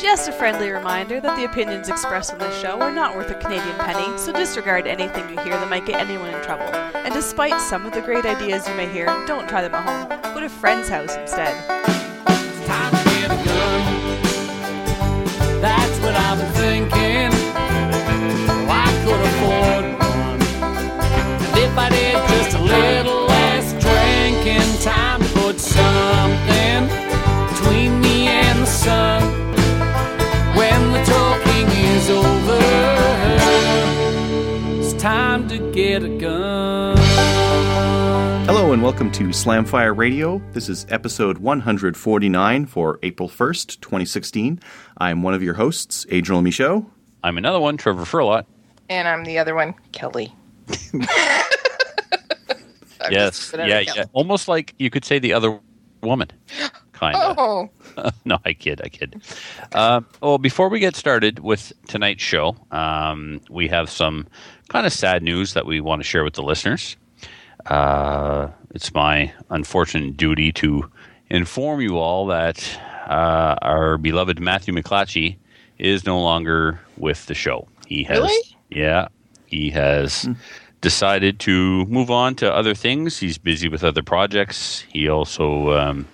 Just 0.00 0.28
a 0.28 0.32
friendly 0.32 0.70
reminder 0.70 1.20
that 1.20 1.36
the 1.36 1.44
opinions 1.44 1.88
expressed 1.88 2.32
on 2.32 2.38
this 2.38 2.58
show 2.60 2.80
are 2.80 2.90
not 2.90 3.14
worth 3.14 3.30
a 3.30 3.34
Canadian 3.34 3.76
penny, 3.76 4.18
so 4.18 4.32
disregard 4.32 4.86
anything 4.86 5.28
you 5.28 5.38
hear 5.40 5.52
that 5.52 5.68
might 5.68 5.86
get 5.86 6.00
anyone 6.00 6.34
in 6.34 6.42
trouble. 6.42 6.64
And 6.64 7.12
despite 7.14 7.60
some 7.60 7.86
of 7.86 7.92
the 7.92 8.00
great 8.00 8.24
ideas 8.24 8.66
you 8.66 8.74
may 8.74 8.88
hear, 8.88 9.06
don't 9.26 9.48
try 9.48 9.62
them 9.62 9.74
at 9.74 9.84
home. 9.84 10.08
Go 10.34 10.40
to 10.40 10.46
a 10.46 10.48
friend's 10.48 10.88
house 10.88 11.14
instead. 11.14 11.54
It's 12.26 12.66
time 12.66 12.90
to 12.90 13.04
get 13.04 13.30
a 13.30 13.36
gun. 13.44 14.22
That's 15.60 15.98
what 16.00 16.14
I've 16.16 16.38
been 16.38 16.52
thinking. 16.52 17.01
To 35.52 35.72
get 35.72 36.02
a 36.02 36.08
gun. 36.08 36.96
Hello 38.46 38.72
and 38.72 38.82
welcome 38.82 39.12
to 39.12 39.24
Slamfire 39.24 39.94
Radio. 39.94 40.40
This 40.52 40.70
is 40.70 40.86
episode 40.88 41.36
149 41.36 42.64
for 42.64 42.98
April 43.02 43.28
1st, 43.28 43.78
2016. 43.82 44.60
I'm 44.96 45.22
one 45.22 45.34
of 45.34 45.42
your 45.42 45.52
hosts, 45.52 46.06
Adriel 46.08 46.40
Michaud. 46.40 46.86
I'm 47.22 47.36
another 47.36 47.60
one, 47.60 47.76
Trevor 47.76 48.04
Furlot. 48.04 48.46
And 48.88 49.06
I'm 49.06 49.24
the 49.24 49.38
other 49.38 49.54
one, 49.54 49.74
Kelly. 49.92 50.34
Yes, 53.10 53.52
yeah, 53.58 53.80
yeah, 53.80 54.04
almost 54.12 54.46
like 54.46 54.74
you 54.78 54.88
could 54.88 55.04
say 55.04 55.18
the 55.18 55.32
other 55.32 55.58
woman, 56.02 56.28
kind 56.92 57.16
of. 57.16 57.36
Oh, 57.96 58.10
no, 58.24 58.38
I 58.44 58.52
kid, 58.52 58.80
I 58.82 58.88
kid. 58.88 59.20
Um, 59.72 60.06
well, 60.20 60.38
before 60.38 60.68
we 60.68 60.78
get 60.78 60.96
started 60.96 61.40
with 61.40 61.72
tonight's 61.88 62.22
show, 62.22 62.56
um, 62.70 63.40
we 63.50 63.68
have 63.68 63.90
some 63.90 64.28
kind 64.72 64.86
of 64.86 64.92
sad 64.92 65.22
news 65.22 65.52
that 65.52 65.66
we 65.66 65.80
want 65.80 66.00
to 66.00 66.04
share 66.04 66.24
with 66.24 66.32
the 66.32 66.42
listeners. 66.42 66.96
Uh, 67.66 68.48
it's 68.74 68.92
my 68.94 69.30
unfortunate 69.50 70.16
duty 70.16 70.50
to 70.52 70.90
inform 71.28 71.80
you 71.82 71.98
all 71.98 72.26
that 72.26 72.80
uh, 73.06 73.56
our 73.60 73.98
beloved 73.98 74.40
Matthew 74.40 74.72
McClatchy 74.72 75.36
is 75.78 76.06
no 76.06 76.20
longer 76.20 76.80
with 76.96 77.26
the 77.26 77.34
show. 77.34 77.68
He 77.86 78.02
has, 78.04 78.18
Really? 78.18 78.56
yeah, 78.70 79.08
he 79.46 79.68
has 79.70 80.26
decided 80.80 81.38
to 81.40 81.84
move 81.86 82.10
on 82.10 82.34
to 82.36 82.50
other 82.52 82.74
things. 82.74 83.18
He's 83.18 83.36
busy 83.38 83.68
with 83.68 83.84
other 83.84 84.02
projects. 84.02 84.80
He 84.90 85.06
also 85.08 85.72
um, 85.72 86.08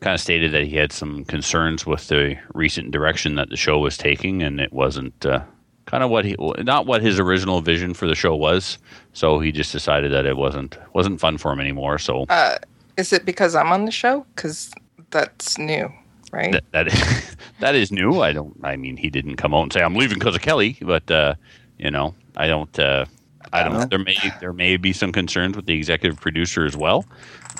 kind 0.00 0.14
of 0.14 0.20
stated 0.20 0.52
that 0.52 0.64
he 0.64 0.76
had 0.76 0.92
some 0.92 1.24
concerns 1.24 1.84
with 1.84 2.06
the 2.06 2.36
recent 2.54 2.92
direction 2.92 3.34
that 3.34 3.50
the 3.50 3.56
show 3.56 3.78
was 3.80 3.96
taking, 3.96 4.42
and 4.42 4.60
it 4.60 4.72
wasn't 4.72 5.26
uh, 5.26 5.42
kind 5.86 6.02
of 6.02 6.10
what 6.10 6.24
he 6.24 6.36
not 6.58 6.86
what 6.86 7.02
his 7.02 7.18
original 7.18 7.60
vision 7.60 7.94
for 7.94 8.06
the 8.06 8.14
show 8.14 8.34
was. 8.34 8.78
So 9.12 9.38
he 9.38 9.52
just 9.52 9.72
decided 9.72 10.12
that 10.12 10.26
it 10.26 10.36
wasn't 10.36 10.76
wasn't 10.92 11.20
fun 11.20 11.38
for 11.38 11.52
him 11.52 11.60
anymore. 11.60 11.98
So 11.98 12.26
uh, 12.28 12.58
is 12.96 13.12
it 13.12 13.24
because 13.24 13.54
I'm 13.54 13.72
on 13.72 13.84
the 13.84 13.90
show? 13.90 14.26
Because 14.34 14.72
that's 15.10 15.58
new, 15.58 15.92
right? 16.32 16.52
that 16.52 16.64
that 16.72 16.86
is, 16.88 17.36
that 17.60 17.74
is 17.74 17.92
new. 17.92 18.20
I 18.20 18.32
don't. 18.32 18.56
I 18.62 18.76
mean, 18.76 18.96
he 18.96 19.10
didn't 19.10 19.36
come 19.36 19.54
out 19.54 19.62
and 19.62 19.72
say 19.72 19.82
I'm 19.82 19.94
leaving 19.94 20.18
because 20.18 20.34
of 20.34 20.42
Kelly, 20.42 20.78
but 20.80 21.10
uh, 21.10 21.34
you 21.78 21.90
know, 21.90 22.14
I 22.36 22.46
don't. 22.46 22.78
Uh, 22.78 23.06
I 23.52 23.62
don't. 23.62 23.76
Uh-huh. 23.76 23.86
There 23.86 23.98
may 23.98 24.16
there 24.40 24.52
may 24.52 24.76
be 24.76 24.92
some 24.92 25.12
concerns 25.12 25.56
with 25.56 25.66
the 25.66 25.74
executive 25.74 26.20
producer 26.20 26.64
as 26.64 26.76
well. 26.76 27.04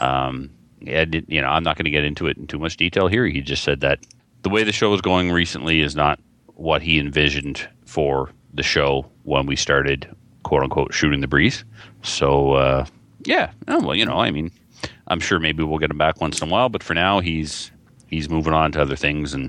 Um, 0.00 0.50
yeah, 0.80 1.04
did, 1.04 1.24
you 1.28 1.40
know, 1.40 1.48
I'm 1.48 1.62
not 1.62 1.76
going 1.76 1.84
to 1.84 1.90
get 1.90 2.04
into 2.04 2.26
it 2.26 2.36
in 2.36 2.46
too 2.46 2.58
much 2.58 2.76
detail 2.76 3.08
here. 3.08 3.26
He 3.26 3.40
just 3.40 3.62
said 3.62 3.80
that 3.80 4.00
the 4.42 4.50
way 4.50 4.64
the 4.64 4.72
show 4.72 4.92
is 4.92 5.00
going 5.00 5.30
recently 5.32 5.80
is 5.80 5.96
not 5.96 6.20
what 6.56 6.82
he 6.82 6.98
envisioned 6.98 7.66
for 7.94 8.28
the 8.54 8.62
show 8.64 9.06
when 9.22 9.46
we 9.46 9.54
started, 9.54 10.08
quote 10.42 10.64
unquote, 10.64 10.92
shooting 10.92 11.20
the 11.20 11.28
breeze. 11.28 11.64
So 12.02 12.54
uh, 12.54 12.86
yeah, 13.24 13.52
oh, 13.68 13.80
well, 13.84 13.94
you 13.94 14.04
know, 14.04 14.18
I 14.18 14.32
mean, 14.32 14.50
I'm 15.06 15.20
sure 15.20 15.38
maybe 15.38 15.62
we'll 15.62 15.78
get 15.78 15.92
him 15.92 15.98
back 15.98 16.20
once 16.20 16.42
in 16.42 16.48
a 16.48 16.50
while, 16.50 16.68
but 16.68 16.82
for 16.82 16.94
now, 16.94 17.20
he's 17.20 17.70
he's 18.08 18.28
moving 18.28 18.52
on 18.52 18.72
to 18.72 18.82
other 18.82 18.96
things, 18.96 19.32
and 19.32 19.48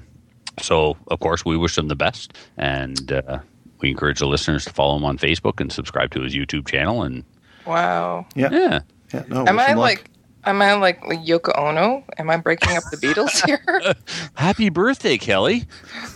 so 0.61 0.95
of 1.07 1.19
course 1.21 1.43
we 1.43 1.57
wish 1.57 1.75
him 1.75 1.87
the 1.87 1.95
best, 1.95 2.33
and 2.57 3.11
uh, 3.11 3.39
we 3.81 3.89
encourage 3.89 4.19
the 4.19 4.27
listeners 4.27 4.63
to 4.65 4.73
follow 4.73 4.95
him 4.95 5.05
on 5.05 5.17
Facebook 5.17 5.59
and 5.59 5.71
subscribe 5.71 6.11
to 6.11 6.21
his 6.21 6.35
YouTube 6.35 6.67
channel, 6.67 7.01
and 7.01 7.23
wow. 7.65 8.27
Yeah. 8.35 8.49
yeah, 8.51 8.79
yeah 9.11 9.23
no, 9.27 9.45
Am 9.47 9.57
I 9.57 9.69
him 9.69 9.77
luck. 9.79 9.89
like? 9.89 10.09
Am 10.45 10.61
I 10.61 10.73
like, 10.75 11.03
like 11.05 11.19
Yoko 11.19 11.57
Ono? 11.57 12.03
Am 12.17 12.29
I 12.29 12.37
breaking 12.37 12.77
up 12.77 12.83
the 12.91 12.97
Beatles 12.97 13.45
here? 13.45 13.95
happy 14.35 14.69
birthday, 14.69 15.17
Kelly! 15.17 15.65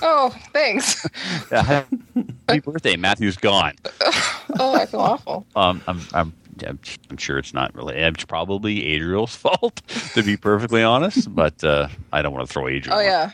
oh, 0.01 0.35
thanks. 0.53 1.07
Yeah, 1.51 1.83
happy 2.47 2.59
birthday, 2.59 2.95
Matthew's 2.95 3.37
gone. 3.37 3.73
Oh, 4.59 4.73
I 4.73 4.87
feel 4.87 4.99
awful. 4.99 5.45
Um, 5.55 5.81
I'm, 5.87 6.01
I'm, 6.11 6.33
I'm 6.67 6.79
I'm 7.11 7.17
sure 7.17 7.37
it's 7.37 7.53
not 7.53 7.73
really. 7.75 7.95
It's 7.95 8.25
probably 8.25 8.83
Adriel's 8.87 9.35
fault, 9.35 9.81
to 10.15 10.23
be 10.23 10.37
perfectly 10.37 10.81
honest. 10.81 11.33
But 11.33 11.63
uh, 11.63 11.87
I 12.11 12.23
don't 12.23 12.33
want 12.33 12.47
to 12.47 12.51
throw 12.51 12.67
Adriel. 12.67 12.97
Oh 12.97 12.99
yeah. 12.99 13.31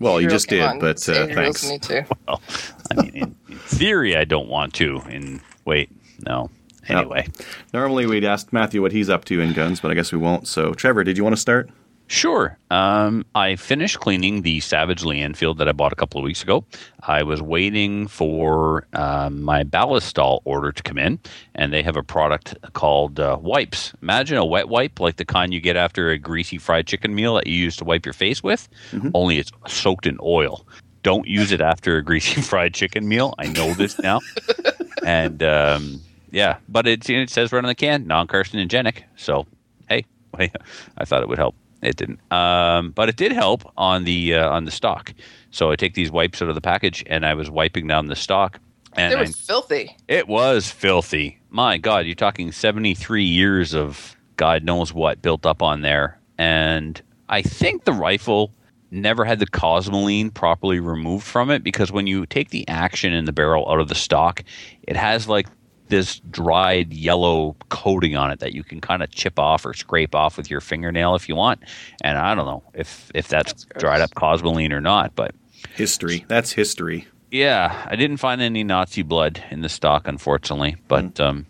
Well, 0.00 0.20
you 0.20 0.28
just 0.28 0.48
did, 0.48 0.62
on. 0.62 0.80
but, 0.80 1.08
uh, 1.08 1.28
thanks. 1.28 1.68
Me 1.70 1.78
too. 1.78 2.02
Well, 2.26 2.42
I 2.90 3.02
mean, 3.02 3.10
in, 3.14 3.36
in 3.48 3.58
theory, 3.58 4.16
I 4.16 4.24
don't 4.24 4.48
want 4.48 4.74
to. 4.74 5.00
In 5.08 5.40
wait, 5.64 5.90
no. 6.26 6.50
Anyway, 6.88 7.26
Normally 7.72 8.06
we'd 8.06 8.24
ask 8.24 8.52
Matthew 8.52 8.82
what 8.82 8.92
he's 8.92 9.10
up 9.10 9.24
to 9.26 9.40
in 9.40 9.52
guns, 9.52 9.80
but 9.80 9.90
I 9.90 9.94
guess 9.94 10.12
we 10.12 10.18
won't. 10.18 10.46
So, 10.48 10.72
Trevor, 10.74 11.04
did 11.04 11.16
you 11.16 11.24
want 11.24 11.36
to 11.36 11.40
start? 11.40 11.70
Sure. 12.10 12.56
Um, 12.70 13.26
I 13.34 13.56
finished 13.56 14.00
cleaning 14.00 14.40
the 14.40 14.60
Savage 14.60 15.04
Lee 15.04 15.20
Enfield 15.20 15.58
that 15.58 15.68
I 15.68 15.72
bought 15.72 15.92
a 15.92 15.96
couple 15.96 16.18
of 16.18 16.24
weeks 16.24 16.42
ago. 16.42 16.64
I 17.02 17.22
was 17.22 17.42
waiting 17.42 18.08
for 18.08 18.86
um, 18.94 19.42
my 19.42 19.62
ballistol 19.62 20.40
order 20.46 20.72
to 20.72 20.82
come 20.82 20.96
in, 20.96 21.18
and 21.54 21.70
they 21.70 21.82
have 21.82 21.96
a 21.96 22.02
product 22.02 22.56
called 22.72 23.20
uh, 23.20 23.36
wipes. 23.42 23.92
Imagine 24.00 24.38
a 24.38 24.44
wet 24.44 24.70
wipe, 24.70 24.98
like 25.00 25.16
the 25.16 25.26
kind 25.26 25.52
you 25.52 25.60
get 25.60 25.76
after 25.76 26.08
a 26.08 26.16
greasy 26.16 26.56
fried 26.56 26.86
chicken 26.86 27.14
meal 27.14 27.34
that 27.34 27.46
you 27.46 27.54
use 27.54 27.76
to 27.76 27.84
wipe 27.84 28.06
your 28.06 28.14
face 28.14 28.42
with, 28.42 28.70
only 29.14 29.38
it's 29.38 29.52
soaked 29.66 30.06
in 30.06 30.16
oil. 30.22 30.66
Don't 31.02 31.28
use 31.28 31.52
it 31.52 31.60
after 31.60 31.98
a 31.98 32.02
greasy 32.02 32.40
fried 32.42 32.72
chicken 32.72 33.06
meal. 33.06 33.34
I 33.38 33.48
know 33.48 33.74
this 33.74 33.98
now. 33.98 34.20
and 35.04 35.42
um, 35.42 36.00
yeah, 36.30 36.58
but 36.68 36.86
it, 36.86 37.08
it 37.08 37.30
says 37.30 37.52
right 37.52 37.62
on 37.64 37.68
the 37.68 37.74
can, 37.74 38.06
non-carcinogenic. 38.06 39.02
So 39.16 39.46
hey, 39.88 40.04
I 40.38 41.04
thought 41.04 41.22
it 41.22 41.28
would 41.28 41.38
help. 41.38 41.54
It 41.80 41.96
didn't, 41.96 42.20
um, 42.32 42.90
but 42.90 43.08
it 43.08 43.16
did 43.16 43.30
help 43.32 43.70
on 43.76 44.04
the 44.04 44.34
uh, 44.34 44.50
on 44.50 44.64
the 44.64 44.70
stock. 44.70 45.14
So 45.50 45.70
I 45.70 45.76
take 45.76 45.94
these 45.94 46.10
wipes 46.10 46.42
out 46.42 46.48
of 46.48 46.54
the 46.56 46.60
package, 46.60 47.04
and 47.06 47.24
I 47.24 47.34
was 47.34 47.50
wiping 47.50 47.86
down 47.86 48.06
the 48.06 48.16
stock, 48.16 48.58
and 48.94 49.12
It 49.12 49.16
I, 49.16 49.20
was 49.22 49.36
filthy. 49.36 49.96
it 50.08 50.26
was 50.26 50.70
filthy. 50.70 51.38
My 51.50 51.78
God, 51.78 52.04
you're 52.04 52.14
talking 52.16 52.50
73 52.52 53.22
years 53.24 53.74
of 53.74 54.16
God 54.36 54.64
knows 54.64 54.92
what 54.92 55.22
built 55.22 55.46
up 55.46 55.62
on 55.62 55.82
there, 55.82 56.18
and 56.36 57.00
I 57.28 57.42
think 57.42 57.84
the 57.84 57.92
rifle 57.92 58.52
never 58.90 59.24
had 59.24 59.38
the 59.38 59.46
cosmoline 59.46 60.32
properly 60.32 60.80
removed 60.80 61.24
from 61.24 61.50
it 61.50 61.62
because 61.62 61.92
when 61.92 62.06
you 62.06 62.24
take 62.26 62.50
the 62.50 62.66
action 62.68 63.12
in 63.12 63.24
the 63.26 63.32
barrel 63.32 63.70
out 63.70 63.80
of 63.80 63.88
the 63.88 63.94
stock, 63.94 64.42
it 64.82 64.96
has 64.96 65.28
like 65.28 65.46
this 65.88 66.20
dried 66.30 66.92
yellow 66.92 67.56
coating 67.68 68.16
on 68.16 68.30
it 68.30 68.40
that 68.40 68.52
you 68.54 68.62
can 68.64 68.80
kind 68.80 69.02
of 69.02 69.10
chip 69.10 69.38
off 69.38 69.64
or 69.66 69.74
scrape 69.74 70.14
off 70.14 70.36
with 70.36 70.50
your 70.50 70.60
fingernail 70.60 71.14
if 71.14 71.28
you 71.28 71.36
want. 71.36 71.60
And 72.02 72.18
I 72.18 72.34
don't 72.34 72.46
know 72.46 72.62
if 72.74 73.10
if 73.14 73.28
that's, 73.28 73.52
That's 73.64 73.80
dried 73.80 74.00
up 74.00 74.10
cosmoline 74.10 74.72
or 74.72 74.80
not, 74.80 75.14
but 75.14 75.34
History. 75.74 76.24
That's 76.28 76.52
history. 76.52 77.06
yeah, 77.30 77.86
I 77.86 77.96
didn't 77.96 78.18
find 78.18 78.40
any 78.40 78.64
Nazi 78.64 79.02
blood 79.02 79.42
in 79.50 79.62
the 79.62 79.68
stock, 79.68 80.06
unfortunately. 80.08 80.76
But 80.88 81.18
um, 81.20 81.46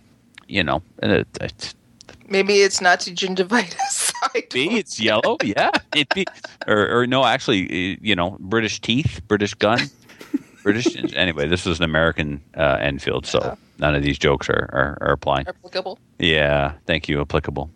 you 0.47 0.63
know, 0.63 0.83
it, 1.03 1.27
it, 1.41 1.75
Maybe 2.27 2.57
it's 2.61 2.81
Nazi 2.81 3.15
gingivitis. 3.15 4.13
I 4.23 4.45
it's 4.53 5.01
yellow, 5.01 5.39
yeah. 5.43 5.71
It 5.95 6.09
be, 6.15 6.27
or, 6.67 7.01
or 7.01 7.07
no, 7.07 7.25
actually, 7.25 7.93
eh, 7.93 7.97
you 8.03 8.15
know, 8.15 8.37
British 8.41 8.81
teeth, 8.81 9.23
British 9.29 9.55
gun, 9.55 9.81
British. 10.73 11.15
Anyway, 11.15 11.49
this 11.49 11.65
was 11.65 11.79
an 11.79 11.85
American 11.85 12.43
uh, 12.57 12.79
Enfield, 12.81 13.27
so 13.27 13.57
none 13.79 13.95
of 13.95 14.03
these 14.03 14.19
jokes 14.19 14.49
are 14.49 14.69
are, 14.73 14.99
are 15.01 15.13
applying. 15.13 15.47
applicable. 15.49 15.99
Yeah, 16.19 16.75
thank 16.87 17.09
you. 17.09 17.21
Applicable. 17.21 17.71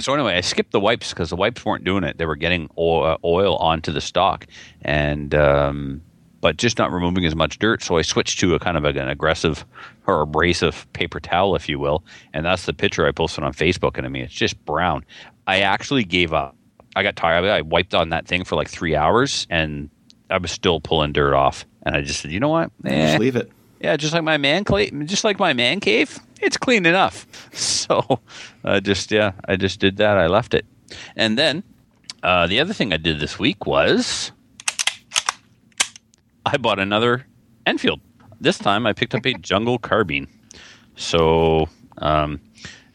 So 0.00 0.12
anyway, 0.12 0.36
I 0.36 0.40
skipped 0.40 0.72
the 0.72 0.80
wipes 0.80 1.10
because 1.10 1.30
the 1.30 1.36
wipes 1.36 1.64
weren't 1.64 1.84
doing 1.84 2.04
it. 2.04 2.18
They 2.18 2.26
were 2.26 2.36
getting 2.36 2.68
oil, 2.76 3.18
oil 3.24 3.56
onto 3.56 3.92
the 3.92 4.00
stock, 4.00 4.46
and 4.82 5.34
um, 5.34 6.02
but 6.40 6.56
just 6.56 6.78
not 6.78 6.92
removing 6.92 7.24
as 7.24 7.34
much 7.34 7.58
dirt. 7.58 7.82
So 7.82 7.96
I 7.96 8.02
switched 8.02 8.40
to 8.40 8.54
a 8.54 8.58
kind 8.58 8.76
of 8.76 8.84
an 8.84 9.08
aggressive 9.08 9.64
or 10.06 10.20
abrasive 10.20 10.86
paper 10.92 11.20
towel, 11.20 11.54
if 11.54 11.68
you 11.68 11.78
will, 11.78 12.04
and 12.32 12.44
that's 12.44 12.66
the 12.66 12.74
picture 12.74 13.06
I 13.06 13.12
posted 13.12 13.44
on 13.44 13.52
Facebook. 13.52 13.96
And 13.96 14.06
I 14.06 14.08
mean, 14.08 14.24
it's 14.24 14.34
just 14.34 14.62
brown. 14.64 15.04
I 15.46 15.60
actually 15.60 16.04
gave 16.04 16.32
up. 16.32 16.56
I 16.96 17.02
got 17.02 17.16
tired 17.16 17.38
of 17.38 17.44
it. 17.44 17.50
I 17.50 17.62
wiped 17.62 17.94
on 17.94 18.10
that 18.10 18.26
thing 18.26 18.44
for 18.44 18.56
like 18.56 18.68
three 18.68 18.94
hours, 18.94 19.46
and 19.50 19.90
I 20.30 20.38
was 20.38 20.50
still 20.50 20.80
pulling 20.80 21.12
dirt 21.12 21.34
off. 21.34 21.66
And 21.84 21.94
I 21.94 22.00
just 22.02 22.20
said, 22.20 22.30
you 22.32 22.40
know 22.40 22.48
what? 22.48 22.70
Eh, 22.84 23.06
Just 23.08 23.18
leave 23.20 23.36
it. 23.36 23.50
yeah, 23.80 23.96
just 23.96 24.14
like 24.14 24.22
my 24.24 24.38
man 24.38 24.64
cla- 24.64 24.90
just 25.04 25.22
like 25.24 25.38
my 25.38 25.52
man 25.52 25.80
cave, 25.80 26.18
it's 26.40 26.56
clean 26.56 26.86
enough. 26.86 27.26
So, 27.84 28.20
uh, 28.64 28.80
just 28.80 29.10
yeah, 29.12 29.32
I 29.46 29.56
just 29.56 29.78
did 29.78 29.98
that. 29.98 30.16
I 30.16 30.26
left 30.26 30.54
it, 30.54 30.64
and 31.16 31.36
then 31.38 31.62
uh, 32.22 32.46
the 32.46 32.58
other 32.60 32.72
thing 32.72 32.94
I 32.94 32.96
did 32.96 33.20
this 33.20 33.38
week 33.38 33.66
was 33.66 34.32
I 36.46 36.56
bought 36.56 36.78
another 36.78 37.26
Enfield. 37.66 38.00
This 38.40 38.58
time 38.58 38.86
I 38.86 38.92
picked 38.94 39.14
up 39.14 39.26
a 39.26 39.34
Jungle 39.38 39.78
Carbine. 39.78 40.28
So, 40.96 41.68
um, 41.98 42.40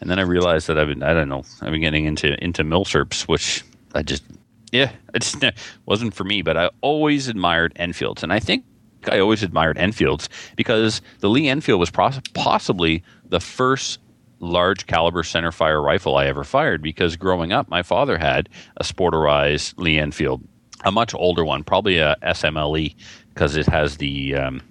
and 0.02 0.10
then 0.10 0.18
I 0.20 0.24
realized 0.24 0.68
that 0.68 0.78
I've 0.80 0.88
been, 0.88 1.04
I 1.04 1.14
don't 1.14 1.30
know, 1.30 1.44
I've 1.62 1.72
been 1.72 1.82
getting 1.82 2.06
into, 2.06 2.42
into 2.44 2.64
milsurps, 2.64 3.28
which 3.28 3.64
I 3.94 4.02
just, 4.02 4.24
yeah, 4.72 4.92
it 5.14 5.54
wasn't 5.86 6.14
for 6.14 6.24
me, 6.24 6.42
but 6.42 6.58
I 6.58 6.70
always 6.82 7.28
admired 7.28 7.74
Enfields. 7.76 8.24
And 8.24 8.32
I 8.34 8.40
think 8.40 8.66
I 9.08 9.20
always 9.20 9.44
admired 9.44 9.78
Enfields 9.78 10.30
because 10.56 11.02
the 11.20 11.30
Lee 11.30 11.48
Enfield 11.48 11.80
was 11.80 11.90
pos- 11.90 12.20
possibly 12.34 13.04
the 13.30 13.40
first 13.40 14.00
large 14.40 14.88
caliber 14.88 15.24
center 15.24 15.52
fire 15.52 15.82
rifle 15.82 16.16
I 16.16 16.26
ever 16.26 16.44
fired 16.44 16.82
because 16.82 17.16
growing 17.16 17.52
up, 17.52 17.70
my 17.70 17.84
father 17.84 18.18
had 18.18 18.50
a 18.78 18.84
sporterized 18.84 19.74
Lee 19.78 20.00
Enfield, 20.00 20.42
a 20.86 20.92
much 20.92 21.14
older 21.14 21.44
one, 21.44 21.64
probably 21.64 21.98
a 21.98 22.16
SMLE 22.24 22.96
because 23.34 23.56
it 23.56 23.68
has 23.68 23.98
the 23.98 24.36
um, 24.36 24.62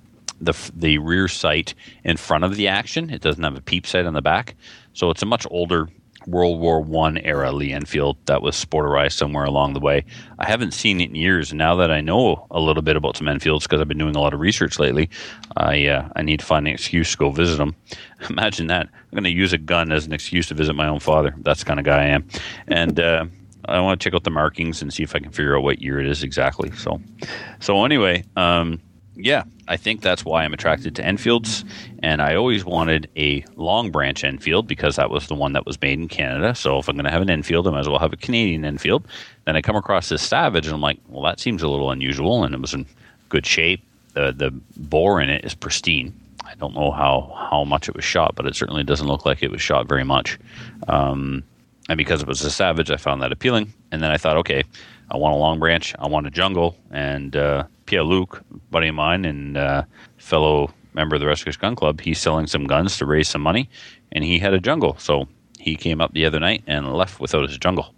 the 0.40 0.54
the 0.74 0.98
rear 0.98 1.28
sight 1.28 1.74
in 2.04 2.16
front 2.16 2.44
of 2.44 2.56
the 2.56 2.68
action. 2.68 3.10
It 3.10 3.20
doesn't 3.22 3.42
have 3.42 3.56
a 3.56 3.62
peep 3.62 3.86
sight 3.86 4.06
on 4.06 4.14
the 4.14 4.22
back, 4.22 4.56
so 4.92 5.10
it's 5.10 5.22
a 5.22 5.26
much 5.26 5.46
older 5.50 5.88
World 6.28 6.60
War 6.60 6.80
One 6.80 7.18
era 7.18 7.52
Lee 7.52 7.72
Enfield 7.72 8.18
that 8.26 8.42
was 8.42 8.62
sporterized 8.62 9.12
somewhere 9.12 9.44
along 9.44 9.72
the 9.72 9.80
way. 9.80 10.04
I 10.38 10.46
haven't 10.46 10.72
seen 10.72 11.00
it 11.00 11.08
in 11.08 11.14
years, 11.14 11.54
now 11.54 11.74
that 11.76 11.90
I 11.90 12.00
know 12.00 12.46
a 12.50 12.60
little 12.60 12.82
bit 12.82 12.96
about 12.96 13.16
some 13.16 13.28
Enfields 13.28 13.66
because 13.66 13.80
I've 13.80 13.88
been 13.88 13.98
doing 13.98 14.14
a 14.14 14.20
lot 14.20 14.34
of 14.34 14.40
research 14.40 14.78
lately, 14.78 15.08
I 15.56 15.86
uh, 15.86 16.08
I 16.16 16.22
need 16.22 16.40
to 16.40 16.46
find 16.46 16.68
an 16.68 16.74
excuse 16.74 17.12
to 17.12 17.16
go 17.16 17.30
visit 17.30 17.56
them. 17.56 17.74
Imagine 18.30 18.66
that 18.66 18.88
I'm 18.92 19.10
going 19.12 19.24
to 19.24 19.30
use 19.30 19.52
a 19.52 19.58
gun 19.58 19.90
as 19.90 20.06
an 20.06 20.12
excuse 20.12 20.46
to 20.48 20.54
visit 20.54 20.74
my 20.74 20.86
own 20.86 21.00
father. 21.00 21.34
That's 21.38 21.60
the 21.60 21.66
kind 21.66 21.80
of 21.80 21.86
guy 21.86 22.04
I 22.04 22.06
am, 22.06 22.28
and. 22.66 23.00
Uh, 23.00 23.26
I 23.64 23.80
want 23.80 24.00
to 24.00 24.04
check 24.04 24.14
out 24.14 24.24
the 24.24 24.30
markings 24.30 24.80
and 24.80 24.90
see 24.94 25.02
if 25.02 25.14
I 25.14 25.18
can 25.18 25.30
figure 25.30 25.54
out 25.54 25.62
what 25.62 25.82
year 25.82 26.00
it 26.00 26.06
is 26.06 26.22
exactly. 26.22 26.70
So, 26.72 27.02
so 27.60 27.84
anyway, 27.84 28.24
um, 28.34 28.80
yeah, 29.18 29.42
I 29.66 29.76
think 29.76 30.00
that's 30.00 30.24
why 30.24 30.44
I'm 30.44 30.54
attracted 30.54 30.94
to 30.96 31.04
Enfields. 31.04 31.64
And 32.02 32.22
I 32.22 32.36
always 32.36 32.64
wanted 32.64 33.10
a 33.16 33.44
long 33.56 33.90
branch 33.90 34.22
Enfield 34.22 34.68
because 34.68 34.96
that 34.96 35.10
was 35.10 35.26
the 35.26 35.34
one 35.34 35.52
that 35.54 35.66
was 35.66 35.80
made 35.82 35.98
in 35.98 36.08
Canada. 36.08 36.54
So 36.54 36.78
if 36.78 36.88
I'm 36.88 36.94
going 36.94 37.04
to 37.04 37.10
have 37.10 37.22
an 37.22 37.30
Enfield, 37.30 37.66
I 37.66 37.72
might 37.72 37.80
as 37.80 37.88
well 37.88 37.98
have 37.98 38.12
a 38.12 38.16
Canadian 38.16 38.64
Enfield. 38.64 39.06
Then 39.44 39.56
I 39.56 39.60
come 39.60 39.76
across 39.76 40.08
this 40.08 40.22
Savage 40.22 40.66
and 40.66 40.74
I'm 40.74 40.80
like, 40.80 40.98
well, 41.08 41.24
that 41.24 41.40
seems 41.40 41.62
a 41.62 41.68
little 41.68 41.90
unusual. 41.90 42.44
And 42.44 42.54
it 42.54 42.60
was 42.60 42.74
in 42.74 42.86
good 43.28 43.44
shape. 43.44 43.82
The, 44.14 44.32
the 44.32 44.50
bore 44.76 45.20
in 45.20 45.28
it 45.30 45.44
is 45.44 45.54
pristine. 45.54 46.14
I 46.44 46.54
don't 46.54 46.74
know 46.74 46.92
how, 46.92 47.34
how 47.50 47.64
much 47.64 47.88
it 47.88 47.96
was 47.96 48.04
shot, 48.04 48.36
but 48.36 48.46
it 48.46 48.54
certainly 48.54 48.84
doesn't 48.84 49.06
look 49.06 49.26
like 49.26 49.42
it 49.42 49.50
was 49.50 49.60
shot 49.60 49.88
very 49.88 50.04
much. 50.04 50.38
Um, 50.86 51.42
and 51.88 51.98
because 51.98 52.22
it 52.22 52.28
was 52.28 52.42
a 52.42 52.50
Savage, 52.50 52.90
I 52.90 52.96
found 52.96 53.20
that 53.22 53.32
appealing. 53.32 53.72
And 53.90 54.02
then 54.02 54.10
I 54.10 54.16
thought, 54.16 54.36
okay, 54.38 54.62
I 55.10 55.16
want 55.16 55.34
a 55.34 55.38
long 55.38 55.58
branch, 55.58 55.94
I 55.98 56.06
want 56.06 56.26
a 56.26 56.30
jungle, 56.30 56.76
and 56.90 57.34
uh, 57.34 57.64
Pierre 57.88 58.04
Luc, 58.04 58.42
buddy 58.70 58.88
of 58.88 58.94
mine 58.94 59.24
and 59.24 59.56
uh, 59.56 59.82
fellow 60.18 60.70
member 60.92 61.16
of 61.16 61.20
the 61.20 61.26
Rescuers 61.26 61.56
Gun 61.56 61.74
Club, 61.74 62.02
he's 62.02 62.18
selling 62.18 62.46
some 62.46 62.66
guns 62.66 62.98
to 62.98 63.06
raise 63.06 63.28
some 63.28 63.40
money, 63.40 63.70
and 64.12 64.22
he 64.22 64.38
had 64.38 64.52
a 64.52 64.60
jungle, 64.60 64.96
so 64.98 65.26
he 65.58 65.74
came 65.74 66.00
up 66.00 66.12
the 66.12 66.26
other 66.26 66.38
night 66.38 66.62
and 66.66 66.92
left 66.92 67.18
without 67.18 67.48
his 67.48 67.56
jungle. 67.56 67.94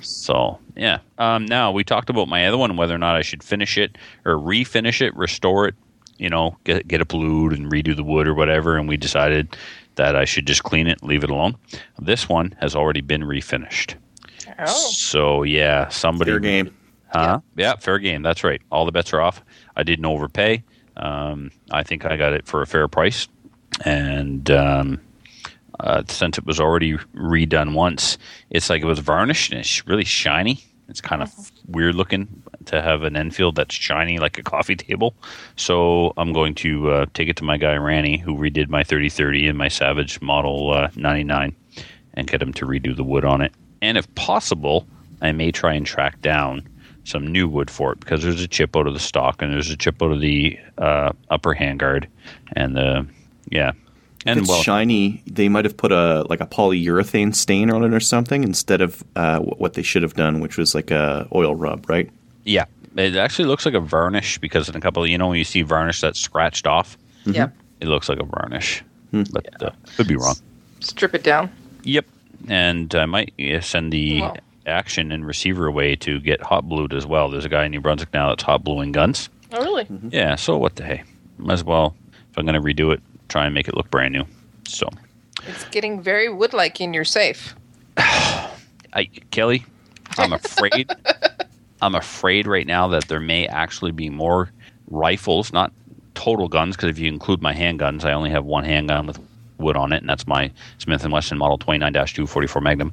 So 0.00 0.58
yeah. 0.74 1.00
Um, 1.18 1.44
now 1.44 1.70
we 1.70 1.84
talked 1.84 2.08
about 2.08 2.28
my 2.28 2.46
other 2.46 2.56
one, 2.56 2.78
whether 2.78 2.94
or 2.94 2.98
not 2.98 3.14
I 3.14 3.20
should 3.20 3.42
finish 3.42 3.76
it 3.76 3.98
or 4.24 4.36
refinish 4.36 5.02
it, 5.02 5.14
restore 5.14 5.68
it, 5.68 5.74
you 6.16 6.30
know, 6.30 6.56
get 6.64 6.88
get 6.88 7.02
it 7.02 7.08
blued 7.08 7.52
and 7.52 7.70
redo 7.70 7.94
the 7.94 8.02
wood 8.02 8.26
or 8.26 8.32
whatever, 8.32 8.78
and 8.78 8.88
we 8.88 8.96
decided 8.96 9.54
that 9.96 10.16
I 10.16 10.24
should 10.24 10.46
just 10.46 10.62
clean 10.62 10.86
it, 10.86 11.02
leave 11.02 11.24
it 11.24 11.30
alone. 11.30 11.56
This 11.98 12.26
one 12.26 12.56
has 12.60 12.74
already 12.74 13.02
been 13.02 13.20
refinished. 13.20 13.96
Oh, 14.58 14.64
So 14.66 15.42
yeah, 15.42 15.88
somebody 15.88 16.30
Fair 16.30 16.40
game. 16.40 16.75
Huh? 17.08 17.40
Yeah. 17.56 17.76
fair 17.76 17.98
game. 17.98 18.22
That's 18.22 18.44
right. 18.44 18.60
All 18.70 18.84
the 18.84 18.92
bets 18.92 19.12
are 19.12 19.20
off. 19.20 19.42
I 19.76 19.82
didn't 19.82 20.06
overpay. 20.06 20.62
Um, 20.96 21.50
I 21.70 21.82
think 21.82 22.04
I 22.04 22.16
got 22.16 22.32
it 22.32 22.46
for 22.46 22.62
a 22.62 22.66
fair 22.66 22.88
price, 22.88 23.28
and 23.84 24.50
um, 24.50 25.00
uh, 25.80 26.02
since 26.08 26.38
it 26.38 26.46
was 26.46 26.58
already 26.58 26.94
redone 27.14 27.74
once, 27.74 28.18
it's 28.50 28.70
like 28.70 28.82
it 28.82 28.86
was 28.86 28.98
varnished 28.98 29.52
and 29.52 29.60
it's 29.60 29.86
really 29.86 30.04
shiny. 30.04 30.64
It's 30.88 31.00
kind 31.00 31.22
of 31.22 31.52
weird 31.66 31.96
looking 31.96 32.42
to 32.66 32.80
have 32.80 33.02
an 33.02 33.16
Enfield 33.16 33.56
that's 33.56 33.74
shiny 33.74 34.18
like 34.18 34.38
a 34.38 34.42
coffee 34.42 34.76
table. 34.76 35.14
So 35.56 36.12
I'm 36.16 36.32
going 36.32 36.54
to 36.56 36.90
uh, 36.90 37.06
take 37.12 37.28
it 37.28 37.36
to 37.36 37.44
my 37.44 37.56
guy 37.56 37.76
Ranny, 37.76 38.18
who 38.18 38.36
redid 38.36 38.68
my 38.68 38.84
3030 38.84 39.48
and 39.48 39.58
my 39.58 39.68
Savage 39.68 40.20
Model 40.20 40.72
uh, 40.72 40.88
99, 40.96 41.54
and 42.14 42.26
get 42.26 42.40
him 42.40 42.52
to 42.54 42.66
redo 42.66 42.96
the 42.96 43.04
wood 43.04 43.24
on 43.24 43.40
it. 43.42 43.52
And 43.82 43.98
if 43.98 44.12
possible, 44.14 44.86
I 45.20 45.32
may 45.32 45.50
try 45.50 45.74
and 45.74 45.84
track 45.84 46.22
down 46.22 46.66
some 47.06 47.26
new 47.26 47.48
wood 47.48 47.70
for 47.70 47.92
it 47.92 48.00
because 48.00 48.22
there's 48.22 48.42
a 48.42 48.48
chip 48.48 48.76
out 48.76 48.86
of 48.86 48.92
the 48.94 49.00
stock 49.00 49.40
and 49.40 49.52
there's 49.52 49.70
a 49.70 49.76
chip 49.76 50.02
out 50.02 50.12
of 50.12 50.20
the 50.20 50.58
uh, 50.78 51.12
upper 51.30 51.54
handguard 51.54 52.06
and 52.54 52.76
the 52.76 53.06
yeah 53.50 53.70
If 53.70 53.76
and 54.26 54.40
it's 54.40 54.48
well 54.48 54.62
shiny, 54.62 55.22
they 55.26 55.48
might 55.48 55.64
have 55.64 55.76
put 55.76 55.92
a 55.92 56.26
like 56.28 56.40
a 56.40 56.46
polyurethane 56.46 57.34
stain 57.34 57.70
on 57.70 57.84
it 57.84 57.94
or 57.94 58.00
something 58.00 58.42
instead 58.42 58.80
of 58.80 59.04
uh, 59.14 59.38
what 59.38 59.74
they 59.74 59.82
should 59.82 60.02
have 60.02 60.14
done, 60.14 60.40
which 60.40 60.56
was 60.56 60.74
like 60.74 60.90
a 60.90 61.28
oil 61.32 61.54
rub, 61.54 61.88
right? 61.88 62.10
yeah 62.44 62.64
it 62.96 63.16
actually 63.16 63.44
looks 63.44 63.66
like 63.66 63.74
a 63.74 63.80
varnish 63.80 64.38
because 64.38 64.68
in 64.68 64.76
a 64.76 64.80
couple 64.80 65.02
of, 65.02 65.08
you 65.08 65.18
know 65.18 65.28
when 65.28 65.36
you 65.36 65.44
see 65.44 65.62
varnish 65.62 66.00
that's 66.00 66.18
scratched 66.18 66.66
off 66.66 66.96
yep. 67.26 67.52
it 67.80 67.88
looks 67.88 68.08
like 68.08 68.18
a 68.20 68.24
varnish 68.24 68.82
but 69.32 69.62
uh, 69.62 69.70
could 69.96 70.06
be 70.08 70.16
wrong 70.16 70.36
Strip 70.80 71.14
it 71.14 71.22
down. 71.24 71.50
yep 71.82 72.06
and 72.48 72.94
I 72.94 73.04
might 73.06 73.34
send 73.60 73.92
the 73.92 74.22
Wow. 74.22 74.36
Action 74.66 75.12
and 75.12 75.26
receiver 75.26 75.66
away 75.66 75.94
to 75.96 76.20
get 76.20 76.42
hot 76.42 76.68
blued 76.68 76.92
as 76.92 77.06
well 77.06 77.28
there's 77.30 77.44
a 77.44 77.48
guy 77.48 77.64
in 77.64 77.70
New 77.70 77.80
Brunswick 77.80 78.12
now 78.12 78.28
that's 78.28 78.42
hot 78.42 78.64
bluing 78.64 78.92
guns 78.92 79.28
Oh, 79.52 79.62
really? 79.62 79.84
Mm-hmm. 79.84 80.08
Yeah, 80.12 80.34
so 80.34 80.56
what 80.56 80.76
the 80.76 80.84
hey? 80.84 81.02
Might 81.38 81.54
as 81.54 81.64
well, 81.64 81.94
if 82.30 82.38
I'm 82.38 82.44
going 82.46 82.60
to 82.60 82.66
redo 82.66 82.92
it, 82.92 83.00
try 83.28 83.44
and 83.44 83.54
make 83.54 83.68
it 83.68 83.76
look 83.76 83.90
brand 83.90 84.12
new. 84.12 84.24
So, 84.66 84.88
It's 85.46 85.64
getting 85.66 86.00
very 86.00 86.28
wood-like 86.28 86.80
in 86.80 86.92
your 86.92 87.04
safe. 87.04 87.54
I, 87.96 89.08
Kelly, 89.30 89.64
I'm 90.18 90.32
afraid, 90.32 90.90
I'm 91.82 91.94
afraid 91.94 92.46
right 92.46 92.66
now 92.66 92.88
that 92.88 93.08
there 93.08 93.20
may 93.20 93.46
actually 93.46 93.92
be 93.92 94.10
more 94.10 94.50
rifles, 94.90 95.52
not 95.52 95.72
total 96.14 96.48
guns, 96.48 96.76
because 96.76 96.90
if 96.90 96.98
you 96.98 97.08
include 97.08 97.42
my 97.42 97.54
handguns, 97.54 98.04
I 98.04 98.12
only 98.12 98.30
have 98.30 98.44
one 98.44 98.64
handgun 98.64 99.06
with 99.06 99.20
wood 99.58 99.76
on 99.76 99.92
it, 99.92 99.98
and 99.98 100.08
that's 100.08 100.26
my 100.26 100.50
Smith 100.78 101.06
& 101.08 101.10
Wesson 101.10 101.38
Model 101.38 101.58
29-244 101.58 102.62
Magnum. 102.62 102.92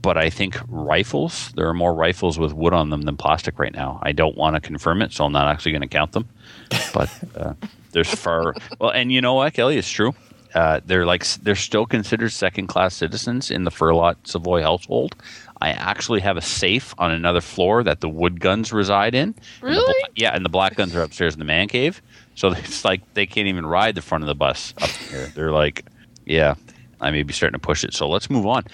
But 0.00 0.16
I 0.16 0.30
think 0.30 0.56
rifles, 0.68 1.50
there 1.56 1.68
are 1.68 1.74
more 1.74 1.92
rifles 1.94 2.38
with 2.38 2.52
wood 2.52 2.72
on 2.72 2.90
them 2.90 3.02
than 3.02 3.16
plastic 3.16 3.58
right 3.58 3.74
now. 3.74 3.98
I 4.02 4.12
don't 4.12 4.36
want 4.36 4.54
to 4.54 4.60
confirm 4.60 5.02
it, 5.02 5.12
so 5.12 5.24
I'm 5.24 5.32
not 5.32 5.48
actually 5.48 5.72
going 5.72 5.82
to 5.82 5.88
count 5.88 6.12
them. 6.12 6.28
But 6.94 7.10
uh, 7.36 7.54
there's 7.92 8.08
far 8.12 8.54
well, 8.78 8.90
and 8.90 9.10
you 9.10 9.20
know 9.20 9.34
what, 9.34 9.52
Kelly, 9.54 9.76
it's 9.76 9.90
true. 9.90 10.14
Uh, 10.54 10.80
they're 10.86 11.04
like 11.04 11.26
they're 11.42 11.54
still 11.56 11.84
considered 11.84 12.30
second 12.32 12.68
class 12.68 12.94
citizens 12.94 13.50
in 13.50 13.64
the 13.64 13.70
Furlot 13.70 14.16
Savoy 14.24 14.62
household. 14.62 15.14
I 15.60 15.70
actually 15.70 16.20
have 16.20 16.36
a 16.36 16.40
safe 16.42 16.94
on 16.98 17.10
another 17.10 17.40
floor 17.40 17.82
that 17.82 18.00
the 18.00 18.08
wood 18.08 18.40
guns 18.40 18.72
reside 18.72 19.14
in. 19.14 19.28
And 19.28 19.34
the 19.62 19.66
Really? 19.66 19.84
bla- 20.04 20.10
yeah, 20.14 20.30
and 20.34 20.44
the 20.44 20.48
black 20.48 20.76
guns 20.76 20.94
are 20.94 21.02
upstairs 21.02 21.34
in 21.34 21.40
the 21.40 21.44
man 21.44 21.66
cave. 21.68 22.00
So 22.36 22.48
it's 22.52 22.84
like 22.84 23.00
they 23.14 23.26
can't 23.26 23.48
even 23.48 23.66
ride 23.66 23.94
the 23.96 24.02
front 24.02 24.22
of 24.22 24.28
the 24.28 24.34
bus 24.36 24.72
up 24.80 24.88
here. 24.90 25.26
They're 25.34 25.50
like, 25.50 25.84
yeah, 26.24 26.54
I 27.00 27.10
may 27.10 27.22
be 27.22 27.32
starting 27.32 27.58
to 27.58 27.64
push 27.64 27.84
it. 27.84 27.94
So 27.94 28.08
let's 28.08 28.28
move 28.28 28.46
on. 28.46 28.64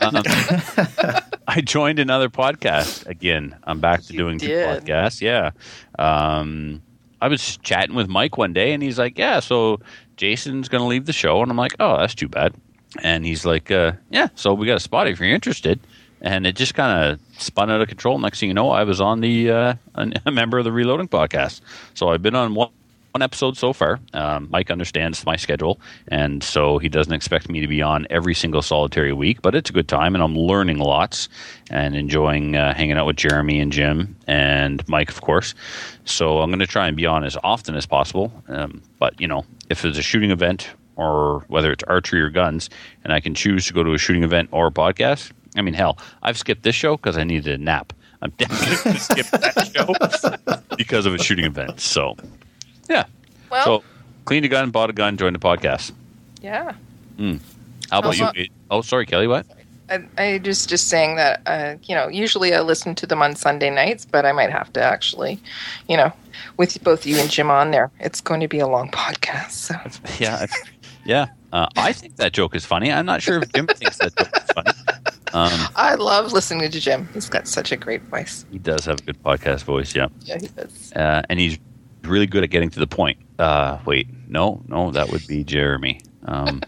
Um, 0.00 0.22
I 1.48 1.60
joined 1.62 1.98
another 1.98 2.28
podcast 2.28 3.06
again. 3.06 3.56
I'm 3.64 3.80
back 3.80 4.02
to 4.02 4.12
You 4.12 4.18
doing 4.18 4.38
two 4.38 4.48
podcasts. 4.48 5.20
Yeah. 5.20 5.50
Um, 5.98 6.82
I 7.20 7.28
was 7.28 7.56
chatting 7.58 7.94
with 7.94 8.08
Mike 8.08 8.36
one 8.36 8.52
day, 8.52 8.72
and 8.72 8.82
he's 8.82 8.98
like, 8.98 9.16
"Yeah, 9.18 9.40
so 9.40 9.80
Jason's 10.16 10.68
going 10.68 10.82
to 10.82 10.88
leave 10.88 11.06
the 11.06 11.12
show," 11.12 11.40
and 11.42 11.50
I'm 11.50 11.56
like, 11.56 11.76
"Oh, 11.78 11.98
that's 11.98 12.14
too 12.14 12.28
bad." 12.28 12.54
And 13.02 13.24
he's 13.24 13.44
like, 13.44 13.70
uh, 13.70 13.92
"Yeah, 14.10 14.28
so 14.34 14.54
we 14.54 14.66
got 14.66 14.76
a 14.76 14.80
spot 14.80 15.06
if 15.06 15.20
you're 15.20 15.28
interested." 15.28 15.78
And 16.20 16.46
it 16.46 16.54
just 16.54 16.74
kind 16.74 17.04
of 17.04 17.20
spun 17.40 17.70
out 17.70 17.80
of 17.80 17.88
control. 17.88 18.18
Next 18.18 18.38
thing 18.40 18.48
you 18.48 18.54
know, 18.54 18.70
I 18.70 18.84
was 18.84 19.00
on 19.00 19.20
the 19.20 19.50
uh, 19.50 19.74
a 20.26 20.30
member 20.30 20.58
of 20.58 20.64
the 20.64 20.72
Reloading 20.72 21.08
podcast. 21.08 21.60
So 21.94 22.08
I've 22.08 22.22
been 22.22 22.34
on 22.34 22.54
one 22.54 22.70
one 23.12 23.22
episode 23.22 23.56
so 23.56 23.72
far. 23.72 24.00
Um, 24.14 24.48
Mike 24.50 24.70
understands 24.70 25.24
my 25.26 25.36
schedule, 25.36 25.80
and 26.08 26.42
so 26.42 26.78
he 26.78 26.88
doesn't 26.88 27.12
expect 27.12 27.48
me 27.48 27.60
to 27.60 27.66
be 27.66 27.82
on 27.82 28.06
every 28.10 28.34
single 28.34 28.62
solitary 28.62 29.12
week. 29.12 29.42
But 29.42 29.54
it's 29.54 29.70
a 29.70 29.72
good 29.72 29.88
time, 29.88 30.14
and 30.14 30.24
I'm 30.24 30.36
learning 30.36 30.78
lots 30.78 31.28
and 31.70 31.94
enjoying 31.94 32.56
uh, 32.56 32.74
hanging 32.74 32.96
out 32.96 33.06
with 33.06 33.16
Jeremy 33.16 33.60
and 33.60 33.70
Jim 33.70 34.16
and 34.26 34.86
Mike, 34.88 35.10
of 35.10 35.20
course. 35.20 35.54
So 36.04 36.40
I'm 36.40 36.50
going 36.50 36.60
to 36.60 36.66
try 36.66 36.88
and 36.88 36.96
be 36.96 37.06
on 37.06 37.24
as 37.24 37.36
often 37.44 37.74
as 37.74 37.86
possible. 37.86 38.32
Um, 38.48 38.82
but 38.98 39.20
you 39.20 39.28
know, 39.28 39.44
if 39.68 39.82
there's 39.82 39.98
a 39.98 40.02
shooting 40.02 40.30
event 40.30 40.70
or 40.96 41.44
whether 41.48 41.72
it's 41.72 41.84
archery 41.84 42.20
or 42.20 42.30
guns, 42.30 42.70
and 43.04 43.12
I 43.12 43.20
can 43.20 43.34
choose 43.34 43.66
to 43.66 43.72
go 43.72 43.82
to 43.82 43.92
a 43.92 43.98
shooting 43.98 44.24
event 44.24 44.48
or 44.52 44.68
a 44.68 44.70
podcast. 44.70 45.32
I 45.56 45.62
mean, 45.62 45.74
hell, 45.74 45.98
I've 46.22 46.38
skipped 46.38 46.62
this 46.62 46.74
show 46.74 46.96
because 46.96 47.18
I 47.18 47.24
needed 47.24 47.60
a 47.60 47.62
nap. 47.62 47.92
I'm 48.22 48.30
definitely 48.38 48.76
going 48.84 48.96
to 48.96 49.02
skip 49.02 49.26
that 49.26 49.70
show 49.74 50.76
because 50.76 51.06
of 51.06 51.14
a 51.14 51.18
shooting 51.18 51.44
event. 51.44 51.80
So, 51.80 52.16
yeah. 52.92 53.04
Well, 53.50 53.64
So, 53.64 53.84
cleaned 54.24 54.44
a 54.44 54.48
gun, 54.48 54.70
bought 54.70 54.90
a 54.90 54.92
gun, 54.92 55.16
joined 55.16 55.34
the 55.34 55.40
podcast. 55.40 55.92
yeah. 56.42 56.72
How 57.90 57.98
about 57.98 58.04
Also- 58.20 58.32
you? 58.34 58.48
Oh, 58.70 58.82
sorry, 58.82 59.06
Kelly. 59.06 59.26
What? 59.26 59.46
I, 59.90 59.98
I 60.16 60.38
just 60.38 60.68
just 60.70 60.88
saying 60.88 61.16
that 61.16 61.42
uh, 61.44 61.74
you 61.84 61.94
know 61.94 62.08
usually 62.08 62.54
I 62.54 62.60
listen 62.62 62.94
to 62.94 63.06
them 63.06 63.20
on 63.20 63.36
Sunday 63.36 63.68
nights, 63.68 64.06
but 64.06 64.24
I 64.24 64.32
might 64.32 64.50
have 64.50 64.72
to 64.72 64.82
actually, 64.82 65.38
you 65.88 65.96
know, 65.98 66.10
with 66.56 66.82
both 66.82 67.04
you 67.04 67.16
and 67.18 67.28
Jim 67.30 67.50
on 67.50 67.70
there, 67.72 67.90
it's 68.00 68.20
going 68.22 68.40
to 68.40 68.48
be 68.48 68.58
a 68.60 68.66
long 68.66 68.90
podcast. 68.90 69.50
So. 69.50 69.74
Yeah, 70.18 70.46
yeah. 71.04 71.26
Uh, 71.52 71.68
I 71.76 71.92
think 71.92 72.16
that 72.16 72.32
joke 72.32 72.54
is 72.54 72.64
funny. 72.64 72.90
I'm 72.90 73.04
not 73.04 73.20
sure 73.20 73.42
if 73.42 73.52
Jim 73.52 73.66
thinks 73.66 73.98
that 73.98 74.16
joke 74.16 74.30
is 74.34 74.50
funny. 74.54 74.70
Um, 75.34 75.68
I 75.76 75.94
love 75.96 76.32
listening 76.32 76.70
to 76.70 76.80
Jim. 76.80 77.08
He's 77.12 77.28
got 77.28 77.46
such 77.46 77.72
a 77.72 77.76
great 77.76 78.02
voice. 78.04 78.46
he 78.50 78.58
does 78.58 78.86
have 78.86 79.00
a 79.00 79.02
good 79.02 79.22
podcast 79.22 79.64
voice, 79.64 79.94
yeah, 79.94 80.08
Yeah, 80.24 80.38
he 80.40 80.48
does. 80.48 80.92
uh, 80.94 81.22
and 81.28 81.38
he's 81.40 81.58
really 82.04 82.26
good 82.26 82.44
at 82.44 82.50
getting 82.50 82.70
to 82.70 82.80
the 82.80 82.86
point. 82.86 83.18
Uh, 83.38 83.78
wait, 83.84 84.08
no, 84.28 84.62
no, 84.68 84.90
that 84.90 85.10
would 85.10 85.26
be 85.26 85.44
Jeremy. 85.44 86.00
Um, 86.26 86.62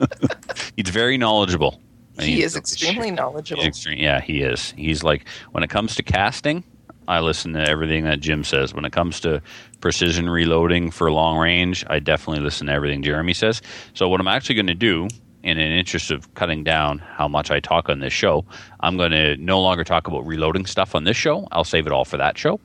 he's 0.76 0.88
very 0.88 1.18
knowledgeable. 1.18 1.80
He 2.20 2.42
is 2.42 2.56
extremely 2.56 3.10
knowledgeable. 3.10 3.62
He's 3.62 3.68
extreme, 3.68 3.98
yeah, 3.98 4.20
he 4.20 4.42
is. 4.42 4.72
He's 4.76 5.02
like 5.02 5.26
when 5.52 5.64
it 5.64 5.70
comes 5.70 5.96
to 5.96 6.02
casting, 6.02 6.62
I 7.08 7.20
listen 7.20 7.52
to 7.54 7.68
everything 7.68 8.04
that 8.04 8.20
Jim 8.20 8.44
says. 8.44 8.72
When 8.72 8.84
it 8.84 8.92
comes 8.92 9.20
to 9.20 9.42
precision 9.80 10.30
reloading 10.30 10.90
for 10.90 11.10
long 11.10 11.38
range, 11.38 11.84
I 11.88 11.98
definitely 11.98 12.42
listen 12.42 12.68
to 12.68 12.72
everything 12.72 13.02
Jeremy 13.02 13.34
says. 13.34 13.60
So 13.94 14.08
what 14.08 14.20
I'm 14.20 14.28
actually 14.28 14.54
going 14.54 14.68
to 14.68 14.74
do, 14.74 15.08
in 15.42 15.58
an 15.58 15.72
interest 15.72 16.10
of 16.10 16.32
cutting 16.34 16.64
down 16.64 16.98
how 16.98 17.28
much 17.28 17.50
I 17.50 17.60
talk 17.60 17.90
on 17.90 18.00
this 18.00 18.14
show, 18.14 18.46
I'm 18.80 18.96
going 18.96 19.10
to 19.10 19.36
no 19.36 19.60
longer 19.60 19.84
talk 19.84 20.06
about 20.06 20.26
reloading 20.26 20.64
stuff 20.64 20.94
on 20.94 21.04
this 21.04 21.18
show. 21.18 21.46
I'll 21.52 21.64
save 21.64 21.86
it 21.86 21.92
all 21.92 22.06
for 22.06 22.16
that 22.16 22.38
show, 22.38 22.58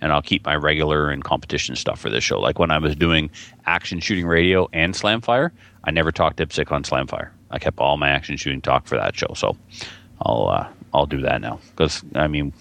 and 0.00 0.12
I'll 0.12 0.22
keep 0.22 0.44
my 0.44 0.54
regular 0.56 1.10
and 1.10 1.24
competition 1.24 1.76
stuff 1.76 1.98
for 2.00 2.10
this 2.10 2.22
show. 2.24 2.38
Like 2.40 2.58
when 2.58 2.70
I 2.70 2.78
was 2.78 2.94
doing 2.96 3.30
action 3.66 4.00
shooting 4.00 4.26
radio 4.26 4.68
and 4.72 4.94
Slamfire, 4.94 5.50
I 5.84 5.90
never 5.90 6.12
talked 6.12 6.38
dipstick 6.38 6.70
on 6.72 6.82
Slamfire. 6.82 7.30
I 7.50 7.58
kept 7.58 7.78
all 7.78 7.96
my 7.96 8.08
action 8.08 8.36
shooting 8.36 8.60
talk 8.60 8.86
for 8.86 8.96
that 8.96 9.16
show. 9.16 9.32
So 9.34 9.56
I'll 10.22 10.48
uh, 10.48 10.68
I'll 10.94 11.06
do 11.06 11.20
that 11.22 11.40
now 11.40 11.60
because 11.70 12.02
I 12.14 12.26
mean, 12.26 12.52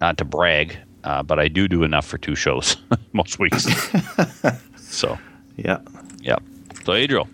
not 0.00 0.16
to 0.18 0.24
brag, 0.24 0.78
uh, 1.04 1.22
but 1.22 1.38
I 1.38 1.48
do 1.48 1.68
do 1.68 1.82
enough 1.82 2.06
for 2.06 2.18
two 2.18 2.34
shows 2.34 2.76
most 3.12 3.38
weeks. 3.38 3.66
so 4.76 5.18
Yeah. 5.56 5.78
yeah. 6.20 6.36
So 6.84 6.92
Adriel, 6.94 7.28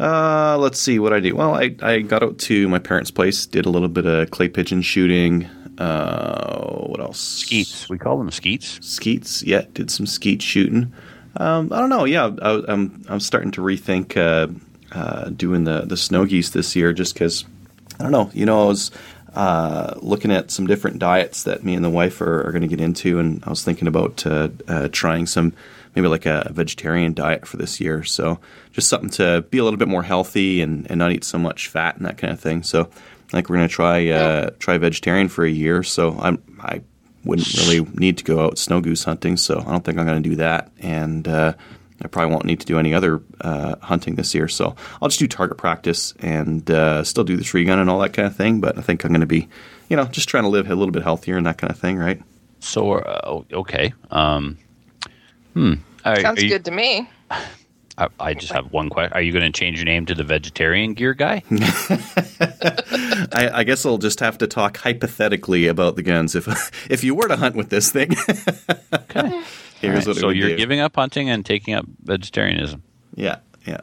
Uh, 0.00 0.56
let's 0.58 0.78
see 0.80 0.98
what 0.98 1.12
I 1.12 1.20
do. 1.20 1.34
Well, 1.34 1.54
I, 1.54 1.74
I 1.82 2.00
got 2.00 2.22
out 2.22 2.38
to 2.38 2.68
my 2.68 2.78
parents' 2.78 3.10
place, 3.10 3.46
did 3.46 3.66
a 3.66 3.70
little 3.70 3.88
bit 3.88 4.06
of 4.06 4.30
clay 4.30 4.48
pigeon 4.48 4.82
shooting. 4.82 5.48
Uh, 5.78 6.86
what 6.86 7.00
else? 7.00 7.18
skeets. 7.18 7.88
We 7.88 7.98
call 7.98 8.18
them 8.18 8.30
skeets. 8.30 8.84
Skeets. 8.86 9.42
Yeah, 9.42 9.62
did 9.74 9.90
some 9.90 10.06
skeet 10.06 10.42
shooting. 10.42 10.92
Um, 11.36 11.72
I 11.72 11.78
don't 11.78 11.90
know. 11.90 12.04
Yeah, 12.04 12.30
I, 12.42 12.62
I'm 12.68 13.04
I'm 13.08 13.20
starting 13.20 13.52
to 13.52 13.60
rethink 13.60 14.16
uh, 14.16 14.52
uh, 14.92 15.30
doing 15.30 15.64
the 15.64 15.82
the 15.82 15.96
snow 15.96 16.24
geese 16.24 16.50
this 16.50 16.74
year, 16.74 16.92
just 16.92 17.14
because 17.14 17.44
I 17.98 18.02
don't 18.02 18.12
know. 18.12 18.30
You 18.34 18.44
know, 18.44 18.64
I 18.64 18.66
was 18.66 18.90
uh, 19.34 19.94
looking 20.02 20.32
at 20.32 20.50
some 20.50 20.66
different 20.66 20.98
diets 20.98 21.44
that 21.44 21.62
me 21.62 21.74
and 21.74 21.84
the 21.84 21.90
wife 21.90 22.20
are, 22.20 22.46
are 22.46 22.50
going 22.50 22.62
to 22.62 22.68
get 22.68 22.80
into, 22.80 23.20
and 23.20 23.42
I 23.44 23.50
was 23.50 23.62
thinking 23.62 23.86
about 23.86 24.26
uh, 24.26 24.48
uh, 24.66 24.88
trying 24.90 25.26
some 25.26 25.52
maybe 25.94 26.08
like 26.08 26.26
a 26.26 26.50
vegetarian 26.52 27.12
diet 27.12 27.46
for 27.46 27.56
this 27.56 27.80
year. 27.80 28.02
So 28.04 28.40
just 28.72 28.88
something 28.88 29.10
to 29.10 29.42
be 29.50 29.58
a 29.58 29.64
little 29.64 29.78
bit 29.78 29.88
more 29.88 30.02
healthy 30.02 30.60
and, 30.60 30.88
and 30.90 30.98
not 30.98 31.12
eat 31.12 31.24
so 31.24 31.38
much 31.38 31.68
fat 31.68 31.96
and 31.96 32.06
that 32.06 32.18
kind 32.18 32.32
of 32.32 32.40
thing. 32.40 32.62
So 32.62 32.90
I 33.28 33.30
think 33.32 33.48
we're 33.48 33.56
going 33.56 33.68
to 33.68 33.74
try 33.74 34.08
uh, 34.08 34.50
try 34.58 34.78
vegetarian 34.78 35.28
for 35.28 35.44
a 35.44 35.50
year. 35.50 35.82
So 35.82 36.16
I'm 36.18 36.42
I 36.60 36.80
wouldn't 37.24 37.52
really 37.58 37.80
need 37.94 38.18
to 38.18 38.24
go 38.24 38.44
out 38.44 38.58
snow 38.58 38.80
goose 38.80 39.04
hunting, 39.04 39.36
so 39.36 39.58
I 39.60 39.70
don't 39.70 39.84
think 39.84 39.98
I'm 39.98 40.06
going 40.06 40.22
to 40.22 40.28
do 40.28 40.36
that. 40.36 40.70
And 40.80 41.28
uh, 41.28 41.52
I 42.02 42.08
probably 42.08 42.32
won't 42.32 42.44
need 42.46 42.60
to 42.60 42.66
do 42.66 42.78
any 42.78 42.94
other 42.94 43.20
uh, 43.40 43.76
hunting 43.82 44.14
this 44.14 44.34
year. 44.34 44.48
So 44.48 44.76
I'll 45.02 45.08
just 45.08 45.18
do 45.18 45.26
target 45.28 45.58
practice 45.58 46.14
and 46.20 46.70
uh, 46.70 47.04
still 47.04 47.24
do 47.24 47.36
the 47.36 47.44
three 47.44 47.64
gun 47.64 47.78
and 47.80 47.90
all 47.90 47.98
that 48.00 48.12
kind 48.14 48.26
of 48.26 48.36
thing. 48.36 48.60
But 48.60 48.78
I 48.78 48.80
think 48.82 49.04
I'm 49.04 49.10
going 49.10 49.20
to 49.20 49.26
be, 49.26 49.48
you 49.88 49.96
know, 49.96 50.04
just 50.04 50.28
trying 50.28 50.44
to 50.44 50.48
live 50.48 50.70
a 50.70 50.74
little 50.74 50.92
bit 50.92 51.02
healthier 51.02 51.36
and 51.36 51.44
that 51.46 51.58
kind 51.58 51.70
of 51.72 51.78
thing, 51.78 51.98
right? 51.98 52.22
So 52.60 52.92
uh, 52.94 53.42
okay. 53.52 53.92
Um, 54.10 54.56
hmm. 55.54 55.74
Are- 56.04 56.20
Sounds 56.20 56.40
are 56.40 56.44
you- 56.44 56.48
good 56.50 56.64
to 56.64 56.70
me. 56.70 57.10
I, 57.98 58.08
I 58.20 58.34
just 58.34 58.52
have 58.52 58.72
one 58.72 58.88
question. 58.90 59.12
Are 59.12 59.20
you 59.20 59.32
going 59.32 59.50
to 59.50 59.58
change 59.58 59.76
your 59.78 59.84
name 59.84 60.06
to 60.06 60.14
the 60.14 60.22
vegetarian 60.24 60.94
gear 60.94 61.14
guy? 61.14 61.42
I, 63.32 63.50
I 63.52 63.64
guess 63.64 63.84
I'll 63.84 63.98
just 63.98 64.20
have 64.20 64.38
to 64.38 64.46
talk 64.46 64.76
hypothetically 64.78 65.66
about 65.66 65.96
the 65.96 66.02
guns. 66.02 66.34
If 66.34 66.46
if 66.90 67.02
you 67.04 67.14
were 67.14 67.28
to 67.28 67.36
hunt 67.36 67.56
with 67.56 67.70
this 67.70 67.90
thing, 67.90 68.10
Okay. 68.94 69.42
here's 69.80 70.06
what 70.06 70.16
it 70.16 70.20
so 70.20 70.28
would 70.28 70.36
you're 70.36 70.50
do. 70.50 70.56
giving 70.56 70.80
up 70.80 70.94
hunting 70.96 71.28
and 71.28 71.44
taking 71.44 71.74
up 71.74 71.86
vegetarianism. 72.04 72.82
yeah, 73.14 73.36
yeah, 73.66 73.80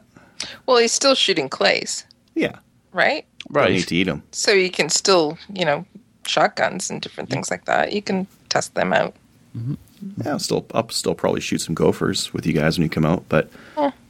Well, 0.66 0.78
he's 0.78 0.92
still 0.92 1.14
shooting 1.14 1.48
clays, 1.48 2.04
yeah. 2.34 2.56
right? 2.92 3.26
Don't 3.52 3.70
need 3.70 3.88
to 3.88 3.96
eat 3.96 4.04
them. 4.04 4.22
So 4.32 4.50
you 4.52 4.70
can 4.70 4.88
still, 4.88 5.38
you 5.52 5.64
know, 5.64 5.84
shotguns 6.26 6.90
and 6.90 7.00
different 7.00 7.30
things 7.30 7.50
like 7.50 7.64
that. 7.66 7.92
You 7.92 8.02
can 8.02 8.26
test 8.48 8.74
them 8.74 8.92
out. 8.92 9.14
Mm-hmm. 9.56 9.74
Yeah, 10.22 10.32
I'll 10.32 10.38
still 10.38 10.66
I'll 10.74 10.88
still 10.90 11.14
probably 11.14 11.40
shoot 11.40 11.60
some 11.60 11.74
gophers 11.74 12.32
with 12.34 12.46
you 12.46 12.52
guys 12.52 12.76
when 12.78 12.82
you 12.84 12.90
come 12.90 13.06
out, 13.06 13.24
but 13.28 13.48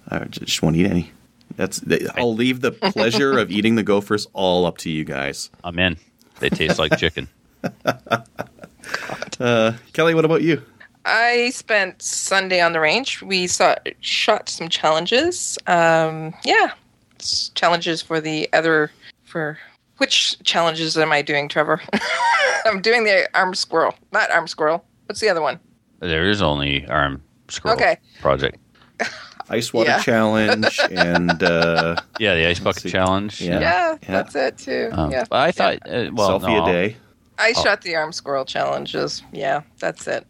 I 0.09 0.25
just 0.25 0.63
won't 0.63 0.77
eat 0.77 0.87
any. 0.87 1.11
That's 1.57 1.81
I'll 2.17 2.35
leave 2.35 2.61
the 2.61 2.73
pleasure 2.73 3.39
of 3.39 3.51
eating 3.51 3.77
the 3.77 3.83
gophers 3.83 4.27
all 4.33 4.67
up 4.67 4.79
to 4.79 4.91
you 4.91 5.05
guys. 5.05 5.51
I'm 5.65 5.79
in. 5.79 5.97
They 6.41 6.51
taste 6.51 6.79
like 6.79 6.97
chicken. 6.99 7.29
Uh, 9.41 9.73
Kelly, 9.93 10.15
what 10.15 10.25
about 10.25 10.43
you? 10.43 10.63
I 11.05 11.51
spent 11.51 12.01
Sunday 12.01 12.61
on 12.61 12.73
the 12.73 12.81
range. 12.81 13.21
We 13.23 13.47
saw 13.47 13.75
shot 14.01 14.49
some 14.49 14.69
challenges. 14.69 15.59
Um, 15.67 16.33
yeah, 16.45 16.73
s- 17.21 17.51
challenges 17.55 18.01
for 18.01 18.21
the 18.21 18.49
other 18.53 18.91
for 19.25 19.59
which 19.99 20.39
challenges 20.45 20.97
am 20.97 21.13
I 21.13 21.23
doing, 21.23 21.49
Trevor? 21.49 21.81
I'm 22.65 22.81
doing 22.81 23.05
the 23.05 23.29
arm 23.35 23.55
squirrel, 23.55 23.95
not 24.13 24.31
arm 24.31 24.47
squirrel. 24.47 24.85
What's 25.07 25.21
the 25.21 25.29
other 25.29 25.43
one? 25.43 25.59
There 26.01 26.29
is 26.31 26.41
only 26.43 26.87
arm 26.87 27.23
squirrel 27.49 27.77
Okay. 27.77 27.99
project. 28.21 28.57
Ice 29.49 29.73
water 29.73 29.91
Yeah. 29.91 29.99
challenge 30.03 30.81
and 30.91 31.43
uh, 31.43 31.97
Yeah, 32.19 32.35
the 32.35 32.47
ice 32.47 32.59
bucket 32.59 32.91
challenge. 32.91 33.41
Yeah. 33.41 33.61
Yeah, 33.61 33.97
that's 34.07 34.35
it 34.35 34.59
too. 34.59 34.91
Um, 34.93 35.11
yeah, 35.11 35.25
I 35.31 35.53
thought, 35.53 35.79
uh, 35.87 36.11
well, 36.13 36.41
selfie 36.41 36.49
no, 36.49 36.65
a 36.65 36.73
day. 36.73 36.97
I 37.39 37.53
shot 37.53 37.83
the 37.83 37.95
arm 37.97 38.13
squirrel 38.13 38.45
challenges. 38.45 39.23
Yeah, 39.33 39.63
that's 39.79 40.07
it. 40.07 40.27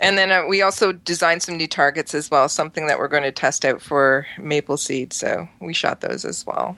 And 0.00 0.16
then 0.16 0.30
uh, 0.30 0.46
we 0.46 0.62
also 0.62 0.92
designed 0.92 1.42
some 1.42 1.56
new 1.56 1.66
targets 1.68 2.14
as 2.14 2.30
well, 2.30 2.48
something 2.48 2.86
that 2.86 2.98
we're 2.98 3.08
going 3.08 3.22
to 3.22 3.32
test 3.32 3.64
out 3.64 3.80
for 3.82 4.26
maple 4.38 4.76
seed. 4.76 5.12
So 5.12 5.48
we 5.60 5.74
shot 5.74 6.00
those 6.00 6.24
as 6.24 6.46
well. 6.46 6.76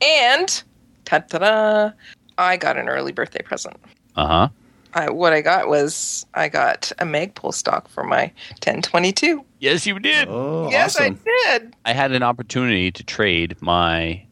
And 0.00 0.62
ta 1.04 1.18
ta 1.20 1.38
da! 1.38 1.90
I 2.38 2.56
got 2.56 2.76
an 2.76 2.88
early 2.88 3.12
birthday 3.12 3.42
present. 3.42 3.76
Uh 4.14 4.26
huh. 4.26 4.48
I, 4.96 5.10
what 5.10 5.34
I 5.34 5.42
got 5.42 5.68
was 5.68 6.24
I 6.32 6.48
got 6.48 6.90
a 6.98 7.04
Magpul 7.04 7.52
stock 7.52 7.86
for 7.86 8.02
my 8.02 8.32
1022. 8.64 9.44
Yes, 9.60 9.86
you 9.86 9.98
did. 9.98 10.26
Oh, 10.28 10.70
yes, 10.70 10.96
awesome! 10.96 11.20
I 11.26 11.58
did. 11.58 11.76
I 11.84 11.92
had 11.92 12.12
an 12.12 12.22
opportunity 12.22 12.90
to 12.90 13.04
trade 13.04 13.56
my 13.60 14.24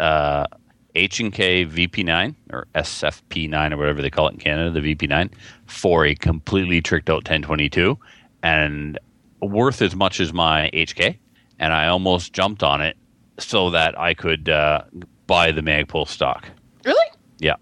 uh, 0.00 0.46
H 0.94 1.20
and 1.20 1.30
K 1.30 1.66
VP9 1.66 2.34
or 2.50 2.66
SFP9 2.74 3.72
or 3.72 3.76
whatever 3.76 4.00
they 4.00 4.08
call 4.08 4.28
it 4.28 4.32
in 4.32 4.38
Canada, 4.38 4.80
the 4.80 4.94
VP9, 4.94 5.30
for 5.66 6.06
a 6.06 6.14
completely 6.14 6.80
tricked 6.80 7.10
out 7.10 7.16
1022, 7.16 7.98
and 8.42 8.98
worth 9.42 9.82
as 9.82 9.94
much 9.94 10.20
as 10.20 10.32
my 10.32 10.70
HK. 10.72 11.18
And 11.58 11.74
I 11.74 11.88
almost 11.88 12.32
jumped 12.32 12.62
on 12.62 12.80
it 12.80 12.96
so 13.38 13.68
that 13.70 13.98
I 14.00 14.14
could 14.14 14.48
uh, 14.48 14.84
buy 15.26 15.52
the 15.52 15.60
Magpul 15.60 16.08
stock. 16.08 16.48
Really? 16.84 17.06
Yeah, 17.40 17.56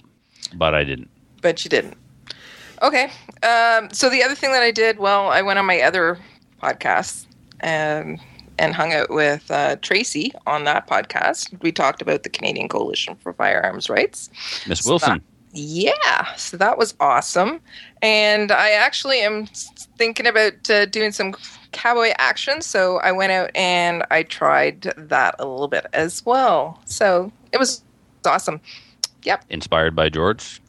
but 0.55 0.75
I 0.75 0.85
didn't. 0.85 1.11
but 1.43 1.65
you 1.65 1.69
didn't. 1.71 1.97
Okay. 2.83 3.11
Um, 3.43 3.91
so 3.93 4.09
the 4.11 4.23
other 4.23 4.35
thing 4.35 4.53
that 4.53 4.63
I 4.63 4.71
did, 4.71 4.99
well, 4.99 5.29
I 5.29 5.43
went 5.43 5.59
on 5.59 5.67
my 5.67 5.81
other 5.81 6.19
podcast 6.63 7.27
and 7.61 8.21
and 8.59 8.75
hung 8.75 8.95
out 8.95 9.11
with 9.11 9.51
uh, 9.51 9.77
Tracy 9.77 10.33
on 10.47 10.65
that 10.65 10.87
podcast. 10.89 11.61
We 11.63 11.73
talked 11.73 12.01
about 12.01 12.23
the 12.23 12.31
Canadian 12.31 12.69
Coalition 12.69 13.15
for 13.17 13.35
Firearms 13.35 13.91
Rights. 13.91 14.31
Miss 14.67 14.81
So 14.81 14.93
Wilson. 14.93 15.23
Yeah, 15.53 16.35
so 16.35 16.57
that 16.59 16.77
was 16.77 16.95
awesome. 17.01 17.61
And 18.03 18.53
I 18.53 18.71
actually 18.71 19.21
am 19.21 19.47
thinking 19.97 20.27
about 20.27 20.69
uh, 20.71 20.87
doing 20.87 21.13
some 21.13 21.35
cowboy 21.73 22.13
action. 22.19 22.61
So 22.61 22.99
I 22.99 23.13
went 23.13 23.33
out 23.33 23.51
and 23.55 24.05
I 24.11 24.23
tried 24.23 24.83
that 24.97 25.35
a 25.39 25.47
little 25.47 25.69
bit 25.69 25.87
as 25.93 26.25
well. 26.27 26.81
So 26.85 27.33
it 27.53 27.59
was 27.59 27.83
awesome. 28.27 28.61
Yep. 29.23 29.45
Inspired 29.49 29.97
by 29.97 30.09
George. 30.09 30.61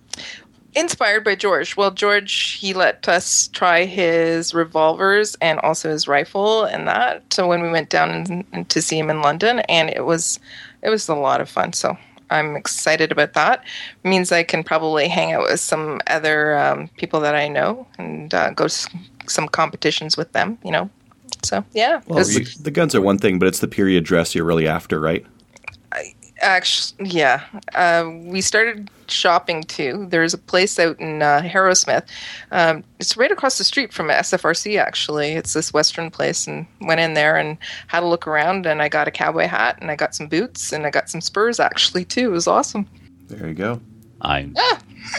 Inspired 0.80 1.24
by 1.24 1.36
George. 1.36 1.76
Well, 1.76 1.92
George 1.92 2.54
he 2.60 2.74
let 2.74 3.08
us 3.10 3.48
try 3.50 3.86
his 3.86 4.54
revolvers 4.54 5.36
and 5.42 5.60
also 5.60 5.90
his 5.90 6.08
rifle 6.08 6.64
and 6.66 6.88
that. 6.88 7.34
So 7.34 7.48
when 7.48 7.62
we 7.62 7.70
went 7.70 7.90
down 7.90 8.46
to 8.70 8.82
see 8.82 8.98
him 9.00 9.10
in 9.10 9.22
London, 9.22 9.60
and 9.62 9.90
it 9.90 10.06
was 10.06 10.40
it 10.82 10.90
was 10.90 11.10
a 11.10 11.16
lot 11.16 11.42
of 11.42 11.50
fun. 11.50 11.74
So 11.74 11.98
I'm 12.30 12.56
excited 12.56 13.12
about 13.12 13.34
that. 13.34 13.64
means 14.04 14.32
I 14.32 14.44
can 14.44 14.64
probably 14.64 15.08
hang 15.08 15.32
out 15.34 15.44
with 15.44 15.60
some 15.60 16.00
other 16.08 16.58
um, 16.58 16.90
people 16.98 17.20
that 17.22 17.36
I 17.36 17.48
know 17.48 17.88
and 17.98 18.34
uh, 18.34 18.52
go 18.52 18.68
to 18.68 18.90
some 19.28 19.48
competitions 19.48 20.18
with 20.18 20.32
them. 20.34 20.58
You 20.64 20.72
know. 20.72 20.90
So 21.44 21.64
yeah, 21.74 22.02
Well, 22.08 22.20
It's- 22.20 22.56
the, 22.58 22.64
the 22.64 22.72
guns 22.72 22.96
are 22.96 23.02
one 23.02 23.18
thing, 23.18 23.38
but 23.40 23.48
it's 23.48 23.60
the 23.60 23.68
period 23.68 24.04
dress 24.06 24.34
you're 24.34 24.46
really 24.46 24.68
after, 24.68 25.00
right? 25.00 25.26
Actually, 26.42 27.10
yeah. 27.10 27.44
Uh, 27.74 28.10
we 28.14 28.42
started 28.42 28.90
shopping 29.12 29.64
too. 29.64 30.08
There's 30.10 30.34
a 30.34 30.38
place 30.38 30.80
out 30.80 31.00
in 31.00 31.22
uh, 31.22 31.42
Harrowsmith. 31.42 32.06
Um, 32.52 32.84
it's 33.00 33.18
right 33.18 33.32
across 33.32 33.58
the 33.58 33.64
street 33.64 33.94
from 33.94 34.08
SFRC. 34.08 34.80
Actually, 34.80 35.34
it's 35.34 35.54
this 35.54 35.74
Western 35.74 36.12
place, 36.12 36.48
and 36.48 36.68
went 36.82 37.00
in 37.00 37.14
there 37.14 37.38
and 37.38 37.58
had 37.88 38.04
a 38.04 38.08
look 38.08 38.28
around. 38.28 38.66
And 38.66 38.82
I 38.82 38.90
got 38.90 39.08
a 39.08 39.12
cowboy 39.12 39.48
hat, 39.48 39.78
and 39.82 39.92
I 39.92 39.96
got 39.96 40.16
some 40.16 40.28
boots, 40.28 40.72
and 40.72 40.86
I 40.86 40.90
got 40.90 41.10
some 41.10 41.22
spurs 41.22 41.60
actually 41.60 42.06
too. 42.06 42.30
It 42.30 42.34
was 42.34 42.48
awesome. 42.48 42.88
There 43.28 43.48
you 43.48 43.54
go. 43.54 43.82
I 44.22 44.50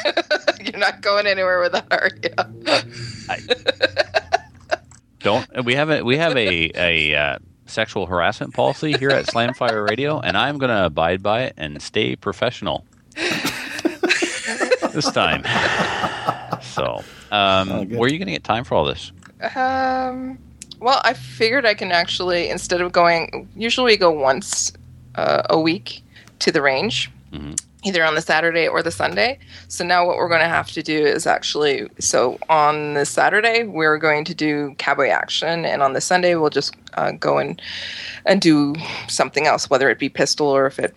You're 0.61 0.79
not 0.79 1.03
going 1.03 1.27
anywhere 1.27 1.61
with 1.61 1.73
that, 1.73 1.87
are 1.91 2.11
you? 2.23 2.31
I... 3.29 3.39
don't. 5.21 5.65
We 5.65 5.75
have 5.75 5.91
a 5.91 6.03
we 6.03 6.17
have 6.17 6.37
a 6.37 6.71
a 6.75 7.15
uh, 7.15 7.39
sexual 7.67 8.07
harassment 8.07 8.55
policy 8.55 8.93
here 8.99 9.11
at 9.11 9.27
Slamfire 9.27 9.89
Radio, 9.89 10.21
and 10.21 10.37
I'm 10.37 10.59
going 10.59 10.71
to 10.71 10.87
abide 10.87 11.23
by 11.23 11.43
it 11.43 11.55
and 11.57 11.81
stay 11.81 12.17
professional 12.17 12.85
this 14.99 15.11
time. 15.13 15.43
So, 16.63 17.05
um, 17.31 17.71
Oh, 17.71 17.85
where 17.85 18.09
are 18.09 18.09
you 18.13 18.19
going 18.19 18.27
to 18.27 18.33
get 18.33 18.43
time 18.45 18.65
for 18.65 18.75
all 18.75 18.85
this? 18.85 19.13
Um, 19.55 20.39
well, 20.81 21.01
I 21.05 21.13
figured 21.15 21.65
I 21.65 21.75
can 21.75 21.93
actually 21.93 22.49
instead 22.51 22.81
of 22.81 22.91
going. 22.93 23.49
Usually, 23.57 23.93
we 23.93 23.97
go 23.97 24.11
once 24.11 24.73
uh, 25.15 25.43
a 25.51 25.59
week 25.61 26.03
to 26.41 26.51
the 26.53 26.61
range, 26.63 27.11
Mhm. 27.33 27.61
either 27.85 28.05
on 28.05 28.15
the 28.17 28.21
Saturday 28.21 28.67
or 28.67 28.83
the 28.83 28.91
Sunday. 28.91 29.39
So 29.69 29.85
now, 29.85 30.05
what 30.07 30.17
we're 30.17 30.29
going 30.29 30.41
to 30.41 30.49
have 30.49 30.71
to 30.73 30.83
do 30.83 30.99
is 31.07 31.27
actually. 31.27 31.89
So 32.01 32.39
on 32.49 32.95
the 32.95 33.07
Saturday, 33.07 33.63
we're 33.65 33.99
going 33.99 34.25
to 34.25 34.35
do 34.35 34.75
cowboy 34.79 35.09
action, 35.09 35.65
and 35.65 35.81
on 35.83 35.93
the 35.93 36.01
Sunday, 36.01 36.35
we'll 36.35 36.51
just 36.51 36.75
uh, 36.95 37.13
go 37.13 37.39
and 37.39 37.61
and 38.27 38.41
do 38.41 38.75
something 39.09 39.47
else, 39.47 39.71
whether 39.71 39.89
it 39.91 39.99
be 40.01 40.09
pistol 40.09 40.49
or 40.49 40.67
if 40.67 40.79
it 40.81 40.95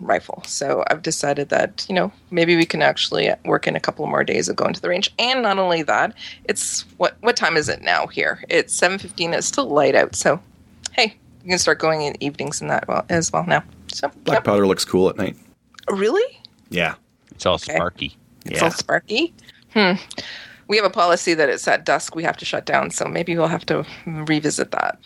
rifle. 0.00 0.42
So 0.46 0.82
I've 0.90 1.02
decided 1.02 1.48
that 1.50 1.86
you 1.88 1.94
know 1.94 2.10
maybe 2.30 2.56
we 2.56 2.64
can 2.66 2.82
actually 2.82 3.30
work 3.44 3.66
in 3.66 3.76
a 3.76 3.80
couple 3.80 4.06
more 4.06 4.24
days 4.24 4.48
of 4.48 4.56
going 4.56 4.74
to 4.74 4.80
the 4.80 4.88
range. 4.88 5.12
And 5.18 5.42
not 5.42 5.58
only 5.58 5.82
that, 5.82 6.14
it's 6.44 6.82
what 6.96 7.16
what 7.20 7.36
time 7.36 7.56
is 7.56 7.68
it 7.68 7.82
now 7.82 8.06
here? 8.06 8.42
It's 8.48 8.74
seven 8.74 8.98
fifteen. 8.98 9.32
It's 9.34 9.46
still 9.46 9.68
light 9.68 9.94
out. 9.94 10.14
So 10.16 10.40
hey, 10.92 11.16
you 11.44 11.50
can 11.50 11.58
start 11.58 11.78
going 11.78 12.02
in 12.02 12.20
evenings 12.22 12.60
and 12.60 12.70
that 12.70 12.88
well 12.88 13.04
as 13.08 13.32
well 13.32 13.44
now. 13.46 13.62
So 13.92 14.08
Black 14.24 14.36
yep. 14.38 14.44
powder 14.44 14.66
looks 14.66 14.84
cool 14.84 15.08
at 15.08 15.16
night. 15.16 15.36
really, 15.90 16.22
Yeah. 16.70 16.94
It's 17.32 17.46
all 17.46 17.54
Okay. 17.54 17.74
sparky. 17.74 18.16
it's 18.44 18.60
all 18.62 18.70
sparky. 18.70 19.32
Hmm. 19.72 19.92
We 20.68 20.76
have 20.76 20.84
a 20.86 20.90
policy 20.90 21.34
that 21.34 21.48
it's 21.48 21.66
at 21.66 21.84
dusk 21.84 22.14
we 22.14 22.22
have 22.22 22.36
to 22.36 22.44
shut 22.44 22.64
down. 22.66 22.90
So 22.90 23.06
maybe 23.06 23.36
we'll 23.36 23.48
have 23.48 23.66
to 23.66 23.84
revisit 24.06 24.70
that. 24.72 24.98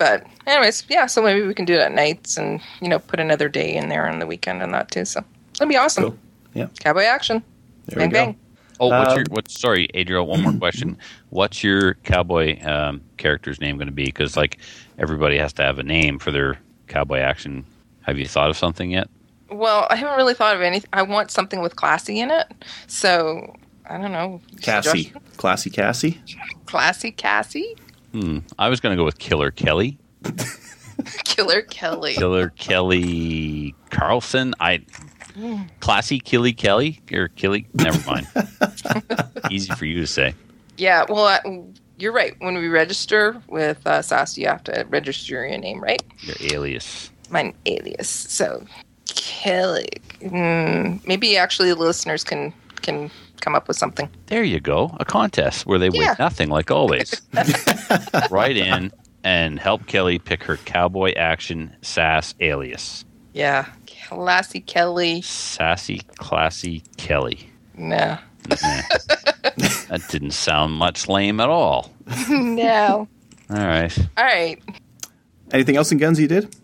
But 0.00 0.26
anyways, 0.46 0.84
yeah. 0.88 1.04
So 1.04 1.20
maybe 1.22 1.46
we 1.46 1.52
can 1.52 1.66
do 1.66 1.74
it 1.74 1.80
at 1.80 1.92
nights 1.92 2.38
and 2.38 2.58
you 2.80 2.88
know 2.88 2.98
put 2.98 3.20
another 3.20 3.50
day 3.50 3.74
in 3.76 3.90
there 3.90 4.08
on 4.08 4.18
the 4.18 4.26
weekend 4.26 4.62
and 4.62 4.72
that 4.72 4.90
too. 4.90 5.04
So 5.04 5.22
that'd 5.58 5.68
be 5.68 5.76
awesome. 5.76 6.04
Cool. 6.04 6.18
Yeah. 6.54 6.68
Cowboy 6.80 7.02
action. 7.02 7.44
There 7.86 7.98
bang 7.98 8.08
go. 8.08 8.14
bang. 8.14 8.38
Oh, 8.80 8.88
what's 8.88 9.10
Um, 9.10 9.16
your 9.18 9.24
what's 9.28 9.60
sorry, 9.60 9.88
Adriel? 9.92 10.26
One 10.26 10.42
more 10.42 10.54
question. 10.54 10.96
What's 11.28 11.62
your 11.62 11.94
cowboy 12.02 12.60
um, 12.64 13.02
character's 13.18 13.60
name 13.60 13.76
going 13.76 13.88
to 13.88 13.92
be? 13.92 14.06
Because 14.06 14.36
like 14.38 14.56
everybody 14.98 15.36
has 15.36 15.52
to 15.54 15.62
have 15.62 15.78
a 15.78 15.82
name 15.82 16.18
for 16.18 16.32
their 16.32 16.58
cowboy 16.88 17.18
action. 17.18 17.64
Have 18.00 18.18
you 18.18 18.26
thought 18.26 18.48
of 18.48 18.56
something 18.56 18.90
yet? 18.90 19.08
Well, 19.50 19.86
I 19.90 19.96
haven't 19.96 20.16
really 20.16 20.32
thought 20.34 20.56
of 20.56 20.62
anything. 20.62 20.88
I 20.94 21.02
want 21.02 21.30
something 21.30 21.60
with 21.60 21.76
classy 21.76 22.18
in 22.20 22.30
it. 22.30 22.46
So 22.86 23.54
I 23.88 23.98
don't 23.98 24.12
know. 24.12 24.40
Cassie. 24.62 25.04
Suggestion? 25.04 25.20
Classy 25.36 25.70
Cassie. 25.70 26.20
Classy 26.64 27.10
Cassie. 27.12 27.76
Hmm. 28.12 28.38
I 28.58 28.68
was 28.68 28.80
going 28.80 28.96
to 28.96 29.00
go 29.00 29.04
with 29.04 29.18
Killer 29.18 29.50
Kelly. 29.50 29.98
Killer 31.24 31.62
Kelly. 31.62 32.14
Killer 32.14 32.50
Kelly 32.50 33.74
Carlson. 33.90 34.54
I 34.60 34.84
classy 35.80 36.18
Killy 36.18 36.52
Kelly 36.52 37.00
or 37.12 37.28
Killy. 37.28 37.66
Never 37.74 38.10
mind. 38.10 38.26
Easy 39.50 39.72
for 39.74 39.86
you 39.86 40.00
to 40.00 40.06
say. 40.06 40.34
Yeah. 40.76 41.04
Well, 41.08 41.24
uh, 41.24 41.40
you're 41.98 42.12
right. 42.12 42.34
When 42.40 42.56
we 42.56 42.68
register 42.68 43.40
with 43.48 43.86
uh, 43.86 44.02
SASS, 44.02 44.36
you 44.38 44.46
have 44.46 44.64
to 44.64 44.86
register 44.88 45.34
your 45.34 45.58
name, 45.58 45.80
right? 45.80 46.02
Your 46.20 46.36
alias. 46.52 47.10
My 47.30 47.54
alias. 47.66 48.08
So 48.08 48.64
Kelly. 49.06 49.88
Mm, 50.20 51.06
maybe 51.06 51.36
actually 51.36 51.68
the 51.68 51.76
listeners 51.76 52.24
can 52.24 52.52
can 52.82 53.10
come 53.40 53.54
up 53.54 53.66
with 53.68 53.76
something. 53.76 54.08
There 54.26 54.44
you 54.44 54.60
go. 54.60 54.94
A 55.00 55.04
contest 55.04 55.66
where 55.66 55.78
they 55.78 55.88
Yeah. 55.92 56.08
win 56.10 56.16
nothing, 56.18 56.48
like 56.48 56.70
always. 56.70 57.20
right 58.30 58.56
in 58.56 58.92
and 59.24 59.58
help 59.58 59.86
Kelly 59.86 60.18
pick 60.18 60.42
her 60.44 60.56
cowboy 60.58 61.12
action 61.14 61.74
sass 61.82 62.34
alias. 62.40 63.04
Yeah. 63.32 63.66
Classy 64.08 64.60
Kelly. 64.60 65.22
Sassy, 65.22 66.00
classy 66.16 66.82
Kelly. 66.96 67.48
No. 67.76 68.18
Nah. 68.48 68.56
that 68.60 70.02
didn't 70.08 70.32
sound 70.32 70.72
much 70.74 71.08
lame 71.08 71.40
at 71.40 71.48
all. 71.48 71.90
no. 72.28 73.06
All 73.50 73.56
right. 73.56 73.96
All 74.16 74.24
right. 74.24 74.60
Anything 75.52 75.76
else 75.76 75.92
in 75.92 75.98
guns 75.98 76.18
you 76.18 76.26
did? 76.28 76.54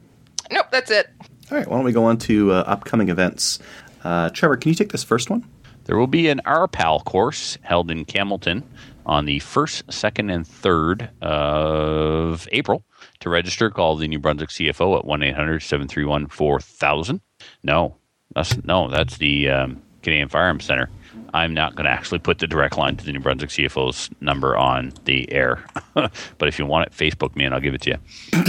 Nope. 0.51 0.67
That's 0.71 0.91
it. 0.91 1.09
All 1.51 1.59
right. 1.59 1.67
Why 1.69 1.77
don't 1.77 1.85
we 1.85 1.93
go 1.93 2.05
on 2.05 2.19
to 2.19 2.53
uh, 2.53 2.65
upcoming 2.67 3.09
events? 3.09 3.59
Uh, 4.05 4.31
Trevor, 4.31 4.57
can 4.57 4.69
you 4.71 4.75
take 4.75 4.91
this 4.93 5.05
first 5.05 5.31
one? 5.31 5.45
There 5.87 5.97
will 5.97 6.09
be 6.09 6.29
an 6.29 6.41
RPAL 6.45 7.05
course 7.05 7.59
held 7.63 7.91
in 7.91 8.05
Campbellton 8.05 8.65
on 9.07 9.25
the 9.25 9.39
1st, 9.39 9.85
2nd, 9.85 10.35
and 10.35 10.45
3rd 10.45 11.09
of 11.23 12.49
April. 12.51 12.85
To 13.21 13.31
register, 13.31 13.71
call 13.71 13.97
the 13.97 14.09
New 14.09 14.19
Brunswick 14.19 14.51
CFO 14.51 14.99
at 14.99 15.05
1 15.05 15.23
800 15.23 15.61
731 15.63 16.27
4000. 16.27 17.21
No, 17.63 17.97
that's, 18.35 18.63
no, 18.65 18.89
that's 18.89 19.19
the 19.19 19.49
um, 19.49 19.83
Canadian 20.03 20.29
Firearms 20.29 20.65
Center. 20.65 20.91
I'm 21.33 21.55
not 21.55 21.77
going 21.77 21.85
to 21.85 21.91
actually 21.91 22.19
put 22.19 22.41
the 22.41 22.47
direct 22.47 22.77
line 22.77 22.97
to 22.97 23.05
the 23.05 23.13
New 23.13 23.21
Brunswick 23.21 23.51
CFO's 23.51 24.11
number 24.21 24.57
on 24.57 24.93
the 25.05 25.31
air. 25.33 25.65
but 25.95 26.13
if 26.43 26.59
you 26.59 26.67
want 26.67 26.89
it, 26.89 26.93
Facebook 26.93 27.37
me 27.37 27.45
and 27.45 27.55
I'll 27.55 27.61
give 27.61 27.75
it 27.75 27.83
to 27.83 27.91
you. 27.91 27.99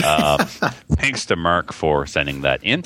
Uh, 0.03 0.43
thanks 0.93 1.25
to 1.27 1.35
Mark 1.35 1.71
for 1.71 2.07
sending 2.07 2.41
that 2.41 2.63
in. 2.63 2.83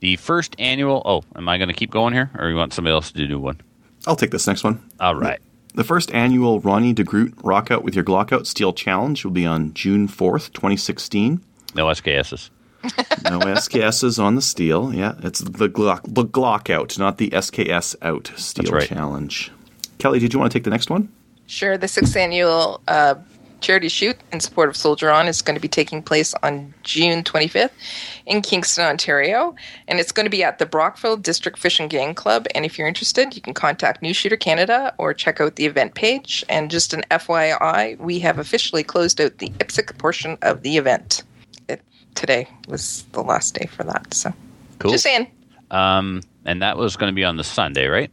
The 0.00 0.16
first 0.16 0.54
annual. 0.58 1.02
Oh, 1.04 1.22
am 1.36 1.48
I 1.48 1.58
going 1.58 1.68
to 1.68 1.74
keep 1.74 1.90
going 1.90 2.12
here, 2.12 2.30
or 2.38 2.48
you 2.48 2.56
want 2.56 2.74
somebody 2.74 2.92
else 2.92 3.10
to 3.12 3.26
do 3.26 3.38
one? 3.38 3.60
I'll 4.06 4.16
take 4.16 4.30
this 4.30 4.46
next 4.46 4.62
one. 4.62 4.82
All 5.00 5.14
right. 5.14 5.40
The 5.74 5.84
first 5.84 6.10
annual 6.12 6.60
Ronnie 6.60 6.94
DeGroot 6.94 7.34
Rock 7.42 7.70
Out 7.70 7.84
with 7.84 7.94
Your 7.94 8.04
Glock 8.04 8.32
Out 8.32 8.46
Steel 8.46 8.72
Challenge 8.72 9.22
will 9.24 9.32
be 9.32 9.44
on 9.44 9.74
June 9.74 10.08
4th, 10.08 10.52
2016. 10.52 11.42
No 11.74 11.86
SKSs. 11.86 12.50
No 13.24 13.40
SKSs 13.40 14.22
on 14.22 14.36
the 14.36 14.42
steel. 14.42 14.94
Yeah, 14.94 15.14
it's 15.22 15.40
the 15.40 15.68
Glock, 15.68 16.02
the 16.04 16.24
Glock 16.24 16.70
Out, 16.70 16.96
not 16.96 17.18
the 17.18 17.30
SKS 17.30 17.96
Out 18.02 18.30
Steel 18.36 18.70
right. 18.70 18.88
Challenge. 18.88 19.50
Kelly, 19.98 20.20
did 20.20 20.32
you 20.32 20.38
want 20.38 20.52
to 20.52 20.56
take 20.56 20.64
the 20.64 20.70
next 20.70 20.90
one? 20.90 21.12
Sure. 21.46 21.76
The 21.76 21.88
sixth 21.88 22.16
annual 22.16 22.80
uh, 22.86 23.16
charity 23.60 23.88
shoot 23.88 24.16
in 24.32 24.40
support 24.40 24.68
of 24.68 24.76
Soldier 24.76 25.10
On 25.10 25.26
is 25.26 25.42
going 25.42 25.56
to 25.56 25.60
be 25.60 25.68
taking 25.68 26.02
place 26.02 26.34
on 26.42 26.72
June 26.84 27.24
25th 27.24 27.70
in 28.26 28.42
Kingston, 28.42 28.84
Ontario. 28.84 29.54
And 29.88 29.98
it's 29.98 30.12
going 30.12 30.26
to 30.26 30.30
be 30.30 30.42
at 30.44 30.58
the 30.58 30.66
Brockville 30.66 31.16
District 31.16 31.58
Fish 31.58 31.80
and 31.80 31.88
Game 31.88 32.14
Club. 32.14 32.46
And 32.54 32.64
if 32.64 32.78
you're 32.78 32.88
interested, 32.88 33.34
you 33.34 33.40
can 33.40 33.54
contact 33.54 34.02
New 34.02 34.12
Shooter 34.12 34.36
Canada 34.36 34.94
or 34.98 35.14
check 35.14 35.40
out 35.40 35.56
the 35.56 35.66
event 35.66 35.94
page. 35.94 36.44
And 36.48 36.70
just 36.70 36.92
an 36.92 37.02
FYI, 37.10 37.98
we 37.98 38.18
have 38.20 38.38
officially 38.38 38.82
closed 38.82 39.20
out 39.20 39.38
the 39.38 39.48
IPSC 39.50 39.96
portion 39.98 40.36
of 40.42 40.62
the 40.62 40.76
event. 40.76 41.22
It, 41.68 41.80
today 42.14 42.48
was 42.68 43.04
the 43.12 43.22
last 43.22 43.54
day 43.54 43.66
for 43.66 43.84
that. 43.84 44.12
So 44.12 44.32
Cool. 44.78 44.90
just 44.90 45.04
saying. 45.04 45.30
Um, 45.70 46.22
and 46.44 46.62
that 46.62 46.76
was 46.76 46.96
going 46.96 47.10
to 47.10 47.14
be 47.14 47.24
on 47.24 47.36
the 47.36 47.44
Sunday, 47.44 47.86
right? 47.86 48.10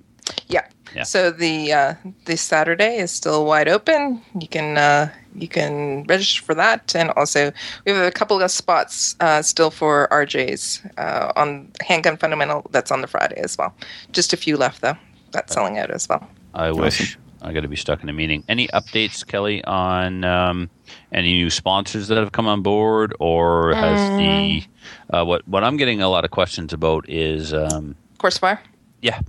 Yeah. 0.48 0.66
Yeah. 0.96 1.04
So 1.04 1.32
the 1.32 1.74
uh, 1.74 1.94
this 2.26 2.42
Saturday 2.42 2.98
is 2.98 3.10
still 3.12 3.46
wide 3.46 3.68
open. 3.68 4.22
You 4.40 4.48
can 4.48 4.78
uh, 4.78 5.12
you 5.36 5.48
can 5.48 6.04
register 6.04 6.42
for 6.44 6.54
that, 6.56 6.96
and 6.96 7.10
also 7.12 7.52
we 7.86 7.92
have 7.92 8.06
a 8.06 8.12
couple 8.12 8.42
of 8.42 8.52
spots 8.52 9.16
uh, 9.20 9.42
still 9.42 9.72
for 9.72 10.08
RJs 10.12 10.98
uh, 10.98 11.32
on 11.36 11.72
Handgun 11.82 12.18
Fundamental. 12.18 12.66
That's 12.72 12.92
on 12.92 13.02
the 13.02 13.08
Friday 13.08 13.38
as 13.38 13.58
well. 13.58 13.74
Just 14.12 14.34
a 14.34 14.38
few 14.38 14.58
left 14.58 14.82
though. 14.82 14.98
That's 15.32 15.54
selling 15.54 15.78
out 15.80 15.90
as 15.92 16.08
well. 16.08 16.28
I 16.54 16.72
wish 16.72 17.18
I 17.42 17.52
got 17.54 17.62
to 17.62 17.68
be 17.68 17.76
stuck 17.76 18.04
in 18.04 18.10
a 18.10 18.14
meeting. 18.14 18.44
Any 18.48 18.68
updates, 18.68 19.26
Kelly, 19.26 19.64
on 19.66 20.24
um, 20.24 20.70
any 21.12 21.34
new 21.34 21.50
sponsors 21.50 22.08
that 22.10 22.18
have 22.18 22.32
come 22.32 22.48
on 22.48 22.62
board, 22.62 23.16
or 23.20 23.74
has 23.74 24.10
the 24.18 24.64
uh, 25.10 25.26
what 25.26 25.48
what 25.48 25.64
I'm 25.64 25.78
getting 25.78 26.02
a 26.02 26.10
lot 26.10 26.24
of 26.26 26.32
questions 26.32 26.72
about 26.74 27.10
is 27.10 27.54
um, 27.54 27.96
Course 28.20 28.38
fire. 28.38 28.62
yeah, 29.02 29.20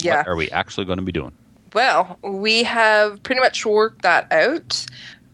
Yeah. 0.00 0.18
what 0.18 0.28
are 0.28 0.36
we 0.36 0.50
actually 0.50 0.84
going 0.84 0.98
to 0.98 1.04
be 1.04 1.12
doing? 1.12 1.32
Well, 1.74 2.18
we 2.22 2.62
have 2.62 3.22
pretty 3.22 3.40
much 3.40 3.66
worked 3.66 4.02
that 4.02 4.30
out. 4.32 4.86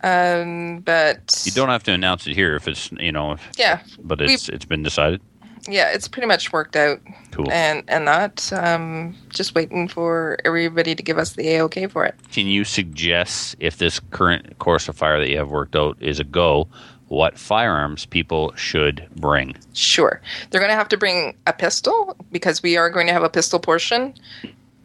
Um, 0.02 0.80
but 0.80 1.42
You 1.44 1.52
don't 1.52 1.68
have 1.68 1.82
to 1.84 1.92
announce 1.92 2.26
it 2.26 2.34
here 2.34 2.56
if 2.56 2.66
it's 2.68 2.90
you 2.92 3.12
know, 3.12 3.32
if, 3.32 3.50
Yeah. 3.56 3.80
but 4.02 4.20
it's 4.20 4.48
it's 4.48 4.64
been 4.64 4.82
decided. 4.82 5.20
Yeah, 5.68 5.90
it's 5.92 6.08
pretty 6.08 6.26
much 6.26 6.52
worked 6.52 6.74
out. 6.74 7.00
Cool. 7.30 7.48
And 7.52 7.84
and 7.86 8.08
that 8.08 8.52
um, 8.52 9.14
just 9.28 9.54
waiting 9.54 9.86
for 9.86 10.38
everybody 10.44 10.96
to 10.96 11.02
give 11.04 11.18
us 11.18 11.34
the 11.34 11.54
a 11.54 11.62
okay 11.64 11.86
for 11.86 12.04
it. 12.04 12.16
Can 12.32 12.48
you 12.48 12.64
suggest 12.64 13.54
if 13.60 13.78
this 13.78 14.00
current 14.10 14.58
course 14.58 14.88
of 14.88 14.96
fire 14.96 15.20
that 15.20 15.28
you 15.30 15.38
have 15.38 15.50
worked 15.50 15.76
out 15.76 15.96
is 16.00 16.18
a 16.18 16.24
go, 16.24 16.66
what 17.06 17.38
firearms 17.38 18.06
people 18.06 18.52
should 18.56 19.06
bring. 19.16 19.54
Sure. 19.72 20.20
They're 20.50 20.60
going 20.60 20.70
to 20.72 20.76
have 20.76 20.88
to 20.88 20.96
bring 20.96 21.36
a 21.46 21.52
pistol 21.52 22.16
because 22.32 22.60
we 22.62 22.76
are 22.76 22.90
going 22.90 23.06
to 23.06 23.12
have 23.12 23.22
a 23.22 23.28
pistol 23.30 23.60
portion. 23.60 24.14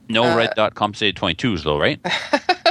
No 0.09 0.25
Uh, 0.25 0.35
red 0.37 0.53
dot 0.55 0.75
compensated 0.75 1.15
22s, 1.15 1.63
though, 1.63 1.79
right? 1.79 1.99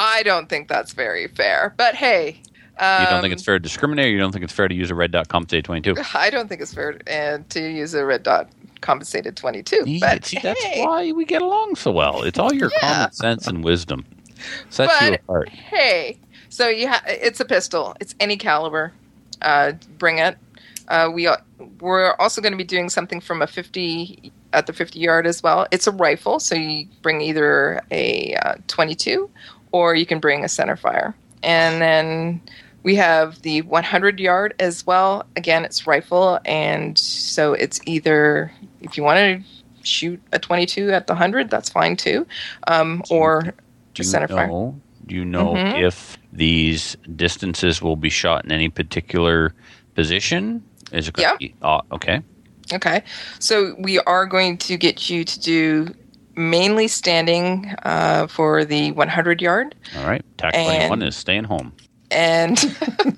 I- 0.00 0.22
don't 0.22 0.48
think 0.48 0.68
that's 0.68 0.92
very 0.92 1.28
fair. 1.28 1.74
But 1.76 1.94
hey. 1.94 2.40
Um, 2.78 3.02
you 3.02 3.10
don't 3.10 3.20
think 3.20 3.34
it's 3.34 3.42
fair 3.44 3.56
to 3.58 3.62
discriminate, 3.62 4.06
or 4.06 4.10
you 4.10 4.18
don't 4.18 4.32
think 4.32 4.42
it's 4.42 4.54
fair 4.54 4.66
to 4.66 4.74
use 4.74 4.90
a 4.90 4.94
red 4.94 5.10
dot 5.10 5.28
compensated 5.28 5.66
22? 5.66 5.96
I 6.14 6.30
don't 6.30 6.48
think 6.48 6.62
it's 6.62 6.72
fair 6.72 6.92
to 6.94 7.60
use 7.60 7.92
a 7.92 8.04
red 8.06 8.22
dot 8.22 8.48
compensated 8.80 9.36
22. 9.36 9.84
Yeah, 9.86 9.98
but 10.00 10.24
see, 10.24 10.38
that's 10.42 10.62
hey, 10.64 10.82
why 10.82 11.12
we 11.12 11.26
get 11.26 11.42
along 11.42 11.76
so 11.76 11.90
well. 11.90 12.22
It's 12.22 12.38
all 12.38 12.54
your 12.54 12.70
Yeah. 12.76 12.92
common 12.94 13.12
sense 13.12 13.46
and 13.46 13.62
wisdom. 13.62 14.06
Sets 14.70 14.98
you 15.02 15.10
But- 15.10 15.20
apart. 15.20 15.48
Hey, 15.50 16.18
so 16.48 16.68
you 16.68 16.88
ha- 16.88 17.02
it's 17.06 17.38
a 17.40 17.44
pistol. 17.44 17.94
It's 18.00 18.14
any 18.18 18.38
caliber. 18.38 18.92
Uh, 19.42 19.72
bring 19.98 20.18
it. 20.18 20.38
Uh, 20.88 21.10
we 21.12 21.26
are, 21.26 21.42
we're 21.80 22.14
also 22.14 22.40
going 22.40 22.52
to 22.52 22.58
be 22.58 22.64
doing 22.64 22.88
something 22.88 23.20
from 23.20 23.42
a 23.42 23.46
50 23.46 24.32
at 24.54 24.66
the 24.66 24.72
50 24.72 24.98
yard 24.98 25.26
as 25.26 25.42
well. 25.42 25.66
It's 25.70 25.86
a 25.86 25.92
rifle, 25.92 26.40
so 26.40 26.54
you 26.54 26.86
bring 27.02 27.20
either 27.20 27.82
a 27.90 28.34
uh, 28.36 28.54
22 28.68 29.28
or 29.72 29.94
you 29.94 30.06
can 30.06 30.18
bring 30.20 30.44
a 30.44 30.48
center 30.48 30.76
fire. 30.76 31.14
And 31.42 31.80
then 31.80 32.40
we 32.82 32.94
have 32.96 33.42
the 33.42 33.62
100 33.62 34.20
yard 34.20 34.54
as 34.58 34.86
well. 34.86 35.24
Again, 35.36 35.64
it's 35.64 35.86
rifle, 35.86 36.38
and 36.44 36.96
so 36.98 37.52
it's 37.52 37.80
either 37.86 38.52
if 38.80 38.96
you 38.96 39.02
want 39.02 39.18
to 39.18 39.48
shoot 39.82 40.20
a 40.32 40.38
22 40.38 40.90
at 40.90 41.06
the 41.06 41.14
100, 41.14 41.48
that's 41.50 41.68
fine 41.70 41.96
too, 41.96 42.26
um, 42.68 43.02
or 43.10 43.54
Do 43.94 44.02
center 44.02 44.28
fire. 44.28 44.46
know? 44.48 44.80
Do 45.06 45.14
you 45.14 45.24
know 45.24 45.54
Mhm. 45.54 45.82
if 45.82 46.18
these 46.32 46.96
distances 47.16 47.80
will 47.82 47.96
be 47.96 48.10
shot 48.10 48.44
in 48.44 48.52
any 48.52 48.68
particular 48.68 49.54
position? 49.94 50.62
Is 50.92 51.08
it? 51.08 51.18
Yeah. 51.18 51.36
Be, 51.38 51.54
uh, 51.62 51.80
okay. 51.92 52.20
Okay. 52.72 53.02
So 53.38 53.74
we 53.78 53.98
are 54.00 54.26
going 54.26 54.56
to 54.58 54.76
get 54.76 55.10
you 55.10 55.24
to 55.24 55.40
do 55.40 55.94
mainly 56.36 56.88
standing 56.88 57.74
uh, 57.82 58.26
for 58.26 58.64
the 58.64 58.92
100 58.92 59.40
yard. 59.42 59.74
All 59.96 60.06
right. 60.06 60.24
And- 60.42 60.88
21 60.88 61.02
is 61.02 61.16
staying 61.16 61.44
home. 61.44 61.72
And 62.12 62.58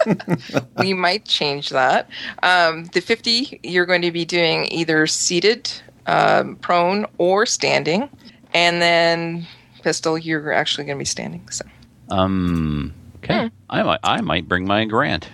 we 0.78 0.92
might 0.92 1.24
change 1.24 1.70
that. 1.70 2.10
Um, 2.42 2.84
the 2.86 3.00
50, 3.00 3.60
you're 3.62 3.86
going 3.86 4.02
to 4.02 4.10
be 4.12 4.24
doing 4.26 4.66
either 4.66 5.06
seated, 5.06 5.72
um, 6.06 6.56
prone, 6.56 7.06
or 7.18 7.46
standing. 7.46 8.10
And 8.52 8.82
then 8.82 9.46
pistol, 9.82 10.18
you're 10.18 10.52
actually 10.52 10.84
going 10.84 10.98
to 10.98 11.00
be 11.00 11.06
standing. 11.06 11.48
So, 11.48 11.64
Um. 12.10 12.92
Okay. 13.24 13.42
Hmm. 13.42 13.46
I 13.70 13.82
might. 13.82 14.00
I 14.04 14.20
might 14.20 14.46
bring 14.48 14.66
my 14.66 14.84
grant. 14.84 15.28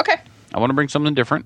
okay. 0.00 0.16
I 0.54 0.58
want 0.58 0.70
to 0.70 0.74
bring 0.74 0.88
something 0.88 1.12
different. 1.12 1.44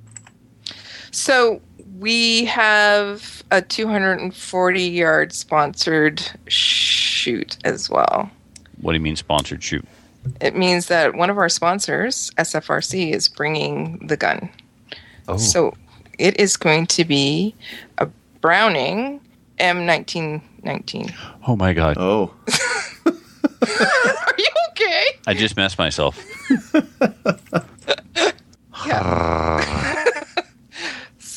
So 1.11 1.61
we 1.98 2.44
have 2.46 3.42
a 3.50 3.62
240 3.62 4.82
yard 4.82 5.32
sponsored 5.32 6.22
shoot 6.48 7.56
as 7.64 7.88
well. 7.88 8.30
What 8.80 8.92
do 8.92 8.98
you 8.98 9.02
mean 9.02 9.16
sponsored 9.16 9.62
shoot? 9.62 9.85
It 10.40 10.56
means 10.56 10.87
that 10.88 11.14
one 11.14 11.30
of 11.30 11.38
our 11.38 11.48
sponsors, 11.48 12.30
SFRC, 12.37 13.12
is 13.14 13.28
bringing 13.28 14.06
the 14.06 14.16
gun. 14.16 14.50
Oh. 15.28 15.37
So 15.37 15.74
it 16.18 16.38
is 16.40 16.56
going 16.56 16.87
to 16.88 17.04
be 17.04 17.54
a 17.98 18.09
Browning 18.40 19.20
M1919. 19.59 21.14
Oh 21.46 21.56
my 21.56 21.72
god. 21.72 21.96
Oh, 21.98 22.35
Are 23.06 24.35
you 24.38 24.48
okay? 24.70 25.04
I 25.26 25.35
just 25.35 25.56
messed 25.56 25.78
myself. 25.78 26.22
Yeah. 28.85 30.04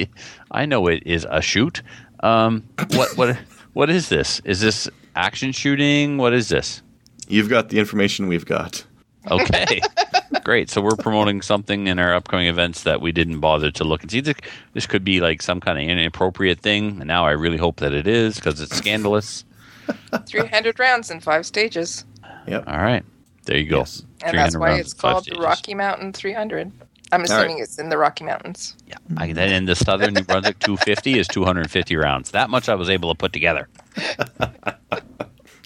I 0.52 0.66
know 0.66 0.88
it 0.88 1.04
is 1.06 1.26
a 1.30 1.42
shoot. 1.42 1.82
Um, 2.22 2.64
what 2.92 3.16
what 3.18 3.38
what 3.74 3.90
is 3.90 4.10
this? 4.10 4.42
Is 4.46 4.62
this 4.62 4.90
action 5.16 5.52
shooting? 5.52 6.18
What 6.18 6.34
is 6.34 6.50
this? 6.50 6.82
You've 7.28 7.50
got 7.50 7.70
the 7.70 7.80
information 7.80 8.28
we've 8.28 8.46
got. 8.46 8.86
Okay, 9.32 9.80
great. 10.44 10.70
So 10.70 10.82
we're 10.82 10.96
promoting 10.96 11.42
something 11.42 11.88
in 11.88 11.98
our 11.98 12.14
upcoming 12.14 12.48
events 12.48 12.84
that 12.84 13.02
we 13.02 13.12
didn't 13.12 13.40
bother 13.40 13.72
to 13.72 13.84
look 13.84 14.02
and 14.02 14.12
see. 14.12 14.20
This, 14.20 14.36
this 14.74 14.86
could 14.86 15.04
be 15.04 15.22
like 15.22 15.42
some 15.42 15.60
kind 15.60 15.78
of 15.78 15.86
inappropriate 15.88 16.60
thing. 16.60 17.00
And 17.00 17.08
now 17.08 17.26
I 17.26 17.32
really 17.32 17.58
hope 17.58 17.78
that 17.78 17.94
it 17.94 18.08
is 18.08 18.36
because 18.36 18.60
it's 18.60 18.76
scandalous. 18.76 19.46
300 20.28 20.80
rounds 20.80 21.10
in 21.10 21.20
five 21.20 21.46
stages. 21.46 22.06
Yep. 22.48 22.66
All 22.68 22.78
right, 22.78 23.04
there 23.46 23.58
you 23.58 23.70
go. 23.70 23.80
Yes. 23.80 24.04
And 24.24 24.38
that's 24.38 24.58
why 24.58 24.74
it's 24.76 24.94
called 24.94 25.26
the. 25.26 25.40
Rocky 25.40 25.74
Mountain 25.74 26.14
300. 26.14 26.72
I'm 27.12 27.22
right. 27.22 27.30
assuming 27.30 27.60
it's 27.60 27.78
in 27.78 27.90
the 27.90 27.98
Rocky 27.98 28.24
Mountains. 28.24 28.76
Yeah, 28.88 28.96
I, 29.18 29.34
then 29.34 29.52
in 29.52 29.66
the 29.66 29.76
Southern 29.76 30.16
New 30.16 30.24
Brunswick 30.24 30.60
250 30.60 31.20
is 31.20 31.28
250 31.28 31.96
rounds. 31.96 32.32
That 32.32 32.50
much 32.50 32.70
I 32.70 32.76
was 32.76 32.90
able 32.90 33.14
to 33.14 33.18
put 33.18 33.32
together. 33.34 33.70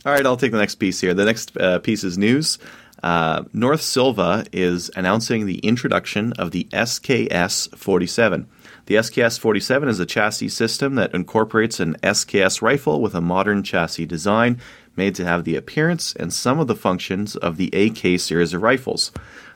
All 0.08 0.14
right, 0.14 0.26
I'll 0.26 0.38
take 0.38 0.54
the 0.54 0.58
next 0.58 0.76
piece 0.76 1.02
here. 1.02 1.14
The 1.14 1.26
next 1.26 1.58
uh, 1.58 1.80
piece 1.80 2.06
is 2.06 2.18
news. 2.18 2.60
Uh, 3.04 3.44
North 3.52 3.82
Sylva 3.82 4.46
is 4.54 4.90
announcing 4.96 5.46
the 5.46 5.58
introduction 5.58 6.32
of 6.40 6.52
the 6.52 6.64
SKS 6.72 7.76
47. 7.76 8.48
The 8.86 8.96
SKS 8.96 9.38
47 9.38 9.90
is 9.90 10.00
a 10.00 10.06
chassis 10.06 10.48
system 10.48 10.96
that 10.96 11.14
incorporates 11.14 11.82
an 11.82 11.96
SKS 11.96 12.62
rifle 12.62 13.02
with 13.02 13.16
a 13.16 13.20
modern 13.20 13.64
chassis 13.64 14.06
design 14.06 14.62
made 14.96 15.14
to 15.16 15.26
have 15.26 15.44
the 15.44 15.58
appearance 15.58 16.16
and 16.16 16.34
some 16.34 16.62
of 16.62 16.68
the 16.68 16.76
functions 16.76 17.36
of 17.36 17.58
the 17.58 17.70
AK 17.74 18.18
series 18.18 18.54
of 18.54 18.62
rifles. 18.62 19.12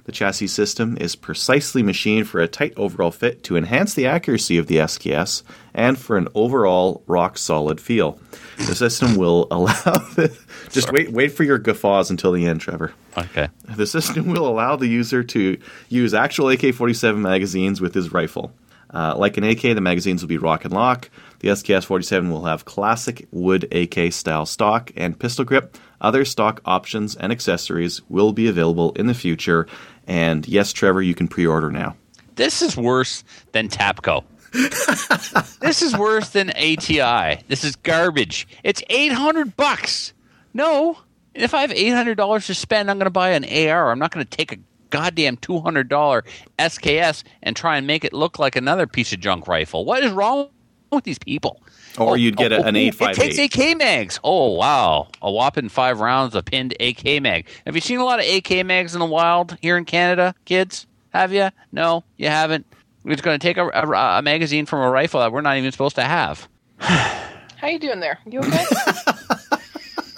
The 0.06 0.12
chassis 0.12 0.48
system 0.48 0.98
is 1.00 1.16
precisely 1.16 1.84
machined 1.84 2.28
for 2.28 2.42
a 2.42 2.48
tight 2.48 2.74
overall 2.76 3.12
fit 3.12 3.44
to 3.44 3.56
enhance 3.56 3.94
the 3.94 4.08
accuracy 4.08 4.58
of 4.58 4.68
the 4.68 4.78
SKS 4.78 5.44
and 5.74 5.98
for 5.98 6.18
an 6.18 6.28
overall 6.34 7.04
rock 7.08 7.38
solid 7.38 7.80
feel. 7.80 8.20
The 8.58 8.76
system 8.76 9.16
will 9.16 9.48
allow. 9.52 9.74
The, 10.16 10.36
just 10.70 10.88
Sorry. 10.88 11.06
wait, 11.06 11.14
wait 11.14 11.32
for 11.32 11.44
your 11.44 11.60
guffaws 11.60 12.10
until 12.10 12.32
the 12.32 12.46
end, 12.46 12.62
Trevor. 12.62 12.94
Okay. 13.18 13.50
The 13.76 13.86
system 13.86 14.28
will 14.28 14.48
allow 14.48 14.76
the 14.76 14.88
user 14.88 15.24
to 15.24 15.58
use 15.90 16.14
actual 16.14 16.50
AK 16.50 16.74
47 16.74 17.22
magazines 17.22 17.80
with 17.80 17.94
his 17.94 18.12
rifle. 18.12 18.54
Uh, 18.94 19.16
like 19.18 19.38
an 19.38 19.44
AK, 19.44 19.62
the 19.62 19.82
magazines 19.82 20.22
will 20.22 20.30
be 20.30 20.38
rock 20.38 20.66
and 20.66 20.74
lock. 20.74 21.10
The 21.40 21.50
SKS 21.50 21.86
47 21.86 22.30
will 22.30 22.46
have 22.46 22.66
classic 22.66 23.28
wood 23.32 23.74
AK 23.74 24.12
style 24.12 24.46
stock 24.46 24.92
and 24.98 25.18
pistol 25.18 25.46
grip. 25.46 25.78
Other 26.02 26.26
stock 26.26 26.62
options 26.66 27.16
and 27.16 27.32
accessories 27.32 28.02
will 28.10 28.34
be 28.34 28.48
available 28.48 28.92
in 28.94 29.08
the 29.08 29.14
future. 29.14 29.68
And 30.08 30.48
yes, 30.48 30.74
Trevor, 30.74 31.02
you 31.02 31.14
can 31.14 31.28
pre 31.28 31.46
order 31.46 31.72
now. 31.72 31.96
This 32.36 32.62
is 32.62 32.76
worse 32.76 33.24
than 33.52 33.70
Tapco. 33.70 34.24
this 35.62 35.82
is 35.82 35.96
worse 35.96 36.30
than 36.30 36.50
ATI. 36.50 37.42
This 37.48 37.64
is 37.64 37.76
garbage. 37.78 38.48
It's 38.64 38.84
800 38.90 39.56
bucks. 39.56 40.14
No. 40.54 40.98
If 41.34 41.54
I 41.54 41.62
have 41.62 41.72
$800 41.72 42.46
to 42.48 42.54
spend, 42.54 42.92
I'm 42.92 42.98
going 42.98 43.06
to 43.06 43.12
buy 43.12 43.30
an 43.30 43.46
AR. 43.46 43.92
I'm 43.92 44.00
not 44.00 44.12
going 44.12 44.26
to 44.26 44.38
take 44.38 44.52
a 44.52 44.58
goddamn 44.90 45.38
$200 45.38 46.24
SKS 46.60 47.24
and 47.42 47.56
try 47.56 47.78
and 47.78 47.88
make 47.88 48.04
it 48.04 48.12
look 48.12 48.40
like 48.40 48.58
another 48.58 48.88
piece 48.88 49.14
of 49.14 49.22
junk 49.22 49.48
rifle. 49.48 49.86
What 49.86 50.04
is 50.04 50.12
wrong 50.12 50.50
with 50.92 51.06
these 51.06 51.20
people? 51.20 51.64
Or 51.98 52.12
oh, 52.12 52.14
you'd 52.14 52.38
get 52.38 52.52
an 52.52 52.64
a- 52.64 52.68
an 52.68 52.76
It 52.76 52.98
takes 52.98 53.38
AK 53.38 53.78
mags. 53.78 54.20
Oh 54.24 54.52
wow, 54.52 55.08
a 55.22 55.32
whopping 55.32 55.70
five 55.70 56.00
rounds 56.00 56.36
of 56.36 56.46
pinned 56.46 56.76
AK 56.80 57.22
mag. 57.22 57.48
Have 57.66 57.76
you 57.76 57.82
seen 57.82 58.00
a 58.00 58.06
lot 58.06 58.20
of 58.20 58.26
AK 58.26 58.66
mags 58.66 58.94
in 58.94 59.00
the 59.00 59.06
wild 59.06 59.58
here 59.62 59.78
in 59.78 59.86
Canada, 59.86 60.36
kids? 60.46 60.88
Have 61.12 61.34
you? 61.34 61.50
No, 61.72 62.04
you 62.18 62.28
haven't. 62.28 62.66
We're 63.04 63.14
just 63.14 63.24
going 63.24 63.40
to 63.40 63.46
take 63.46 63.58
a, 63.58 63.68
a, 63.68 64.20
a 64.20 64.22
magazine 64.22 64.66
from 64.66 64.82
a 64.82 64.90
rifle 64.90 65.20
that 65.22 65.32
we're 65.32 65.42
not 65.42 65.58
even 65.58 65.72
supposed 65.72 65.96
to 65.96 66.04
have. 66.04 66.48
How 66.78 67.68
you 67.68 67.80
doing 67.80 68.00
there? 68.00 68.20
You 68.26 68.40
okay? 68.40 68.66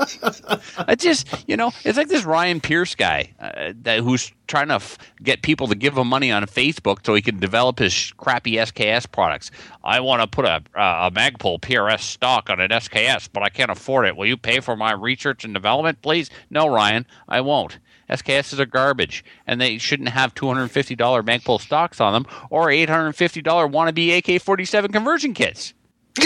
I 0.78 0.96
just, 0.96 1.28
you 1.48 1.58
know, 1.58 1.72
it's 1.84 1.98
like 1.98 2.08
this 2.08 2.24
Ryan 2.24 2.62
Pierce 2.62 2.96
guy 2.96 3.34
uh, 3.40 3.74
that 3.82 4.00
who's 4.00 4.32
trying 4.48 4.68
to 4.68 4.76
f- 4.76 4.98
get 5.22 5.42
people 5.42 5.68
to 5.68 5.76
give 5.76 5.98
him 5.98 6.08
money 6.08 6.32
on 6.32 6.44
Facebook 6.46 7.06
so 7.06 7.14
he 7.14 7.22
can 7.22 7.40
develop 7.40 7.80
his 7.80 7.94
sh- 7.94 8.14
crappy 8.18 8.54
SKS 8.54 9.12
products. 9.12 9.52
I 9.84 10.00
want 10.00 10.22
to 10.22 10.28
put 10.28 10.46
a, 10.46 10.62
uh, 10.76 11.10
a 11.10 11.12
Magpul 11.12 11.60
PRS 11.60 12.02
stock 12.02 12.50
on 12.50 12.60
an 12.60 12.70
SKS, 12.70 13.30
but 13.32 13.44
I 13.44 13.50
can't 13.50 13.72
afford 13.72 14.06
it. 14.06 14.16
Will 14.18 14.26
you 14.28 14.38
pay 14.38 14.60
for 14.60 14.76
my 14.76 14.94
research 14.94 15.44
and 15.44 15.54
development, 15.54 16.02
please? 16.02 16.30
No, 16.50 16.68
Ryan, 16.68 17.06
I 17.28 17.42
won't. 17.42 17.80
SKSs 18.10 18.60
are 18.60 18.66
garbage, 18.66 19.24
and 19.48 19.60
they 19.62 19.78
shouldn't 19.78 20.10
have 20.10 20.36
$250 20.36 20.96
Magpul 20.98 21.60
stocks 21.60 22.02
on 22.02 22.14
them 22.14 22.26
or 22.50 22.68
$850 22.68 23.44
wannabe 23.44 24.18
AK-47 24.18 24.92
conversion 24.92 25.34
kits. 25.34 25.74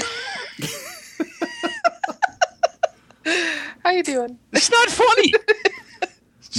How 3.84 3.92
you 3.92 4.04
doing? 4.04 4.38
It's 4.54 4.72
not 4.72 4.90
funny. 4.90 5.34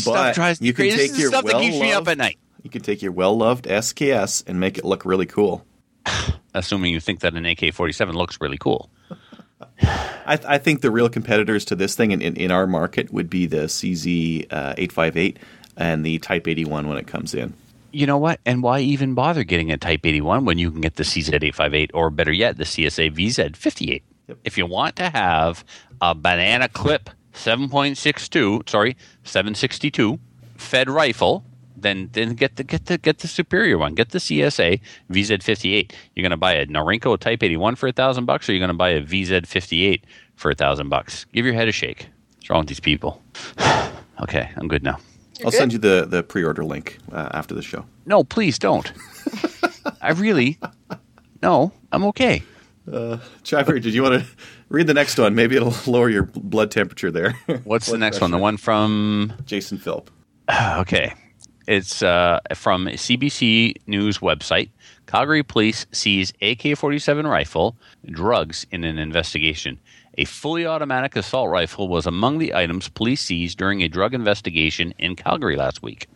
But 0.05 0.35
drives 0.35 0.61
me 0.61 0.69
you 0.69 0.75
can 0.75 0.85
crazy. 0.85 0.97
take 0.97 1.11
is 1.13 1.19
your 1.19 1.31
stuff 1.31 1.45
that 1.47 1.61
keeps 1.61 1.75
me 1.75 1.91
up 1.93 2.05
well-loved- 2.05 2.09
at 2.11 2.19
night. 2.19 2.39
You 2.63 2.71
can 2.71 2.83
take 2.83 3.03
your 3.03 3.11
well 3.11 3.37
loved 3.37 3.65
SKS 3.65 4.45
and 4.47 4.61
make 4.61 4.79
it 4.79 4.85
look 4.85 5.05
really 5.05 5.27
cool. 5.27 5.65
assuming 6.55 6.93
you 6.93 7.01
think 7.01 7.21
that 7.21 7.35
an 7.35 7.47
AK-47 7.47 8.15
looks 8.15 8.41
really 8.41 8.59
cool. 8.59 8.91
I, 9.83 10.37
th- 10.37 10.49
I 10.49 10.59
think 10.59 10.83
the 10.83 10.91
real 10.91 11.09
competitors 11.09 11.65
to 11.67 11.77
this 11.77 11.95
thing 11.95 12.11
in, 12.11 12.21
in, 12.21 12.37
in 12.37 12.51
our 12.51 12.67
market 12.67 13.13
would 13.13 13.31
be 13.31 13.47
the 13.47 13.65
CZ 13.65 14.47
uh, 14.53 14.75
858 14.77 15.39
and 15.77 16.05
the 16.05 16.19
Type 16.19 16.47
81 16.47 16.89
when 16.89 16.99
it 16.99 17.07
comes 17.07 17.35
in. 17.35 17.55
You 17.91 18.07
know 18.07 18.19
what? 18.19 18.41
And 18.45 18.63
why 18.63 18.81
even 18.81 19.15
bother 19.15 19.45
getting 19.45 19.73
a 19.73 19.79
Type 19.79 20.01
81 20.05 20.45
when 20.45 20.59
you 20.59 20.71
can 20.71 20.81
get 20.81 20.97
the 20.97 21.05
CZ858 21.05 21.91
or 21.95 22.11
better 22.11 22.33
yet, 22.33 22.57
the 22.59 22.65
CSA 22.65 23.13
VZ58? 23.15 24.03
Yep. 24.29 24.39
If 24.45 24.59
you 24.59 24.67
want 24.67 24.97
to 24.97 25.11
have 25.11 25.65
a 26.01 26.15
banana 26.15 26.69
clip 26.69 27.11
7.62, 27.33 28.69
sorry, 28.69 28.97
762 29.25 30.19
Fed 30.57 30.91
rifle, 30.91 31.45
then 31.77 32.11
then 32.13 32.35
get 32.35 32.57
the 32.57 32.65
get 32.65 32.87
the 32.87 32.99
get 32.99 33.19
the 33.19 33.29
superior 33.29 33.79
one. 33.79 33.95
Get 33.95 34.11
the 34.11 34.19
CSA 34.19 34.81
VZ58. 35.11 35.93
You're 36.15 36.23
going 36.23 36.31
to 36.31 36.37
buy 36.37 36.55
a 36.55 36.67
Norinco 36.67 37.19
Type 37.19 37.43
81 37.43 37.77
for 37.77 37.89
a 37.89 37.93
thousand 37.93 38.27
bucks, 38.27 38.49
or 38.49 38.53
you're 38.53 38.61
going 38.61 38.69
to 38.69 38.75
buy 38.75 38.91
a 38.91 39.03
VZ58 39.03 40.03
for 40.35 40.51
a 40.51 40.55
thousand 40.55 40.89
bucks. 40.89 41.27
Give 41.33 41.45
your 41.45 41.55
head 41.55 41.69
a 41.69 41.73
shake. 41.73 42.09
What's 42.37 42.51
wrong 42.51 42.61
with 42.61 42.69
these 42.69 42.81
people? 42.81 43.23
okay, 44.23 44.51
I'm 44.57 44.67
good 44.69 44.83
now. 44.83 44.99
I'll 45.45 45.53
send 45.53 45.73
you 45.73 45.79
the, 45.79 46.05
the 46.09 46.25
pre 46.25 46.43
order 46.43 46.65
link 46.65 46.99
uh, 47.13 47.29
after 47.33 47.55
the 47.55 47.63
show. 47.63 47.85
No, 48.07 48.25
please 48.25 48.59
don't. 48.59 48.91
I 50.03 50.11
really, 50.11 50.59
no, 51.43 51.73
I'm 51.93 52.05
okay. 52.07 52.43
Trevor, 53.45 53.79
did 53.79 53.95
you 53.95 54.03
want 54.03 54.23
to 54.23 54.29
read 54.69 54.87
the 54.87 54.95
next 54.95 55.19
one? 55.19 55.35
Maybe 55.35 55.57
it'll 55.57 55.75
lower 55.91 56.09
your 56.09 56.25
blood 56.25 56.71
temperature 56.71 57.11
there. 57.11 57.33
What's 57.65 57.87
the 57.87 57.93
Blood 57.93 58.01
next 58.01 58.21
one? 58.21 58.31
The 58.31 58.39
one 58.39 58.57
from 58.57 59.33
Jason 59.45 59.79
Philp. 59.79 60.11
okay, 60.79 61.15
it's 61.67 62.03
uh, 62.03 62.41
from 62.55 62.87
CBC 62.87 63.77
News 63.87 64.19
website. 64.19 64.71
Calgary 65.07 65.43
police 65.43 65.87
seize 65.91 66.33
AK-47 66.43 67.25
rifle, 67.29 67.77
drugs 68.07 68.67
in 68.71 68.85
an 68.85 68.99
investigation. 68.99 69.79
A 70.19 70.25
fully 70.25 70.67
automatic 70.67 71.17
assault 71.17 71.49
rifle 71.49 71.89
was 71.89 72.07
among 72.07 72.39
the 72.39 72.55
items 72.55 72.89
police 72.89 73.23
seized 73.23 73.57
during 73.57 73.83
a 73.83 73.89
drug 73.89 74.15
investigation 74.15 74.93
in 74.99 75.15
Calgary 75.15 75.57
last 75.57 75.83
week. 75.83 76.09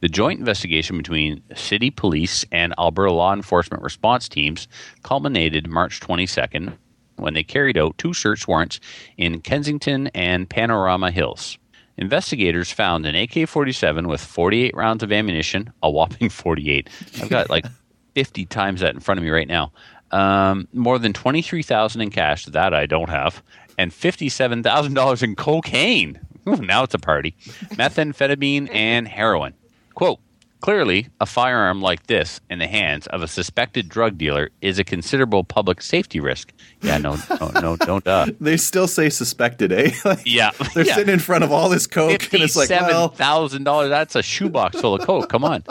The 0.00 0.08
joint 0.08 0.38
investigation 0.38 0.96
between 0.96 1.42
city 1.54 1.90
police 1.90 2.44
and 2.52 2.74
Alberta 2.78 3.12
law 3.12 3.32
enforcement 3.32 3.82
response 3.82 4.28
teams 4.28 4.68
culminated 5.02 5.68
March 5.68 6.00
22nd 6.00 6.76
when 7.16 7.34
they 7.34 7.44
carried 7.44 7.78
out 7.78 7.96
two 7.98 8.12
search 8.12 8.48
warrants 8.48 8.80
in 9.16 9.40
Kensington 9.40 10.08
and 10.08 10.48
Panorama 10.48 11.10
Hills. 11.10 11.58
Investigators 11.96 12.72
found 12.72 13.06
an 13.06 13.14
AK 13.14 13.48
47 13.48 14.08
with 14.08 14.20
48 14.20 14.74
rounds 14.74 15.02
of 15.02 15.12
ammunition, 15.12 15.72
a 15.82 15.90
whopping 15.90 16.28
48. 16.28 16.90
I've 17.22 17.28
got 17.28 17.50
like 17.50 17.66
50 18.14 18.46
times 18.46 18.80
that 18.80 18.94
in 18.94 19.00
front 19.00 19.18
of 19.18 19.24
me 19.24 19.30
right 19.30 19.48
now. 19.48 19.72
Um, 20.10 20.68
more 20.72 20.98
than 20.98 21.12
23,000 21.12 22.00
in 22.00 22.10
cash, 22.10 22.46
that 22.46 22.74
I 22.74 22.86
don't 22.86 23.08
have, 23.08 23.42
and 23.78 23.90
$57,000 23.90 25.22
in 25.22 25.36
cocaine. 25.36 26.20
Ooh, 26.48 26.56
now 26.56 26.82
it's 26.84 26.94
a 26.94 26.98
party. 26.98 27.34
Methamphetamine 27.74 28.68
and 28.74 29.08
heroin. 29.08 29.54
Quote, 29.94 30.20
Clearly, 30.64 31.08
a 31.20 31.26
firearm 31.26 31.82
like 31.82 32.06
this 32.06 32.40
in 32.48 32.58
the 32.58 32.66
hands 32.66 33.06
of 33.08 33.22
a 33.22 33.28
suspected 33.28 33.86
drug 33.86 34.16
dealer 34.16 34.48
is 34.62 34.78
a 34.78 34.84
considerable 34.84 35.44
public 35.44 35.82
safety 35.82 36.20
risk. 36.20 36.54
Yeah, 36.80 36.96
no, 36.96 37.18
no, 37.38 37.50
no 37.60 37.76
don't. 37.76 38.06
Uh, 38.06 38.28
They 38.40 38.56
still 38.56 38.88
say 38.88 39.10
suspected, 39.10 39.72
eh? 39.72 39.90
Like, 40.06 40.22
yeah, 40.24 40.52
They're 40.72 40.86
yeah. 40.86 40.94
sitting 40.94 41.12
in 41.12 41.20
front 41.20 41.44
of 41.44 41.52
all 41.52 41.68
this 41.68 41.86
coke, 41.86 42.12
and 42.32 42.42
it's 42.42 42.56
like, 42.56 42.68
Fifty-seven 42.68 42.88
well, 42.88 43.08
thousand 43.08 43.64
dollars. 43.64 43.90
That's 43.90 44.16
a 44.16 44.22
shoebox 44.22 44.80
full 44.80 44.94
of 44.94 45.02
coke. 45.06 45.28
Come 45.28 45.44
on. 45.44 45.64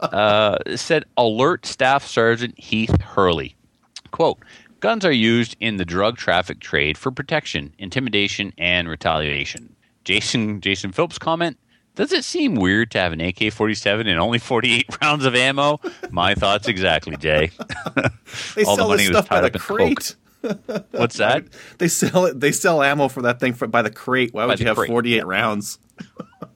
Uh, 0.00 0.56
said 0.76 1.04
alert 1.18 1.66
Staff 1.66 2.06
Sergeant 2.06 2.58
Heath 2.58 2.98
Hurley. 3.02 3.54
Quote: 4.12 4.38
Guns 4.80 5.04
are 5.04 5.12
used 5.12 5.56
in 5.60 5.76
the 5.76 5.84
drug 5.84 6.16
traffic 6.16 6.58
trade 6.60 6.96
for 6.96 7.10
protection, 7.10 7.74
intimidation, 7.78 8.54
and 8.56 8.88
retaliation. 8.88 9.74
Jason 10.08 10.62
Jason 10.62 10.90
Phillips 10.90 11.18
comment. 11.18 11.58
Does 11.94 12.14
it 12.14 12.24
seem 12.24 12.54
weird 12.54 12.90
to 12.92 12.98
have 12.98 13.12
an 13.12 13.20
AK 13.20 13.52
47 13.52 14.06
and 14.06 14.18
only 14.18 14.38
48 14.38 14.86
rounds 15.02 15.26
of 15.26 15.34
ammo? 15.34 15.80
My 16.10 16.34
thoughts 16.34 16.66
exactly, 16.66 17.14
Jay. 17.18 17.50
they 18.54 18.64
all 18.64 18.76
the 18.76 18.76
sell 18.76 18.88
money 18.88 19.02
this 19.02 19.10
was 19.10 19.18
stuff 19.18 19.28
by 19.28 19.40
the 19.42 19.48
up 19.48 19.54
in 19.54 19.60
coke. 19.60 19.76
crate. 19.76 20.16
What's 20.92 21.18
that? 21.18 21.44
They 21.76 21.88
sell 21.88 22.24
it. 22.24 22.40
They 22.40 22.52
sell 22.52 22.82
ammo 22.82 23.08
for 23.08 23.20
that 23.20 23.38
thing 23.38 23.52
for, 23.52 23.66
by 23.66 23.82
the 23.82 23.90
crate. 23.90 24.32
Why 24.32 24.46
would 24.46 24.58
you 24.58 24.66
have 24.66 24.78
crate. 24.78 24.88
48 24.88 25.26
rounds? 25.26 25.78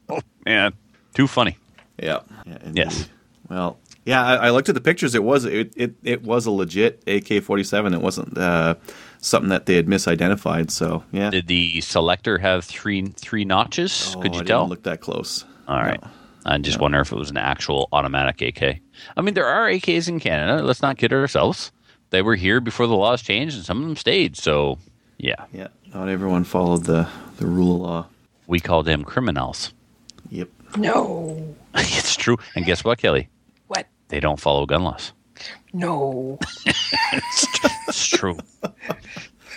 oh, 0.09 0.21
Man, 0.47 0.73
too 1.13 1.27
funny. 1.27 1.59
Yeah. 1.99 2.21
yeah. 2.47 2.59
Yes. 2.73 3.11
Well, 3.51 3.79
yeah. 4.07 4.25
I, 4.25 4.47
I 4.47 4.51
looked 4.51 4.71
at 4.71 4.75
the 4.75 4.81
pictures. 4.81 5.15
It 5.15 5.25
was 5.25 5.45
it 5.45 5.75
it, 5.77 5.95
it 6.03 6.23
was 6.23 6.47
a 6.47 6.51
legit 6.51 7.03
AK 7.07 7.43
forty 7.43 7.65
seven. 7.65 7.93
It 7.93 8.01
wasn't 8.01 8.39
uh, 8.39 8.77
something 9.23 9.49
that 9.49 9.65
they 9.65 9.77
had 9.77 9.87
misidentified. 9.87 10.71
So 10.71 11.03
yeah. 11.13 11.31
Did 11.31 11.47
the 11.47 11.81
selector 11.81 12.37
have 12.39 12.65
three 12.67 13.07
three 13.07 13.47
notches? 13.47 14.15
Oh, 14.15 14.21
Could 14.21 14.35
you 14.35 14.43
I 14.43 14.45
tell? 14.45 14.61
Didn't 14.61 14.71
look 14.71 14.83
that 14.83 15.01
close. 15.01 15.47
All 15.67 15.79
right. 15.79 16.01
No. 16.03 16.11
I 16.45 16.59
just 16.59 16.81
wonder 16.81 17.01
if 17.01 17.13
it 17.13 17.17
was 17.17 17.31
an 17.31 17.37
actual 17.37 17.89
automatic 17.93 18.43
AK. 18.43 18.81
I 19.17 19.21
mean, 19.21 19.35
there 19.35 19.47
are 19.47 19.69
AKs 19.71 20.09
in 20.09 20.19
Canada. 20.19 20.61
Let's 20.63 20.83
not 20.83 20.99
kid 20.99 21.13
ourselves. 21.13 21.71
They 22.11 22.21
were 22.21 22.35
here 22.35 22.61
before 22.61 22.89
the 22.89 22.97
laws 22.97 23.23
changed, 23.23 23.55
and 23.57 23.65
some 23.65 23.79
of 23.81 23.85
them 23.87 23.97
stayed. 23.97 24.37
So, 24.37 24.79
yeah, 25.19 25.47
Yeah. 25.53 25.69
Not 25.95 26.09
everyone 26.09 26.45
followed 26.45 26.85
the 26.85 27.07
the 27.37 27.47
rule 27.47 27.77
of 27.77 27.81
law. 27.81 28.07
we 28.49 28.59
call 28.61 28.83
them 28.83 29.05
criminals. 29.05 29.73
Yep. 30.31 30.49
No. 30.77 31.55
it's 31.75 32.17
true. 32.17 32.39
And 32.57 32.65
guess 32.65 32.83
what, 32.83 32.99
Kelly? 32.99 33.29
What? 33.69 33.87
They 34.09 34.19
don't 34.21 34.41
follow 34.41 34.67
gun 34.67 34.83
laws. 34.83 35.13
No. 35.73 36.39
It's 37.89 38.07
true. 38.09 38.39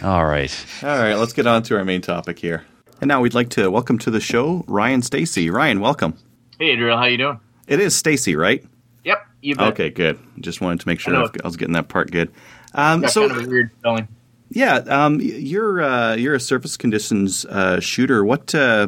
All 0.04 0.26
right. 0.26 0.66
All 0.84 0.90
right. 0.98 1.14
Let's 1.16 1.34
get 1.34 1.48
on 1.48 1.64
to 1.64 1.78
our 1.78 1.86
main 1.86 2.02
topic 2.02 2.40
here. 2.40 2.66
And 3.02 3.08
now 3.08 3.22
we'd 3.22 3.34
like 3.34 3.50
to 3.52 3.70
welcome 3.70 3.98
to 4.00 4.12
the 4.12 4.20
show 4.20 4.64
Ryan 4.68 5.02
Steacy. 5.02 5.52
Ryan, 5.52 5.80
welcome. 5.82 6.18
Hey, 6.60 6.72
Adriel, 6.72 6.98
how 6.98 7.06
you 7.06 7.18
doing? 7.18 7.40
It 7.68 7.80
is 7.80 7.96
Steacy, 7.96 8.36
right? 8.38 8.64
Yep, 9.04 9.26
you 9.42 9.56
bet. 9.56 9.68
Okay, 9.74 9.90
good. 9.90 10.18
Just 10.40 10.62
wanted 10.62 10.80
to 10.82 10.88
make 10.88 11.00
sure 11.00 11.14
I 11.14 11.20
I, 11.20 11.24
know. 11.24 11.30
was 11.44 11.58
getting 11.58 11.74
that 11.74 11.90
part 11.90 12.12
good. 12.12 12.32
Um, 12.74 13.02
Got 13.02 13.12
so, 13.12 13.28
kind 13.28 13.40
of 13.40 13.46
a 13.46 13.50
weird 13.50 13.72
spelling. 13.80 14.08
yeah, 14.50 14.76
um, 14.88 15.20
you're 15.22 15.82
uh, 15.82 16.16
you're 16.16 16.36
a 16.36 16.40
service 16.40 16.78
conditions 16.78 17.46
uh, 17.46 17.80
shooter. 17.80 18.24
What 18.24 18.56
uh, 18.56 18.88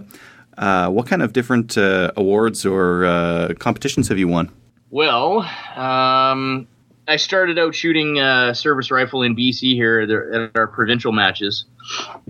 uh, 0.58 0.90
what 0.90 1.08
kind 1.08 1.22
of 1.22 1.34
different 1.34 1.78
uh, 1.78 2.12
awards 2.16 2.66
or 2.66 3.06
uh, 3.06 3.54
competitions 3.60 4.08
have 4.08 4.18
you 4.18 4.28
won? 4.28 4.50
Well, 4.90 5.40
um, 5.76 6.68
I 7.08 7.16
started 7.16 7.58
out 7.58 7.74
shooting 7.74 8.20
uh, 8.20 8.54
service 8.54 8.92
rifle 8.92 9.22
in 9.24 9.36
BC 9.36 9.74
here 9.76 10.02
at 10.02 10.10
our- 10.12 10.32
at 10.34 10.52
our 10.56 10.68
provincial 10.68 11.12
matches, 11.12 11.66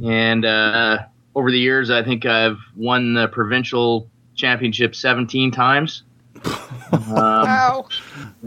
and 0.04 0.46
uh, 0.46 1.00
over 1.36 1.50
the 1.52 1.60
years, 1.60 1.90
I 1.90 2.04
think 2.04 2.26
I've 2.26 2.58
won 2.76 3.14
the 3.14 3.28
provincial 3.28 4.10
championship 4.36 4.96
17 4.96 5.52
times. 5.52 6.04
Um, 6.90 7.04
Wow. 7.14 7.88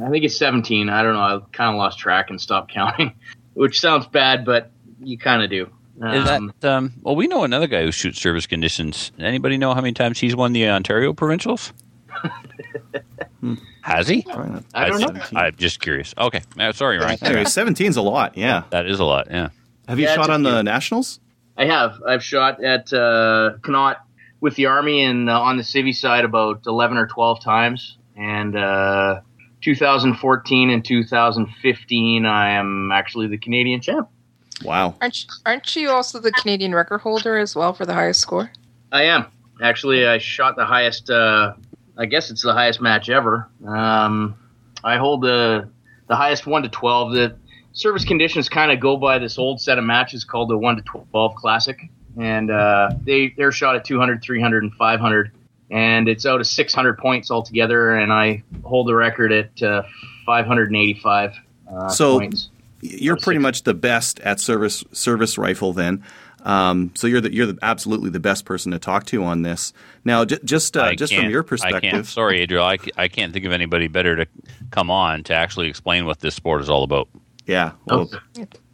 I 0.02 0.08
think 0.08 0.24
it's 0.24 0.38
17. 0.38 0.88
I 0.88 1.02
don't 1.02 1.12
know. 1.12 1.20
I 1.20 1.40
kind 1.52 1.74
of 1.74 1.76
lost 1.76 1.98
track 1.98 2.30
and 2.30 2.40
stopped 2.40 2.72
counting, 2.74 3.14
which 3.52 3.78
sounds 3.78 4.06
bad, 4.06 4.46
but 4.46 4.70
you 4.98 5.18
kind 5.18 5.42
of 5.42 5.50
do. 5.50 5.68
Is 6.02 6.26
Um, 6.26 6.50
that 6.60 6.72
um, 6.74 6.92
well? 7.02 7.14
We 7.16 7.26
know 7.26 7.44
another 7.44 7.66
guy 7.66 7.82
who 7.82 7.92
shoots 7.92 8.18
service 8.18 8.46
conditions. 8.46 9.12
Anybody 9.18 9.58
know 9.58 9.74
how 9.74 9.82
many 9.82 9.92
times 9.92 10.18
he's 10.18 10.34
won 10.34 10.54
the 10.54 10.66
Ontario 10.70 11.12
provincials? 11.12 11.74
Has 13.82 14.08
he? 14.08 14.24
I 14.74 14.88
don't 14.88 15.00
know. 15.00 15.20
I'm 15.38 15.54
just 15.56 15.80
curious. 15.80 16.14
Okay, 16.18 16.42
Uh, 16.58 16.72
sorry, 16.72 16.98
Ryan. 16.98 17.18
Anyway, 17.22 17.44
17's 17.44 17.96
a 17.96 18.02
lot. 18.02 18.36
Yeah. 18.36 18.64
That 18.70 18.86
is 18.86 19.00
a 19.00 19.04
lot. 19.04 19.28
Yeah. 19.30 19.48
Have 19.88 19.98
you 19.98 20.06
Yeah, 20.06 20.14
shot 20.14 20.24
it's 20.26 20.30
on 20.30 20.42
the 20.42 20.52
few. 20.56 20.62
nationals? 20.62 21.20
I 21.56 21.64
have. 21.66 22.00
I've 22.06 22.22
shot 22.22 22.62
at 22.62 22.92
uh, 22.92 23.54
Connaught 23.62 23.96
with 24.40 24.54
the 24.56 24.66
Army 24.66 25.02
and 25.02 25.28
uh, 25.28 25.40
on 25.40 25.56
the 25.56 25.62
Civvy 25.62 25.94
side 25.94 26.24
about 26.24 26.62
11 26.66 26.96
or 26.96 27.06
12 27.06 27.42
times. 27.42 27.96
And 28.16 28.56
uh, 28.56 29.20
2014 29.62 30.70
and 30.70 30.84
2015, 30.84 32.26
I 32.26 32.50
am 32.50 32.92
actually 32.92 33.26
the 33.28 33.38
Canadian 33.38 33.80
champ. 33.80 34.08
Wow. 34.64 34.94
Aren't 35.00 35.22
you, 35.24 35.28
aren't 35.46 35.76
you 35.76 35.90
also 35.90 36.18
the 36.20 36.32
Canadian 36.32 36.74
record 36.74 36.98
holder 36.98 37.38
as 37.38 37.56
well 37.56 37.72
for 37.72 37.86
the 37.86 37.94
highest 37.94 38.20
score? 38.20 38.50
I 38.92 39.04
am. 39.04 39.26
Actually, 39.62 40.06
I 40.06 40.18
shot 40.18 40.56
the 40.56 40.64
highest, 40.66 41.10
uh, 41.10 41.52
I 41.96 42.06
guess 42.06 42.30
it's 42.30 42.42
the 42.42 42.52
highest 42.52 42.80
match 42.80 43.08
ever. 43.10 43.48
Um, 43.66 44.36
I 44.82 44.96
hold 44.96 45.22
the, 45.22 45.68
the 46.08 46.16
highest 46.16 46.46
1 46.46 46.62
to 46.62 46.68
12. 46.68 47.12
The 47.12 47.36
service 47.72 48.04
conditions 48.04 48.48
kind 48.48 48.72
of 48.72 48.80
go 48.80 48.96
by 48.96 49.18
this 49.18 49.38
old 49.38 49.60
set 49.60 49.78
of 49.78 49.84
matches 49.84 50.24
called 50.24 50.50
the 50.50 50.56
1 50.58 50.76
to 50.76 50.82
12 50.82 51.34
Classic. 51.34 51.78
And 52.18 52.50
uh, 52.50 52.90
they, 53.04 53.34
they're 53.36 53.52
shot 53.52 53.76
at 53.76 53.84
200, 53.84 54.22
300, 54.22 54.62
and 54.64 54.72
500. 54.74 55.32
And 55.70 56.08
it's 56.08 56.26
out 56.26 56.40
of 56.40 56.46
600 56.46 56.98
points 56.98 57.30
altogether. 57.30 57.94
And 57.94 58.12
I 58.12 58.42
hold 58.64 58.88
the 58.88 58.94
record 58.94 59.32
at 59.32 59.62
uh, 59.62 59.82
585 60.26 61.34
uh, 61.70 61.88
So- 61.88 62.18
points. 62.18 62.48
You're 62.82 63.18
pretty 63.18 63.40
much 63.40 63.64
the 63.64 63.74
best 63.74 64.20
at 64.20 64.40
service 64.40 64.82
service 64.92 65.36
rifle 65.36 65.74
then. 65.74 66.02
Um, 66.42 66.92
so 66.94 67.06
you're 67.06 67.20
the, 67.20 67.32
you're 67.32 67.46
the, 67.46 67.58
absolutely 67.62 68.10
the 68.10 68.20
best 68.20 68.44
person 68.44 68.72
to 68.72 68.78
talk 68.78 69.04
to 69.06 69.22
on 69.24 69.42
this. 69.42 69.72
Now, 70.04 70.24
j- 70.24 70.38
just 70.44 70.76
uh, 70.76 70.94
just 70.94 71.12
from 71.12 71.22
can't- 71.22 71.32
your 71.32 71.42
I 71.42 71.46
perspective, 71.46 72.08
Sorry, 72.08 72.40
Adriel. 72.40 72.64
I, 72.64 72.76
c- 72.78 72.92
I 72.96 73.08
can't 73.08 73.32
think 73.32 73.44
of 73.44 73.52
anybody 73.52 73.88
better 73.88 74.16
to 74.16 74.26
come 74.70 74.90
on 74.90 75.22
to 75.24 75.34
actually 75.34 75.68
explain 75.68 76.06
what 76.06 76.20
this 76.20 76.34
sport 76.34 76.62
is 76.62 76.70
all 76.70 76.82
about. 76.82 77.08
yeah, 77.46 77.72
well, 77.86 78.10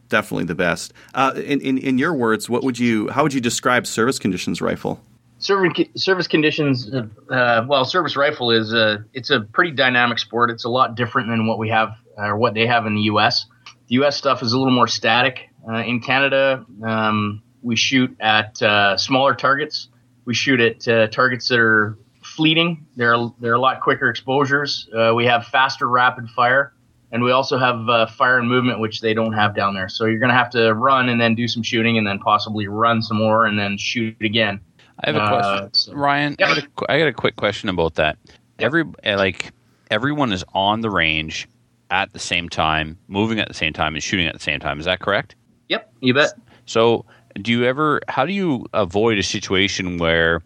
definitely 0.08 0.44
the 0.44 0.54
best. 0.54 0.92
Uh, 1.14 1.32
in, 1.36 1.60
in 1.60 1.78
in 1.78 1.98
your 1.98 2.14
words, 2.14 2.48
what 2.48 2.62
would 2.62 2.78
you 2.78 3.08
how 3.08 3.22
would 3.22 3.34
you 3.34 3.40
describe 3.40 3.86
service 3.86 4.18
conditions 4.18 4.60
rifle? 4.60 5.00
Service 5.38 5.86
service 5.96 6.28
conditions. 6.28 6.88
Uh, 6.94 7.06
uh, 7.32 7.66
well, 7.68 7.84
service 7.84 8.16
rifle 8.16 8.50
is 8.52 8.72
a 8.72 9.04
it's 9.12 9.30
a 9.30 9.40
pretty 9.40 9.72
dynamic 9.72 10.18
sport. 10.18 10.50
It's 10.50 10.64
a 10.64 10.68
lot 10.70 10.94
different 10.94 11.28
than 11.28 11.46
what 11.46 11.58
we 11.58 11.68
have 11.70 11.90
or 12.16 12.36
what 12.38 12.54
they 12.54 12.66
have 12.66 12.86
in 12.86 12.94
the 12.94 13.02
U.S. 13.02 13.46
The 13.88 13.96
U.S. 13.96 14.16
stuff 14.16 14.42
is 14.42 14.52
a 14.52 14.58
little 14.58 14.72
more 14.72 14.86
static. 14.88 15.48
Uh, 15.68 15.78
in 15.82 16.00
Canada, 16.00 16.64
um, 16.84 17.42
we 17.62 17.76
shoot 17.76 18.14
at 18.20 18.60
uh, 18.62 18.96
smaller 18.96 19.34
targets. 19.34 19.88
We 20.24 20.34
shoot 20.34 20.60
at 20.60 20.86
uh, 20.88 21.06
targets 21.08 21.48
that 21.48 21.58
are 21.58 21.98
fleeting. 22.22 22.86
They're 22.96 23.16
they're 23.40 23.54
a 23.54 23.60
lot 23.60 23.80
quicker 23.80 24.08
exposures. 24.10 24.88
Uh, 24.96 25.12
we 25.14 25.24
have 25.26 25.46
faster 25.46 25.88
rapid 25.88 26.28
fire, 26.30 26.72
and 27.12 27.22
we 27.22 27.30
also 27.30 27.58
have 27.58 27.88
uh, 27.88 28.06
fire 28.06 28.38
and 28.38 28.48
movement, 28.48 28.80
which 28.80 29.00
they 29.00 29.14
don't 29.14 29.32
have 29.32 29.54
down 29.54 29.74
there. 29.74 29.88
So 29.88 30.06
you're 30.06 30.18
going 30.18 30.30
to 30.30 30.34
have 30.36 30.50
to 30.50 30.74
run 30.74 31.08
and 31.08 31.20
then 31.20 31.34
do 31.34 31.46
some 31.48 31.62
shooting, 31.62 31.98
and 31.98 32.06
then 32.06 32.18
possibly 32.18 32.66
run 32.68 33.02
some 33.02 33.18
more, 33.18 33.46
and 33.46 33.58
then 33.58 33.78
shoot 33.78 34.16
again. 34.20 34.60
I 35.04 35.10
have 35.10 35.16
a 35.16 35.22
Uh, 35.22 35.28
question, 35.58 35.74
so- 35.74 35.92
Ryan. 35.94 36.32
I, 36.32 36.34
got 36.36 36.58
a, 36.58 36.68
got 36.98 37.08
a 37.08 37.12
quick 37.12 37.36
question 37.36 37.68
about 37.68 37.94
that. 37.96 38.16
Every 38.58 38.84
uh, 39.04 39.16
like 39.16 39.52
everyone 39.90 40.32
is 40.32 40.44
on 40.54 40.80
the 40.80 40.90
range 40.90 41.48
at 41.90 42.12
the 42.12 42.18
same 42.18 42.48
time, 42.48 42.98
moving 43.06 43.38
at 43.38 43.46
the 43.48 43.54
same 43.54 43.72
time, 43.72 43.94
and 43.94 44.02
shooting 44.02 44.26
at 44.26 44.34
the 44.34 44.40
same 44.40 44.58
time. 44.58 44.80
Is 44.80 44.86
that 44.86 44.98
correct? 45.00 45.36
Yep, 45.68 45.92
you 46.00 46.14
bet. 46.14 46.32
So, 46.64 47.04
do 47.42 47.52
you 47.52 47.64
ever? 47.64 48.00
How 48.08 48.24
do 48.26 48.32
you 48.32 48.66
avoid 48.72 49.18
a 49.18 49.22
situation 49.22 49.98
where 49.98 50.42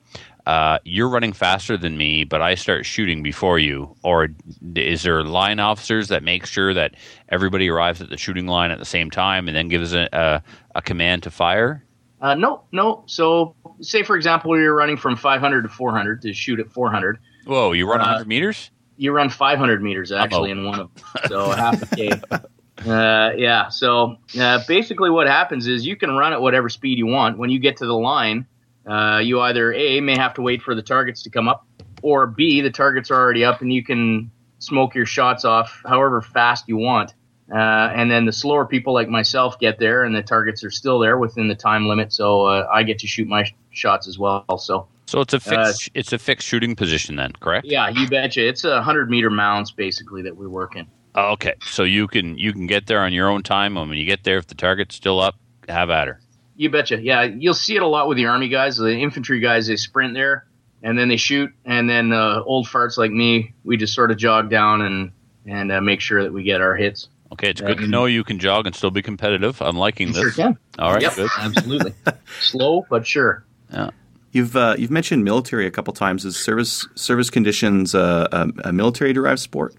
uh, 0.46 0.78
you're 0.84 1.08
running 1.08 1.32
faster 1.32 1.76
than 1.76 1.96
me, 1.96 2.24
but 2.24 2.40
I 2.42 2.54
start 2.54 2.86
shooting 2.86 3.22
before 3.22 3.58
you? 3.58 3.94
Or 4.02 4.28
is 4.74 5.02
there 5.02 5.22
line 5.22 5.60
officers 5.60 6.08
that 6.08 6.22
make 6.22 6.46
sure 6.46 6.74
that 6.74 6.94
everybody 7.28 7.68
arrives 7.68 8.00
at 8.00 8.08
the 8.10 8.16
shooting 8.16 8.46
line 8.46 8.70
at 8.70 8.78
the 8.78 8.84
same 8.84 9.10
time 9.10 9.48
and 9.48 9.56
then 9.56 9.68
gives 9.68 9.92
a, 9.94 10.08
a, 10.12 10.42
a 10.74 10.82
command 10.82 11.22
to 11.24 11.30
fire? 11.30 11.84
Uh, 12.20 12.34
no, 12.34 12.62
no. 12.72 13.02
So, 13.06 13.54
say 13.80 14.02
for 14.02 14.14
example, 14.16 14.58
you're 14.58 14.74
running 14.76 14.96
from 14.96 15.16
500 15.16 15.62
to 15.62 15.68
400 15.68 16.22
to 16.22 16.32
shoot 16.34 16.60
at 16.60 16.70
400. 16.70 17.18
Whoa! 17.46 17.72
You 17.72 17.88
run 17.88 18.00
Uh, 18.00 18.04
100 18.04 18.28
meters? 18.28 18.70
You 18.98 19.12
run 19.12 19.30
500 19.30 19.82
meters 19.82 20.12
actually 20.12 20.50
out. 20.50 20.58
in 20.58 20.64
one 20.66 20.80
of 20.80 20.94
them, 20.94 21.04
so 21.28 21.50
half 21.50 21.80
a 21.82 21.96
k. 21.96 22.10
Uh, 22.86 23.32
yeah. 23.36 23.68
So 23.68 24.16
uh, 24.40 24.60
basically, 24.66 25.10
what 25.10 25.26
happens 25.26 25.66
is 25.66 25.86
you 25.86 25.96
can 25.96 26.10
run 26.12 26.32
at 26.32 26.40
whatever 26.40 26.68
speed 26.68 26.98
you 26.98 27.06
want. 27.06 27.38
When 27.38 27.50
you 27.50 27.58
get 27.58 27.76
to 27.78 27.86
the 27.86 27.94
line, 27.94 28.46
uh, 28.86 29.20
you 29.22 29.40
either 29.40 29.72
a 29.72 30.00
may 30.00 30.16
have 30.16 30.34
to 30.34 30.42
wait 30.42 30.62
for 30.62 30.74
the 30.74 30.82
targets 30.82 31.22
to 31.24 31.30
come 31.30 31.48
up, 31.48 31.66
or 32.02 32.26
b 32.26 32.60
the 32.60 32.70
targets 32.70 33.10
are 33.10 33.20
already 33.20 33.44
up 33.44 33.60
and 33.60 33.72
you 33.72 33.84
can 33.84 34.30
smoke 34.58 34.94
your 34.94 35.06
shots 35.06 35.44
off 35.44 35.82
however 35.84 36.22
fast 36.22 36.68
you 36.68 36.76
want. 36.76 37.14
Uh, 37.52 37.58
and 37.94 38.10
then 38.10 38.26
the 38.26 38.32
slower 38.32 38.64
people 38.64 38.94
like 38.94 39.08
myself 39.08 39.58
get 39.58 39.78
there, 39.80 40.04
and 40.04 40.14
the 40.14 40.22
targets 40.22 40.62
are 40.62 40.70
still 40.70 41.00
there 41.00 41.18
within 41.18 41.48
the 41.48 41.54
time 41.54 41.88
limit, 41.88 42.12
so 42.12 42.46
uh, 42.46 42.68
I 42.72 42.84
get 42.84 43.00
to 43.00 43.08
shoot 43.08 43.26
my 43.26 43.42
sh- 43.42 43.54
shots 43.72 44.06
as 44.06 44.18
well. 44.20 44.44
So 44.58 44.86
So 45.06 45.20
it's 45.20 45.34
a 45.34 45.38
Uh, 45.38 45.40
fixed 45.66 45.90
it's 45.94 46.12
a 46.12 46.18
fixed 46.18 46.46
shooting 46.46 46.76
position 46.76 47.16
then, 47.16 47.32
correct? 47.40 47.66
yeah, 47.66 47.88
you 47.88 48.08
betcha. 48.08 48.46
It's 48.46 48.62
a 48.64 48.80
hundred 48.82 49.10
meter 49.10 49.30
mounds 49.30 49.72
basically 49.72 50.22
that 50.22 50.36
we 50.36 50.46
work 50.46 50.76
in. 50.76 50.86
Oh, 51.14 51.32
Okay, 51.32 51.54
so 51.64 51.82
you 51.82 52.06
can 52.06 52.38
you 52.38 52.52
can 52.52 52.66
get 52.66 52.86
there 52.86 53.00
on 53.00 53.12
your 53.12 53.28
own 53.28 53.42
time, 53.42 53.76
and 53.76 53.88
when 53.88 53.98
you 53.98 54.04
get 54.04 54.24
there, 54.24 54.38
if 54.38 54.46
the 54.46 54.54
target's 54.54 54.94
still 54.94 55.20
up, 55.20 55.36
have 55.68 55.90
at 55.90 56.08
her. 56.08 56.20
You 56.56 56.70
betcha. 56.70 57.00
Yeah, 57.00 57.22
you'll 57.22 57.54
see 57.54 57.76
it 57.76 57.82
a 57.82 57.86
lot 57.86 58.06
with 58.06 58.16
the 58.16 58.26
army 58.26 58.48
guys. 58.48 58.76
The 58.76 58.96
infantry 58.96 59.40
guys 59.40 59.66
they 59.66 59.76
sprint 59.76 60.14
there 60.14 60.46
and 60.82 60.98
then 60.98 61.08
they 61.08 61.16
shoot, 61.16 61.52
and 61.64 61.88
then 61.88 62.12
uh, 62.12 62.42
old 62.44 62.66
farts 62.66 62.96
like 62.96 63.10
me, 63.10 63.54
we 63.64 63.76
just 63.76 63.94
sort 63.94 64.10
of 64.10 64.16
jog 64.16 64.50
down 64.50 64.82
and 64.82 65.12
and 65.46 65.72
uh, 65.72 65.80
make 65.80 66.00
sure 66.00 66.22
that 66.22 66.32
we 66.32 66.42
get 66.42 66.60
our 66.60 66.74
hits. 66.74 67.08
Okay, 67.32 67.50
it's 67.50 67.60
good 67.60 67.78
to 67.78 67.86
know 67.86 68.06
you 68.06 68.24
can 68.24 68.38
jog 68.38 68.66
and 68.66 68.74
still 68.74 68.90
be 68.90 69.02
competitive. 69.02 69.60
I'm 69.62 69.76
liking 69.76 70.08
this. 70.08 70.16
sure 70.16 70.30
can. 70.32 70.58
All 70.78 70.92
right, 70.92 71.02
yep, 71.02 71.14
good. 71.14 71.30
absolutely. 71.38 71.94
Slow 72.40 72.86
but 72.90 73.06
sure. 73.06 73.44
Yeah. 73.72 73.90
You've 74.32 74.56
uh, 74.56 74.76
you've 74.78 74.90
mentioned 74.90 75.24
military 75.24 75.66
a 75.66 75.70
couple 75.70 75.92
times. 75.92 76.24
Is 76.24 76.36
service 76.36 76.86
service 76.94 77.30
conditions 77.30 77.94
uh, 77.94 78.28
a, 78.32 78.68
a 78.68 78.72
military 78.72 79.12
derived 79.12 79.40
sport? 79.40 79.74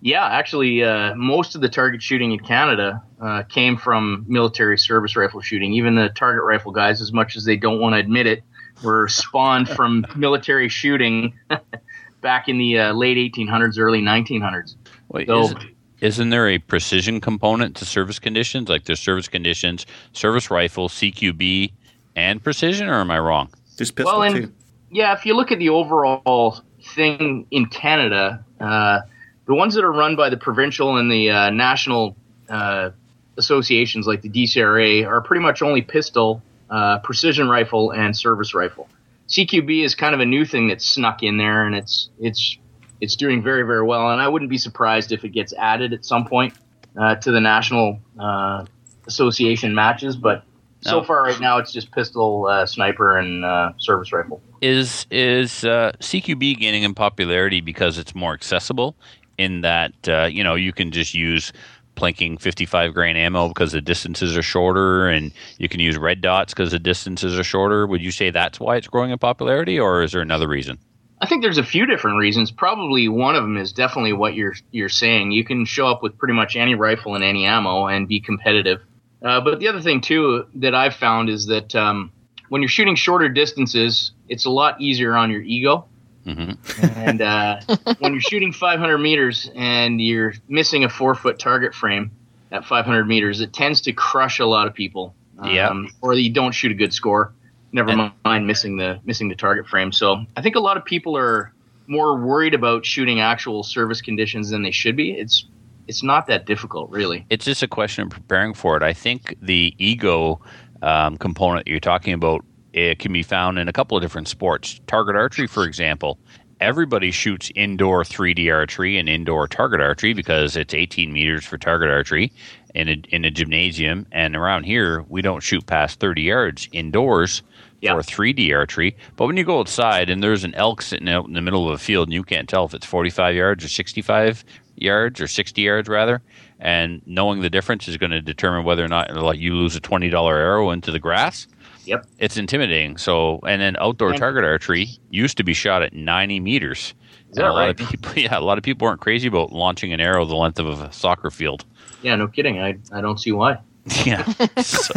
Yeah, 0.00 0.26
actually, 0.26 0.84
uh, 0.84 1.14
most 1.14 1.54
of 1.54 1.60
the 1.62 1.68
target 1.68 2.02
shooting 2.02 2.32
in 2.32 2.38
Canada 2.38 3.02
uh, 3.20 3.42
came 3.44 3.76
from 3.76 4.24
military 4.28 4.78
service 4.78 5.16
rifle 5.16 5.40
shooting. 5.40 5.72
Even 5.72 5.94
the 5.94 6.10
target 6.10 6.44
rifle 6.44 6.70
guys, 6.72 7.00
as 7.00 7.12
much 7.12 7.36
as 7.36 7.44
they 7.44 7.56
don't 7.56 7.80
want 7.80 7.94
to 7.94 7.98
admit 7.98 8.26
it, 8.26 8.42
were 8.82 9.08
spawned 9.08 9.68
from 9.68 10.06
military 10.16 10.68
shooting 10.68 11.32
back 12.20 12.48
in 12.48 12.58
the 12.58 12.78
uh, 12.78 12.92
late 12.92 13.16
1800s, 13.34 13.78
early 13.78 14.00
1900s. 14.02 14.76
Wait, 15.08 15.28
So- 15.28 15.40
isn't, 15.44 15.60
isn't 16.00 16.30
there 16.30 16.48
a 16.48 16.58
precision 16.58 17.20
component 17.20 17.74
to 17.76 17.84
service 17.86 18.18
conditions? 18.18 18.68
Like 18.68 18.84
there's 18.84 19.00
service 19.00 19.28
conditions, 19.28 19.86
service 20.12 20.50
rifle, 20.50 20.88
CQB, 20.88 21.72
and 22.14 22.42
precision, 22.44 22.88
or 22.88 23.00
am 23.00 23.10
I 23.10 23.18
wrong? 23.18 23.48
There's 23.78 23.90
pistol 23.90 24.18
Well, 24.18 24.22
and- 24.22 24.46
too. 24.46 24.52
Yeah, 24.90 25.14
if 25.14 25.26
you 25.26 25.34
look 25.34 25.50
at 25.50 25.58
the 25.58 25.70
overall 25.70 26.60
thing 26.94 27.46
in 27.50 27.66
Canada, 27.66 28.44
uh, 28.60 29.00
the 29.46 29.54
ones 29.54 29.74
that 29.74 29.84
are 29.84 29.92
run 29.92 30.16
by 30.16 30.28
the 30.28 30.36
provincial 30.36 30.96
and 30.96 31.10
the 31.10 31.30
uh, 31.30 31.50
national 31.50 32.16
uh, 32.48 32.90
associations, 33.36 34.06
like 34.06 34.22
the 34.22 34.28
DCRA, 34.28 35.06
are 35.06 35.20
pretty 35.20 35.42
much 35.42 35.62
only 35.62 35.82
pistol, 35.82 36.42
uh, 36.68 36.98
precision 36.98 37.48
rifle, 37.48 37.92
and 37.92 38.16
service 38.16 38.54
rifle. 38.54 38.88
CQB 39.28 39.84
is 39.84 39.94
kind 39.94 40.14
of 40.14 40.20
a 40.20 40.26
new 40.26 40.44
thing 40.44 40.68
that's 40.68 40.84
snuck 40.84 41.22
in 41.22 41.36
there, 41.36 41.64
and 41.64 41.74
it's 41.74 42.10
it's 42.18 42.58
it's 43.00 43.16
doing 43.16 43.42
very 43.42 43.62
very 43.62 43.82
well. 43.82 44.10
And 44.10 44.20
I 44.20 44.28
wouldn't 44.28 44.50
be 44.50 44.58
surprised 44.58 45.12
if 45.12 45.24
it 45.24 45.30
gets 45.30 45.52
added 45.54 45.92
at 45.92 46.04
some 46.04 46.26
point 46.26 46.54
uh, 46.98 47.16
to 47.16 47.30
the 47.30 47.40
national 47.40 48.00
uh, 48.18 48.64
association 49.06 49.74
matches. 49.74 50.16
But 50.16 50.44
so 50.80 51.02
far 51.02 51.22
right 51.22 51.40
now 51.40 51.58
it's 51.58 51.72
just 51.72 51.90
pistol, 51.90 52.46
uh, 52.46 52.66
sniper, 52.66 53.18
and 53.18 53.44
uh, 53.44 53.72
service 53.78 54.12
rifle. 54.12 54.40
is 54.60 55.06
is 55.10 55.64
uh, 55.64 55.92
CQB 56.00 56.58
gaining 56.58 56.84
in 56.84 56.94
popularity 56.94 57.60
because 57.60 57.98
it's 57.98 58.14
more 58.14 58.32
accessible 58.32 58.96
in 59.38 59.60
that 59.62 59.92
uh, 60.08 60.24
you 60.24 60.42
know 60.42 60.54
you 60.54 60.72
can 60.72 60.90
just 60.90 61.14
use 61.14 61.52
plinking 61.96 62.38
55 62.40 62.92
grain 62.92 63.16
ammo 63.16 63.48
because 63.48 63.72
the 63.72 63.80
distances 63.80 64.36
are 64.36 64.42
shorter 64.42 65.08
and 65.08 65.32
you 65.58 65.68
can 65.68 65.80
use 65.80 65.96
red 65.96 66.20
dots 66.20 66.52
because 66.52 66.70
the 66.70 66.78
distances 66.78 67.38
are 67.38 67.44
shorter 67.44 67.86
would 67.86 68.02
you 68.02 68.10
say 68.10 68.30
that's 68.30 68.60
why 68.60 68.76
it's 68.76 68.86
growing 68.86 69.10
in 69.10 69.18
popularity 69.18 69.80
or 69.80 70.02
is 70.02 70.12
there 70.12 70.20
another 70.20 70.46
reason 70.46 70.78
I 71.20 71.26
think 71.26 71.42
there's 71.42 71.58
a 71.58 71.64
few 71.64 71.86
different 71.86 72.18
reasons. 72.18 72.50
Probably 72.50 73.08
one 73.08 73.36
of 73.36 73.42
them 73.42 73.56
is 73.56 73.72
definitely 73.72 74.12
what 74.12 74.34
you're 74.34 74.54
you're 74.70 74.90
saying. 74.90 75.30
You 75.30 75.44
can 75.44 75.64
show 75.64 75.88
up 75.88 76.02
with 76.02 76.18
pretty 76.18 76.34
much 76.34 76.56
any 76.56 76.74
rifle 76.74 77.14
and 77.14 77.24
any 77.24 77.46
ammo 77.46 77.86
and 77.86 78.06
be 78.06 78.20
competitive. 78.20 78.82
Uh, 79.24 79.40
but 79.40 79.58
the 79.58 79.68
other 79.68 79.80
thing 79.80 80.00
too 80.00 80.46
that 80.56 80.74
I've 80.74 80.94
found 80.94 81.30
is 81.30 81.46
that 81.46 81.74
um, 81.74 82.12
when 82.48 82.60
you're 82.60 82.68
shooting 82.68 82.94
shorter 82.96 83.28
distances, 83.28 84.12
it's 84.28 84.44
a 84.44 84.50
lot 84.50 84.80
easier 84.80 85.16
on 85.16 85.30
your 85.30 85.40
ego. 85.40 85.86
Hmm 86.26 86.52
And 86.96 87.22
uh, 87.22 87.60
when 88.00 88.12
you're 88.12 88.20
shooting 88.20 88.52
500 88.52 88.98
meters 88.98 89.50
and 89.54 90.00
you're 90.00 90.34
missing 90.48 90.84
a 90.84 90.88
four 90.88 91.14
foot 91.14 91.38
target 91.38 91.74
frame 91.74 92.10
at 92.52 92.64
500 92.64 93.06
meters, 93.06 93.40
it 93.40 93.52
tends 93.52 93.80
to 93.82 93.92
crush 93.92 94.40
a 94.40 94.46
lot 94.46 94.66
of 94.66 94.74
people. 94.74 95.14
Yeah. 95.44 95.72
Or 96.00 96.14
you 96.14 96.32
don't 96.32 96.52
shoot 96.52 96.72
a 96.72 96.74
good 96.74 96.92
score. 96.92 97.32
Never 97.72 97.90
And- 97.90 98.12
mind 98.24 98.46
missing 98.46 98.76
the 98.76 98.98
missing 99.04 99.28
the 99.28 99.34
target 99.36 99.66
frame. 99.66 99.92
So 99.92 100.24
I 100.36 100.42
think 100.42 100.56
a 100.56 100.60
lot 100.60 100.76
of 100.76 100.84
people 100.84 101.16
are 101.16 101.52
more 101.86 102.18
worried 102.18 102.54
about 102.54 102.84
shooting 102.84 103.20
actual 103.20 103.62
service 103.62 104.00
conditions 104.00 104.50
than 104.50 104.62
they 104.62 104.70
should 104.72 104.96
be. 104.96 105.12
It's 105.12 105.46
it's 105.88 106.02
not 106.02 106.26
that 106.26 106.46
difficult, 106.46 106.90
really. 106.90 107.24
it's 107.30 107.44
just 107.44 107.62
a 107.62 107.68
question 107.68 108.02
of 108.04 108.10
preparing 108.10 108.54
for 108.54 108.76
it 108.76 108.82
i 108.82 108.92
think 108.92 109.36
the 109.40 109.72
ego 109.78 110.40
um, 110.82 111.16
component 111.16 111.64
that 111.64 111.70
you're 111.70 111.78
talking 111.78 112.12
about 112.12 112.44
it 112.76 112.98
can 113.00 113.12
be 113.12 113.22
found 113.22 113.58
in 113.58 113.66
a 113.68 113.72
couple 113.72 113.96
of 113.96 114.02
different 114.02 114.28
sports. 114.28 114.80
Target 114.86 115.16
archery 115.16 115.46
for 115.48 115.64
example 115.64 116.18
everybody 116.60 117.10
shoots 117.10 117.50
indoor 117.54 118.02
3d 118.02 118.50
archery 118.50 118.96
and 118.96 119.10
indoor 119.10 119.46
target 119.46 119.78
archery 119.80 120.14
because 120.14 120.56
it's 120.56 120.72
18 120.72 121.12
meters 121.12 121.44
for 121.44 121.58
target 121.58 121.90
archery 121.90 122.32
in 122.74 122.88
a, 122.88 122.92
in 123.10 123.26
a 123.26 123.30
gymnasium. 123.30 124.06
And 124.10 124.34
around 124.34 124.64
here 124.64 125.04
we 125.08 125.20
don't 125.20 125.42
shoot 125.42 125.66
past 125.66 126.00
30 126.00 126.22
yards 126.22 126.68
indoors 126.72 127.42
Yeah. 127.82 127.92
for 127.94 128.00
3d 128.00 128.54
archery. 128.56 128.96
But 129.16 129.26
when 129.26 129.36
you 129.36 129.44
go 129.44 129.60
outside 129.60 130.08
and 130.08 130.22
there's 130.22 130.44
an 130.44 130.54
elk 130.54 130.80
sitting 130.80 131.10
out 131.10 131.26
in 131.26 131.34
the 131.34 131.42
middle 131.42 131.66
of 131.68 131.74
a 131.74 131.78
field 131.78 132.08
and 132.08 132.14
you 132.14 132.22
can't 132.22 132.48
tell 132.48 132.64
if 132.64 132.72
it's 132.72 132.86
45 132.86 133.34
yards 133.34 133.62
or 133.62 133.68
65 133.68 134.42
yards 134.76 135.20
or 135.20 135.26
60 135.26 135.60
yards 135.60 135.88
rather 135.90 136.22
and 136.58 137.02
knowing 137.06 137.40
the 137.42 137.50
difference 137.50 137.86
is 137.88 137.96
going 137.98 138.10
to 138.12 138.22
determine 138.22 138.64
whether 138.64 138.84
or 138.84 138.88
not 138.88 139.14
like 139.14 139.38
you 139.38 139.54
lose 139.54 139.76
a 139.76 139.80
$20 139.80 140.10
arrow 140.30 140.70
into 140.70 140.90
the 140.90 140.98
grass 140.98 141.46
Yep. 141.86 142.06
it's 142.18 142.36
intimidating 142.36 142.96
so 142.96 143.40
and 143.46 143.60
then 143.62 143.76
outdoor 143.78 144.10
And- 144.10 144.18
target 144.18 144.44
archery 144.44 144.88
used 145.10 145.36
to 145.38 145.44
be 145.44 145.54
shot 145.54 145.82
at 145.82 145.92
90 145.94 146.40
meters 146.40 146.94
Is 147.30 147.38
And 147.38 147.44
that 147.44 147.50
a 147.50 147.52
lot 147.52 147.68
of 147.70 147.76
people 147.90 148.12
yeah 148.16 148.38
a 148.38 148.40
lot 148.40 148.58
of 148.58 148.64
people 148.64 148.86
weren't 148.86 149.00
crazy 149.00 149.28
about 149.28 149.52
launching 149.52 149.92
an 149.92 150.00
arrow 150.00 150.24
the 150.24 150.34
length 150.36 150.58
of 150.58 150.68
a 150.80 150.92
soccer 150.92 151.30
field 151.30 151.64
Yeah, 152.02 152.14
no 152.16 152.28
kidding. 152.28 152.60
I 152.60 152.76
I 152.92 153.00
don't 153.00 153.18
see 153.18 153.32
why. 153.32 153.58
yeah 154.04 154.24
so 154.62 154.92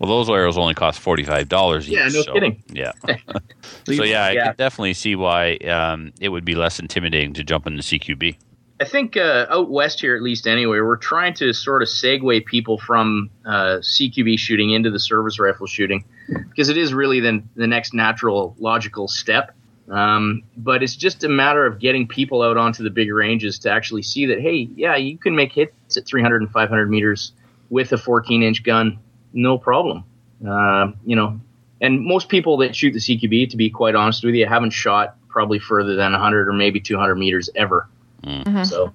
well 0.00 0.08
those 0.08 0.28
arrows 0.28 0.58
only 0.58 0.74
cost 0.74 1.00
$45 1.00 1.82
each 1.82 1.88
Yeah, 1.88 2.08
no 2.08 2.22
so, 2.22 2.32
kidding. 2.32 2.60
yeah 2.72 2.90
so 3.86 4.02
yeah 4.02 4.24
i 4.24 4.30
Yeah. 4.32 4.48
could 4.48 4.56
definitely 4.56 4.94
see 4.94 5.14
why 5.14 5.54
um, 5.58 6.12
it 6.20 6.30
would 6.30 6.44
be 6.44 6.56
less 6.56 6.80
intimidating 6.80 7.32
to 7.34 7.44
jump 7.44 7.68
into 7.68 7.82
cqb 7.82 8.36
I 8.80 8.86
think 8.86 9.18
uh, 9.18 9.46
out 9.50 9.70
west 9.70 10.00
here, 10.00 10.16
at 10.16 10.22
least 10.22 10.46
anyway, 10.46 10.80
we're 10.80 10.96
trying 10.96 11.34
to 11.34 11.52
sort 11.52 11.82
of 11.82 11.88
segue 11.88 12.46
people 12.46 12.78
from 12.78 13.28
uh, 13.44 13.80
CQB 13.82 14.38
shooting 14.38 14.70
into 14.70 14.90
the 14.90 14.98
service 14.98 15.38
rifle 15.38 15.66
shooting 15.66 16.02
because 16.48 16.70
it 16.70 16.78
is 16.78 16.94
really 16.94 17.20
the, 17.20 17.42
the 17.56 17.66
next 17.66 17.92
natural, 17.92 18.56
logical 18.58 19.06
step. 19.06 19.54
Um, 19.90 20.44
but 20.56 20.82
it's 20.82 20.96
just 20.96 21.24
a 21.24 21.28
matter 21.28 21.66
of 21.66 21.78
getting 21.78 22.08
people 22.08 22.40
out 22.40 22.56
onto 22.56 22.82
the 22.82 22.88
big 22.88 23.12
ranges 23.12 23.58
to 23.60 23.70
actually 23.70 24.02
see 24.02 24.26
that, 24.26 24.40
hey, 24.40 24.68
yeah, 24.74 24.96
you 24.96 25.18
can 25.18 25.36
make 25.36 25.52
hits 25.52 25.98
at 25.98 26.06
300 26.06 26.40
and 26.40 26.50
500 26.50 26.88
meters 26.88 27.32
with 27.68 27.92
a 27.92 27.98
14 27.98 28.42
inch 28.42 28.62
gun, 28.62 28.98
no 29.34 29.58
problem. 29.58 30.04
Uh, 30.48 30.92
you 31.04 31.16
know, 31.16 31.38
and 31.82 32.00
most 32.00 32.30
people 32.30 32.56
that 32.58 32.74
shoot 32.74 32.92
the 32.92 32.98
CQB, 32.98 33.50
to 33.50 33.58
be 33.58 33.68
quite 33.68 33.94
honest 33.94 34.24
with 34.24 34.34
you, 34.34 34.46
haven't 34.46 34.70
shot 34.70 35.16
probably 35.28 35.58
further 35.58 35.96
than 35.96 36.12
100 36.12 36.48
or 36.48 36.52
maybe 36.54 36.80
200 36.80 37.16
meters 37.16 37.50
ever. 37.54 37.86
Mm-hmm. 38.22 38.64
So 38.64 38.92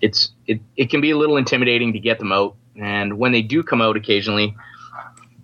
it's 0.00 0.30
it, 0.46 0.60
it 0.76 0.90
can 0.90 1.00
be 1.00 1.10
a 1.10 1.16
little 1.16 1.36
intimidating 1.36 1.92
to 1.92 1.98
get 1.98 2.18
them 2.18 2.32
out. 2.32 2.56
And 2.76 3.18
when 3.18 3.32
they 3.32 3.42
do 3.42 3.62
come 3.62 3.80
out 3.80 3.96
occasionally, 3.96 4.54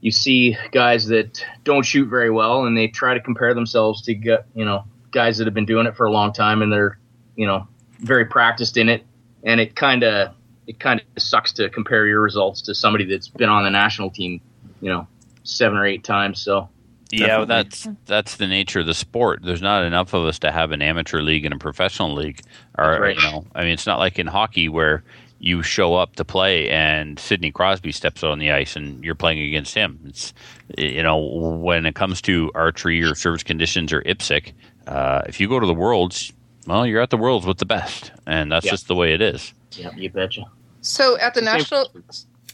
you 0.01 0.11
see 0.11 0.57
guys 0.73 1.07
that 1.07 1.45
don't 1.65 1.85
shoot 1.85 2.09
very 2.09 2.31
well 2.31 2.65
and 2.65 2.77
they 2.77 2.89
try 2.89 3.15
to 3.15 3.21
compare 3.21 3.55
themselves 3.55 4.03
to 4.03 4.15
gu- 4.15 4.45
you 4.55 4.65
know 4.65 4.85
guys 5.11 5.39
that 5.39 5.47
have 5.47 5.55
been 5.55 5.67
doing 5.67 5.87
it 5.87 5.97
for 5.97 6.07
a 6.07 6.11
long 6.11 6.33
time 6.33 6.63
and 6.63 6.73
they're 6.73 6.99
you 7.37 7.47
know 7.47 7.67
very 7.99 8.25
practiced 8.25 8.77
in 8.77 8.89
it. 8.89 9.05
And 9.45 9.61
it 9.61 9.75
kind 9.75 10.03
of 10.03 10.35
it 10.67 10.79
kind 10.79 11.01
of 11.01 11.23
sucks 11.23 11.53
to 11.55 11.69
compare 11.71 12.07
your 12.07 12.21
results 12.21 12.63
to 12.63 12.75
somebody 12.75 13.05
that's 13.05 13.29
been 13.29 13.49
on 13.49 13.65
the 13.65 13.71
national 13.71 14.11
team 14.11 14.41
you 14.81 14.91
know 14.91 15.07
seven 15.45 15.79
or 15.79 15.87
eight 15.87 16.05
times. 16.05 16.41
So 16.41 16.69
Yeah, 17.13 17.37
well, 17.39 17.47
that's 17.47 17.87
that's 18.07 18.37
the 18.37 18.47
nature 18.47 18.81
of 18.81 18.87
the 18.87 18.95
sport. 18.95 19.41
There's 19.43 19.61
not 19.63 19.85
enough 19.85 20.15
of 20.15 20.25
us 20.25 20.39
to 20.41 20.51
have 20.51 20.73
an 20.73 20.81
amateur 20.83 21.21
league 21.21 21.45
and 21.45 21.55
a 21.55 21.59
professional 21.59 22.15
league. 22.15 22.41
Or 22.79 22.99
right. 23.01 23.17
you 23.17 23.23
know, 23.23 23.45
I 23.55 23.63
mean, 23.65 23.73
it's 23.75 23.87
not 23.87 23.99
like 23.99 24.19
in 24.19 24.27
hockey 24.27 24.69
where 24.69 25.05
you 25.39 25.63
show 25.63 25.95
up 25.95 26.17
to 26.17 26.25
play 26.25 26.71
and 26.71 27.19
Sidney 27.19 27.51
Crosby 27.51 27.91
steps 27.93 28.23
on 28.23 28.39
the 28.39 28.51
ice 28.53 28.77
and 28.77 29.03
you're 29.05 29.15
playing 29.17 29.41
against 29.41 29.75
him. 29.75 29.99
It's 30.07 30.33
you 30.79 31.03
know 31.03 31.19
when 31.19 31.85
it 31.85 31.95
comes 31.95 32.23
to 32.23 32.51
archery 32.55 33.03
or 33.03 33.15
service 33.15 33.43
conditions 33.43 33.93
or 33.93 34.01
IPSC, 34.03 34.53
uh, 34.87 35.23
if 35.27 35.39
you 35.41 35.49
go 35.49 35.61
to 35.61 35.67
the 35.67 35.75
worlds, 35.75 36.33
well, 36.67 36.87
you're 36.87 37.01
at 37.03 37.11
the 37.11 37.17
worlds 37.19 37.45
with 37.45 37.59
the 37.59 37.67
best, 37.67 38.11
and 38.27 38.51
that's 38.53 38.65
Yeah. 38.65 38.71
just 38.73 38.89
the 38.89 38.95
way 38.95 39.13
it 39.15 39.21
is. 39.21 39.53
yeah 39.73 39.91
you 39.97 40.09
betcha 40.11 40.45
So 40.81 41.19
at 41.19 41.35
the 41.35 41.41
Same- 41.41 41.45
national, 41.47 41.89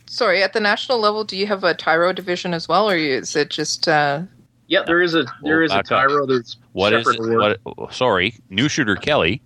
sorry, 0.07 0.43
at 0.43 0.53
the 0.53 0.61
national 0.61 0.99
level, 0.99 1.25
do 1.25 1.37
you 1.37 1.47
have 1.47 1.63
a 1.65 1.75
Tyro 1.75 2.13
division 2.13 2.55
as 2.55 2.69
well, 2.69 2.89
or 2.91 2.97
is 2.97 3.37
it 3.37 3.51
just? 3.51 3.87
Uh, 3.87 4.23
yeah 4.69 4.83
there 4.87 5.03
is 5.03 5.15
a 5.15 5.25
there 5.43 5.63
is 5.63 5.73
a 5.73 5.77
back 5.77 5.91
up. 5.93 6.09
tyro 6.09 6.25
there's 6.27 6.57
What 6.73 6.93
is 6.93 7.07
it? 7.09 7.19
What? 7.67 7.93
Sorry, 7.93 8.35
new 8.51 8.69
shooter 8.69 8.95
Kelly. 8.97 9.43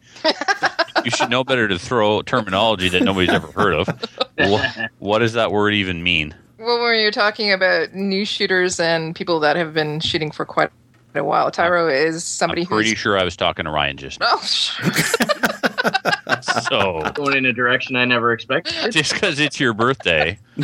you 1.04 1.10
should 1.10 1.30
know 1.30 1.42
better 1.44 1.66
to 1.68 1.78
throw 1.78 2.20
terminology 2.22 2.88
that 2.90 3.02
nobody's 3.02 3.30
ever 3.30 3.46
heard 3.52 3.74
of. 3.74 3.88
What, 4.36 4.90
what 4.98 5.18
does 5.20 5.32
that 5.32 5.50
word 5.50 5.72
even 5.74 6.02
mean? 6.02 6.34
well, 6.58 6.80
when 6.80 7.00
you're 7.00 7.10
talking 7.10 7.50
about 7.52 7.92
new 7.94 8.24
shooters 8.24 8.78
and 8.78 9.16
people 9.16 9.40
that 9.40 9.56
have 9.56 9.74
been 9.74 9.98
shooting 10.00 10.30
for 10.30 10.44
quite 10.44 10.70
a 11.16 11.24
while, 11.24 11.50
Tyro 11.50 11.88
is 11.88 12.22
somebody 12.24 12.62
I'm 12.62 12.68
pretty 12.68 12.90
who's. 12.90 12.98
sure 12.98 13.18
I 13.18 13.24
was 13.24 13.36
talking 13.36 13.64
to 13.64 13.70
Ryan 13.72 13.96
just 13.96 14.20
now. 14.20 14.26
Oh, 14.30 14.40
So 16.70 17.02
going 17.14 17.36
in 17.36 17.46
a 17.46 17.52
direction 17.52 17.96
I 17.96 18.04
never 18.04 18.32
expected. 18.32 18.92
just 18.92 19.12
because 19.14 19.38
it's 19.40 19.58
your 19.60 19.74
birthday, 19.74 20.38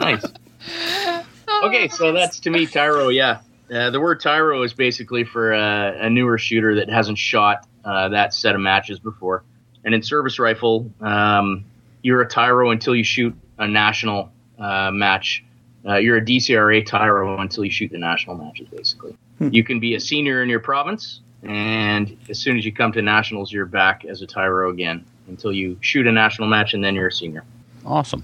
nice. 0.00 0.24
Okay, 1.64 1.88
so 1.88 2.12
that's 2.12 2.40
to 2.40 2.50
me 2.50 2.66
Tyro. 2.66 3.08
Yeah, 3.08 3.40
uh, 3.70 3.90
the 3.90 4.00
word 4.00 4.20
Tyro 4.20 4.62
is 4.62 4.72
basically 4.72 5.24
for 5.24 5.52
uh, 5.52 5.92
a 5.92 6.08
newer 6.08 6.38
shooter 6.38 6.76
that 6.76 6.88
hasn't 6.88 7.18
shot 7.18 7.66
uh, 7.84 8.08
that 8.08 8.32
set 8.32 8.54
of 8.54 8.60
matches 8.62 8.98
before. 8.98 9.44
And 9.84 9.94
in 9.94 10.02
service 10.02 10.38
rifle, 10.38 10.90
um, 11.00 11.64
you're 12.02 12.22
a 12.22 12.28
Tyro 12.28 12.70
until 12.70 12.94
you 12.94 13.04
shoot 13.04 13.34
a 13.58 13.68
national 13.68 14.32
uh, 14.58 14.90
match. 14.90 15.44
Uh, 15.86 15.96
you're 15.96 16.16
a 16.16 16.24
DCRA 16.24 16.84
Tyro 16.84 17.38
until 17.40 17.64
you 17.64 17.70
shoot 17.70 17.90
the 17.90 17.98
national 17.98 18.36
matches. 18.36 18.68
Basically, 18.68 19.16
you 19.38 19.62
can 19.62 19.80
be 19.80 19.94
a 19.94 20.00
senior 20.00 20.42
in 20.42 20.48
your 20.48 20.60
province, 20.60 21.20
and 21.42 22.16
as 22.28 22.38
soon 22.38 22.58
as 22.58 22.64
you 22.64 22.72
come 22.72 22.92
to 22.92 23.02
nationals, 23.02 23.52
you're 23.52 23.66
back 23.66 24.04
as 24.04 24.22
a 24.22 24.26
Tyro 24.26 24.70
again 24.70 25.04
until 25.28 25.52
you 25.52 25.78
shoot 25.80 26.06
a 26.06 26.12
national 26.12 26.48
match, 26.48 26.74
and 26.74 26.82
then 26.82 26.94
you're 26.94 27.08
a 27.08 27.12
senior. 27.12 27.44
Awesome. 27.84 28.22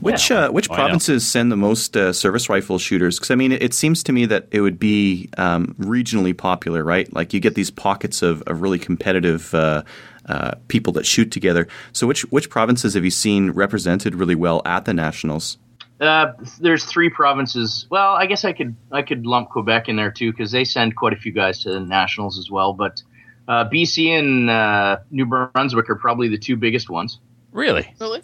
Which 0.00 0.30
uh, 0.30 0.50
which 0.50 0.70
Oh, 0.70 0.74
provinces 0.74 1.26
send 1.26 1.52
the 1.52 1.56
most 1.56 1.96
uh, 1.96 2.12
service 2.12 2.48
rifle 2.48 2.78
shooters? 2.78 3.18
Because 3.18 3.30
I 3.30 3.34
mean, 3.34 3.52
it, 3.52 3.62
it 3.62 3.74
seems 3.74 4.02
to 4.04 4.12
me 4.12 4.26
that 4.26 4.48
it 4.50 4.60
would 4.60 4.78
be 4.78 5.28
um, 5.36 5.74
regionally 5.78 6.36
popular, 6.36 6.82
right? 6.82 7.12
Like 7.12 7.32
you 7.32 7.40
get 7.40 7.54
these 7.54 7.70
pockets 7.70 8.22
of, 8.22 8.42
of 8.42 8.62
really 8.62 8.78
competitive 8.78 9.54
uh, 9.54 9.82
uh, 10.26 10.52
people 10.68 10.92
that 10.94 11.06
shoot 11.06 11.30
together. 11.30 11.68
So 11.92 12.06
which 12.06 12.22
which 12.30 12.50
provinces 12.50 12.94
have 12.94 13.04
you 13.04 13.10
seen 13.10 13.50
represented 13.50 14.14
really 14.14 14.34
well 14.34 14.62
at 14.64 14.84
the 14.84 14.94
nationals? 14.94 15.58
Uh, 16.00 16.32
there's 16.60 16.84
three 16.84 17.10
provinces. 17.10 17.86
Well, 17.88 18.12
I 18.14 18.26
guess 18.26 18.44
I 18.44 18.52
could 18.52 18.74
I 18.90 19.02
could 19.02 19.24
lump 19.24 19.50
Quebec 19.50 19.88
in 19.88 19.96
there 19.96 20.10
too 20.10 20.32
because 20.32 20.50
they 20.50 20.64
send 20.64 20.96
quite 20.96 21.12
a 21.12 21.16
few 21.16 21.32
guys 21.32 21.62
to 21.62 21.72
the 21.72 21.80
nationals 21.80 22.38
as 22.38 22.50
well. 22.50 22.72
But 22.72 23.02
uh, 23.46 23.68
BC 23.68 24.18
and 24.18 24.50
uh, 24.50 24.98
New 25.10 25.26
Brunswick 25.26 25.88
are 25.90 25.96
probably 25.96 26.28
the 26.28 26.38
two 26.38 26.56
biggest 26.56 26.90
ones. 26.90 27.20
Really? 27.52 27.94
really? 28.00 28.22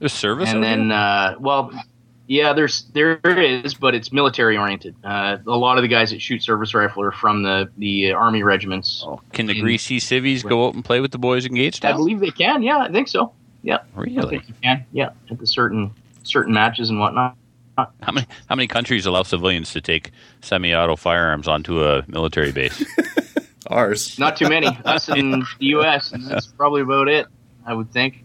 There's 0.00 0.12
service. 0.12 0.48
and 0.48 0.62
then, 0.64 0.90
uh, 0.90 1.36
well, 1.38 1.70
yeah, 2.26 2.52
there's 2.52 2.84
there 2.92 3.20
is, 3.24 3.74
but 3.74 3.94
it's 3.94 4.12
military 4.12 4.56
oriented. 4.56 4.94
Uh, 5.04 5.38
a 5.46 5.56
lot 5.56 5.78
of 5.78 5.82
the 5.82 5.88
guys 5.88 6.10
that 6.10 6.20
shoot 6.22 6.42
service 6.42 6.74
rifle 6.74 7.02
are 7.02 7.12
from 7.12 7.42
the 7.42 7.70
the 7.78 8.12
army 8.12 8.42
regiments. 8.42 9.02
Oh, 9.06 9.20
can 9.32 9.46
the 9.46 9.52
in- 9.58 9.62
greasy 9.64 9.98
civvies 10.00 10.42
go 10.42 10.66
out 10.66 10.74
and 10.74 10.84
play 10.84 11.00
with 11.00 11.12
the 11.12 11.18
boys 11.18 11.44
engaged? 11.46 11.84
I 11.84 11.92
believe 11.92 12.20
they 12.20 12.30
can. 12.30 12.62
Yeah, 12.62 12.78
I 12.78 12.90
think 12.90 13.08
so. 13.08 13.32
I 13.68 13.78
Really? 13.94 14.28
think 14.38 14.48
you 14.48 14.54
can. 14.62 14.84
Yeah, 14.92 15.10
at 15.30 15.38
the 15.38 15.46
certain 15.46 15.90
certain 16.22 16.52
matches 16.54 16.88
and 16.90 16.98
whatnot. 16.98 17.36
How 17.76 18.12
many 18.12 18.26
how 18.48 18.54
many 18.56 18.66
countries 18.66 19.06
allow 19.06 19.22
civilians 19.22 19.72
to 19.72 19.80
take 19.80 20.10
semi-auto 20.42 20.96
firearms 20.96 21.48
onto 21.48 21.82
a 21.84 22.04
military 22.08 22.52
base? 22.52 22.84
Ours. 23.68 24.18
Not 24.18 24.36
too 24.36 24.48
many. 24.48 24.66
Us 24.84 25.08
in 25.08 25.30
the 25.30 25.46
U.S. 25.60 26.12
and 26.12 26.24
that's 26.26 26.46
probably 26.46 26.82
about 26.82 27.08
it. 27.08 27.26
I 27.66 27.74
would 27.74 27.90
think. 27.92 28.24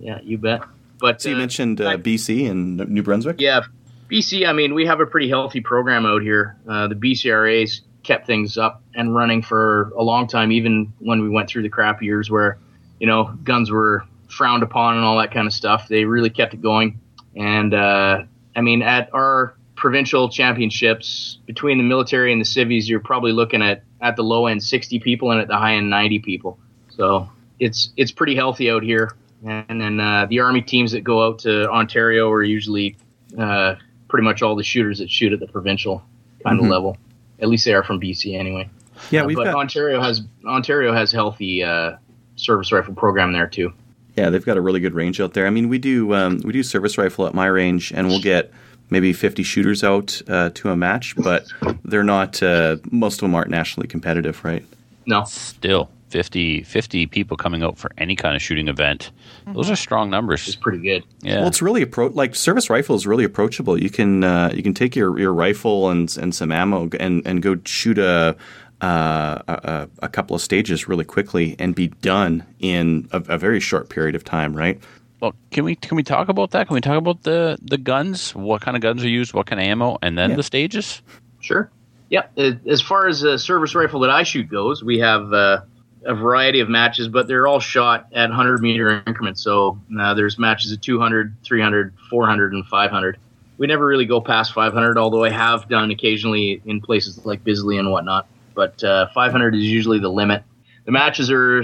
Yeah, 0.00 0.20
you 0.22 0.38
bet. 0.38 0.62
But 1.00 1.22
So 1.22 1.30
you 1.30 1.36
uh, 1.36 1.38
mentioned 1.38 1.80
uh, 1.80 1.90
I- 1.90 1.96
BC 1.96 2.50
and 2.50 2.76
New 2.88 3.02
Brunswick. 3.02 3.36
Yeah, 3.40 3.62
BC. 4.10 4.46
I 4.46 4.52
mean, 4.52 4.74
we 4.74 4.86
have 4.86 5.00
a 5.00 5.06
pretty 5.06 5.28
healthy 5.28 5.60
program 5.60 6.06
out 6.06 6.22
here. 6.22 6.56
Uh, 6.68 6.88
the 6.88 6.94
BCRA's 6.94 7.82
kept 8.02 8.26
things 8.26 8.56
up 8.56 8.82
and 8.94 9.14
running 9.14 9.42
for 9.42 9.92
a 9.96 10.02
long 10.02 10.26
time, 10.26 10.50
even 10.52 10.92
when 10.98 11.22
we 11.22 11.28
went 11.28 11.48
through 11.48 11.62
the 11.62 11.68
crap 11.68 12.02
years 12.02 12.30
where, 12.30 12.58
you 12.98 13.06
know, 13.06 13.24
guns 13.44 13.70
were 13.70 14.04
frowned 14.28 14.62
upon 14.62 14.96
and 14.96 15.04
all 15.04 15.18
that 15.18 15.32
kind 15.32 15.46
of 15.46 15.52
stuff. 15.52 15.88
They 15.88 16.04
really 16.04 16.30
kept 16.30 16.54
it 16.54 16.62
going. 16.62 17.00
And 17.36 17.74
uh, 17.74 18.24
I 18.56 18.60
mean, 18.60 18.82
at 18.82 19.12
our 19.12 19.54
provincial 19.76 20.28
championships, 20.28 21.38
between 21.46 21.78
the 21.78 21.84
military 21.84 22.32
and 22.32 22.40
the 22.40 22.46
civies, 22.46 22.88
you're 22.88 23.00
probably 23.00 23.32
looking 23.32 23.62
at 23.62 23.84
at 24.00 24.16
the 24.16 24.22
low 24.22 24.46
end 24.46 24.62
60 24.62 25.00
people 25.00 25.30
and 25.30 25.40
at 25.40 25.48
the 25.48 25.56
high 25.56 25.74
end 25.74 25.90
90 25.90 26.20
people. 26.20 26.58
So 26.90 27.28
it's 27.60 27.90
it's 27.96 28.12
pretty 28.12 28.34
healthy 28.34 28.70
out 28.70 28.82
here. 28.82 29.12
And 29.44 29.80
then 29.80 30.00
uh, 30.00 30.26
the 30.26 30.40
army 30.40 30.60
teams 30.62 30.92
that 30.92 31.02
go 31.04 31.24
out 31.26 31.38
to 31.40 31.68
Ontario 31.70 32.30
are 32.30 32.42
usually 32.42 32.96
uh, 33.38 33.74
pretty 34.08 34.24
much 34.24 34.42
all 34.42 34.56
the 34.56 34.64
shooters 34.64 34.98
that 34.98 35.10
shoot 35.10 35.32
at 35.32 35.40
the 35.40 35.46
provincial 35.46 36.02
kind 36.44 36.58
Mhm. 36.58 36.64
of 36.64 36.70
level. 36.70 36.96
At 37.40 37.48
least 37.48 37.64
they 37.64 37.74
are 37.74 37.84
from 37.84 38.00
BC 38.00 38.34
anyway. 38.34 38.68
Yeah, 39.10 39.22
Uh, 39.22 39.26
we've 39.26 39.36
but 39.36 39.44
got 39.44 39.54
Ontario 39.54 40.00
has 40.00 40.22
Ontario 40.44 40.92
has 40.92 41.12
healthy 41.12 41.62
uh, 41.62 41.92
service 42.36 42.72
rifle 42.72 42.94
program 42.94 43.32
there 43.32 43.46
too. 43.46 43.72
yeah 44.16 44.30
they've 44.30 44.44
got 44.44 44.56
a 44.56 44.60
really 44.60 44.80
good 44.80 44.94
range 44.94 45.20
out 45.20 45.34
there. 45.34 45.46
I 45.46 45.50
mean, 45.50 45.68
we 45.68 45.78
do 45.78 46.14
um, 46.14 46.40
we 46.44 46.52
do 46.52 46.62
service 46.64 46.98
rifle 46.98 47.26
at 47.26 47.34
my 47.34 47.46
range, 47.46 47.92
and 47.94 48.08
we'll 48.08 48.20
get 48.20 48.50
maybe 48.90 49.12
50 49.12 49.42
shooters 49.44 49.84
out 49.84 50.20
uh, 50.28 50.50
to 50.54 50.70
a 50.70 50.76
match, 50.76 51.14
but 51.16 51.46
they're 51.84 52.02
not. 52.02 52.42
Uh, 52.42 52.76
most 52.90 53.16
of 53.16 53.20
them 53.20 53.34
aren't 53.36 53.50
nationally 53.50 53.86
competitive, 53.86 54.42
right? 54.44 54.64
No, 55.06 55.24
Still, 55.24 55.90
50, 56.08 56.62
50 56.62 57.06
people 57.06 57.36
coming 57.36 57.62
out 57.62 57.78
for 57.78 57.90
any 57.98 58.16
kind 58.16 58.34
of 58.34 58.42
shooting 58.42 58.68
event. 58.68 59.10
Those 59.46 59.70
are 59.70 59.76
strong 59.76 60.10
numbers. 60.10 60.46
it's 60.46 60.56
pretty 60.56 60.78
good. 60.78 61.04
Yeah. 61.22 61.38
Well, 61.40 61.48
it's 61.48 61.62
really 61.62 61.84
appro- 61.84 62.14
like 62.14 62.34
service 62.34 62.68
rifle 62.70 62.96
is 62.96 63.06
really 63.06 63.24
approachable. 63.24 63.80
You 63.80 63.90
can 63.90 64.24
uh, 64.24 64.50
you 64.54 64.62
can 64.62 64.74
take 64.74 64.96
your, 64.96 65.18
your 65.18 65.32
rifle 65.32 65.90
and 65.90 66.14
and 66.18 66.34
some 66.34 66.50
ammo 66.52 66.88
and 66.98 67.26
and 67.26 67.42
go 67.42 67.56
shoot 67.64 67.98
a. 67.98 68.36
Uh, 68.80 69.42
a, 69.48 69.88
a 70.04 70.08
couple 70.08 70.36
of 70.36 70.40
stages 70.40 70.86
really 70.86 71.04
quickly 71.04 71.56
and 71.58 71.74
be 71.74 71.88
done 71.88 72.44
in 72.60 73.08
a, 73.10 73.16
a 73.30 73.36
very 73.36 73.58
short 73.58 73.88
period 73.88 74.14
of 74.14 74.22
time, 74.22 74.56
right? 74.56 74.80
Well, 75.18 75.34
can 75.50 75.64
we 75.64 75.74
can 75.74 75.96
we 75.96 76.04
talk 76.04 76.28
about 76.28 76.52
that? 76.52 76.68
Can 76.68 76.74
we 76.74 76.80
talk 76.80 76.96
about 76.96 77.24
the 77.24 77.58
the 77.60 77.76
guns? 77.76 78.36
What 78.36 78.60
kind 78.62 78.76
of 78.76 78.80
guns 78.80 79.02
are 79.02 79.08
used? 79.08 79.34
What 79.34 79.46
kind 79.48 79.60
of 79.60 79.66
ammo? 79.66 79.98
And 80.00 80.16
then 80.16 80.30
Yeah. 80.30 80.36
the 80.36 80.42
stages. 80.44 81.02
Sure. 81.40 81.68
Yep. 82.10 82.32
Uh, 82.38 82.52
As 82.68 82.80
far 82.80 83.08
as 83.08 83.20
the 83.20 83.36
service 83.36 83.74
rifle 83.74 83.98
that 83.98 84.10
I 84.10 84.22
shoot 84.22 84.48
goes, 84.48 84.84
we 84.84 85.00
have 85.00 85.32
uh, 85.32 85.62
a 86.08 86.14
variety 86.14 86.60
of 86.60 86.70
matches, 86.70 87.06
but 87.06 87.28
they're 87.28 87.46
all 87.46 87.60
shot 87.60 88.08
at 88.14 88.30
100 88.30 88.62
meter 88.62 89.02
increments. 89.06 89.42
So 89.42 89.78
uh, 90.00 90.14
there's 90.14 90.38
matches 90.38 90.72
at 90.72 90.80
200, 90.80 91.36
300, 91.44 91.94
400, 92.08 92.52
and 92.54 92.66
500. 92.66 93.18
We 93.58 93.66
never 93.66 93.84
really 93.84 94.06
go 94.06 94.18
past 94.20 94.54
500, 94.54 94.96
although 94.96 95.24
I 95.24 95.30
have 95.30 95.68
done 95.68 95.90
occasionally 95.90 96.62
in 96.64 96.80
places 96.80 97.24
like 97.26 97.44
Bisley 97.44 97.76
and 97.76 97.92
whatnot. 97.92 98.26
But 98.54 98.82
uh, 98.82 99.08
500 99.14 99.54
is 99.54 99.64
usually 99.64 99.98
the 99.98 100.08
limit. 100.08 100.42
The 100.86 100.92
matches 100.92 101.30
are 101.30 101.62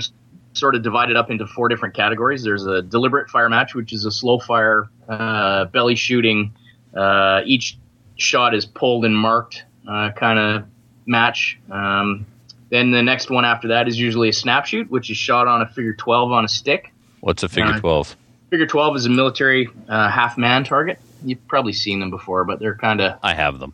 sort 0.53 0.74
of 0.74 0.82
divided 0.82 1.16
up 1.16 1.30
into 1.30 1.47
four 1.47 1.70
different 1.70 1.95
categories. 1.95 2.42
There's 2.42 2.66
a 2.66 2.82
deliberate 2.82 3.30
fire 3.30 3.49
match, 3.49 3.74
which 3.74 3.95
is 3.95 4.05
a 4.05 4.11
slow 4.11 4.38
fire, 4.38 4.90
uh, 5.09 5.64
belly 5.66 5.95
shooting. 5.95 6.53
Uh, 6.95 7.40
each 7.47 7.78
shot 8.16 8.55
is 8.55 8.66
pulled 8.66 9.07
and 9.07 9.16
marked 9.16 9.64
uh, 9.88 10.11
kind 10.12 10.38
of 10.38 10.64
match. 11.07 11.59
Um, 11.70 12.26
then 12.75 12.91
the 12.91 13.03
next 13.03 13.31
one 13.31 13.45
after 13.45 13.68
that 13.68 13.87
is 13.89 13.99
usually 13.99 14.29
a 14.29 14.33
snap 14.33 14.66
shoot, 14.66 14.91
which 14.91 15.11
is 15.11 15.16
shot 15.16 15.47
on 15.47 15.62
a 15.62 15.66
figure 15.66 15.95
12 15.95 16.33
on 16.33 16.45
a 16.45 16.49
stick. 16.49 16.93
What's 17.20 17.43
a 17.43 17.49
figure 17.49 17.72
Uh, 17.75 17.79
twelve? 17.81 18.16
Figure 18.51 18.66
12 18.66 18.97
is 18.97 19.07
a 19.07 19.11
military 19.11 19.68
uh, 19.89 20.09
half 20.11 20.37
man 20.37 20.64
target. 20.64 20.99
You've 21.25 21.47
probably 21.49 21.72
seen 21.72 22.01
them 22.01 22.11
before, 22.11 22.45
but 22.45 22.59
they're 22.59 22.75
kind 22.77 23.01
of 23.01 23.18
I 23.22 23.35
have 23.35 23.59
them. 23.59 23.72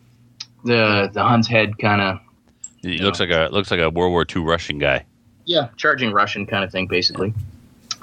the 0.64 1.11
the 1.12 1.22
Hun's 1.22 1.48
head 1.48 1.78
kind 1.78 2.01
of 2.01 2.20
It 2.84 3.01
looks 3.01 3.18
like 3.20 3.30
a 3.30 3.48
looks 3.51 3.70
like 3.70 3.80
a 3.80 3.90
World 3.90 4.12
War 4.12 4.24
II 4.24 4.42
Russian 4.42 4.78
guy. 4.78 5.05
yeah 5.44 5.68
charging 5.76 6.12
Russian 6.12 6.46
kind 6.46 6.62
of 6.64 6.70
thing, 6.70 6.86
basically. 6.86 7.34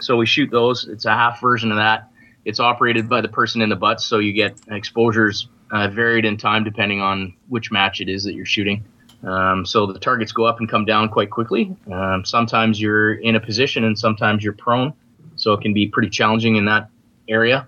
So 0.01 0.17
we 0.17 0.25
shoot 0.25 0.51
those. 0.51 0.87
It's 0.87 1.05
a 1.05 1.11
half 1.13 1.39
version 1.41 1.71
of 1.71 1.77
that. 1.77 2.09
It's 2.45 2.59
operated 2.59 3.07
by 3.09 3.21
the 3.21 3.29
person 3.29 3.61
in 3.61 3.69
the 3.69 3.75
butts, 3.75 4.05
so 4.05 4.19
you 4.19 4.33
get 4.33 4.55
exposures 4.69 5.47
uh, 5.71 5.87
varied 5.87 6.25
in 6.25 6.37
time 6.37 6.63
depending 6.63 7.01
on 7.01 7.33
which 7.49 7.71
match 7.71 8.01
it 8.01 8.09
is 8.09 8.23
that 8.25 8.33
you're 8.33 8.45
shooting. 8.45 8.83
Um, 9.23 9.65
so 9.65 9.85
the 9.87 9.99
targets 9.99 10.31
go 10.31 10.45
up 10.45 10.59
and 10.59 10.69
come 10.69 10.85
down 10.85 11.09
quite 11.09 11.29
quickly. 11.29 11.75
Um, 11.91 12.23
sometimes 12.23 12.79
you're 12.79 13.13
in 13.13 13.35
a 13.35 13.39
position 13.39 13.83
and 13.83 13.97
sometimes 13.97 14.43
you're 14.43 14.53
prone, 14.53 14.93
so 15.35 15.53
it 15.53 15.61
can 15.61 15.73
be 15.73 15.87
pretty 15.87 16.09
challenging 16.09 16.55
in 16.55 16.65
that 16.65 16.89
area. 17.27 17.67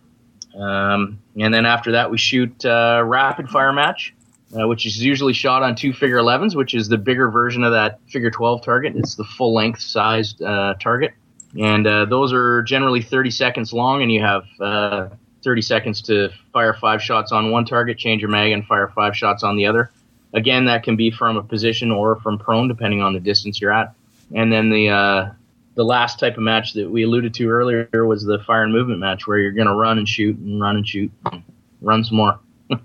Um, 0.55 1.19
and 1.39 1.53
then 1.53 1.65
after 1.65 1.93
that, 1.93 2.11
we 2.11 2.17
shoot 2.17 2.65
uh, 2.65 3.01
rapid 3.05 3.49
fire 3.49 3.73
match, 3.73 4.13
uh, 4.59 4.67
which 4.67 4.85
is 4.85 5.03
usually 5.03 5.33
shot 5.33 5.63
on 5.63 5.75
two 5.75 5.93
figure 5.93 6.17
11s, 6.17 6.55
which 6.55 6.73
is 6.73 6.87
the 6.87 6.97
bigger 6.97 7.29
version 7.29 7.63
of 7.63 7.71
that 7.71 7.99
figure 8.09 8.31
12 8.31 8.63
target. 8.63 8.95
It's 8.95 9.15
the 9.15 9.23
full 9.23 9.53
length 9.53 9.81
sized 9.81 10.41
uh, 10.41 10.75
target. 10.79 11.13
And 11.59 11.87
uh, 11.87 12.05
those 12.05 12.31
are 12.31 12.61
generally 12.63 13.01
30 13.01 13.31
seconds 13.31 13.73
long, 13.73 14.03
and 14.03 14.11
you 14.11 14.21
have 14.21 14.43
uh, 14.59 15.09
30 15.43 15.61
seconds 15.61 16.01
to 16.03 16.29
fire 16.53 16.73
five 16.73 17.01
shots 17.01 17.31
on 17.31 17.51
one 17.51 17.65
target, 17.65 17.97
change 17.97 18.21
your 18.21 18.29
mag, 18.29 18.51
and 18.51 18.65
fire 18.65 18.91
five 18.93 19.15
shots 19.15 19.43
on 19.43 19.55
the 19.55 19.65
other. 19.65 19.91
Again, 20.33 20.65
that 20.65 20.83
can 20.83 20.95
be 20.95 21.11
from 21.11 21.37
a 21.37 21.43
position 21.43 21.91
or 21.91 22.17
from 22.17 22.37
prone, 22.37 22.67
depending 22.67 23.01
on 23.01 23.13
the 23.13 23.19
distance 23.19 23.59
you're 23.59 23.71
at. 23.71 23.93
And 24.35 24.51
then 24.51 24.69
the 24.69 24.89
uh, 24.89 25.31
the 25.75 25.83
last 25.83 26.19
type 26.19 26.37
of 26.37 26.43
match 26.43 26.73
that 26.73 26.89
we 26.89 27.03
alluded 27.03 27.33
to 27.35 27.49
earlier 27.49 28.05
was 28.05 28.23
the 28.23 28.39
fire 28.39 28.63
and 28.63 28.71
movement 28.71 28.99
match, 28.99 29.25
where 29.25 29.39
you're 29.39 29.51
going 29.51 29.67
to 29.67 29.73
run 29.73 29.97
and 29.97 30.07
shoot 30.07 30.37
and 30.37 30.61
run 30.61 30.75
and 30.75 30.87
shoot, 30.87 31.11
and 31.31 31.43
run 31.81 32.03
some 32.03 32.17
more. 32.17 32.39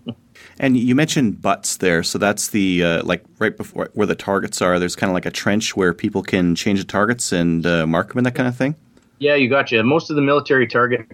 And 0.59 0.77
you 0.77 0.95
mentioned 0.95 1.43
butts 1.43 1.79
there, 1.79 2.03
so 2.03 2.19
that's 2.19 2.49
the 2.49 2.83
uh, 2.83 3.03
like 3.05 3.25
right 3.39 3.57
before 3.57 3.91
where 3.95 4.07
the 4.07 4.15
targets 4.15 4.63
are. 4.63 4.79
There's 4.79 4.97
kind 4.97 5.11
of 5.11 5.15
like 5.15 5.27
a 5.27 5.31
trench 5.31 5.77
where 5.77 5.93
people 5.93 6.23
can 6.23 6.55
change 6.55 6.79
the 6.79 6.87
targets 6.87 7.33
and 7.33 7.67
uh, 7.67 7.87
mark 7.87 8.09
them 8.09 8.19
and 8.19 8.27
that 8.27 8.35
kind 8.35 8.49
of 8.49 8.57
thing. 8.57 8.75
Yeah, 9.19 9.35
you 9.35 9.49
gotcha. 9.49 9.83
Most 9.83 10.11
of 10.11 10.17
the 10.17 10.23
military 10.23 10.67
target 10.67 11.07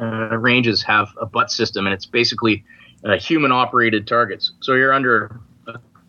uh, 0.00 0.36
ranges 0.36 0.82
have 0.82 1.08
a 1.20 1.26
butt 1.26 1.50
system, 1.50 1.86
and 1.86 1.94
it's 1.94 2.06
basically 2.06 2.64
uh, 3.04 3.18
human 3.18 3.52
operated 3.52 4.06
targets. 4.06 4.52
So 4.60 4.74
you're 4.74 4.92
under 4.92 5.38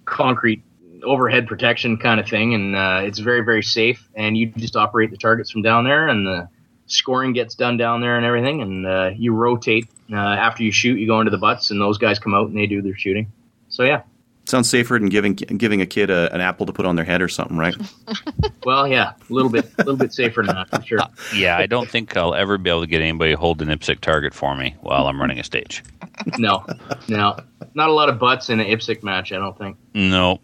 concrete 0.09 0.63
overhead 1.03 1.47
protection 1.47 1.97
kind 1.97 2.19
of 2.19 2.27
thing, 2.27 2.53
and 2.53 2.75
uh, 2.75 3.01
it's 3.03 3.19
very, 3.19 3.41
very 3.41 3.63
safe. 3.63 4.09
And 4.15 4.37
you 4.37 4.47
just 4.47 4.75
operate 4.75 5.11
the 5.11 5.17
targets 5.17 5.51
from 5.51 5.61
down 5.61 5.83
there, 5.83 6.07
and 6.07 6.25
the 6.25 6.49
scoring 6.87 7.33
gets 7.33 7.55
done 7.55 7.77
down 7.77 8.01
there 8.01 8.17
and 8.17 8.25
everything. 8.25 8.61
And 8.61 8.85
uh, 8.85 9.11
you 9.15 9.33
rotate 9.33 9.87
uh, 10.11 10.15
after 10.15 10.63
you 10.63 10.71
shoot, 10.71 10.99
you 10.99 11.07
go 11.07 11.19
into 11.19 11.31
the 11.31 11.37
butts, 11.37 11.71
and 11.71 11.79
those 11.79 11.97
guys 11.97 12.19
come 12.19 12.33
out 12.33 12.49
and 12.49 12.57
they 12.57 12.67
do 12.67 12.81
their 12.81 12.97
shooting. 12.97 13.31
So 13.69 13.83
yeah, 13.83 14.01
Sounds 14.49 14.67
safer 14.67 14.97
than 14.97 15.09
giving 15.09 15.33
giving 15.33 15.79
a 15.81 15.85
kid 15.85 16.09
a, 16.09 16.33
an 16.33 16.41
apple 16.41 16.65
to 16.65 16.73
put 16.73 16.87
on 16.87 16.95
their 16.95 17.05
head 17.05 17.21
or 17.21 17.27
something, 17.27 17.55
right? 17.55 17.75
well, 18.65 18.87
yeah, 18.87 19.11
a 19.29 19.33
little 19.33 19.51
bit, 19.51 19.71
a 19.77 19.83
little 19.83 19.95
bit 19.95 20.11
safer 20.11 20.41
than 20.41 20.55
that 20.55 20.69
for 20.71 20.81
sure. 20.81 20.99
Yeah, 21.35 21.55
I 21.55 21.67
don't 21.67 21.87
think 21.87 22.17
I'll 22.17 22.33
ever 22.33 22.57
be 22.57 22.71
able 22.71 22.81
to 22.81 22.87
get 22.87 22.99
anybody 22.99 23.33
to 23.33 23.37
hold 23.37 23.61
an 23.61 23.67
IPSC 23.67 23.99
target 23.99 24.33
for 24.33 24.55
me 24.55 24.75
while 24.81 25.05
I'm 25.05 25.21
running 25.21 25.37
a 25.37 25.43
stage. 25.43 25.83
No, 26.39 26.65
no, 27.07 27.37
not 27.75 27.89
a 27.89 27.93
lot 27.93 28.09
of 28.09 28.17
butts 28.17 28.49
in 28.49 28.59
an 28.59 28.65
IPSC 28.65 29.03
match. 29.03 29.31
I 29.31 29.35
don't 29.35 29.55
think. 29.55 29.77
No, 29.93 30.39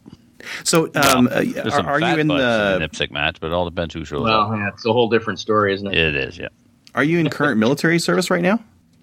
So, 0.63 0.85
um, 0.93 1.27
uh, 1.31 1.43
are, 1.71 1.85
are 1.87 1.99
you 1.99 2.17
in 2.17 2.27
butts 2.27 2.41
the 2.41 2.75
in 2.75 2.83
an 2.83 2.89
IPSC 2.89 3.09
match, 3.09 3.39
but 3.39 3.47
it 3.47 3.53
all 3.53 3.67
depends 3.67 3.95
who 3.95 4.05
shows 4.05 4.19
up. 4.21 4.49
Well, 4.49 4.55
yeah, 4.59 4.69
it's 4.69 4.85
a 4.85 4.93
whole 4.93 5.09
different 5.09 5.39
story, 5.39 5.73
isn't 5.73 5.87
it? 5.87 5.97
It 5.97 6.15
is, 6.15 6.37
yeah. 6.37 6.49
are 6.93 7.03
you 7.03 7.17
in 7.17 7.27
current 7.31 7.57
military 7.57 7.97
service 7.97 8.29
right 8.29 8.43
now? 8.43 8.59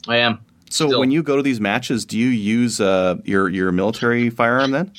I 0.07 0.19
am. 0.19 0.45
So 0.73 0.87
Still. 0.87 1.01
when 1.01 1.11
you 1.11 1.23
go 1.23 1.37
to 1.37 1.43
these 1.43 1.61
matches, 1.61 2.07
do 2.07 2.19
you 2.19 2.29
use 2.29 2.81
uh, 2.81 3.17
your 3.25 3.49
your 3.51 3.73
military 3.73 4.31
firearm 4.31 4.71
then? 4.71 4.93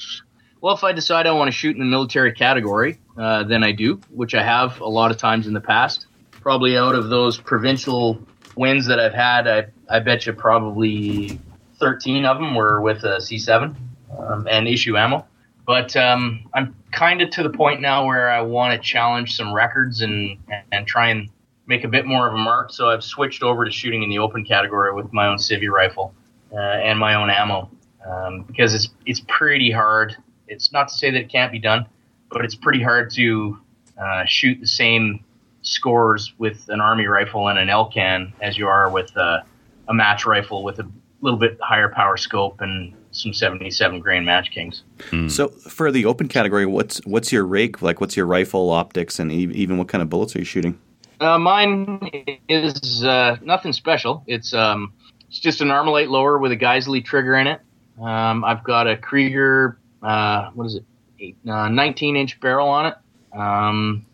Well, 0.62 0.76
if 0.76 0.84
I 0.84 0.94
decide 0.94 1.26
I 1.26 1.32
want 1.32 1.50
to 1.50 1.52
shoot 1.52 1.76
in 1.76 1.80
the 1.80 1.90
military 1.90 2.32
category, 2.32 3.00
uh, 3.18 3.44
then 3.44 3.64
I 3.64 3.72
do, 3.72 4.00
which 4.10 4.36
I 4.36 4.44
have 4.44 4.80
a 4.80 4.88
lot 4.88 5.12
of 5.12 5.18
times 5.18 5.48
in 5.48 5.54
the 5.54 5.62
past. 5.62 6.06
Probably 6.32 6.78
out 6.78 6.96
of 6.96 7.10
those 7.10 7.38
provincial 7.38 8.22
wins 8.56 8.86
that 8.86 9.00
I've 9.00 9.14
had, 9.14 9.48
I, 9.48 9.66
I 9.90 10.00
bet 10.00 10.26
you 10.26 10.34
probably 10.34 11.40
13 11.80 12.24
of 12.26 12.38
them 12.38 12.56
were 12.56 12.80
with 12.80 13.04
a 13.04 13.18
C7 13.18 13.76
um, 14.18 14.48
and 14.50 14.68
issue 14.68 14.96
ammo. 14.96 15.26
But 15.66 15.96
um, 15.96 16.50
I'm 16.54 16.76
kind 16.92 17.22
of 17.22 17.30
to 17.32 17.44
the 17.44 17.50
point 17.50 17.82
now 17.82 18.06
where 18.06 18.30
I 18.30 18.42
want 18.42 18.74
to 18.74 18.80
challenge 18.80 19.36
some 19.36 19.54
records 19.54 20.02
and, 20.02 20.38
and 20.72 20.86
try 20.86 21.10
and 21.10 21.30
make 21.66 21.84
a 21.84 21.88
bit 21.88 22.06
more 22.06 22.28
of 22.28 22.34
a 22.34 22.38
mark. 22.38 22.72
So 22.72 22.90
I've 22.90 23.04
switched 23.04 23.44
over 23.44 23.66
to 23.66 23.72
shooting 23.72 24.04
in 24.04 24.10
the 24.10 24.20
open 24.20 24.44
category 24.46 24.94
with 24.94 25.12
my 25.14 25.28
own 25.28 25.38
civvy 25.38 25.70
rifle 25.70 26.14
uh, 26.52 26.58
and 26.58 27.00
my 27.00 27.16
own 27.16 27.30
ammo 27.30 27.70
um, 28.06 28.44
because 28.44 28.74
it's 28.74 28.90
it's 29.06 29.22
pretty 29.28 29.72
hard. 29.72 30.16
It's 30.48 30.72
not 30.72 30.90
to 30.90 30.94
say 30.94 31.10
that 31.12 31.20
it 31.20 31.30
can't 31.30 31.52
be 31.52 31.60
done, 31.60 31.86
but 32.30 32.44
it's 32.44 32.56
pretty 32.56 32.84
hard 32.84 33.12
to 33.14 33.58
uh, 33.98 34.26
shoot 34.26 34.60
the 34.60 34.68
same 34.68 35.24
scores 35.62 36.34
with 36.38 36.66
an 36.68 36.82
army 36.82 37.06
rifle 37.06 37.48
and 37.48 37.58
an 37.58 37.70
Elcan 37.70 38.34
as 38.42 38.58
you 38.58 38.68
are 38.68 38.90
with 38.90 39.16
uh, 39.16 39.40
a 39.88 39.94
match 39.94 40.26
rifle 40.26 40.64
with 40.64 40.80
a 40.80 40.90
little 41.22 41.40
bit 41.40 41.58
higher 41.62 41.88
power 41.88 42.18
scope 42.18 42.60
and 42.60 42.94
some 43.12 43.32
77 43.32 44.00
grain 44.00 44.26
Match 44.26 44.52
Kings. 44.52 44.84
So 45.30 45.48
for 45.48 45.92
the 45.92 46.06
open 46.06 46.28
category, 46.28 46.66
what's 46.66 46.98
what's 47.06 47.32
your 47.32 47.46
rake 47.46 47.82
like? 47.82 48.02
What's 48.02 48.18
your 48.18 48.26
rifle 48.26 48.72
optics, 48.72 49.20
and 49.20 49.32
e- 49.32 49.52
even 49.54 49.78
what 49.78 49.88
kind 49.88 50.02
of 50.02 50.10
bullets 50.10 50.36
are 50.36 50.40
you 50.40 50.46
shooting? 50.46 50.80
Uh, 51.20 51.38
mine 51.40 52.10
is 52.50 53.04
uh, 53.04 53.38
nothing 53.42 53.74
special. 53.74 54.24
It's 54.28 54.54
um, 54.54 54.94
it's 55.28 55.40
just 55.40 55.62
an 55.62 55.70
Armalite 55.70 56.10
lower 56.10 56.38
with 56.38 56.52
a 56.52 56.58
Geissele 56.58 57.04
trigger 57.04 57.36
in 57.36 57.48
it. 57.48 57.62
Um, 58.02 58.44
I've 58.44 58.64
got 58.64 58.88
a 58.88 58.98
Krieger, 58.98 59.78
uh, 60.02 60.52
what 60.52 60.66
is 60.66 60.76
it, 60.76 60.84
Eight, 61.20 61.38
uh, 61.48 61.70
19 61.70 62.18
inch 62.18 62.40
barrel 62.42 62.68
on 62.68 62.88
it, 62.88 62.96
um, 63.32 64.06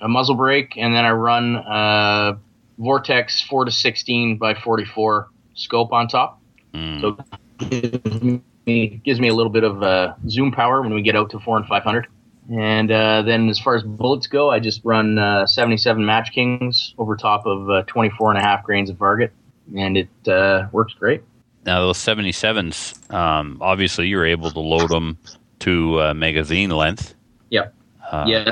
a 0.00 0.08
muzzle 0.08 0.36
brake, 0.36 0.74
and 0.76 0.94
then 0.94 1.04
I 1.04 1.10
run 1.10 1.56
uh, 1.56 2.36
Vortex 2.78 3.42
4 3.42 3.64
to 3.64 3.70
16 3.70 4.36
by 4.36 4.54
44 4.54 5.28
scope 5.54 5.92
on 5.92 6.08
top. 6.08 6.40
Mm. 6.72 7.00
So 7.00 7.16
it 7.60 8.04
gives 8.04 8.22
me, 8.66 9.00
gives 9.04 9.20
me 9.20 9.28
a 9.28 9.34
little 9.34 9.50
bit 9.50 9.64
of 9.64 9.82
uh, 9.82 10.14
zoom 10.28 10.52
power 10.52 10.82
when 10.82 10.94
we 10.94 11.02
get 11.02 11.16
out 11.16 11.30
to 11.30 11.40
4 11.40 11.56
and 11.58 11.66
500. 11.66 12.06
And 12.50 12.90
uh, 12.90 13.22
then 13.22 13.48
as 13.48 13.58
far 13.58 13.76
as 13.76 13.82
bullets 13.82 14.26
go, 14.26 14.50
I 14.50 14.58
just 14.58 14.80
run 14.84 15.18
uh, 15.18 15.46
77 15.46 16.04
Match 16.04 16.32
Kings 16.32 16.94
over 16.98 17.16
top 17.16 17.46
of 17.46 17.70
uh, 17.70 17.82
24 17.86 18.32
and 18.32 18.38
a 18.38 18.42
half 18.42 18.64
grains 18.64 18.90
of 18.90 18.96
Varget, 18.96 19.30
and 19.76 19.96
it 19.96 20.28
uh, 20.28 20.66
works 20.72 20.92
great. 20.94 21.22
Now 21.64 21.80
those 21.80 21.98
77s, 21.98 23.12
um, 23.12 23.58
obviously 23.60 24.08
you're 24.08 24.26
able 24.26 24.50
to 24.50 24.60
load 24.60 24.90
them 24.90 25.18
to 25.60 26.00
uh, 26.00 26.14
magazine 26.14 26.70
length. 26.70 27.14
Yep. 27.50 27.72
Uh, 28.10 28.24
yeah, 28.26 28.50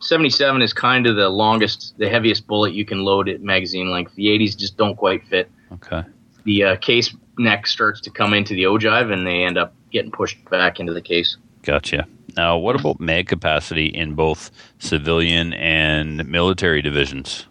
77 0.00 0.62
is 0.62 0.72
kind 0.72 1.06
of 1.06 1.16
the 1.16 1.28
longest, 1.28 1.94
the 1.98 2.08
heaviest 2.08 2.46
bullet 2.46 2.72
you 2.72 2.84
can 2.84 3.04
load 3.04 3.28
at 3.28 3.42
magazine 3.42 3.90
length. 3.90 4.14
The 4.14 4.26
80s 4.26 4.56
just 4.56 4.76
don't 4.76 4.96
quite 4.96 5.24
fit. 5.26 5.50
Okay. 5.72 6.02
The 6.44 6.64
uh, 6.64 6.76
case 6.76 7.14
neck 7.38 7.66
starts 7.66 8.00
to 8.00 8.10
come 8.10 8.32
into 8.32 8.54
the 8.54 8.64
ogive, 8.64 9.12
and 9.12 9.26
they 9.26 9.44
end 9.44 9.58
up 9.58 9.74
getting 9.92 10.10
pushed 10.10 10.42
back 10.50 10.80
into 10.80 10.94
the 10.94 11.02
case. 11.02 11.36
Gotcha. 11.62 12.08
Now, 12.38 12.56
what 12.56 12.78
about 12.78 13.00
mag 13.00 13.26
capacity 13.26 13.86
in 13.86 14.14
both 14.14 14.52
civilian 14.78 15.54
and 15.54 16.24
military 16.28 16.80
divisions? 16.82 17.46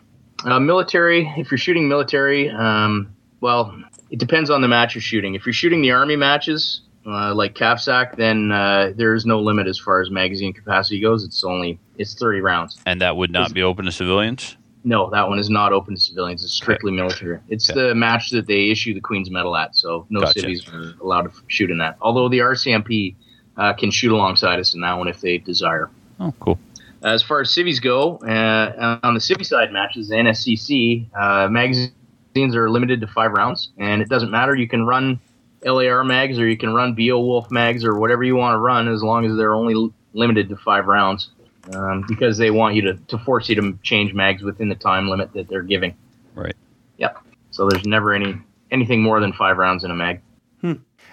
Uh, 0.46 0.62
military, 0.62 1.28
if 1.36 1.52
you're 1.52 1.58
shooting 1.58 1.90
military, 1.90 2.50
um, 2.50 3.14
well, 3.42 3.78
it 4.12 4.18
depends 4.18 4.50
on 4.50 4.62
the 4.62 4.70
match 4.70 4.96
you're 4.96 5.02
shooting. 5.02 5.36
If 5.36 5.46
you're 5.46 5.52
shooting 5.52 5.82
the 5.82 5.92
army 5.92 6.16
matches, 6.16 6.84
uh, 7.06 7.36
like 7.36 7.54
CAFSAC, 7.54 8.16
then 8.16 8.54
uh, 8.54 8.94
there 8.96 9.14
is 9.14 9.26
no 9.26 9.42
limit 9.42 9.68
as 9.68 9.78
far 9.78 10.00
as 10.00 10.10
magazine 10.10 10.54
capacity 10.54 11.02
goes. 11.02 11.26
It's 11.26 11.44
only 11.44 11.78
it's 11.98 12.14
30 12.14 12.40
rounds. 12.40 12.80
And 12.86 13.02
that 13.02 13.18
would 13.18 13.30
not 13.30 13.54
be 13.54 13.64
open 13.64 13.84
to 13.88 13.92
civilians? 13.92 14.56
No, 14.86 15.10
that 15.10 15.28
one 15.28 15.38
is 15.38 15.50
not 15.50 15.74
open 15.74 15.96
to 15.96 16.00
civilians. 16.02 16.46
It's 16.46 16.54
strictly 16.54 16.94
military. 16.94 17.40
It's 17.50 17.70
Okay. 17.70 17.90
the 17.90 17.94
match 17.94 18.30
that 18.30 18.48
they 18.48 18.70
issue 18.70 18.94
the 18.94 19.02
Queen's 19.02 19.30
Medal 19.30 19.58
at, 19.58 19.76
so 19.76 20.06
no 20.10 20.22
Gotcha. 20.22 20.48
are 20.74 20.94
allowed 21.02 21.24
to 21.24 21.32
shoot 21.48 21.70
in 21.72 21.78
that. 21.80 21.98
Although 22.00 22.30
the 22.30 22.40
RCMP 22.40 23.16
uh, 23.58 23.74
can 23.74 23.92
shoot 23.92 24.12
alongside 24.12 24.60
us 24.60 24.74
in 24.74 24.82
that 24.82 24.98
one 24.98 25.08
if 25.08 25.22
they 25.22 25.38
desire. 25.38 25.90
Oh, 26.20 26.34
cool. 26.40 26.60
As 27.04 27.22
far 27.22 27.42
as 27.42 27.52
civies 27.52 27.80
go, 27.80 28.18
uh, 28.18 29.00
on 29.04 29.14
the 29.14 29.20
civvy 29.20 29.46
side 29.46 29.72
matches, 29.72 30.10
the 30.10 30.16
NSCC 30.16 31.06
uh, 31.16 31.48
magazines 31.48 32.56
are 32.56 32.70
limited 32.70 33.02
to 33.02 33.08
five 33.08 33.32
rounds, 33.32 33.70
and 33.78 34.02
it 34.02 34.10
doesn't 34.10 34.32
matter. 34.32 34.56
You 34.56 34.68
can 34.68 34.86
run 34.86 35.20
LAR 35.64 36.04
mags 36.04 36.40
or 36.40 36.48
you 36.48 36.58
can 36.58 36.74
run 36.74 36.94
Beowulf 36.94 37.52
mags 37.52 37.84
or 37.84 37.98
whatever 38.00 38.24
you 38.24 38.36
want 38.36 38.56
to 38.56 38.60
run, 38.60 38.88
as 38.88 39.04
long 39.04 39.26
as 39.26 39.36
they're 39.38 39.54
only 39.54 39.92
limited 40.14 40.50
to 40.50 40.56
five 40.58 40.88
rounds, 40.88 41.30
um, 41.74 42.04
because 42.08 42.38
they 42.38 42.52
want 42.52 42.76
you 42.76 42.82
to, 42.84 42.94
to 42.96 43.18
force 43.20 43.50
you 43.50 43.56
to 43.56 43.78
change 43.84 44.14
mags 44.14 44.42
within 44.42 44.70
the 44.70 44.76
time 44.76 45.08
limit 45.08 45.34
that 45.34 45.48
they're 45.48 45.64
giving. 45.64 45.96
Right. 46.36 46.56
Yep. 46.98 47.18
So 47.52 47.68
there's 47.68 47.86
never 47.86 48.14
any 48.14 48.36
anything 48.72 49.02
more 49.02 49.20
than 49.20 49.34
five 49.34 49.58
rounds 49.58 49.84
in 49.84 49.92
a 49.92 49.96
mag. 49.96 50.22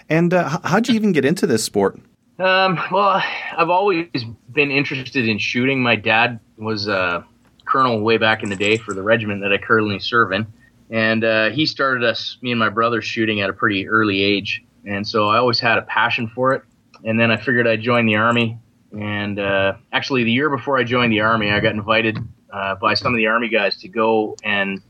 And 0.09 0.34
uh, 0.34 0.59
how'd 0.64 0.88
you 0.88 0.95
even 0.95 1.12
get 1.12 1.24
into 1.24 1.47
this 1.47 1.64
sport? 1.64 1.99
Um, 2.39 2.80
well, 2.91 3.22
I've 3.57 3.70
always 3.70 4.09
been 4.53 4.70
interested 4.70 5.28
in 5.28 5.39
shooting. 5.39 5.82
My 5.82 5.97
dad 5.97 6.41
was 6.57 6.89
a 6.89 7.24
colonel 7.64 8.01
way 8.01 8.18
back 8.18 8.43
in 8.43 8.51
the 8.51 8.57
day 8.57 8.76
for 8.76 8.93
the 8.93 9.03
regiment 9.03 9.43
that 9.43 9.53
I 9.53 9.59
currently 9.59 9.99
serve 10.01 10.32
in, 10.32 10.47
and 10.91 11.24
uh, 11.24 11.51
he 11.51 11.64
started 11.64 12.03
us, 12.05 12.37
me 12.43 12.51
and 12.51 12.59
my 12.59 12.68
brother, 12.70 13.01
shooting 13.01 13.41
at 13.41 13.51
a 13.51 13.53
pretty 13.53 13.89
early 13.89 14.22
age. 14.22 14.64
And 14.87 15.07
so 15.07 15.28
I 15.28 15.39
always 15.39 15.61
had 15.61 15.78
a 15.78 15.82
passion 15.82 16.28
for 16.28 16.53
it. 16.53 16.62
And 17.05 17.18
then 17.18 17.30
I 17.30 17.37
figured 17.37 17.66
I'd 17.66 17.80
join 17.80 18.07
the 18.07 18.16
army. 18.16 18.59
And 18.93 19.39
uh, 19.39 19.74
actually, 19.93 20.24
the 20.24 20.32
year 20.32 20.51
before 20.51 20.78
I 20.78 20.85
joined 20.85 21.12
the 21.12 21.20
army, 21.20 21.51
I 21.51 21.61
got 21.61 21.72
invited 21.72 22.18
uh, 22.53 22.76
by 22.76 22.95
some 22.95 23.12
of 23.12 23.16
the 23.16 23.26
army 23.26 23.49
guys 23.49 23.76
to 23.78 23.89
go 23.89 24.37
and 24.45 24.80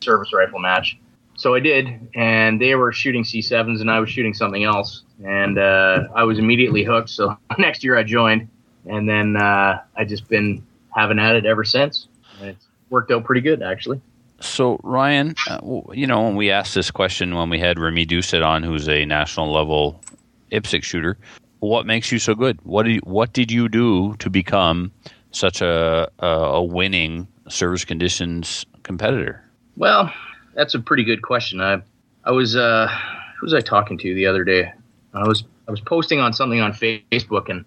service 0.00 0.32
rifle 0.32 0.58
match. 0.58 0.98
So 1.38 1.54
I 1.54 1.60
did, 1.60 2.10
and 2.16 2.60
they 2.60 2.74
were 2.74 2.90
shooting 2.92 3.22
C7s, 3.22 3.80
and 3.80 3.88
I 3.88 4.00
was 4.00 4.10
shooting 4.10 4.34
something 4.34 4.64
else, 4.64 5.04
and 5.24 5.56
uh, 5.56 6.08
I 6.12 6.24
was 6.24 6.36
immediately 6.36 6.82
hooked. 6.82 7.10
So 7.10 7.38
next 7.58 7.84
year 7.84 7.96
I 7.96 8.02
joined, 8.02 8.48
and 8.86 9.08
then 9.08 9.36
uh, 9.36 9.80
I 9.96 10.04
just 10.04 10.28
been 10.28 10.66
having 10.94 11.20
at 11.20 11.36
it 11.36 11.46
ever 11.46 11.62
since. 11.62 12.08
And 12.40 12.50
it's 12.50 12.66
worked 12.90 13.12
out 13.12 13.22
pretty 13.22 13.40
good, 13.40 13.62
actually. 13.62 14.00
So, 14.40 14.80
Ryan, 14.82 15.36
uh, 15.48 15.60
you 15.92 16.08
know, 16.08 16.22
when 16.22 16.34
we 16.34 16.50
asked 16.50 16.74
this 16.74 16.90
question 16.90 17.36
when 17.36 17.50
we 17.50 17.60
had 17.60 17.78
Remy 17.78 18.04
Doucet 18.04 18.42
on, 18.42 18.64
who's 18.64 18.88
a 18.88 19.04
national 19.04 19.52
level 19.52 20.00
IPSC 20.50 20.82
shooter, 20.82 21.18
what 21.60 21.86
makes 21.86 22.10
you 22.10 22.18
so 22.18 22.34
good? 22.34 22.58
What 22.64 22.82
did 22.82 22.94
you, 22.94 23.00
what 23.04 23.32
did 23.32 23.52
you 23.52 23.68
do 23.68 24.14
to 24.16 24.28
become 24.28 24.90
such 25.30 25.60
a, 25.60 26.08
a, 26.18 26.26
a 26.26 26.62
winning 26.64 27.28
service 27.48 27.84
conditions 27.84 28.66
competitor? 28.82 29.44
Well, 29.76 30.12
that's 30.58 30.74
a 30.74 30.80
pretty 30.80 31.04
good 31.04 31.22
question. 31.22 31.60
I 31.60 31.80
I 32.24 32.32
was 32.32 32.56
uh, 32.56 32.88
who 33.38 33.46
was 33.46 33.54
I 33.54 33.60
talking 33.60 33.96
to 33.98 34.14
the 34.14 34.26
other 34.26 34.42
day? 34.44 34.72
I 35.14 35.26
was 35.26 35.44
I 35.68 35.70
was 35.70 35.80
posting 35.80 36.18
on 36.18 36.32
something 36.32 36.60
on 36.60 36.72
Facebook, 36.72 37.48
and 37.48 37.64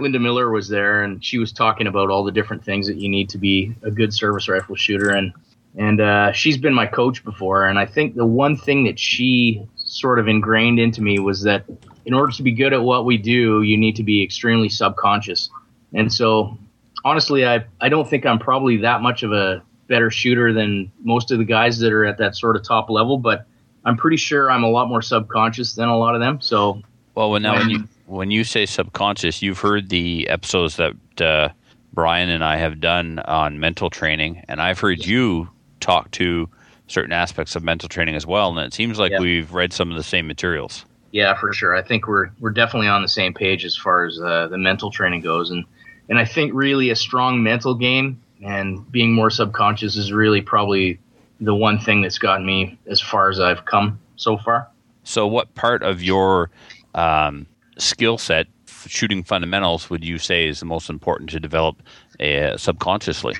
Linda 0.00 0.18
Miller 0.18 0.50
was 0.50 0.68
there, 0.68 1.04
and 1.04 1.22
she 1.22 1.38
was 1.38 1.52
talking 1.52 1.86
about 1.86 2.10
all 2.10 2.24
the 2.24 2.32
different 2.32 2.64
things 2.64 2.86
that 2.86 2.96
you 2.96 3.10
need 3.10 3.28
to 3.28 3.38
be 3.38 3.74
a 3.82 3.90
good 3.90 4.14
service 4.14 4.48
rifle 4.48 4.74
shooter, 4.76 5.10
and 5.10 5.32
and 5.76 6.00
uh, 6.00 6.32
she's 6.32 6.56
been 6.56 6.72
my 6.72 6.86
coach 6.86 7.22
before, 7.22 7.66
and 7.66 7.78
I 7.78 7.84
think 7.84 8.16
the 8.16 8.26
one 8.26 8.56
thing 8.56 8.84
that 8.84 8.98
she 8.98 9.68
sort 9.76 10.18
of 10.18 10.26
ingrained 10.26 10.80
into 10.80 11.02
me 11.02 11.18
was 11.18 11.42
that 11.42 11.66
in 12.06 12.14
order 12.14 12.32
to 12.32 12.42
be 12.42 12.52
good 12.52 12.72
at 12.72 12.82
what 12.82 13.04
we 13.04 13.18
do, 13.18 13.60
you 13.60 13.76
need 13.76 13.94
to 13.96 14.02
be 14.02 14.22
extremely 14.22 14.70
subconscious, 14.70 15.50
and 15.92 16.10
so 16.10 16.56
honestly, 17.04 17.46
I 17.46 17.66
I 17.78 17.90
don't 17.90 18.08
think 18.08 18.24
I'm 18.24 18.38
probably 18.38 18.78
that 18.78 19.02
much 19.02 19.22
of 19.22 19.32
a 19.32 19.62
better 19.92 20.10
shooter 20.10 20.54
than 20.54 20.90
most 21.04 21.30
of 21.30 21.36
the 21.38 21.44
guys 21.44 21.78
that 21.80 21.92
are 21.92 22.06
at 22.06 22.16
that 22.16 22.34
sort 22.34 22.56
of 22.56 22.64
top 22.64 22.88
level, 22.88 23.18
but 23.18 23.44
I'm 23.84 23.98
pretty 23.98 24.16
sure 24.16 24.50
I'm 24.50 24.64
a 24.64 24.70
lot 24.70 24.88
more 24.88 25.02
subconscious 25.02 25.74
than 25.74 25.90
a 25.90 25.98
lot 25.98 26.14
of 26.14 26.20
them. 26.22 26.40
So 26.40 26.80
Well, 27.14 27.30
when 27.30 27.42
now 27.42 27.58
when 27.58 27.68
you 27.68 27.88
when 28.06 28.30
you 28.30 28.42
say 28.42 28.64
subconscious, 28.64 29.42
you've 29.42 29.58
heard 29.58 29.90
the 29.90 30.28
episodes 30.28 30.76
that 30.76 30.94
uh, 31.20 31.50
Brian 31.92 32.30
and 32.30 32.42
I 32.42 32.56
have 32.56 32.80
done 32.80 33.18
on 33.18 33.60
mental 33.60 33.90
training, 33.90 34.42
and 34.48 34.62
I've 34.62 34.80
heard 34.80 35.04
you 35.04 35.50
talk 35.80 36.10
to 36.12 36.48
certain 36.86 37.12
aspects 37.12 37.54
of 37.54 37.62
mental 37.62 37.88
training 37.90 38.14
as 38.16 38.26
well. 38.26 38.48
And 38.48 38.58
it 38.66 38.72
seems 38.72 38.98
like 38.98 39.12
Yeah. 39.12 39.20
we've 39.20 39.52
read 39.52 39.74
some 39.74 39.90
of 39.90 39.96
the 39.98 40.02
same 40.02 40.26
materials. 40.26 40.86
yeah, 41.10 41.34
for 41.34 41.52
sure, 41.52 41.76
I 41.76 41.82
think 41.82 42.08
we're 42.08 42.30
we're 42.40 42.50
definitely 42.62 42.88
on 42.88 43.02
the 43.02 43.08
same 43.20 43.34
page 43.34 43.66
as 43.66 43.76
far 43.76 44.06
as 44.06 44.18
uh, 44.18 44.48
the 44.48 44.56
mental 44.56 44.90
training 44.90 45.20
goes, 45.20 45.50
and 45.50 45.64
and 46.08 46.18
I 46.18 46.24
think 46.24 46.54
really 46.54 46.88
a 46.88 46.96
strong 46.96 47.42
mental 47.42 47.74
game 47.74 48.22
and 48.42 48.90
being 48.90 49.12
more 49.12 49.30
subconscious 49.30 49.96
is 49.96 50.12
really 50.12 50.40
probably 50.40 50.98
the 51.40 51.54
one 51.54 51.78
thing 51.78 52.02
that's 52.02 52.18
gotten 52.18 52.44
me 52.44 52.78
as 52.86 53.00
far 53.00 53.28
as 53.30 53.40
I've 53.40 53.64
come 53.64 54.00
so 54.16 54.36
far. 54.36 54.68
So, 55.04 55.26
what 55.26 55.54
part 55.54 55.82
of 55.82 56.02
your 56.02 56.50
um, 56.94 57.46
skill 57.78 58.18
set, 58.18 58.46
shooting 58.66 59.24
fundamentals, 59.24 59.90
would 59.90 60.04
you 60.04 60.18
say 60.18 60.46
is 60.46 60.60
the 60.60 60.66
most 60.66 60.88
important 60.88 61.30
to 61.30 61.40
develop 61.40 61.82
uh, 62.20 62.56
subconsciously? 62.56 63.34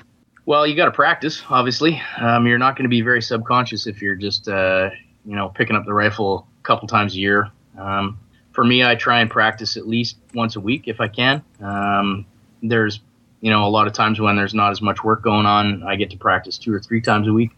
Well, 0.45 0.67
you 0.67 0.75
got 0.75 0.85
to 0.85 0.91
practice. 0.91 1.41
Obviously, 1.49 2.01
um, 2.17 2.45
you're 2.45 2.57
not 2.57 2.75
going 2.75 2.83
to 2.83 2.89
be 2.89 3.01
very 3.01 3.21
subconscious 3.21 3.87
if 3.87 4.01
you're 4.01 4.15
just 4.15 4.47
uh, 4.47 4.89
you 5.25 5.35
know 5.35 5.49
picking 5.49 5.75
up 5.75 5.85
the 5.85 5.93
rifle 5.93 6.47
a 6.59 6.63
couple 6.63 6.87
times 6.87 7.15
a 7.15 7.19
year. 7.19 7.49
Um, 7.77 8.19
for 8.51 8.63
me, 8.63 8.83
I 8.83 8.95
try 8.95 9.21
and 9.21 9.29
practice 9.29 9.77
at 9.77 9.87
least 9.87 10.17
once 10.33 10.55
a 10.55 10.59
week 10.59 10.87
if 10.87 10.99
I 10.99 11.07
can. 11.07 11.43
Um, 11.61 12.25
there's 12.61 12.99
you 13.43 13.49
know 13.49 13.65
a 13.65 13.67
lot 13.67 13.87
of 13.87 13.93
times 13.93 14.21
when 14.21 14.37
there's 14.37 14.53
not 14.53 14.71
as 14.71 14.81
much 14.81 15.03
work 15.03 15.21
going 15.21 15.45
on, 15.45 15.83
I 15.83 15.97
get 15.97 16.09
to 16.11 16.17
practice 16.17 16.57
two 16.57 16.73
or 16.73 16.79
three 16.79 17.01
times 17.01 17.27
a 17.27 17.33
week. 17.33 17.51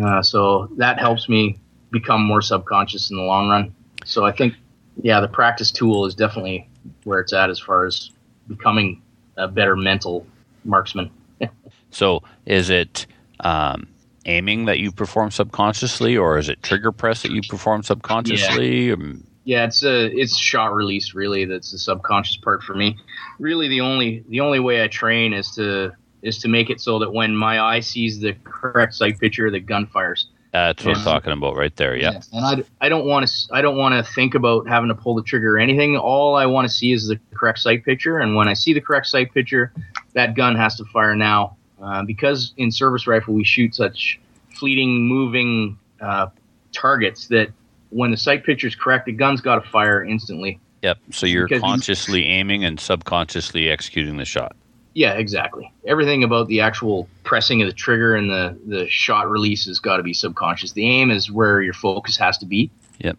Uh, 0.00 0.22
so 0.22 0.68
that 0.76 1.00
helps 1.00 1.28
me 1.28 1.58
become 1.90 2.22
more 2.24 2.40
subconscious 2.40 3.10
in 3.10 3.16
the 3.16 3.24
long 3.24 3.48
run. 3.48 3.74
So 4.04 4.24
I 4.24 4.30
think, 4.30 4.54
yeah, 5.02 5.20
the 5.20 5.26
practice 5.26 5.72
tool 5.72 6.06
is 6.06 6.14
definitely 6.14 6.68
where 7.02 7.18
it's 7.18 7.32
at 7.32 7.50
as 7.50 7.58
far 7.58 7.86
as 7.86 8.12
becoming 8.46 9.02
a 9.36 9.48
better 9.48 9.74
mental 9.76 10.24
marksman. 10.64 11.10
So, 11.94 12.22
is 12.46 12.70
it 12.70 13.04
um, 13.40 13.86
aiming 14.24 14.64
that 14.64 14.78
you 14.78 14.90
perform 14.92 15.30
subconsciously, 15.30 16.16
or 16.16 16.38
is 16.38 16.48
it 16.48 16.62
trigger 16.62 16.90
press 16.90 17.20
that 17.20 17.32
you 17.32 17.42
perform 17.46 17.82
subconsciously? 17.82 18.92
Um, 18.92 19.24
Yeah, 19.44 19.64
it's 19.64 19.82
a 19.82 20.06
it's 20.06 20.36
shot 20.36 20.72
release 20.72 21.14
really. 21.14 21.44
That's 21.44 21.72
the 21.72 21.78
subconscious 21.78 22.36
part 22.36 22.62
for 22.62 22.74
me. 22.74 22.96
Really, 23.38 23.68
the 23.68 23.80
only 23.80 24.24
the 24.28 24.40
only 24.40 24.60
way 24.60 24.82
I 24.84 24.88
train 24.88 25.32
is 25.32 25.50
to 25.56 25.92
is 26.22 26.38
to 26.38 26.48
make 26.48 26.70
it 26.70 26.80
so 26.80 27.00
that 27.00 27.12
when 27.12 27.36
my 27.36 27.60
eye 27.60 27.80
sees 27.80 28.20
the 28.20 28.34
correct 28.44 28.94
sight 28.94 29.18
picture, 29.18 29.50
the 29.50 29.60
gun 29.60 29.86
fires. 29.86 30.28
That's 30.52 30.84
what 30.84 30.98
I'm 30.98 31.02
talking 31.02 31.32
about 31.32 31.56
right 31.56 31.74
there. 31.76 31.96
Yeah. 31.96 32.20
And 32.32 32.44
I, 32.44 32.62
I 32.82 32.88
don't 32.90 33.06
want 33.06 33.26
to 33.26 33.54
I 33.54 33.62
don't 33.62 33.76
want 33.76 33.94
to 33.94 34.12
think 34.12 34.34
about 34.34 34.68
having 34.68 34.88
to 34.88 34.94
pull 34.94 35.14
the 35.14 35.22
trigger 35.22 35.56
or 35.56 35.58
anything. 35.58 35.96
All 35.96 36.36
I 36.36 36.44
want 36.46 36.68
to 36.68 36.72
see 36.72 36.92
is 36.92 37.08
the 37.08 37.18
correct 37.34 37.58
sight 37.58 37.84
picture, 37.84 38.18
and 38.18 38.36
when 38.36 38.48
I 38.48 38.52
see 38.52 38.74
the 38.74 38.80
correct 38.80 39.06
sight 39.06 39.32
picture, 39.32 39.72
that 40.12 40.36
gun 40.36 40.54
has 40.56 40.76
to 40.76 40.84
fire 40.86 41.16
now. 41.16 41.56
Uh, 41.82 42.04
because 42.04 42.52
in 42.58 42.70
service 42.70 43.08
rifle 43.08 43.34
we 43.34 43.42
shoot 43.42 43.74
such 43.74 44.20
fleeting, 44.50 45.08
moving 45.08 45.76
uh, 46.00 46.28
targets 46.72 47.26
that 47.28 47.48
when 47.92 48.10
the 48.10 48.16
sight 48.16 48.44
picture 48.44 48.66
is 48.66 48.74
correct, 48.74 49.06
the 49.06 49.12
gun's 49.12 49.40
got 49.40 49.62
to 49.62 49.70
fire 49.70 50.02
instantly. 50.04 50.58
Yep. 50.82 50.98
So 51.12 51.26
you're 51.26 51.48
consciously 51.48 52.24
aiming 52.24 52.64
and 52.64 52.80
subconsciously 52.80 53.70
executing 53.70 54.16
the 54.16 54.24
shot. 54.24 54.56
Yeah, 54.94 55.12
exactly. 55.12 55.72
Everything 55.86 56.22
about 56.22 56.48
the 56.48 56.60
actual 56.60 57.08
pressing 57.24 57.62
of 57.62 57.68
the 57.68 57.72
trigger 57.72 58.14
and 58.14 58.28
the, 58.28 58.58
the 58.66 58.88
shot 58.88 59.30
release 59.30 59.66
has 59.66 59.80
got 59.80 59.98
to 59.98 60.02
be 60.02 60.12
subconscious. 60.12 60.72
The 60.72 60.86
aim 60.86 61.10
is 61.10 61.30
where 61.30 61.62
your 61.62 61.72
focus 61.72 62.16
has 62.18 62.36
to 62.38 62.46
be. 62.46 62.70
Yep. 62.98 63.16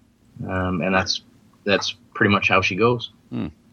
Um, 0.47 0.81
and 0.81 0.93
that's 0.93 1.21
that's 1.63 1.95
pretty 2.13 2.31
much 2.31 2.49
how 2.49 2.61
she 2.61 2.75
goes. 2.75 3.11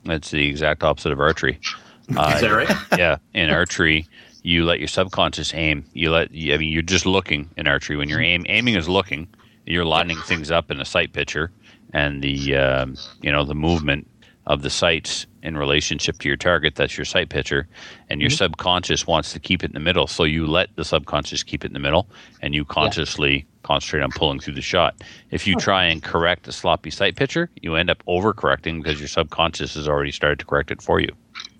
That's 0.04 0.30
the 0.30 0.48
exact 0.48 0.82
opposite 0.82 1.12
of 1.12 1.20
archery. 1.20 1.58
Uh, 2.16 2.32
Is 2.34 2.40
that 2.40 2.50
right? 2.50 2.76
yeah, 2.98 3.18
in 3.34 3.50
archery, 3.50 4.04
you 4.42 4.64
let 4.64 4.80
your 4.80 4.88
subconscious 4.88 5.54
aim. 5.54 5.84
You 5.92 6.10
let. 6.10 6.30
I 6.32 6.56
mean, 6.58 6.72
you're 6.72 6.82
just 6.82 7.06
looking 7.06 7.48
in 7.56 7.68
archery. 7.68 7.96
When 7.96 8.08
you're 8.08 8.20
aim, 8.20 8.44
aiming 8.48 8.74
is 8.74 8.88
looking. 8.88 9.28
You're 9.70 9.84
lining 9.84 10.18
things 10.18 10.50
up 10.50 10.70
in 10.70 10.80
a 10.80 10.84
sight 10.84 11.12
picture, 11.12 11.50
and 11.92 12.22
the 12.22 12.56
um, 12.56 12.96
you 13.22 13.30
know 13.30 13.44
the 13.44 13.54
movement 13.54 14.06
of 14.46 14.62
the 14.62 14.70
sights 14.70 15.26
in 15.42 15.56
relationship 15.56 16.18
to 16.18 16.28
your 16.28 16.36
target. 16.36 16.74
That's 16.74 16.96
your 16.98 17.04
sight 17.04 17.28
picture, 17.28 17.68
and 18.08 18.20
your 18.20 18.30
subconscious 18.30 19.06
wants 19.06 19.32
to 19.32 19.38
keep 19.38 19.62
it 19.62 19.70
in 19.70 19.74
the 19.74 19.80
middle. 19.80 20.06
So 20.06 20.24
you 20.24 20.46
let 20.46 20.74
the 20.76 20.84
subconscious 20.84 21.42
keep 21.42 21.64
it 21.64 21.68
in 21.68 21.72
the 21.72 21.78
middle, 21.78 22.08
and 22.42 22.54
you 22.54 22.64
consciously 22.64 23.46
concentrate 23.62 24.02
on 24.02 24.10
pulling 24.10 24.40
through 24.40 24.54
the 24.54 24.62
shot. 24.62 25.02
If 25.30 25.46
you 25.46 25.54
try 25.56 25.84
and 25.84 26.02
correct 26.02 26.48
a 26.48 26.52
sloppy 26.52 26.90
sight 26.90 27.14
picture, 27.14 27.50
you 27.62 27.76
end 27.76 27.90
up 27.90 28.02
overcorrecting 28.08 28.82
because 28.82 28.98
your 28.98 29.08
subconscious 29.08 29.74
has 29.74 29.86
already 29.86 30.10
started 30.10 30.40
to 30.40 30.46
correct 30.46 30.70
it 30.70 30.82
for 30.82 30.98
you. 31.00 31.10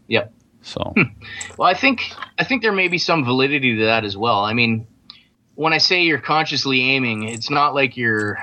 Yep. 0.09 0.33
So. 0.63 0.95
Well, 1.57 1.69
I 1.69 1.75
think 1.75 2.03
I 2.39 2.45
think 2.45 2.63
there 2.63 2.73
may 2.73 2.89
be 2.89 2.99
some 2.99 3.25
validity 3.25 3.77
to 3.77 3.85
that 3.87 4.05
as 4.05 4.17
well. 4.17 4.41
I 4.41 4.53
mean, 4.53 4.87
when 5.61 5.75
I 5.75 5.79
say 5.79 6.03
you're 6.03 6.19
consciously 6.19 6.81
aiming, 6.81 7.25
it's 7.25 7.51
not 7.51 7.75
like 7.75 7.95
you're, 7.95 8.39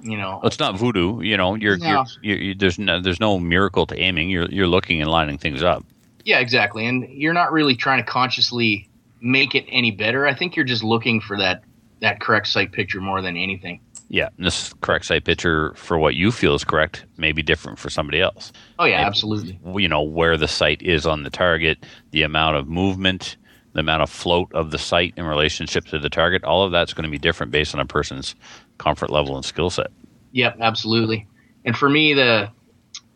you 0.00 0.16
know, 0.16 0.40
it's 0.44 0.60
not 0.60 0.76
voodoo, 0.76 1.20
you 1.20 1.36
know. 1.36 1.56
You're, 1.56 1.76
No. 1.76 2.04
you're, 2.22 2.34
you're, 2.34 2.38
you 2.38 2.54
there's 2.54 2.78
no 2.78 3.00
there's 3.00 3.18
no 3.18 3.40
miracle 3.40 3.84
to 3.86 3.98
aiming. 3.98 4.30
You're 4.30 4.48
you're 4.48 4.68
looking 4.68 5.00
and 5.02 5.10
lining 5.10 5.38
things 5.38 5.62
up. 5.62 5.84
yeah, 6.24 6.38
exactly. 6.38 6.86
And 6.86 7.08
you're 7.10 7.32
not 7.32 7.50
really 7.52 7.74
trying 7.74 7.98
to 8.04 8.08
consciously 8.08 8.88
make 9.20 9.56
it 9.56 9.64
any 9.68 9.90
better. 9.90 10.24
I 10.24 10.34
think 10.34 10.54
you're 10.54 10.64
just 10.64 10.84
looking 10.84 11.20
for 11.20 11.36
that 11.36 11.64
that 12.00 12.20
correct 12.20 12.46
sight 12.46 12.70
picture 12.70 13.00
more 13.00 13.20
than 13.22 13.36
anything. 13.36 13.80
Yeah, 14.08 14.28
and 14.36 14.46
this 14.46 14.72
correct 14.82 15.06
sight 15.06 15.24
picture 15.24 15.72
for 15.74 15.98
what 15.98 16.14
you 16.14 16.30
feel 16.30 16.54
is 16.54 16.62
correct 16.64 17.06
may 17.16 17.32
be 17.32 17.42
different 17.42 17.78
for 17.80 17.90
somebody 17.90 18.20
else. 18.20 18.52
Oh 18.78 18.84
yeah, 18.84 19.04
absolutely. 19.06 19.58
You 19.82 19.88
know 19.88 20.02
where 20.02 20.36
the 20.36 20.48
sight 20.48 20.80
is 20.82 21.06
on 21.06 21.22
the 21.24 21.30
target, 21.30 21.84
the 22.12 22.22
amount 22.22 22.56
of 22.56 22.68
movement, 22.68 23.36
the 23.72 23.80
amount 23.80 24.02
of 24.02 24.10
float 24.10 24.52
of 24.52 24.70
the 24.70 24.78
sight 24.78 25.14
in 25.16 25.24
relationship 25.24 25.86
to 25.86 25.98
the 25.98 26.10
target. 26.10 26.44
All 26.44 26.64
of 26.64 26.72
that's 26.72 26.92
going 26.92 27.04
to 27.04 27.10
be 27.10 27.18
different 27.18 27.52
based 27.52 27.74
on 27.74 27.80
a 27.80 27.86
person's 27.86 28.34
comfort 28.78 29.10
level 29.10 29.36
and 29.36 29.44
skill 29.44 29.70
set. 29.70 29.88
Yep, 30.32 30.58
absolutely. 30.60 31.26
And 31.64 31.76
for 31.76 31.88
me, 31.88 32.14
the 32.14 32.50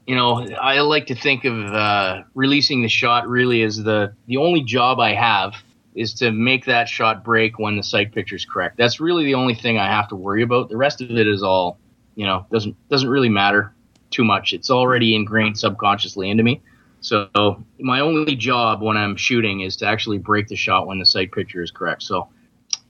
you 0.06 0.14
know, 0.14 0.46
I 0.60 0.80
like 0.80 1.06
to 1.06 1.16
think 1.16 1.44
of 1.44 1.58
uh, 1.66 2.22
releasing 2.34 2.82
the 2.82 2.88
shot 2.88 3.28
really 3.28 3.62
as 3.62 3.82
the 3.82 4.14
the 4.26 4.36
only 4.36 4.62
job 4.62 5.00
I 5.00 5.14
have 5.14 5.54
is 5.94 6.14
to 6.14 6.30
make 6.30 6.66
that 6.66 6.88
shot 6.88 7.24
break 7.24 7.58
when 7.58 7.76
the 7.76 7.82
sight 7.82 8.12
picture 8.12 8.36
is 8.36 8.44
correct. 8.44 8.76
That's 8.76 9.00
really 9.00 9.24
the 9.24 9.34
only 9.34 9.54
thing 9.54 9.78
I 9.78 9.86
have 9.86 10.08
to 10.08 10.16
worry 10.16 10.42
about. 10.42 10.68
The 10.68 10.76
rest 10.76 11.00
of 11.00 11.10
it 11.10 11.26
is 11.26 11.42
all, 11.42 11.78
you 12.14 12.26
know, 12.26 12.46
doesn't 12.52 12.76
doesn't 12.88 13.08
really 13.08 13.30
matter 13.30 13.72
too 14.10 14.22
much. 14.22 14.52
It's 14.52 14.70
already 14.70 15.16
ingrained 15.16 15.58
subconsciously 15.58 16.30
into 16.30 16.44
me. 16.44 16.60
So 17.06 17.64
my 17.78 18.00
only 18.00 18.34
job 18.34 18.82
when 18.82 18.96
I'm 18.96 19.14
shooting 19.16 19.60
is 19.60 19.76
to 19.76 19.86
actually 19.86 20.18
break 20.18 20.48
the 20.48 20.56
shot 20.56 20.88
when 20.88 20.98
the 20.98 21.06
sight 21.06 21.30
picture 21.30 21.62
is 21.62 21.70
correct. 21.70 22.02
So 22.02 22.28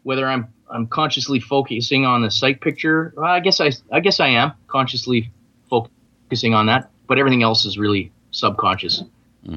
whether 0.04 0.26
I'm 0.26 0.48
I'm 0.70 0.86
consciously 0.86 1.38
focusing 1.38 2.06
on 2.06 2.22
the 2.22 2.30
sight 2.30 2.62
picture, 2.62 3.12
I 3.22 3.40
guess 3.40 3.60
I 3.60 3.72
I 3.92 4.00
guess 4.00 4.18
I 4.18 4.28
am 4.28 4.52
consciously 4.68 5.30
focusing 5.68 6.54
on 6.54 6.64
that, 6.66 6.90
but 7.06 7.18
everything 7.18 7.42
else 7.42 7.66
is 7.66 7.76
really 7.76 8.10
subconscious. 8.30 9.02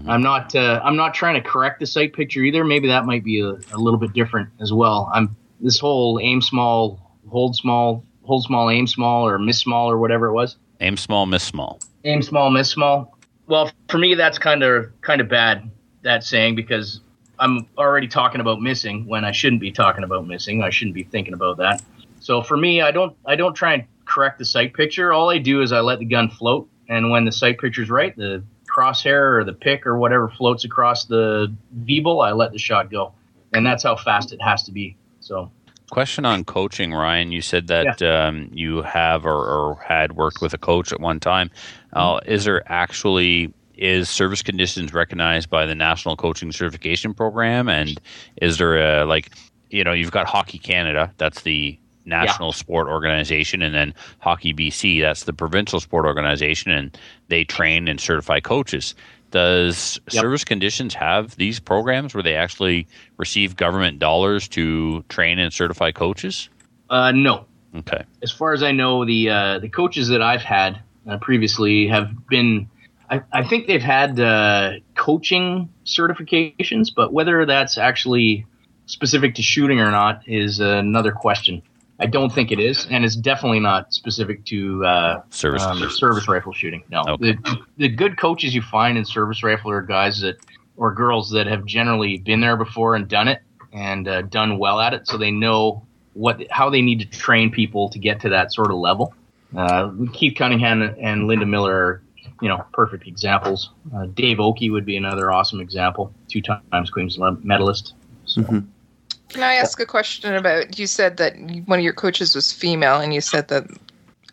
I'm 0.08 0.22
not 0.22 0.54
uh, 0.54 0.82
I'm 0.84 0.98
not 0.98 1.14
trying 1.14 1.42
to 1.42 1.50
correct 1.50 1.80
the 1.80 1.88
sight 1.88 2.14
picture 2.14 2.42
either. 2.42 2.66
Maybe 2.66 2.90
that 2.90 3.06
might 3.06 3.24
be 3.24 3.40
a, 3.40 3.52
a 3.74 3.78
little 3.78 3.98
bit 3.98 4.12
different 4.14 4.50
as 4.60 4.74
well. 4.74 5.10
I'm 5.14 5.36
this 5.62 5.80
whole 5.80 6.20
aim 6.22 6.42
small, 6.42 7.00
hold 7.30 7.56
small, 7.56 8.04
hold 8.24 8.44
small, 8.44 8.70
aim 8.70 8.88
small, 8.88 9.26
or 9.26 9.40
miss 9.40 9.58
small, 9.58 9.90
or 9.90 9.98
whatever 9.98 10.28
it 10.28 10.34
was. 10.34 10.58
Aim 10.82 10.98
small, 10.98 11.26
miss 11.26 11.44
small. 11.44 11.80
Aim 12.04 12.22
small, 12.22 12.52
miss 12.52 12.70
small. 12.70 13.19
Well, 13.50 13.72
for 13.90 13.98
me, 13.98 14.14
that's 14.14 14.38
kind 14.38 14.62
of 14.62 14.92
kind 15.02 15.22
of 15.22 15.28
bad 15.28 15.72
that 16.04 16.24
saying 16.24 16.56
because 16.56 17.02
I'm 17.40 17.68
already 17.80 18.08
talking 18.08 18.42
about 18.42 18.62
missing 18.62 19.08
when 19.08 19.26
I 19.26 19.32
shouldn't 19.32 19.60
be 19.60 19.72
talking 19.72 20.04
about 20.04 20.28
missing. 20.28 20.62
I 20.62 20.70
shouldn't 20.70 20.94
be 20.94 21.02
thinking 21.02 21.34
about 21.34 21.58
that. 21.58 21.82
So 22.20 22.44
for 22.44 22.56
me, 22.56 22.82
I 22.82 22.92
don't 22.92 23.18
I 23.26 23.36
don't 23.36 23.56
try 23.56 23.74
and 23.74 23.86
correct 24.06 24.38
the 24.38 24.46
sight 24.46 24.76
picture. 24.76 25.12
All 25.12 25.32
I 25.32 25.40
do 25.40 25.64
is 25.64 25.72
I 25.72 25.80
let 25.80 25.98
the 25.98 26.06
gun 26.06 26.30
float, 26.30 26.70
and 26.90 27.10
when 27.10 27.26
the 27.26 27.32
sight 27.32 27.58
picture's 27.58 27.90
right, 27.90 28.16
the 28.16 28.44
crosshair 28.68 29.40
or 29.40 29.44
the 29.44 29.54
pick 29.54 29.88
or 29.88 29.98
whatever 29.98 30.30
floats 30.30 30.64
across 30.64 31.06
the 31.06 31.52
V-bull, 31.72 32.22
I 32.22 32.34
let 32.34 32.52
the 32.52 32.60
shot 32.60 32.92
go, 32.92 33.14
and 33.56 33.66
that's 33.66 33.82
how 33.82 33.96
fast 33.96 34.32
it 34.32 34.42
has 34.44 34.62
to 34.64 34.72
be. 34.72 34.96
So 35.22 35.50
Question 35.90 36.24
on 36.24 36.44
coaching, 36.44 36.94
Ryan. 36.94 37.32
You 37.32 37.42
said 37.42 37.68
that 37.68 38.02
um, 38.04 38.52
you 38.54 38.84
have 38.84 39.26
or, 39.26 39.32
or 39.32 39.76
had 39.76 40.16
worked 40.16 40.40
with 40.40 40.54
a 40.54 40.58
coach 40.58 40.94
at 40.94 41.00
one 41.00 41.20
time. 41.20 41.50
Uh, 41.94 42.20
is 42.26 42.46
there 42.46 42.70
actually 42.72 43.54
is 43.76 44.10
service 44.10 44.42
conditions 44.44 44.94
recognized 44.94 45.50
by 45.50 45.66
the 45.66 45.76
National 45.76 46.16
Coaching 46.18 46.52
Certification 46.52 47.14
Program? 47.14 47.70
And 47.70 48.00
is 48.42 48.58
there 48.58 48.78
a 49.02 49.06
like 49.06 49.32
you 49.70 49.84
know 49.84 49.94
you've 49.94 50.12
got 50.12 50.28
Hockey 50.28 50.58
Canada, 50.60 51.12
that's 51.18 51.42
the 51.44 51.78
national 52.06 52.52
sport 52.54 52.88
organization, 52.88 53.62
and 53.62 53.74
then 53.76 53.94
Hockey 54.20 54.54
BC, 54.54 55.00
that's 55.02 55.24
the 55.26 55.34
provincial 55.34 55.80
sport 55.80 56.06
organization, 56.06 56.72
and 56.72 56.98
they 57.28 57.44
train 57.44 57.88
and 57.88 58.00
certify 58.00 58.40
coaches. 58.40 58.96
Does 59.32 60.00
Yep. 60.12 60.22
service 60.22 60.44
conditions 60.44 60.96
have 60.96 61.36
these 61.36 61.60
programs 61.60 62.16
where 62.16 62.24
they 62.24 62.34
actually 62.36 62.88
receive 63.18 63.56
government 63.56 64.00
dollars 64.00 64.48
to 64.50 65.04
train 65.10 65.38
and 65.38 65.54
certify 65.54 65.92
coaches? 65.92 66.50
uh, 66.90 67.12
no, 67.12 67.46
Okay. 67.78 68.02
as 68.24 68.32
far 68.32 68.54
as 68.54 68.64
I 68.64 68.72
know, 68.72 69.06
the 69.06 69.30
uh, 69.30 69.60
the 69.60 69.70
coaches 69.70 70.08
that 70.08 70.24
I've 70.24 70.42
had 70.42 70.80
uh, 71.10 71.18
previously 71.18 71.88
have 71.88 72.12
been. 72.28 72.70
I, 73.10 73.22
I 73.34 73.44
think 73.44 73.66
they've 73.68 73.82
had 73.82 74.20
uh, 74.20 74.74
coaching 74.96 75.70
certifications, 75.86 76.90
but 76.96 77.12
whether 77.14 77.46
that's 77.46 77.78
actually 77.78 78.46
specific 78.86 79.36
to 79.36 79.42
shooting 79.42 79.80
or 79.80 79.92
not 79.92 80.22
is 80.28 80.60
another 80.60 81.12
question. 81.12 81.62
I 82.02 82.06
don't 82.06 82.32
think 82.34 82.52
it 82.52 82.60
is, 82.62 82.88
and 82.90 83.04
it's 83.04 83.16
definitely 83.18 83.60
not 83.60 83.94
specific 83.94 84.46
to 84.46 84.86
uh, 84.86 85.22
Service 85.32 85.64
um, 85.64 85.72
conditions. 85.78 86.00
service 86.00 86.28
rifle 86.30 86.54
shooting. 86.54 86.84
No, 86.90 87.02
Okay. 87.10 87.34
the, 87.34 87.58
the 87.78 87.90
good 87.90 88.18
coaches 88.18 88.56
you 88.56 88.62
find 88.62 88.98
in 88.98 89.04
service 89.04 89.44
rifle 89.44 89.72
are 89.72 89.82
guys 89.82 90.22
that 90.22 90.38
or 90.78 90.94
girls 90.94 91.32
that 91.32 91.46
have 91.48 91.66
generally 91.66 92.18
been 92.20 92.40
there 92.40 92.56
before 92.56 92.96
and 92.96 93.10
done 93.10 93.28
it 93.28 93.42
and 93.74 94.08
uh, 94.08 94.22
done 94.22 94.58
well 94.58 94.80
at 94.80 94.94
it, 94.94 95.08
so 95.08 95.18
they 95.18 95.30
know 95.32 95.86
what 96.14 96.42
how 96.50 96.70
they 96.70 96.82
need 96.82 97.00
to 97.00 97.06
train 97.20 97.52
people 97.52 97.90
to 97.90 98.00
get 98.00 98.22
to 98.22 98.30
that 98.30 98.54
sort 98.54 98.72
of 98.72 98.78
level. 98.78 99.14
Uh, 99.56 99.92
Keith 100.14 100.36
Cunningham 100.38 100.82
and 101.00 101.28
Linda 101.28 101.46
Miller 101.46 101.74
are, 101.74 102.02
you 102.42 102.48
know, 102.48 102.64
perfect 102.74 103.08
examples. 103.08 103.72
Uh, 103.96 104.06
Dave 104.08 104.40
Oakey 104.40 104.70
would 104.70 104.86
be 104.86 104.96
another 104.96 105.32
awesome 105.32 105.60
example, 105.60 106.14
two 106.28 106.42
times 106.42 106.90
Queen's 106.90 107.18
medalist. 107.18 107.94
So, 108.26 108.44
Can 108.44 109.44
I 109.44 109.56
ask 109.56 109.80
a 109.80 109.86
question 109.86 110.36
about? 110.36 110.78
You 110.78 110.88
said 110.88 111.18
that 111.18 111.36
one 111.66 111.80
of 111.80 111.84
your 111.84 111.94
coaches 111.94 112.36
was 112.36 112.52
female, 112.52 113.00
and 113.00 113.14
you 113.14 113.22
said 113.22 113.48
that. 113.50 113.68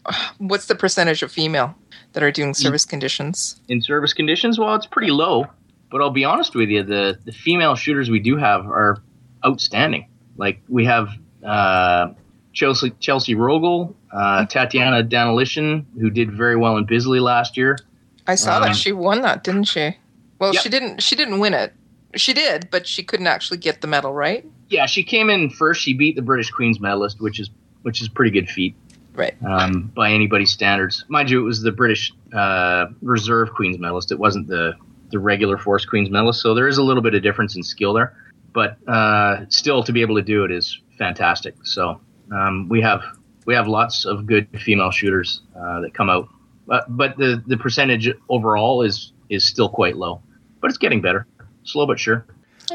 What's 0.38 0.66
the 0.66 0.74
percentage 0.74 1.22
of 1.22 1.32
female 1.32 1.74
that 2.12 2.22
are 2.22 2.30
doing 2.30 2.54
service 2.54 2.84
conditions? 2.84 3.60
in 3.68 3.82
service 3.82 4.12
conditions, 4.12 4.58
well, 4.58 4.74
it's 4.74 4.86
pretty 4.86 5.10
low. 5.10 5.46
But 5.90 6.00
I'll 6.00 6.10
be 6.10 6.24
honest 6.24 6.54
with 6.54 6.68
you, 6.68 6.82
the 6.82 7.18
the 7.24 7.32
female 7.32 7.74
shooters 7.74 8.10
we 8.10 8.20
do 8.20 8.36
have 8.36 8.66
are 8.66 9.02
outstanding. 9.44 10.08
Like 10.36 10.60
we 10.68 10.84
have 10.84 11.08
uh, 11.44 12.08
Chelsea 12.52 12.90
Chelsea 13.00 13.34
Rogel, 13.34 13.94
uh, 14.16 14.46
Tatiana 14.46 15.02
Danilishin, 15.04 15.84
who 16.00 16.10
did 16.10 16.32
very 16.32 16.56
well 16.56 16.76
in 16.78 16.84
Bisley 16.86 17.20
last 17.20 17.56
year. 17.56 17.78
I 18.26 18.34
saw 18.34 18.56
Um, 18.56 18.62
that 18.64 18.76
she 18.76 18.92
won 18.92 19.20
that, 19.22 19.44
didn't 19.44 19.64
she? 19.64 19.96
Well, 20.38 20.52
Yep. 20.54 20.62
she 20.62 20.68
didn't. 20.68 21.02
She 21.02 21.14
didn't 21.16 21.38
win 21.38 21.54
it. 21.54 21.72
She 22.16 22.32
did, 22.32 22.68
but 22.70 22.86
she 22.86 23.02
couldn't 23.02 23.26
actually 23.26 23.58
get 23.58 23.80
the 23.82 23.86
medal, 23.86 24.12
right? 24.12 24.44
Yeah, 24.68 24.86
she 24.86 25.02
came 25.02 25.28
in 25.30 25.50
first. 25.50 25.82
She 25.82 25.92
beat 25.94 26.16
the 26.16 26.22
British 26.22 26.50
Queen's 26.50 26.80
medalist, 26.80 27.20
which 27.20 27.38
is 27.40 27.50
which 27.82 28.00
is 28.00 28.08
a 28.08 28.10
pretty 28.10 28.30
good 28.32 28.48
feat. 28.48 28.74
Right. 29.14 29.34
um, 29.48 29.90
by 29.94 30.10
anybody's 30.12 30.50
standards. 30.50 31.04
Mind 31.08 31.30
you, 31.30 31.40
it 31.40 31.44
was 31.44 31.62
the 31.62 31.72
British 31.72 32.12
uh, 32.34 32.86
Reserve 33.00 33.50
Queen's 33.54 33.78
medalist. 33.78 34.12
It 34.12 34.18
wasn't 34.18 34.46
the 34.48 34.74
the 35.10 35.18
regular 35.18 35.56
Force 35.56 35.86
Queen's 35.86 36.10
medalist. 36.10 36.40
So 36.42 36.52
there 36.54 36.68
is 36.68 36.76
a 36.78 36.82
little 36.82 37.02
bit 37.02 37.14
of 37.14 37.22
difference 37.22 37.56
in 37.56 37.62
skill 37.62 37.94
there, 37.94 38.12
but 38.52 38.76
uh, 38.88 39.46
still 39.48 39.82
to 39.84 39.92
be 39.92 40.02
able 40.02 40.16
to 40.16 40.22
do 40.22 40.44
it 40.44 40.50
is 40.50 40.78
fantastic. 40.98 41.54
So 41.64 42.00
Um, 42.30 42.68
we 42.68 42.80
have 42.82 43.02
we 43.46 43.54
have 43.54 43.68
lots 43.68 44.04
of 44.04 44.26
good 44.26 44.48
female 44.60 44.90
shooters 44.90 45.40
uh, 45.56 45.80
that 45.80 45.94
come 45.94 46.10
out, 46.10 46.28
but 46.66 46.84
but 46.88 47.16
the 47.16 47.42
the 47.46 47.56
percentage 47.56 48.10
overall 48.28 48.82
is 48.82 49.12
is 49.30 49.44
still 49.44 49.68
quite 49.68 49.96
low, 49.96 50.20
but 50.60 50.68
it's 50.68 50.78
getting 50.78 51.00
better, 51.00 51.26
slow 51.64 51.86
but 51.86 51.98
sure. 51.98 52.26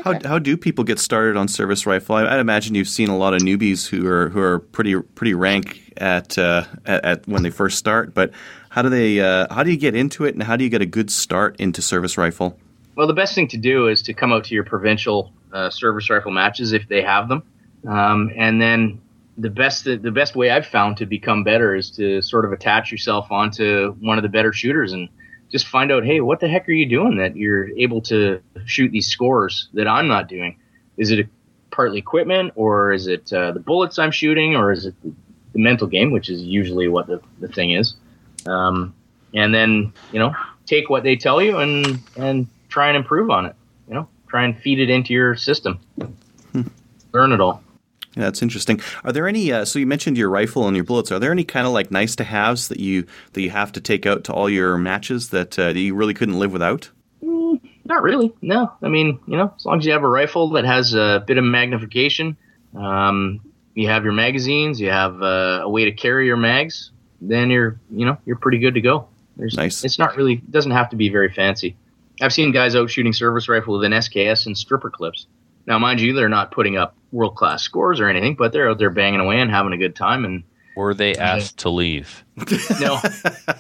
How, 0.06 0.18
how 0.24 0.40
do 0.40 0.56
people 0.56 0.86
get 0.86 1.00
started 1.00 1.36
on 1.36 1.50
service 1.50 1.86
rifle? 1.86 2.16
I, 2.16 2.26
I'd 2.26 2.40
imagine 2.40 2.76
you've 2.76 2.88
seen 2.88 3.10
a 3.10 3.18
lot 3.18 3.34
of 3.34 3.42
newbies 3.42 3.88
who 3.88 4.08
are 4.08 4.30
who 4.30 4.40
are 4.40 4.60
pretty 4.60 4.96
pretty 5.00 5.34
rank 5.34 5.94
at, 5.98 6.38
uh, 6.38 6.64
at, 6.86 7.04
at 7.04 7.28
when 7.28 7.44
they 7.44 7.50
first 7.50 7.78
start. 7.78 8.14
But 8.14 8.32
how 8.70 8.82
do 8.82 8.90
they 8.90 9.20
uh, 9.20 9.54
how 9.54 9.64
do 9.64 9.72
you 9.72 9.78
get 9.78 9.96
into 9.96 10.24
it, 10.24 10.34
and 10.34 10.44
how 10.44 10.56
do 10.56 10.64
you 10.64 10.70
get 10.70 10.82
a 10.82 10.86
good 10.86 11.12
start 11.12 11.58
into 11.60 11.82
service 11.82 12.18
rifle? 12.18 12.58
Well, 12.96 13.08
the 13.08 13.14
best 13.14 13.36
thing 13.36 13.48
to 13.50 13.58
do 13.58 13.88
is 13.90 14.02
to 14.04 14.14
come 14.14 14.32
out 14.32 14.46
to 14.46 14.56
your 14.56 14.64
provincial 14.64 15.34
uh, 15.52 15.70
service 15.70 16.10
rifle 16.10 16.32
matches 16.32 16.72
if 16.72 16.88
they 16.88 17.02
have 17.02 17.28
them, 17.28 17.44
um, 17.86 18.32
and 18.38 18.62
then 18.62 19.02
the 19.38 19.50
best 19.50 19.86
the 19.86 20.12
best 20.12 20.36
way 20.36 20.52
I've 20.52 20.68
found 20.68 20.98
to 20.98 21.06
become 21.06 21.44
better 21.44 21.76
is 21.76 21.90
to 21.92 22.22
sort 22.22 22.46
of 22.46 22.52
attach 22.52 22.92
yourself 22.92 23.32
onto 23.32 23.96
one 24.00 24.18
of 24.18 24.24
the 24.24 24.30
better 24.30 24.52
shooters 24.54 24.94
and 24.94 25.10
just 25.50 25.68
find 25.68 25.92
out, 25.92 26.06
hey, 26.06 26.22
what 26.22 26.40
the 26.40 26.48
heck 26.48 26.68
are 26.70 26.74
you 26.74 26.86
doing 26.86 27.18
that 27.18 27.36
you're 27.36 27.70
able 27.78 28.02
to 28.02 28.42
shoot 28.66 28.92
these 28.92 29.08
scores 29.08 29.68
that 29.74 29.88
I'm 29.88 30.08
not 30.08 30.30
doing? 30.30 30.58
Is 30.98 31.12
it 31.12 31.28
partly 31.72 32.00
equipment, 32.00 32.54
or 32.56 32.92
is 32.92 33.08
it 33.08 33.32
uh, 33.34 33.52
the 33.52 33.60
bullets 33.60 34.00
I'm 34.00 34.12
shooting, 34.12 34.56
or 34.56 34.72
is 34.72 34.86
it 34.86 34.96
the, 35.04 35.14
the, 35.54 35.60
mental 35.60 35.88
game, 35.88 36.12
which 36.12 36.30
is 36.30 36.42
usually 36.42 36.88
what 36.88 37.08
the, 37.08 37.22
the 37.40 37.48
thing 37.48 37.72
is? 37.72 37.96
Um, 38.46 38.94
and 39.34 39.54
then 39.54 39.94
you 40.12 40.20
know, 40.20 40.34
take 40.66 40.90
what 40.90 41.04
they 41.04 41.16
tell 41.16 41.42
you 41.42 41.58
and 41.58 42.00
and 42.18 42.48
try 42.70 42.88
and 42.88 42.98
improve 42.98 43.30
on 43.30 43.46
it. 43.46 43.56
You 43.88 43.96
know, 43.96 44.10
try 44.28 44.44
and 44.44 44.58
feed 44.58 44.80
it 44.80 44.90
into 44.90 45.14
your 45.14 45.36
system. 45.36 45.80
Hmm. 46.52 46.62
Learn 47.14 47.32
it 47.32 47.42
all. 47.42 47.64
Yeah, 48.16 48.24
that's 48.24 48.42
interesting. 48.42 48.82
Are 49.06 49.14
there 49.14 49.28
any? 49.28 49.52
Uh, 49.52 49.64
so 49.64 49.80
you 49.80 49.88
mentioned 49.88 50.18
your 50.18 50.30
rifle 50.30 50.68
and 50.68 50.76
your 50.76 50.84
bullets. 50.84 51.12
Are 51.12 51.20
there 51.20 51.32
any 51.32 51.46
kind 51.46 51.66
of 51.66 51.72
like 51.72 51.92
nice 51.92 52.16
to 52.18 52.26
haves 52.26 52.68
that 52.68 52.80
you 52.80 53.06
that 53.34 53.42
you 53.42 53.50
have 53.52 53.72
to 53.74 53.82
take 53.82 54.06
out 54.06 54.26
to 54.26 54.34
all 54.34 54.50
your 54.50 54.78
matches 54.78 55.30
that, 55.30 55.58
uh, 55.58 55.72
that 55.72 55.80
you 55.80 55.96
really 55.96 56.14
couldn't 56.14 56.38
live 56.38 56.52
without? 56.52 56.90
Mm, 57.24 57.62
not 57.86 58.04
really. 58.04 58.34
No. 58.42 58.74
I 58.82 58.90
mean, 58.90 59.20
you 59.28 59.38
know, 59.38 59.54
as 59.56 59.66
long 59.66 59.80
as 59.80 59.86
you 59.86 59.94
have 59.94 60.04
a 60.04 60.10
rifle 60.10 60.50
that 60.52 60.66
has 60.66 60.94
a 60.94 61.24
bit 61.26 61.38
of 61.38 61.46
magnification, 61.46 62.36
um, 62.76 63.40
you 63.76 63.88
have 63.88 64.04
your 64.04 64.14
magazines, 64.14 64.82
you 64.82 64.90
have 64.90 65.22
uh, 65.22 65.62
a 65.64 65.70
way 65.70 65.86
to 65.86 65.94
carry 65.94 66.26
your 66.26 66.38
mags, 66.38 66.92
then 67.22 67.50
you're 67.50 67.80
you 67.92 68.06
know 68.06 68.18
you're 68.26 68.38
pretty 68.38 68.58
good 68.58 68.74
to 68.74 68.82
go. 68.82 69.08
There's, 69.38 69.56
nice. 69.56 69.86
It's 69.86 69.98
not 69.98 70.18
really 70.18 70.34
it 70.34 70.52
doesn't 70.52 70.72
have 70.72 70.90
to 70.90 70.98
be 70.98 71.08
very 71.08 71.32
fancy. 71.32 71.78
I've 72.22 72.34
seen 72.34 72.52
guys 72.52 72.76
out 72.76 72.90
shooting 72.90 73.14
service 73.14 73.48
rifle 73.48 73.78
with 73.78 73.86
an 73.86 73.94
SKS 73.94 74.46
and 74.46 74.58
stripper 74.58 74.90
clips. 74.90 75.28
Now, 75.66 75.80
mind 75.80 76.02
you, 76.02 76.14
they're 76.14 76.30
not 76.30 76.52
putting 76.52 76.76
up 76.76 76.96
world 77.12 77.36
class 77.36 77.64
scores 77.64 78.00
or 78.00 78.10
anything, 78.10 78.36
but 78.36 78.52
they're 78.52 78.70
out 78.70 78.78
there 78.78 78.90
banging 78.90 79.20
away 79.20 79.40
and 79.40 79.52
having 79.52 79.74
a 79.74 79.78
good 79.78 79.96
time. 79.96 80.26
And 80.26 80.44
were 80.76 80.94
they 80.94 81.16
asked 81.16 81.60
to 81.60 81.70
leave? 81.70 82.24
No, 82.80 83.00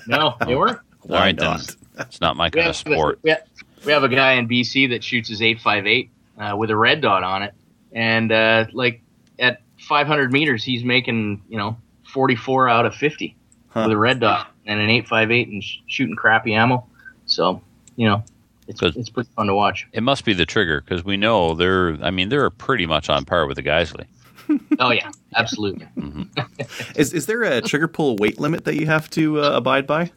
no, 0.08 0.36
they 0.46 0.56
weren't. 0.56 0.80
All 1.10 1.16
right, 1.16 1.36
not? 1.36 1.76
It's 2.00 2.22
not 2.22 2.36
my 2.36 2.50
kind 2.50 2.68
of 2.68 2.76
sport. 2.76 3.20
We 3.22 3.32
have, 3.32 3.44
we 3.86 3.92
have, 3.92 4.04
a 4.04 4.10
guy 4.10 4.34
in 4.34 4.48
BC 4.48 4.90
that 4.90 5.04
shoots 5.04 5.30
his 5.30 5.42
858 5.42 6.10
uh, 6.38 6.56
with 6.58 6.70
a 6.70 6.76
red 6.76 7.02
dot 7.02 7.24
on 7.24 7.44
it, 7.44 7.54
and 7.92 8.32
uh, 8.32 8.66
like 8.72 9.02
at 9.40 9.62
500 9.80 10.32
meters, 10.32 10.64
he's 10.64 10.84
making 10.84 11.44
you 11.50 11.58
know 11.58 11.78
44 12.14 12.70
out 12.70 12.86
of 12.86 12.96
50 12.96 13.36
huh. 13.70 13.84
with 13.88 13.94
a 13.94 13.98
red 13.98 14.20
dot 14.20 14.52
and 14.66 14.80
an 14.80 14.90
858 14.90 15.48
and 15.50 15.64
sh- 15.64 15.78
shooting 15.88 16.16
crappy 16.16 16.54
ammo. 16.54 16.86
So 17.26 17.62
you 17.96 18.08
know, 18.08 18.24
it's 18.72 18.98
it's 18.98 19.10
pretty 19.10 19.30
fun 19.36 19.48
to 19.48 19.56
watch. 19.56 19.88
It 19.94 20.04
must 20.04 20.26
be 20.26 20.34
the 20.34 20.46
trigger 20.46 20.82
because 20.82 21.04
we 21.04 21.18
know 21.18 21.54
they're. 21.54 21.98
I 22.02 22.12
mean, 22.12 22.30
they're 22.30 22.50
pretty 22.50 22.86
much 22.86 23.10
on 23.10 23.26
par 23.26 23.46
with 23.46 23.58
the 23.58 23.64
Geissele. 23.64 24.06
oh 24.80 24.92
yeah, 24.92 25.12
absolutely. 25.36 25.88
mm-hmm. 25.98 27.00
is 27.00 27.14
is 27.14 27.26
there 27.26 27.44
a 27.44 27.62
trigger 27.62 27.88
pull 27.88 28.16
weight 28.18 28.40
limit 28.40 28.66
that 28.66 28.76
you 28.76 28.86
have 28.86 29.10
to 29.12 29.42
uh, 29.42 29.52
abide 29.52 29.88
by? 29.88 30.12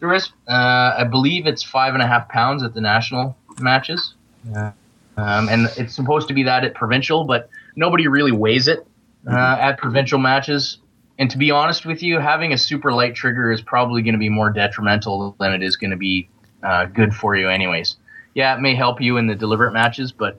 There 0.00 0.12
is. 0.14 0.32
Uh, 0.48 0.94
I 0.98 1.04
believe 1.04 1.46
it's 1.46 1.62
five 1.62 1.94
and 1.94 2.02
a 2.02 2.06
half 2.06 2.28
pounds 2.28 2.62
at 2.62 2.74
the 2.74 2.80
national 2.80 3.36
matches. 3.60 4.14
Yeah. 4.50 4.72
Um, 5.16 5.48
and 5.48 5.66
it's 5.76 5.94
supposed 5.94 6.28
to 6.28 6.34
be 6.34 6.44
that 6.44 6.64
at 6.64 6.74
provincial, 6.74 7.24
but 7.24 7.50
nobody 7.76 8.08
really 8.08 8.32
weighs 8.32 8.68
it 8.68 8.86
uh, 9.26 9.30
mm-hmm. 9.30 9.36
at 9.36 9.78
provincial 9.78 10.18
matches. 10.18 10.78
And 11.18 11.30
to 11.30 11.36
be 11.36 11.50
honest 11.50 11.84
with 11.84 12.02
you, 12.02 12.18
having 12.18 12.54
a 12.54 12.58
super 12.58 12.92
light 12.92 13.14
trigger 13.14 13.52
is 13.52 13.60
probably 13.60 14.00
going 14.00 14.14
to 14.14 14.18
be 14.18 14.30
more 14.30 14.50
detrimental 14.50 15.36
than 15.38 15.52
it 15.52 15.62
is 15.62 15.76
going 15.76 15.90
to 15.90 15.96
be 15.98 16.30
uh, 16.62 16.86
good 16.86 17.14
for 17.14 17.36
you, 17.36 17.48
anyways. 17.48 17.96
Yeah, 18.34 18.54
it 18.56 18.60
may 18.60 18.74
help 18.74 19.00
you 19.00 19.16
in 19.16 19.26
the 19.26 19.34
deliberate 19.34 19.72
matches, 19.72 20.12
but 20.12 20.38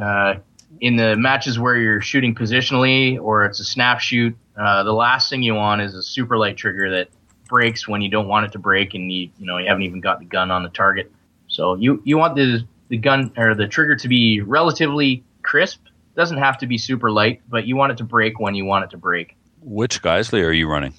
uh, 0.00 0.36
in 0.80 0.96
the 0.96 1.16
matches 1.16 1.58
where 1.58 1.76
you're 1.76 2.00
shooting 2.00 2.34
positionally 2.34 3.20
or 3.20 3.44
it's 3.44 3.60
a 3.60 3.64
snap 3.64 4.00
shoot, 4.00 4.36
uh, 4.56 4.82
the 4.82 4.92
last 4.92 5.30
thing 5.30 5.42
you 5.42 5.54
want 5.54 5.80
is 5.80 5.94
a 5.94 6.02
super 6.02 6.36
light 6.36 6.56
trigger 6.56 6.90
that 6.90 7.08
breaks 7.48 7.88
when 7.88 8.02
you 8.02 8.10
don't 8.10 8.28
want 8.28 8.46
it 8.46 8.52
to 8.52 8.58
break, 8.58 8.94
and 8.94 9.10
you 9.12 9.30
you 9.38 9.46
know 9.46 9.58
you 9.58 9.66
haven't 9.66 9.82
even 9.82 10.00
got 10.00 10.18
the 10.18 10.24
gun 10.24 10.50
on 10.50 10.62
the 10.62 10.68
target. 10.68 11.10
So 11.48 11.74
you 11.74 12.02
you 12.04 12.18
want 12.18 12.36
the 12.36 12.66
the 12.88 12.98
gun 12.98 13.32
or 13.36 13.54
the 13.54 13.66
trigger 13.68 13.96
to 13.96 14.08
be 14.08 14.40
relatively 14.40 15.24
crisp. 15.42 15.80
Doesn't 16.16 16.38
have 16.38 16.58
to 16.58 16.66
be 16.66 16.78
super 16.78 17.10
light, 17.10 17.40
but 17.48 17.66
you 17.66 17.76
want 17.76 17.92
it 17.92 17.98
to 17.98 18.04
break 18.04 18.40
when 18.40 18.54
you 18.54 18.64
want 18.64 18.84
it 18.84 18.90
to 18.90 18.96
break. 18.96 19.36
Which 19.62 20.02
Geissele 20.02 20.44
are 20.44 20.52
you 20.52 20.68
running? 20.68 20.94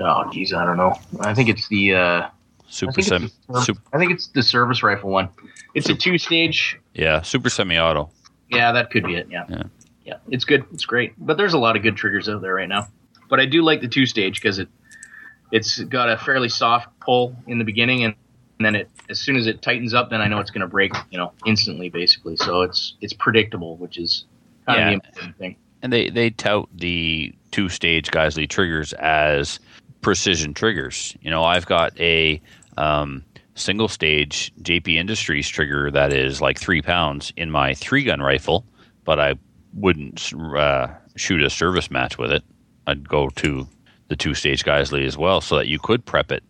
Oh, 0.00 0.30
geez, 0.32 0.52
I 0.52 0.64
don't 0.64 0.76
know. 0.76 0.98
I 1.20 1.34
think 1.34 1.48
it's 1.48 1.68
the 1.68 1.94
uh, 1.94 2.28
Super 2.70 3.02
semi. 3.02 3.28
Super, 3.62 3.80
I 3.92 3.98
think 3.98 4.12
it's 4.12 4.28
the 4.28 4.42
service 4.42 4.82
rifle 4.82 5.10
one. 5.10 5.28
It's 5.74 5.86
super, 5.86 5.96
a 5.96 6.00
two 6.00 6.18
stage. 6.18 6.78
Yeah, 6.94 7.20
super 7.22 7.50
semi 7.50 7.78
auto. 7.78 8.10
Yeah, 8.48 8.72
that 8.72 8.90
could 8.90 9.04
be 9.04 9.16
it. 9.16 9.28
Yeah. 9.30 9.44
yeah. 9.48 9.62
Yeah. 10.04 10.16
It's 10.30 10.44
good. 10.44 10.64
It's 10.72 10.84
great. 10.84 11.12
But 11.18 11.36
there's 11.36 11.52
a 11.52 11.58
lot 11.58 11.76
of 11.76 11.82
good 11.82 11.96
triggers 11.96 12.28
out 12.28 12.42
there 12.42 12.54
right 12.54 12.68
now. 12.68 12.88
But 13.28 13.40
I 13.40 13.46
do 13.46 13.62
like 13.62 13.80
the 13.80 13.88
two 13.88 14.06
stage 14.06 14.40
because 14.40 14.58
it 14.58 14.68
it's 15.52 15.80
got 15.80 16.08
a 16.08 16.16
fairly 16.16 16.48
soft 16.48 16.88
pull 17.00 17.36
in 17.48 17.58
the 17.58 17.64
beginning 17.64 18.04
and, 18.04 18.14
and 18.58 18.66
then 18.66 18.74
it 18.76 18.90
as 19.08 19.20
soon 19.20 19.36
as 19.36 19.48
it 19.48 19.62
tightens 19.62 19.94
up 19.94 20.10
then 20.10 20.20
I 20.20 20.28
know 20.28 20.38
it's 20.38 20.50
gonna 20.50 20.68
break, 20.68 20.92
you 21.10 21.18
know, 21.18 21.32
instantly 21.44 21.90
basically. 21.90 22.36
So 22.36 22.62
it's 22.62 22.94
it's 23.00 23.12
predictable, 23.12 23.76
which 23.76 23.98
is 23.98 24.24
kind 24.66 24.78
yeah. 24.78 24.90
of 24.90 25.02
the 25.02 25.08
important 25.08 25.38
thing. 25.38 25.56
And 25.82 25.92
they, 25.92 26.10
they 26.10 26.30
tout 26.30 26.68
the 26.74 27.34
two 27.50 27.68
stage 27.68 28.10
Geissele 28.10 28.48
triggers 28.48 28.92
as 28.94 29.58
precision 30.02 30.54
triggers. 30.54 31.16
You 31.22 31.30
know, 31.30 31.42
I've 31.42 31.66
got 31.66 31.98
a 32.00 32.40
um, 32.76 33.24
single 33.54 33.88
stage 33.88 34.52
JP 34.62 34.96
Industries 34.96 35.48
trigger 35.48 35.90
that 35.90 36.12
is 36.12 36.40
like 36.40 36.58
three 36.58 36.82
pounds 36.82 37.32
in 37.36 37.50
my 37.50 37.74
three 37.74 38.04
gun 38.04 38.20
rifle, 38.20 38.64
but 39.04 39.20
I 39.20 39.34
wouldn't 39.74 40.32
uh, 40.34 40.88
shoot 41.16 41.42
a 41.42 41.50
service 41.50 41.90
match 41.90 42.18
with 42.18 42.32
it. 42.32 42.42
I'd 42.86 43.08
go 43.08 43.28
to 43.28 43.68
the 44.08 44.16
two 44.16 44.34
stage 44.34 44.64
Geissele 44.64 45.06
as 45.06 45.16
well, 45.16 45.40
so 45.40 45.56
that 45.56 45.68
you 45.68 45.78
could 45.78 46.04
prep 46.04 46.32
it. 46.32 46.42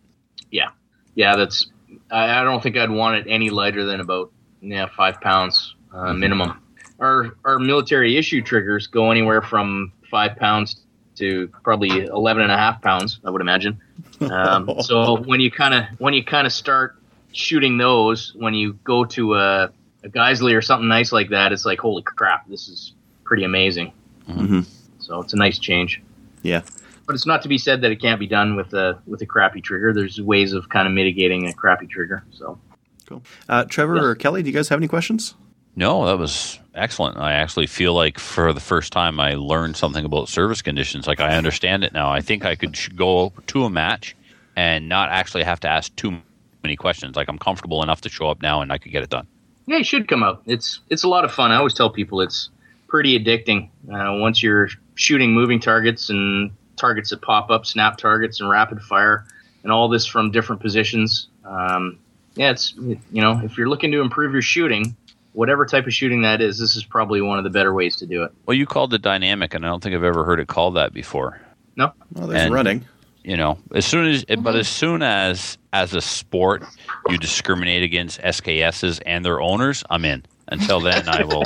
Yeah, 0.49 0.69
yeah, 1.15 1.35
that's. 1.35 1.67
I, 2.09 2.41
I 2.41 2.43
don't 2.43 2.63
think 2.63 2.77
I'd 2.77 2.89
want 2.89 3.17
it 3.17 3.29
any 3.29 3.49
lighter 3.49 3.85
than 3.85 3.99
about 3.99 4.31
yeah 4.61 4.87
five 4.95 5.21
pounds 5.21 5.75
uh, 5.93 5.97
mm-hmm. 5.97 6.19
minimum. 6.19 6.63
Our 6.99 7.35
our 7.45 7.59
military 7.59 8.17
issue 8.17 8.41
triggers 8.41 8.87
go 8.87 9.11
anywhere 9.11 9.41
from 9.41 9.91
five 10.09 10.35
pounds 10.37 10.81
to 11.21 11.47
probably 11.63 12.05
11 12.05 12.43
and 12.43 12.51
a 12.51 12.57
half 12.57 12.81
pounds, 12.81 13.19
I 13.23 13.29
would 13.29 13.41
imagine. 13.41 13.79
Um, 14.19 14.69
so 14.81 15.17
when 15.21 15.39
you 15.39 15.49
kind 15.49 15.73
of 15.73 15.85
when 15.99 16.13
you 16.13 16.23
kind 16.23 16.45
of 16.45 16.53
start 16.53 16.97
shooting 17.31 17.77
those, 17.77 18.33
when 18.35 18.53
you 18.53 18.73
go 18.83 19.05
to 19.05 19.35
a, 19.35 19.71
a 20.03 20.09
Geissele 20.09 20.55
or 20.55 20.61
something 20.61 20.87
nice 20.87 21.11
like 21.11 21.29
that, 21.29 21.53
it's 21.53 21.65
like 21.65 21.79
holy 21.79 22.03
crap, 22.03 22.47
this 22.47 22.67
is 22.67 22.93
pretty 23.23 23.43
amazing. 23.43 23.93
Mm-hmm. 24.27 24.61
So 24.99 25.21
it's 25.21 25.33
a 25.33 25.37
nice 25.37 25.57
change. 25.57 26.01
Yeah. 26.43 26.61
But 27.05 27.15
it's 27.15 27.25
not 27.25 27.41
to 27.43 27.49
be 27.49 27.57
said 27.57 27.81
that 27.81 27.91
it 27.91 28.01
can't 28.01 28.19
be 28.19 28.27
done 28.27 28.55
with 28.55 28.73
a 28.73 28.99
with 29.05 29.21
a 29.21 29.25
crappy 29.25 29.61
trigger. 29.61 29.93
There's 29.93 30.19
ways 30.21 30.53
of 30.53 30.69
kind 30.69 30.87
of 30.87 30.93
mitigating 30.93 31.47
a 31.47 31.53
crappy 31.53 31.87
trigger. 31.87 32.23
So 32.31 32.59
cool. 33.05 33.23
Uh, 33.47 33.65
Trevor 33.65 34.09
or 34.09 34.15
Kelly, 34.15 34.43
do 34.43 34.49
you 34.49 34.53
guys 34.53 34.69
have 34.69 34.79
any 34.79 34.87
questions? 34.87 35.35
No, 35.75 36.05
that 36.05 36.17
was 36.17 36.59
excellent. 36.75 37.17
I 37.17 37.33
actually 37.33 37.67
feel 37.67 37.93
like 37.93 38.19
for 38.19 38.53
the 38.53 38.59
first 38.59 38.91
time 38.91 39.19
I 39.19 39.35
learned 39.35 39.77
something 39.77 40.05
about 40.05 40.29
service 40.29 40.61
conditions. 40.61 41.07
Like 41.07 41.19
I 41.19 41.35
understand 41.37 41.83
it 41.83 41.93
now. 41.93 42.11
I 42.11 42.21
think 42.21 42.45
I 42.45 42.55
could 42.55 42.77
go 42.95 43.33
to 43.47 43.63
a 43.63 43.69
match 43.69 44.15
and 44.55 44.89
not 44.89 45.09
actually 45.09 45.43
have 45.43 45.59
to 45.61 45.69
ask 45.69 45.95
too 45.95 46.21
many 46.63 46.75
questions. 46.75 47.15
Like 47.15 47.29
I'm 47.29 47.39
comfortable 47.39 47.83
enough 47.83 48.01
to 48.01 48.09
show 48.09 48.29
up 48.29 48.41
now 48.41 48.61
and 48.61 48.71
I 48.71 48.77
could 48.77 48.91
get 48.91 49.03
it 49.03 49.09
done. 49.09 49.27
Yeah, 49.67 49.77
you 49.77 49.83
should 49.83 50.07
come 50.07 50.23
out. 50.23 50.41
It's 50.45 50.81
it's 50.89 51.03
a 51.03 51.07
lot 51.07 51.23
of 51.23 51.31
fun. 51.31 51.51
I 51.51 51.55
always 51.55 51.73
tell 51.73 51.89
people 51.89 52.21
it's 52.21 52.49
pretty 52.87 53.17
addicting. 53.17 53.69
Uh, 53.91 54.19
once 54.19 54.43
you're 54.43 54.69
shooting 54.95 55.31
moving 55.33 55.59
targets 55.59 56.09
and 56.09 56.51
targets 56.75 57.11
that 57.11 57.21
pop 57.21 57.49
up, 57.49 57.65
snap 57.65 57.97
targets 57.97 58.41
and 58.41 58.49
rapid 58.49 58.81
fire, 58.81 59.25
and 59.63 59.71
all 59.71 59.87
this 59.87 60.05
from 60.05 60.31
different 60.31 60.61
positions. 60.61 61.27
Um, 61.45 61.99
yeah, 62.35 62.51
it's 62.51 62.73
you 62.77 63.21
know 63.21 63.39
if 63.43 63.57
you're 63.57 63.69
looking 63.69 63.91
to 63.91 64.01
improve 64.01 64.33
your 64.33 64.41
shooting, 64.41 64.95
whatever 65.33 65.65
type 65.65 65.87
of 65.87 65.93
shooting 65.93 66.21
that 66.23 66.41
is, 66.41 66.59
this 66.59 66.75
is 66.75 66.83
probably 66.83 67.21
one 67.21 67.37
of 67.37 67.43
the 67.43 67.49
better 67.49 67.73
ways 67.73 67.95
to 67.97 68.05
do 68.05 68.23
it. 68.23 68.31
Well, 68.45 68.55
you 68.55 68.65
called 68.65 68.93
it 68.93 69.01
dynamic, 69.01 69.53
and 69.53 69.65
I 69.65 69.69
don't 69.69 69.81
think 69.81 69.95
I've 69.95 70.03
ever 70.03 70.23
heard 70.25 70.39
it 70.39 70.47
called 70.47 70.75
that 70.75 70.93
before. 70.93 71.41
No. 71.75 71.91
Well, 72.13 72.27
there's 72.27 72.43
and, 72.43 72.53
running. 72.53 72.85
You 73.23 73.37
know, 73.37 73.59
as 73.73 73.85
soon 73.85 74.07
as, 74.07 74.25
but 74.25 74.55
as 74.55 74.67
soon 74.67 75.03
as, 75.03 75.57
as 75.73 75.93
a 75.93 76.01
sport, 76.01 76.63
you 77.07 77.17
discriminate 77.19 77.83
against 77.83 78.19
SKSs 78.19 78.99
and 79.05 79.23
their 79.23 79.39
owners, 79.39 79.83
I'm 79.89 80.05
in. 80.05 80.25
Until 80.47 80.79
then, 80.81 81.07
I 81.07 81.23
will 81.23 81.43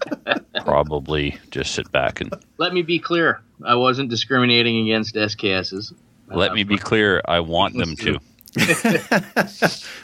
probably 0.64 1.38
just 1.50 1.74
sit 1.74 1.90
back 1.92 2.20
and. 2.20 2.34
Let 2.58 2.74
me 2.74 2.82
be 2.82 2.98
clear: 2.98 3.40
I 3.64 3.76
wasn't 3.76 4.10
discriminating 4.10 4.80
against 4.88 5.14
SKSs. 5.14 5.94
Let 6.28 6.50
Uh, 6.50 6.54
me 6.54 6.64
be 6.64 6.76
clear. 6.76 7.22
I 7.26 7.40
want 7.40 7.76
them 7.76 7.94
to. 7.96 8.18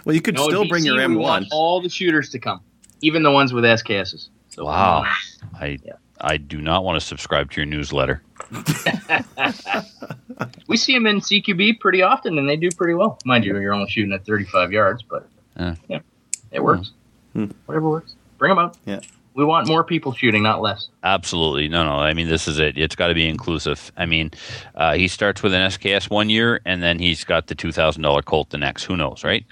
well, 0.04 0.14
you 0.14 0.20
could 0.22 0.36
no, 0.36 0.44
still 0.48 0.66
bring 0.66 0.84
your 0.84 0.96
M1. 0.96 1.48
all 1.50 1.80
the 1.82 1.88
shooters 1.90 2.30
to 2.30 2.38
come, 2.38 2.60
even 3.00 3.22
the 3.22 3.30
ones 3.30 3.52
with 3.52 3.64
SKSs. 3.64 4.28
So, 4.50 4.64
Wow. 4.64 5.04
I 5.60 5.78
Yeah. 5.84 5.92
I 6.20 6.36
do 6.36 6.60
not 6.60 6.82
want 6.84 7.00
to 7.00 7.06
subscribe 7.06 7.50
to 7.52 7.60
your 7.60 7.66
newsletter. 7.66 8.22
We 10.68 10.76
see 10.76 10.92
them 10.94 11.06
in 11.06 11.20
CQB 11.20 11.80
pretty 11.80 12.02
often, 12.02 12.38
and 12.38 12.48
they 12.48 12.56
do 12.56 12.68
pretty 12.70 12.94
well. 12.94 13.18
Mind 13.24 13.44
you, 13.44 13.58
you're 13.58 13.72
only 13.72 13.88
shooting 13.90 14.12
at 14.12 14.24
35 14.26 14.70
yards, 14.72 15.02
but 15.02 15.26
Yeah. 15.58 15.74
yeah, 15.88 15.98
it 16.52 16.62
works. 16.62 16.92
Hmm. 17.32 17.46
Whatever 17.66 17.88
works. 17.88 18.14
Bring 18.36 18.50
them 18.50 18.58
out. 18.58 18.76
Yeah. 18.84 19.00
We 19.34 19.44
want 19.44 19.66
more 19.68 19.82
people 19.84 20.12
shooting, 20.12 20.42
not 20.42 20.60
less. 20.60 20.88
Absolutely. 21.02 21.68
No, 21.68 21.84
no. 21.84 21.92
I 21.92 22.12
mean, 22.12 22.28
this 22.28 22.46
is 22.48 22.58
it. 22.58 22.76
It's 22.76 22.94
got 22.96 23.08
to 23.08 23.14
be 23.14 23.28
inclusive. 23.28 23.90
I 23.96 24.04
mean, 24.06 24.30
uh, 24.74 24.94
he 24.94 25.08
starts 25.08 25.42
with 25.42 25.54
an 25.54 25.62
SKS 25.70 26.10
one 26.10 26.28
year, 26.28 26.60
and 26.64 26.82
then 26.82 26.98
he's 26.98 27.24
got 27.24 27.46
the 27.46 27.54
$2,000 27.54 28.24
Colt 28.24 28.50
the 28.50 28.58
next. 28.58 28.84
Who 28.84 28.96
knows, 28.96 29.24
right? 29.24 29.44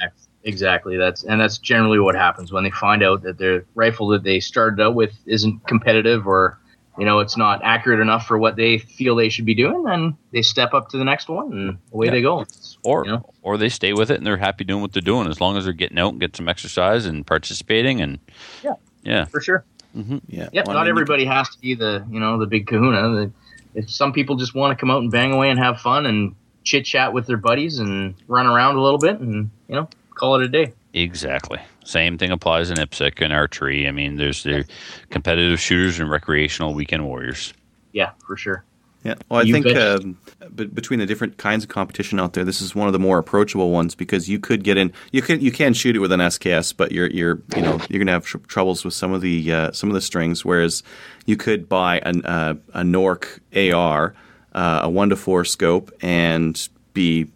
Exactly. 0.46 0.96
That's 0.96 1.24
and 1.24 1.40
that's 1.40 1.58
generally 1.58 1.98
what 1.98 2.14
happens 2.14 2.52
when 2.52 2.62
they 2.64 2.70
find 2.70 3.02
out 3.02 3.22
that 3.22 3.36
their 3.36 3.64
rifle 3.74 4.08
that 4.08 4.22
they 4.22 4.38
started 4.40 4.80
out 4.80 4.94
with 4.94 5.12
isn't 5.26 5.66
competitive 5.66 6.26
or 6.26 6.58
you 6.96 7.04
know 7.04 7.18
it's 7.18 7.36
not 7.36 7.60
accurate 7.64 7.98
enough 8.00 8.26
for 8.26 8.38
what 8.38 8.54
they 8.54 8.78
feel 8.78 9.16
they 9.16 9.28
should 9.28 9.44
be 9.44 9.56
doing. 9.56 9.82
Then 9.82 10.16
they 10.30 10.42
step 10.42 10.72
up 10.72 10.88
to 10.90 10.98
the 10.98 11.04
next 11.04 11.28
one 11.28 11.52
and 11.52 11.78
away 11.92 12.06
Yeah. 12.06 12.12
they 12.12 12.22
go. 12.22 12.40
It's, 12.42 12.78
Or, 12.84 13.04
you 13.04 13.10
know, 13.10 13.28
or 13.42 13.58
they 13.58 13.68
stay 13.68 13.92
with 13.92 14.10
it 14.12 14.18
and 14.18 14.26
they're 14.26 14.36
happy 14.36 14.62
doing 14.62 14.80
what 14.82 14.92
they're 14.92 15.02
doing 15.02 15.26
as 15.28 15.40
long 15.40 15.56
as 15.56 15.64
they're 15.64 15.72
getting 15.72 15.98
out 15.98 16.12
and 16.12 16.20
get 16.20 16.36
some 16.36 16.48
exercise 16.48 17.06
and 17.06 17.26
participating. 17.26 18.00
And 18.00 18.18
Yeah. 18.62 18.74
yeah. 19.02 19.24
for 19.24 19.40
sure. 19.40 19.64
Mm-hmm. 19.96 20.18
Yeah, 20.28 20.48
Yeah, 20.52 20.62
Well, 20.64 20.70
I 20.70 20.74
not 20.74 20.80
mean, 20.82 20.86
you 20.86 20.90
everybody 20.92 21.24
has 21.24 21.48
to 21.50 21.58
be 21.60 21.74
the 21.74 22.06
you 22.08 22.20
know 22.20 22.38
the 22.38 22.46
big 22.46 22.68
Kahuna. 22.68 23.02
The, 23.16 23.30
if 23.74 23.90
some 23.90 24.12
people 24.12 24.36
just 24.36 24.54
want 24.54 24.70
to 24.76 24.80
come 24.80 24.92
out 24.92 25.02
and 25.02 25.10
bang 25.10 25.32
away 25.32 25.50
and 25.50 25.58
have 25.58 25.80
fun 25.80 26.06
and 26.06 26.36
chit 26.62 26.84
chat 26.84 27.12
with 27.12 27.26
their 27.26 27.36
buddies 27.36 27.78
and 27.80 28.14
run 28.28 28.46
around 28.46 28.76
a 28.76 28.80
little 28.82 28.98
bit 28.98 29.18
and 29.20 29.50
you 29.68 29.74
know 29.74 29.88
call 30.16 30.34
it 30.36 30.42
a 30.44 30.48
day. 30.48 30.72
Exactly. 30.94 31.58
Same 31.84 32.18
thing 32.18 32.30
applies 32.32 32.70
in 32.70 32.76
IPSC 32.78 33.22
and 33.22 33.32
archery. 33.32 33.86
I 33.86 33.92
mean, 33.92 34.16
there's 34.16 34.42
the 34.42 34.64
competitive 35.10 35.60
shooters 35.60 36.00
and 36.00 36.10
recreational 36.10 36.74
weekend 36.74 37.04
warriors. 37.06 37.52
Yeah, 37.92 38.10
for 38.26 38.36
sure. 38.36 38.64
Yeah. 39.04 39.14
Well, 39.28 39.38
I 39.40 39.42
You 39.44 39.52
think 39.52 39.66
bet. 39.66 39.76
um, 39.76 40.18
b- 40.56 40.64
between 40.66 40.98
the 40.98 41.06
different 41.06 41.36
kinds 41.36 41.62
of 41.62 41.70
competition 41.70 42.18
out 42.18 42.32
there, 42.32 42.42
this 42.44 42.60
is 42.60 42.74
one 42.74 42.88
of 42.88 42.92
the 42.92 42.98
more 42.98 43.18
approachable 43.18 43.70
ones 43.70 43.94
because 43.94 44.28
you 44.28 44.40
could 44.40 44.64
get 44.64 44.76
in. 44.76 44.92
You 45.12 45.22
can 45.22 45.40
you 45.40 45.52
can 45.52 45.74
shoot 45.74 45.94
it 45.94 46.00
with 46.00 46.10
an 46.10 46.18
SKS, 46.18 46.74
but 46.76 46.90
you're 46.90 47.06
you're 47.10 47.40
you 47.54 47.62
know 47.62 47.78
you're 47.88 48.00
gonna 48.00 48.10
have 48.10 48.24
tr- 48.26 48.38
troubles 48.48 48.84
with 48.84 48.94
some 48.94 49.12
of 49.12 49.20
the 49.20 49.52
uh, 49.52 49.70
some 49.72 49.88
of 49.90 49.94
the 49.94 50.00
strings. 50.00 50.44
Whereas 50.44 50.82
you 51.24 51.36
could 51.36 51.68
buy 51.68 52.00
an, 52.00 52.24
uh, 52.26 52.54
a 52.74 52.82
Nork 52.82 53.38
AR, 53.54 54.14
uh, 54.54 54.80
a 54.82 54.90
one 54.90 55.10
to 55.10 55.16
four 55.16 55.44
scope, 55.44 55.92
and 56.02 56.68
be 56.92 57.26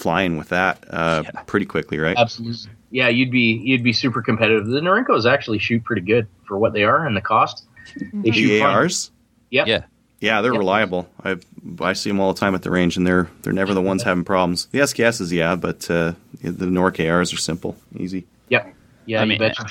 flying 0.00 0.36
with 0.38 0.48
that 0.48 0.82
uh, 0.90 1.22
Yeah. 1.24 1.42
pretty 1.42 1.66
quickly, 1.66 1.98
right? 1.98 2.16
Absolutely. 2.16 2.70
Yeah, 2.90 3.08
you'd 3.08 3.30
be 3.30 3.60
you'd 3.64 3.84
be 3.84 3.92
super 3.92 4.22
competitive. 4.22 4.66
The 4.66 4.80
Norincos 4.80 5.30
actually 5.30 5.58
shoot 5.58 5.84
pretty 5.84 6.02
good 6.02 6.26
for 6.44 6.58
what 6.58 6.72
they 6.72 6.82
are 6.84 7.06
and 7.06 7.16
the 7.16 7.20
cost. 7.20 7.64
They 8.12 8.30
shoot 8.32 8.48
The 8.48 8.60
fine. 8.60 8.74
ARs. 8.74 9.10
Yep. 9.50 9.66
Yeah. 9.66 9.82
Yeah, 10.20 10.40
they're 10.42 10.52
Yep. 10.52 10.58
reliable. 10.58 11.08
I 11.24 11.36
I 11.80 11.92
see 11.94 12.10
them 12.10 12.20
all 12.20 12.32
the 12.32 12.38
time 12.40 12.54
at 12.54 12.62
the 12.62 12.70
range, 12.70 12.96
and 12.96 13.06
they're 13.06 13.28
they're 13.42 13.52
never 13.52 13.74
the 13.74 13.80
ones 13.82 14.02
having 14.10 14.24
problems. 14.24 14.66
The 14.66 14.80
SKSs, 14.80 15.30
yeah, 15.32 15.54
but 15.56 15.88
uh, 15.90 16.12
the 16.42 16.66
Nork 16.66 16.98
ARs 17.00 17.32
are 17.32 17.36
simple, 17.38 17.76
easy. 17.96 18.26
Yep. 18.48 18.74
Yeah, 19.06 19.20
I 19.20 19.22
you 19.24 19.28
mean, 19.30 19.38
betcha. 19.38 19.66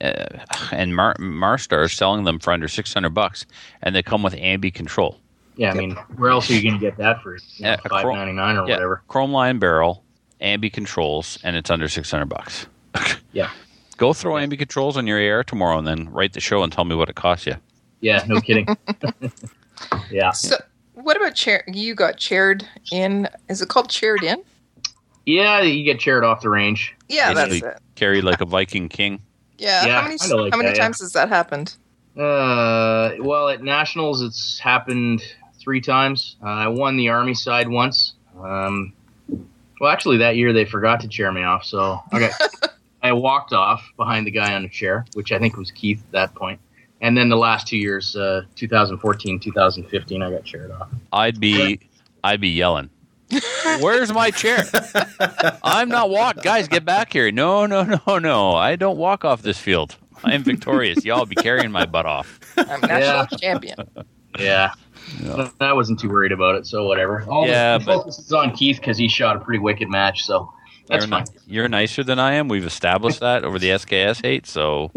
Uh, 0.00 0.38
and 0.72 0.94
Mar- 0.94 1.16
Marstar 1.18 1.84
is 1.84 1.92
selling 1.92 2.24
them 2.24 2.38
for 2.40 2.52
under 2.52 2.68
600 2.68 3.08
bucks, 3.10 3.46
and 3.82 3.94
they 3.94 4.02
come 4.02 4.22
with 4.22 4.34
ambi 4.34 4.74
control. 4.74 5.18
Yeah, 5.56 5.70
I 5.70 5.74
mean, 5.74 5.92
where 6.16 6.30
else 6.30 6.50
are 6.50 6.54
you 6.54 6.62
going 6.62 6.74
to 6.74 6.80
get 6.80 6.96
that 6.98 7.22
for? 7.22 7.34
You 7.36 7.40
know, 7.60 7.68
Yeah, 7.70 7.76
five 7.88 8.06
ninety 8.06 8.32
nine 8.32 8.56
or 8.56 8.66
Yeah, 8.68 8.74
whatever. 8.74 9.02
chrome 9.08 9.32
line 9.32 9.58
barrel, 9.58 10.02
ambi 10.40 10.72
controls, 10.72 11.38
and 11.44 11.54
it's 11.56 11.70
under 11.70 11.88
600 11.88 12.26
bucks. 12.26 12.66
Yeah. 13.32 13.50
Go 13.96 14.12
throw 14.12 14.34
ambi 14.34 14.56
controls 14.58 14.96
on 14.96 15.06
your 15.08 15.18
AR 15.20 15.42
tomorrow, 15.44 15.78
and 15.78 15.86
then 15.86 16.08
write 16.10 16.32
the 16.34 16.40
show 16.40 16.62
and 16.62 16.72
tell 16.72 16.84
me 16.84 16.94
what 16.94 17.08
it 17.08 17.16
costs 17.16 17.46
you. 17.46 17.54
Yeah, 18.00 18.24
no 18.28 18.40
kidding. 18.40 18.66
yeah, 20.10 20.30
So, 20.30 20.56
what 20.94 21.16
about 21.16 21.34
chair? 21.34 21.64
You 21.66 21.94
got 21.96 22.16
chaired 22.16 22.68
in. 22.92 23.28
Is 23.48 23.60
it 23.62 23.68
called 23.68 23.90
chaired 23.90 24.22
in? 24.22 24.42
yeah, 25.26 25.62
you 25.62 25.84
get 25.84 25.98
chaired 26.00 26.22
off 26.24 26.42
the 26.42 26.50
range. 26.50 26.94
Yeah, 27.08 27.32
that's 27.34 27.48
Basically 27.50 27.70
it. 27.70 27.80
Carry 27.94 28.20
like 28.22 28.40
a 28.40 28.44
Viking 28.44 28.88
king. 28.88 29.20
Yeah. 29.58 29.86
Yeah, 29.86 30.00
how 30.00 30.06
many? 30.06 30.16
like 30.18 30.52
how 30.52 30.58
many 30.58 30.68
that, 30.70 30.76
yeah. 30.76 30.82
times 30.82 31.00
has 31.00 31.12
that 31.12 31.28
happened? 31.28 31.76
Uh, 32.16 33.14
well, 33.20 33.48
at 33.48 33.62
nationals, 33.62 34.22
it's 34.22 34.58
happened 34.58 35.22
three 35.64 35.80
times. 35.80 36.36
Uh, 36.42 36.46
I 36.46 36.68
won 36.68 36.96
the 36.96 37.08
army 37.08 37.34
side 37.34 37.68
once. 37.68 38.14
Um, 38.38 38.92
well, 39.80 39.90
actually, 39.90 40.18
that 40.18 40.36
year 40.36 40.52
they 40.52 40.66
forgot 40.66 41.00
to 41.00 41.08
chair 41.08 41.32
me 41.32 41.42
off, 41.42 41.64
so 41.64 42.00
I 42.12 42.30
I 43.02 43.12
walked 43.12 43.52
off 43.52 43.82
behind 43.96 44.26
the 44.26 44.30
guy 44.30 44.54
on 44.54 44.64
a 44.64 44.68
chair, 44.68 45.04
which 45.14 45.32
I 45.32 45.38
think 45.38 45.56
was 45.56 45.70
Keith 45.70 46.00
at 46.06 46.12
that 46.12 46.34
point. 46.34 46.60
And 47.00 47.16
then 47.16 47.28
the 47.28 47.36
last 47.36 47.66
two 47.66 47.76
years, 47.76 48.16
uh, 48.16 48.42
2014, 48.54 49.40
2015, 49.40 50.22
I 50.22 50.30
got 50.30 50.44
chaired 50.44 50.70
off. 50.70 50.88
I'd 51.12 51.38
be, 51.38 51.80
I'd 52.22 52.40
be 52.40 52.48
yelling. 52.48 52.88
Where's 53.80 54.12
my 54.12 54.30
chair? 54.30 54.64
I'm 55.62 55.88
not 55.90 56.08
walk. 56.08 56.42
Guys, 56.42 56.66
get 56.68 56.84
back 56.84 57.12
here. 57.12 57.30
No, 57.30 57.66
no, 57.66 57.82
no, 58.06 58.18
no. 58.18 58.54
I 58.54 58.76
don't 58.76 58.96
walk 58.96 59.24
off 59.24 59.42
this 59.42 59.58
field. 59.58 59.96
I 60.22 60.32
am 60.32 60.42
victorious. 60.42 61.04
Y'all 61.04 61.26
be 61.26 61.34
carrying 61.34 61.70
my 61.70 61.84
butt 61.84 62.06
off. 62.06 62.40
I'm 62.56 62.80
national 62.80 63.26
champion. 63.38 63.76
Yeah. 64.38 64.72
Yeah. 65.22 65.48
I 65.60 65.72
wasn't 65.72 66.00
too 66.00 66.08
worried 66.08 66.32
about 66.32 66.54
it, 66.56 66.66
so 66.66 66.86
whatever. 66.86 67.24
All 67.28 67.46
Yeah, 67.46 67.78
the 67.78 67.84
but- 67.84 67.96
focus 67.98 68.18
is 68.18 68.32
on 68.32 68.52
Keith 68.54 68.76
because 68.76 68.96
he 68.98 69.08
shot 69.08 69.36
a 69.36 69.38
pretty 69.40 69.58
wicked 69.60 69.88
match, 69.88 70.24
so 70.24 70.52
that's 70.88 71.04
you're, 71.06 71.10
fine. 71.10 71.24
ni- 71.46 71.54
you're 71.54 71.68
nicer 71.68 72.02
than 72.04 72.18
I 72.18 72.34
am. 72.34 72.48
We've 72.48 72.64
established 72.66 73.20
that 73.20 73.44
over 73.44 73.58
the 73.58 73.68
SKS 73.70 74.22
hate. 74.22 74.46
So, 74.46 74.90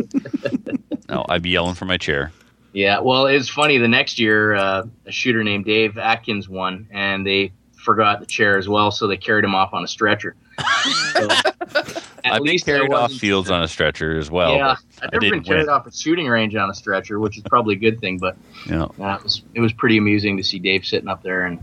no, 1.09 1.25
I'd 1.29 1.41
be 1.41 1.51
yelling 1.51 1.75
for 1.75 1.85
my 1.85 1.97
chair. 1.97 2.31
Yeah, 2.73 2.99
well, 2.99 3.25
it's 3.25 3.49
funny. 3.49 3.77
The 3.79 3.87
next 3.87 4.19
year, 4.19 4.53
uh, 4.55 4.83
a 5.05 5.11
shooter 5.11 5.43
named 5.43 5.65
Dave 5.65 5.97
Atkins 5.97 6.47
won, 6.47 6.87
and 6.91 7.25
they 7.25 7.51
forgot 7.75 8.19
the 8.19 8.25
chair 8.25 8.57
as 8.57 8.67
well, 8.67 8.91
so 8.91 9.07
they 9.07 9.17
carried 9.17 9.45
him 9.45 9.55
off 9.55 9.73
on 9.73 9.83
a 9.83 9.87
stretcher. 9.87 10.35
So, 10.57 11.27
at 11.29 12.03
I've 12.25 12.43
been 12.43 12.43
least 12.43 12.65
carried 12.65 12.91
off 12.91 13.11
fields 13.11 13.51
on 13.51 13.63
a 13.63 13.67
stretcher 13.67 14.17
as 14.17 14.31
well. 14.31 14.53
yeah, 14.55 14.75
I've 15.01 15.11
never 15.13 15.29
been 15.29 15.43
carried 15.43 15.67
win. 15.67 15.69
off 15.69 15.85
a 15.85 15.91
shooting 15.91 16.27
range 16.27 16.55
on 16.55 16.69
a 16.69 16.73
stretcher, 16.73 17.19
which 17.19 17.37
is 17.37 17.43
probably 17.43 17.75
a 17.75 17.79
good 17.79 17.99
thing. 17.99 18.17
But 18.17 18.37
You 18.65 18.71
know, 18.71 18.91
uh, 18.99 19.15
it 19.15 19.23
was 19.23 19.43
it 19.53 19.61
was 19.61 19.73
pretty 19.73 19.97
amusing 19.97 20.37
to 20.37 20.43
see 20.43 20.59
Dave 20.59 20.85
sitting 20.85 21.07
up 21.07 21.23
there, 21.23 21.43
and 21.43 21.59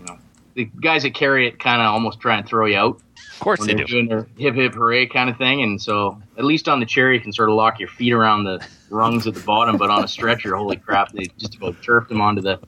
you 0.00 0.06
know, 0.06 0.18
the 0.54 0.64
guys 0.64 1.04
that 1.04 1.14
carry 1.14 1.46
it 1.46 1.58
kind 1.58 1.80
of 1.80 1.88
almost 1.88 2.20
try 2.20 2.38
and 2.38 2.46
throw 2.46 2.66
you 2.66 2.76
out 2.76 3.00
of 3.32 3.40
course 3.40 3.60
when 3.60 3.68
they 3.68 3.74
do. 3.74 3.84
doing 3.84 4.08
their 4.08 4.26
hip 4.36 4.54
hip 4.54 4.74
hooray 4.74 5.06
kind 5.06 5.30
of 5.30 5.36
thing. 5.36 5.62
And 5.62 5.80
so, 5.80 6.20
at 6.36 6.44
least 6.44 6.68
on 6.68 6.80
the 6.80 6.86
chair, 6.86 7.12
you 7.12 7.20
can 7.20 7.32
sort 7.32 7.48
of 7.48 7.54
lock 7.54 7.78
your 7.78 7.88
feet 7.88 8.12
around 8.12 8.44
the 8.44 8.64
rungs 8.90 9.26
at 9.26 9.34
the 9.34 9.40
bottom, 9.40 9.76
but 9.76 9.90
on 9.90 10.04
a 10.04 10.08
stretcher, 10.08 10.54
holy 10.56 10.76
crap, 10.76 11.12
they 11.12 11.26
just 11.38 11.56
about 11.56 11.80
turfed 11.82 12.10
him 12.10 12.20
onto 12.20 12.42
the 12.42 12.60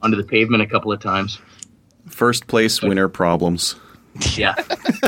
onto 0.00 0.16
the 0.16 0.24
pavement 0.24 0.62
a 0.62 0.66
couple 0.66 0.92
of 0.92 1.00
times. 1.00 1.38
First 2.08 2.46
place 2.46 2.82
winner 2.82 3.08
problems. 3.08 3.76
Yeah, 4.36 4.54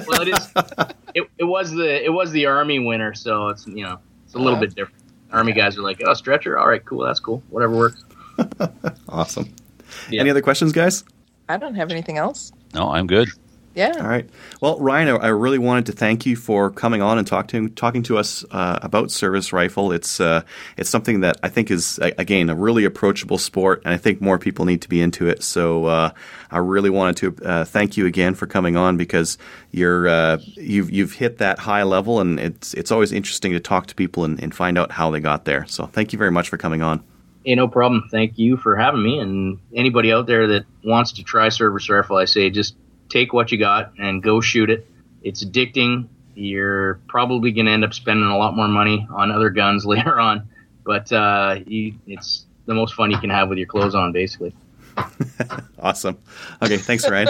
well, 0.07 0.23
it 0.23 0.29
is. 0.29 0.53
It, 1.15 1.31
it 1.39 1.45
was 1.45 1.73
the 1.73 2.05
it 2.05 2.13
was 2.13 2.31
the 2.33 2.47
army 2.47 2.79
winner, 2.79 3.15
so 3.15 3.49
it's 3.49 3.67
you 3.67 3.85
know 3.85 3.99
it's 4.25 4.35
a 4.35 4.39
little 4.39 4.57
oh, 4.57 4.61
bit 4.61 4.75
different. 4.75 5.03
Army 5.31 5.53
guys 5.53 5.77
are 5.77 5.83
like, 5.83 6.01
oh, 6.07 6.15
stretcher, 6.15 6.59
all 6.59 6.69
right, 6.69 6.85
cool, 6.85 7.05
that's 7.05 7.21
cool, 7.21 7.43
whatever 7.51 7.77
works. 7.77 8.05
Awesome. 9.09 9.55
Yeah. 10.11 10.23
Any 10.23 10.31
other 10.31 10.43
questions, 10.43 10.73
guys? 10.73 11.05
I 11.49 11.57
don't 11.57 11.75
have 11.77 11.93
anything 11.93 12.19
else. 12.19 12.53
No, 12.75 12.91
I'm 12.91 13.07
good. 13.07 13.29
Yeah. 13.75 13.93
All 13.99 14.07
right. 14.07 14.29
Well, 14.61 14.79
Ryan, 14.79 15.09
I 15.09 15.17
I 15.17 15.29
really 15.29 15.59
wanted 15.59 15.87
to 15.87 15.93
thank 15.93 16.27
you 16.27 16.37
for 16.37 16.71
coming 16.71 17.03
on 17.03 17.19
and 17.19 17.27
talking 17.27 17.75
talking 17.75 18.05
to 18.05 18.19
us 18.19 18.45
uh, 18.53 18.79
about 18.83 19.11
service 19.11 19.53
rifle. 19.53 19.91
It's 19.91 20.21
uh, 20.21 20.43
it's 20.77 20.89
something 20.89 21.21
that 21.21 21.39
I 21.43 21.49
think 21.49 21.71
is 21.71 21.99
a- 21.99 22.15
again 22.19 22.51
a 22.51 22.55
really 22.55 22.85
approachable 22.85 23.39
sport, 23.39 23.83
and 23.85 23.93
I 23.93 23.97
think 23.97 24.21
more 24.21 24.39
people 24.39 24.65
need 24.65 24.83
to 24.83 24.89
be 24.89 25.01
into 25.01 25.29
it. 25.29 25.43
So 25.43 25.87
uh, 25.87 26.11
I 26.53 26.59
really 26.59 26.91
wanted 26.91 27.17
to 27.17 27.47
uh, 27.47 27.65
thank 27.65 27.97
you 27.97 28.07
again 28.07 28.35
for 28.35 28.47
coming 28.47 28.77
on 28.77 28.97
because 28.97 29.39
you're 29.73 30.07
uh, 30.07 30.39
you've 30.55 30.91
you've 30.93 31.15
hit 31.15 31.39
that 31.39 31.59
high 31.59 31.83
level, 31.83 32.21
and 32.21 32.39
it's 32.39 32.75
it's 32.75 32.93
always 32.93 33.11
interesting 33.11 33.53
to 33.53 33.61
talk 33.61 33.87
to 33.89 33.95
people 33.97 34.25
and, 34.25 34.41
and 34.41 34.55
find 34.55 34.79
out 34.79 34.93
how 34.93 35.11
they 35.11 35.21
got 35.21 35.47
there. 35.47 35.67
So 35.67 35.87
thank 35.87 36.13
you 36.13 36.19
very 36.19 36.31
much 36.31 36.49
for 36.49 36.59
coming 36.59 36.83
on. 36.83 37.03
Hey, 37.45 37.57
no 37.57 37.69
problem. 37.69 38.09
Thank 38.11 38.39
you 38.39 38.57
for 38.57 38.75
having 38.77 39.03
me. 39.03 39.19
And 39.19 39.59
anybody 39.75 40.13
out 40.13 40.27
there 40.27 40.47
that 40.47 40.65
wants 40.83 41.13
to 41.13 41.25
try 41.25 41.51
service 41.51 41.91
rifle, 41.91 42.17
I 42.17 42.25
say 42.25 42.49
just 42.49 42.75
take 43.09 43.33
what 43.33 43.53
you 43.53 43.59
got 43.59 43.93
and 43.99 44.23
go 44.23 44.41
shoot 44.41 44.71
it. 44.71 44.89
It's 45.23 45.45
addicting. 45.45 46.09
You're 46.35 47.01
probably 47.09 47.53
going 47.53 47.67
to 47.67 47.73
end 47.73 47.85
up 47.85 47.95
spending 47.95 48.27
a 48.27 48.37
lot 48.37 48.57
more 48.57 48.69
money 48.69 49.07
on 49.11 49.31
other 49.31 49.51
guns 49.51 49.87
later 49.87 50.19
on, 50.19 50.49
but 50.85 51.13
uh, 51.13 51.61
you, 51.67 51.95
it's 52.07 52.47
the 52.67 52.75
most 52.75 52.95
fun 52.95 53.11
you 53.11 53.19
can 53.19 53.31
have 53.31 53.49
with 53.49 53.59
your 53.59 53.67
clothes 53.67 53.95
on, 53.95 54.13
basically. 54.13 54.55
Awesome. 55.79 56.17
Okay, 56.63 56.79
thanks, 56.79 57.07
Ryan. 57.07 57.29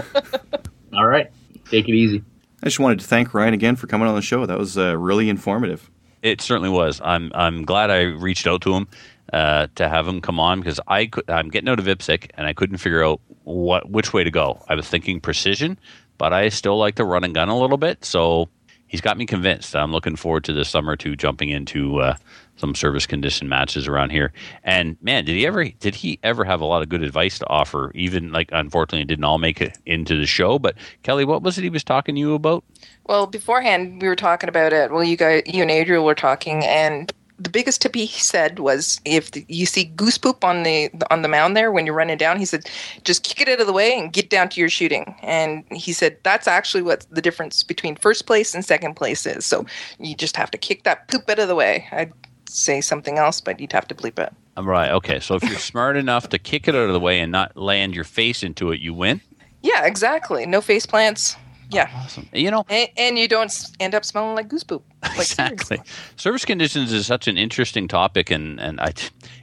All 0.95 1.05
right, 1.05 1.29
take 1.71 1.89
it 1.89 1.95
easy. 1.95 2.23
I 2.63 2.67
just 2.67 2.79
wanted 2.79 3.01
to 3.01 3.07
thank 3.07 3.35
Ryan 3.35 3.53
again 3.53 3.75
for 3.75 3.89
coming 3.89 4.07
on 4.07 4.15
the 4.15 4.23
show. 4.23 4.47
That 4.47 4.59
was 4.59 4.79
uh, 4.79 4.97
really 4.97 5.29
informative. 5.29 5.91
It 6.23 6.41
certainly 6.41 6.71
was. 6.71 7.01
I'm 7.03 7.33
I'm 7.35 7.65
glad 7.65 7.91
I 7.91 8.03
reached 8.03 8.47
out 8.47 8.61
to 8.63 8.75
him. 8.75 8.87
Uh, 9.33 9.69
to 9.75 9.89
have 9.89 10.07
him 10.07 10.21
come 10.21 10.39
on 10.39 10.61
because 10.61 10.81
I 10.87 11.07
could, 11.07 11.29
I'm 11.29 11.49
getting 11.49 11.69
out 11.69 11.79
of 11.79 11.87
IPSC 11.87 12.31
and 12.35 12.47
I 12.47 12.53
couldn't 12.53 12.79
figure 12.79 13.05
out 13.05 13.21
what 13.45 13.91
which 13.91 14.13
way 14.13 14.25
to 14.25 14.31
go. 14.31 14.63
I 14.69 14.75
was 14.75 14.89
thinking 14.89 15.21
precision, 15.21 15.79
but 16.19 16.33
I 16.33 16.49
still 16.49 16.79
like 16.79 16.97
to 16.97 17.05
run 17.05 17.25
and 17.25 17.35
gun 17.35 17.49
a 17.49 17.59
little 17.59 17.79
bit. 17.79 18.05
So 18.05 18.49
he's 18.87 19.01
got 19.01 19.17
me 19.17 19.27
convinced. 19.27 19.75
I'm 19.75 19.93
looking 19.93 20.17
forward 20.17 20.45
to 20.45 20.53
this 20.53 20.69
summer 20.69 20.97
to 20.97 21.17
jumping 21.17 21.49
into 21.51 22.01
uh, 22.01 22.17
some 22.57 22.75
service 22.75 23.07
condition 23.07 23.49
matches 23.49 23.89
around 23.89 24.11
here. 24.11 24.33
And 24.63 24.97
man, 25.03 25.25
did 25.25 25.35
he 25.35 25.47
ever 25.47 25.65
did 25.65 25.95
he 25.95 26.19
ever 26.23 26.45
have 26.45 26.61
a 26.61 26.65
lot 26.65 26.83
of 26.83 26.89
good 26.89 27.03
advice 27.03 27.39
to 27.41 27.49
offer? 27.49 27.91
Even 27.95 28.31
like 28.31 28.51
unfortunately 28.53 29.03
it 29.03 29.09
didn't 29.09 29.25
all 29.25 29.39
make 29.39 29.61
it 29.61 29.77
into 29.87 30.19
the 30.19 30.27
show. 30.27 30.59
But 30.59 30.77
Kelly, 31.03 31.25
what 31.25 31.43
was 31.43 31.59
it 31.59 31.63
he 31.63 31.71
was 31.71 31.85
talking 31.85 32.15
to 32.15 32.21
you 32.21 32.35
about? 32.35 32.65
Well, 33.07 33.27
beforehand 33.27 34.01
we 34.01 34.09
were 34.09 34.17
talking 34.17 34.49
about 34.49 34.73
it. 34.73 34.91
Well, 34.93 35.05
you 35.05 35.17
guys, 35.17 35.43
you 35.47 35.63
and 35.63 35.71
Adriel 35.71 36.05
were 36.05 36.15
talking, 36.15 36.65
and 36.65 37.13
the 37.45 37.51
biggest 37.51 37.83
tip 37.83 37.95
he 37.95 38.07
said 38.07 38.59
was 38.59 39.01
if 39.05 39.31
you 39.49 39.67
see 39.67 39.85
goose 39.85 40.19
poop 40.19 40.43
on 40.43 40.63
the 40.63 40.91
on 41.11 41.23
the 41.23 41.29
mound 41.29 41.57
there 41.57 41.71
when 41.71 41.87
you're 41.87 41.95
running 41.95 42.19
down, 42.19 42.39
he 42.39 42.45
said 42.45 42.69
just 43.05 43.23
kick 43.23 43.41
it 43.41 43.49
out 43.49 43.61
of 43.61 43.67
the 43.67 43.73
way 43.73 43.97
and 43.97 44.13
get 44.13 44.31
down 44.31 44.49
to 44.49 44.61
your 44.61 44.69
shooting. 44.69 45.15
And 45.23 45.65
he 45.71 45.93
said 45.93 46.17
that's 46.23 46.49
actually 46.49 46.83
what 46.83 47.07
the 47.11 47.23
difference 47.23 47.63
between 47.63 47.97
first 47.97 48.27
place 48.27 48.55
and 48.55 48.65
second 48.65 48.95
place 48.95 49.27
is. 49.27 49.47
So 49.47 49.67
you 49.99 50.17
just 50.17 50.37
have 50.37 50.51
to 50.51 50.59
kick 50.59 50.83
that 50.85 51.07
poop 51.09 51.29
out 51.29 51.39
of 51.39 51.49
the 51.49 51.55
way. 51.55 51.87
I'd 51.93 52.13
say 52.49 52.81
something 52.81 53.19
else, 53.19 53.41
but 53.41 53.61
you'd 53.61 53.73
have 53.73 53.89
to 53.89 53.95
bleep 53.95 54.19
it. 54.19 54.33
Right. 54.57 54.91
Okay. 54.91 55.21
So 55.21 55.35
if 55.35 55.43
you're 55.43 55.59
smart 55.59 55.97
enough 55.97 56.29
to 56.31 56.39
kick 56.39 56.67
it 56.69 56.75
out 56.75 56.89
of 56.89 56.93
the 56.93 57.01
way 57.01 57.21
and 57.21 57.31
not 57.31 57.57
land 57.57 57.95
your 57.95 58.05
face 58.05 58.43
into 58.43 58.73
it, 58.73 58.81
you 58.81 58.95
win. 58.95 59.21
Yeah, 59.63 59.87
exactly. 59.87 60.47
No 60.47 60.61
face 60.61 60.87
plants. 60.87 61.37
Yeah. 61.71 61.91
Awesome. 61.95 62.29
You 62.33 62.51
know, 62.51 62.65
And, 62.69 62.89
and 62.97 63.19
you 63.19 63.29
don't 63.29 63.53
end 63.81 63.95
up 63.95 64.05
smelling 64.05 64.35
like 64.35 64.49
goose 64.49 64.65
poop. 64.65 64.85
Like, 65.03 65.19
exactly. 65.19 65.81
Service 66.17 66.45
conditions 66.45 66.93
is 66.93 67.07
such 67.07 67.29
an 67.29 67.37
interesting 67.39 67.87
topic, 67.89 68.31
and 68.31 68.59
and 68.59 68.81
I, 68.81 68.95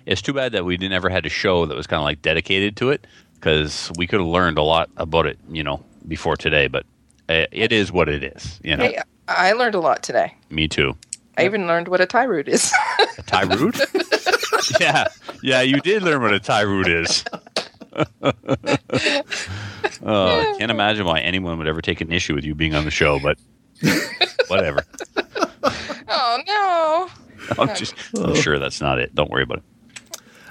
it's 0.06 0.22
too 0.22 0.34
bad 0.34 0.52
that 0.52 0.66
we 0.66 0.76
never 0.76 1.08
had 1.10 1.26
a 1.26 1.30
show 1.30 1.66
that 1.66 1.78
was 1.78 1.88
kind 1.88 2.00
of 2.00 2.04
like 2.04 2.22
dedicated 2.22 2.76
to 2.78 2.90
it 2.90 3.08
because 3.36 3.92
we 3.96 4.06
could 4.08 4.20
have 4.20 4.28
learned 4.28 4.58
a 4.58 4.64
lot 4.64 4.90
about 4.98 5.28
it, 5.28 5.38
you 5.50 5.64
know, 5.64 5.82
before 6.08 6.36
today. 6.36 6.68
But 6.68 6.86
uh, 7.30 7.46
it 7.52 7.72
is 7.72 7.92
what 7.92 8.10
it 8.10 8.24
is, 8.24 8.60
you 8.64 8.76
know. 8.76 8.84
Hey, 8.84 9.02
I 9.28 9.54
learned 9.54 9.76
a 9.76 9.80
lot 9.80 10.04
today. 10.04 10.36
Me 10.50 10.68
too. 10.68 10.98
I 11.38 11.46
even 11.46 11.68
learned 11.68 11.88
what 11.88 12.02
a 12.02 12.06
tie 12.06 12.26
root 12.26 12.50
is. 12.50 12.74
A 13.18 13.22
tie 13.24 13.44
root? 13.44 13.80
yeah, 14.80 15.08
yeah. 15.42 15.62
You 15.62 15.80
did 15.80 16.04
learn 16.04 16.22
what 16.22 16.34
a 16.34 16.40
tie 16.40 16.62
root 16.62 16.88
is. 16.88 17.24
oh, 18.22 18.34
I 20.04 20.56
can't 20.58 20.72
imagine 20.72 21.06
why 21.06 21.20
anyone 21.20 21.58
would 21.58 21.68
ever 21.68 21.82
take 21.82 22.02
an 22.02 22.12
issue 22.12 22.34
with 22.36 22.46
you 22.46 22.56
being 22.56 22.76
on 22.76 22.86
the 22.86 22.92
show, 22.92 23.20
but 23.20 23.38
whatever. 24.48 24.84
oh 26.08 26.40
no. 26.48 27.10
I'm 27.60 27.76
just, 27.76 27.94
I'm 28.16 28.36
sure 28.36 28.60
that's 28.60 28.82
not 28.82 29.00
it. 29.00 29.14
Don't 29.14 29.30
worry 29.30 29.44
about 29.44 29.60
it. 29.60 29.64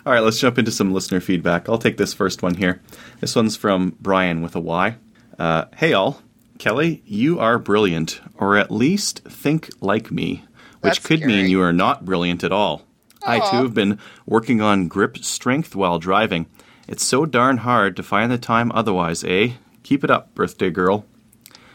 All 0.04 0.12
right, 0.12 0.20
let's 0.22 0.38
jump 0.38 0.58
into 0.58 0.70
some 0.70 0.92
listener 0.92 1.20
feedback. 1.20 1.68
I'll 1.68 1.78
take 1.78 1.96
this 1.96 2.14
first 2.14 2.42
one 2.42 2.54
here. 2.54 2.80
This 3.20 3.36
one's 3.36 3.56
from 3.56 3.96
Brian 4.00 4.42
with 4.42 4.56
a 4.56 4.60
Y. 4.60 4.96
Uh, 5.38 5.66
hey, 5.76 5.92
all. 5.92 6.22
Kelly, 6.58 7.02
you 7.06 7.38
are 7.38 7.58
brilliant, 7.58 8.20
or 8.36 8.56
at 8.56 8.70
least 8.70 9.20
think 9.24 9.70
like 9.80 10.10
me, 10.10 10.44
which 10.80 10.94
That's 10.94 11.06
could 11.06 11.20
mean 11.22 11.48
you 11.48 11.62
are 11.62 11.72
not 11.72 12.04
brilliant 12.04 12.44
at 12.44 12.52
all. 12.52 12.82
I 13.26 13.38
too 13.50 13.62
have 13.62 13.74
been 13.74 13.98
working 14.26 14.60
on 14.60 14.88
grip 14.88 15.18
strength 15.18 15.76
while 15.76 15.98
driving. 15.98 16.46
It's 16.90 17.04
so 17.04 17.24
darn 17.24 17.58
hard 17.58 17.94
to 17.96 18.02
find 18.02 18.32
the 18.32 18.36
time 18.36 18.72
otherwise, 18.72 19.22
eh? 19.22 19.52
Keep 19.84 20.02
it 20.02 20.10
up, 20.10 20.34
birthday 20.34 20.70
girl. 20.70 21.06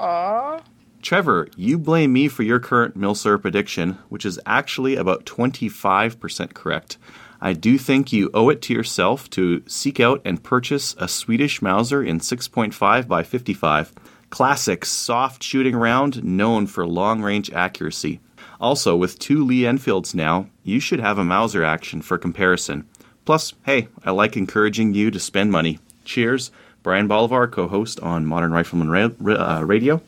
Aw. 0.01 0.59
Trevor, 1.01 1.47
you 1.55 1.80
blame 1.80 2.11
me 2.11 2.28
for 2.28 2.43
your 2.43 2.59
current 2.59 2.97
milsurp 2.99 3.45
addiction, 3.45 3.97
which 4.09 4.26
is 4.26 4.41
actually 4.45 4.97
about 4.97 5.26
25% 5.26 6.53
correct. 6.53 6.97
I 7.39 7.53
do 7.53 7.78
think 7.78 8.11
you 8.11 8.30
owe 8.34 8.49
it 8.49 8.61
to 8.63 8.74
yourself 8.74 9.30
to 9.30 9.63
seek 9.68 10.01
out 10.01 10.22
and 10.26 10.43
purchase 10.43 10.93
a 10.97 11.07
Swedish 11.07 11.61
Mauser 11.61 12.03
in 12.03 12.20
6.5 12.20 13.07
by 13.07 13.24
55. 13.24 13.93
Classic 14.30 14.84
soft 14.84 15.41
shooting 15.41 15.78
round 15.78 16.26
known 16.26 16.68
for 16.68 16.86
long 16.86 17.22
range 17.22 17.49
accuracy. 17.53 18.20
Also, 18.59 18.97
with 18.97 19.18
two 19.18 19.45
Lee 19.45 19.66
Enfields 19.66 20.13
now, 20.13 20.49
you 20.63 20.82
should 20.82 20.99
have 20.99 21.18
a 21.18 21.24
Mauser 21.24 21.63
action 21.63 22.01
for 22.01 22.18
comparison. 22.18 22.86
Plus, 23.26 23.53
hey, 23.65 23.88
I 24.03 24.11
like 24.11 24.38
encouraging 24.38 24.93
you 24.93 25.11
to 25.11 25.19
spend 25.19 25.51
money. 25.51 25.80
Cheers, 26.05 26.51
Brian 26.84 27.07
Bolivar, 27.07 27.47
co 27.47 27.67
host 27.67 27.99
on 27.99 28.26
Modern 28.26 28.51
Rifleman 28.51 28.89
Ra- 28.89 29.09
Ra- 29.19 29.57
uh, 29.57 29.61
Radio. 29.63 30.01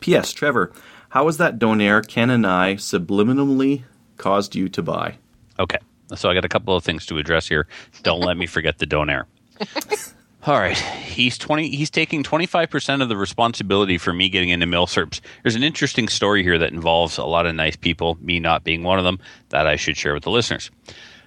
P.S. 0.00 0.32
Trevor, 0.32 0.72
how 1.08 1.24
was 1.24 1.38
that 1.38 1.58
Donair 1.58 2.06
Ken 2.06 2.30
and 2.30 2.46
I 2.46 2.74
subliminally 2.74 3.82
caused 4.16 4.54
you 4.54 4.68
to 4.68 4.82
buy? 4.82 5.16
Okay. 5.58 5.78
So 6.14 6.28
I 6.28 6.34
got 6.34 6.44
a 6.44 6.48
couple 6.48 6.76
of 6.76 6.84
things 6.84 7.06
to 7.06 7.18
address 7.18 7.48
here. 7.48 7.66
Don't 8.02 8.20
let 8.20 8.36
me 8.36 8.46
forget 8.46 8.78
the 8.78 8.86
donaire. 8.86 9.24
All 10.46 10.58
right. 10.58 10.76
He's 10.76 11.38
20 11.38 11.70
he's 11.70 11.90
taking 11.90 12.22
25% 12.22 13.02
of 13.02 13.08
the 13.08 13.16
responsibility 13.16 13.96
for 13.96 14.12
me 14.12 14.28
getting 14.28 14.50
into 14.50 14.66
milsurps. 14.66 15.20
There's 15.42 15.54
an 15.54 15.62
interesting 15.62 16.08
story 16.08 16.42
here 16.42 16.58
that 16.58 16.72
involves 16.72 17.16
a 17.16 17.24
lot 17.24 17.46
of 17.46 17.54
nice 17.54 17.76
people, 17.76 18.18
me 18.20 18.40
not 18.40 18.62
being 18.62 18.82
one 18.82 18.98
of 18.98 19.04
them, 19.04 19.18
that 19.48 19.66
I 19.66 19.76
should 19.76 19.96
share 19.96 20.12
with 20.12 20.24
the 20.24 20.30
listeners. 20.30 20.70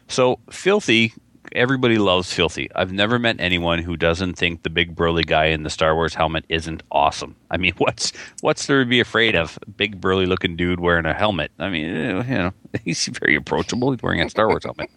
So, 0.08 0.40
Filthy, 0.50 1.14
everybody 1.52 1.98
loves 1.98 2.32
Filthy. 2.32 2.70
I've 2.76 2.92
never 2.92 3.20
met 3.20 3.38
anyone 3.40 3.80
who 3.80 3.98
doesn't 3.98 4.36
think 4.36 4.64
the 4.64 4.70
big 4.70 4.96
burly 4.96 5.24
guy 5.24 5.46
in 5.46 5.64
the 5.64 5.70
Star 5.70 5.96
Wars 5.96 6.14
helmet 6.14 6.46
isn't 6.50 6.84
awesome. 6.92 7.36
I 7.52 7.58
mean, 7.58 7.74
what's 7.78 8.14
what's 8.42 8.68
there 8.68 8.84
to 8.84 8.90
be 8.90 9.00
afraid 9.00 9.36
of? 9.36 9.60
Big 9.76 10.00
burly 10.00 10.26
looking 10.26 10.56
dude 10.56 10.80
wearing 10.80 11.06
a 11.06 11.14
helmet. 11.14 11.52
I 11.60 11.70
mean, 11.70 11.96
eh, 11.96 12.24
you 12.28 12.38
know, 12.38 12.54
he's 12.84 13.08
very 13.08 13.36
approachable. 13.36 13.92
He's 13.92 14.02
wearing 14.02 14.22
a 14.22 14.30
Star 14.30 14.48
Wars 14.48 14.64
helmet. 14.64 14.90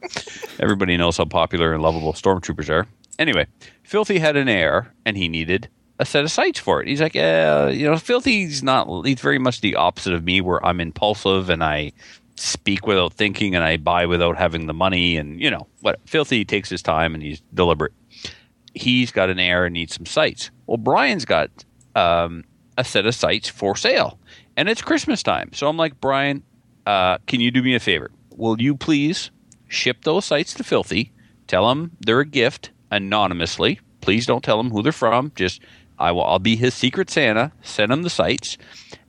Everybody 0.61 0.96
knows 0.96 1.16
how 1.16 1.24
popular 1.24 1.72
and 1.72 1.82
lovable 1.82 2.12
stormtroopers 2.12 2.70
are. 2.70 2.86
Anyway, 3.18 3.46
Filthy 3.82 4.18
had 4.18 4.36
an 4.36 4.48
air 4.48 4.92
and 5.04 5.16
he 5.16 5.28
needed 5.28 5.68
a 5.98 6.06
set 6.06 6.24
of 6.24 6.30
sights 6.30 6.58
for 6.58 6.80
it. 6.80 6.88
He's 6.88 7.02
like, 7.02 7.14
yeah, 7.14 7.68
you 7.68 7.84
know, 7.84 7.98
Filthy's 7.98 8.62
not, 8.62 8.88
he's 9.04 9.20
very 9.20 9.38
much 9.38 9.61
the 9.61 9.76
opposite 9.76 10.14
of 10.14 10.24
me 10.24 10.40
where 10.40 10.64
I'm 10.64 10.80
impulsive 10.80 11.50
and 11.50 11.62
I 11.62 11.92
speak 12.41 12.86
without 12.86 13.12
thinking 13.12 13.55
and 13.55 13.64
I 13.64 13.76
buy 13.76 14.07
without 14.07 14.36
having 14.36 14.66
the 14.66 14.74
money. 14.74 15.16
And, 15.16 15.41
you 15.41 15.51
know, 15.51 15.66
what 15.80 16.01
Filthy 16.07 16.45
takes 16.45 16.68
his 16.68 16.82
time 16.82 17.14
and 17.14 17.22
he's 17.22 17.41
deliberate. 17.55 17.93
He's 18.74 19.11
got 19.11 19.30
an 19.30 19.38
air 19.38 19.64
and 19.64 19.72
needs 19.72 19.95
some 19.95 20.07
sights. 20.07 20.51
Well, 20.66 20.76
Brian's 20.76 21.24
got 21.24 21.51
um, 21.95 22.45
a 22.78 22.84
set 22.84 23.07
of 23.07 23.14
sights 23.14 23.49
for 23.49 23.76
sale 23.76 24.18
and 24.57 24.68
it's 24.68 24.82
Christmas 24.82 25.22
time. 25.22 25.51
So 25.53 25.68
I'm 25.68 25.76
like, 25.76 26.01
Brian, 26.01 26.43
uh, 26.86 27.18
can 27.26 27.41
you 27.41 27.51
do 27.51 27.62
me 27.62 27.74
a 27.74 27.80
favor? 27.80 28.11
Will 28.36 28.61
you 28.61 28.76
please 28.76 29.30
ship 29.68 30.05
those 30.05 30.24
sights 30.24 30.55
to 30.55 30.64
Filthy? 30.64 31.12
Tell 31.47 31.70
him 31.70 31.93
they're 32.01 32.20
a 32.20 32.26
gift 32.26 32.70
anonymously. 32.91 33.80
Please 34.01 34.26
don't 34.26 34.43
tell 34.43 34.61
him 34.61 34.70
who 34.70 34.82
they're 34.82 34.93
from. 34.93 35.32
Just 35.34 35.61
I 35.99 36.12
will. 36.12 36.24
I'll 36.24 36.38
be 36.38 36.57
his 36.57 36.74
secret 36.74 37.11
Santa. 37.11 37.53
Send 37.62 37.93
him 37.93 38.03
the 38.03 38.11
sights, 38.11 38.57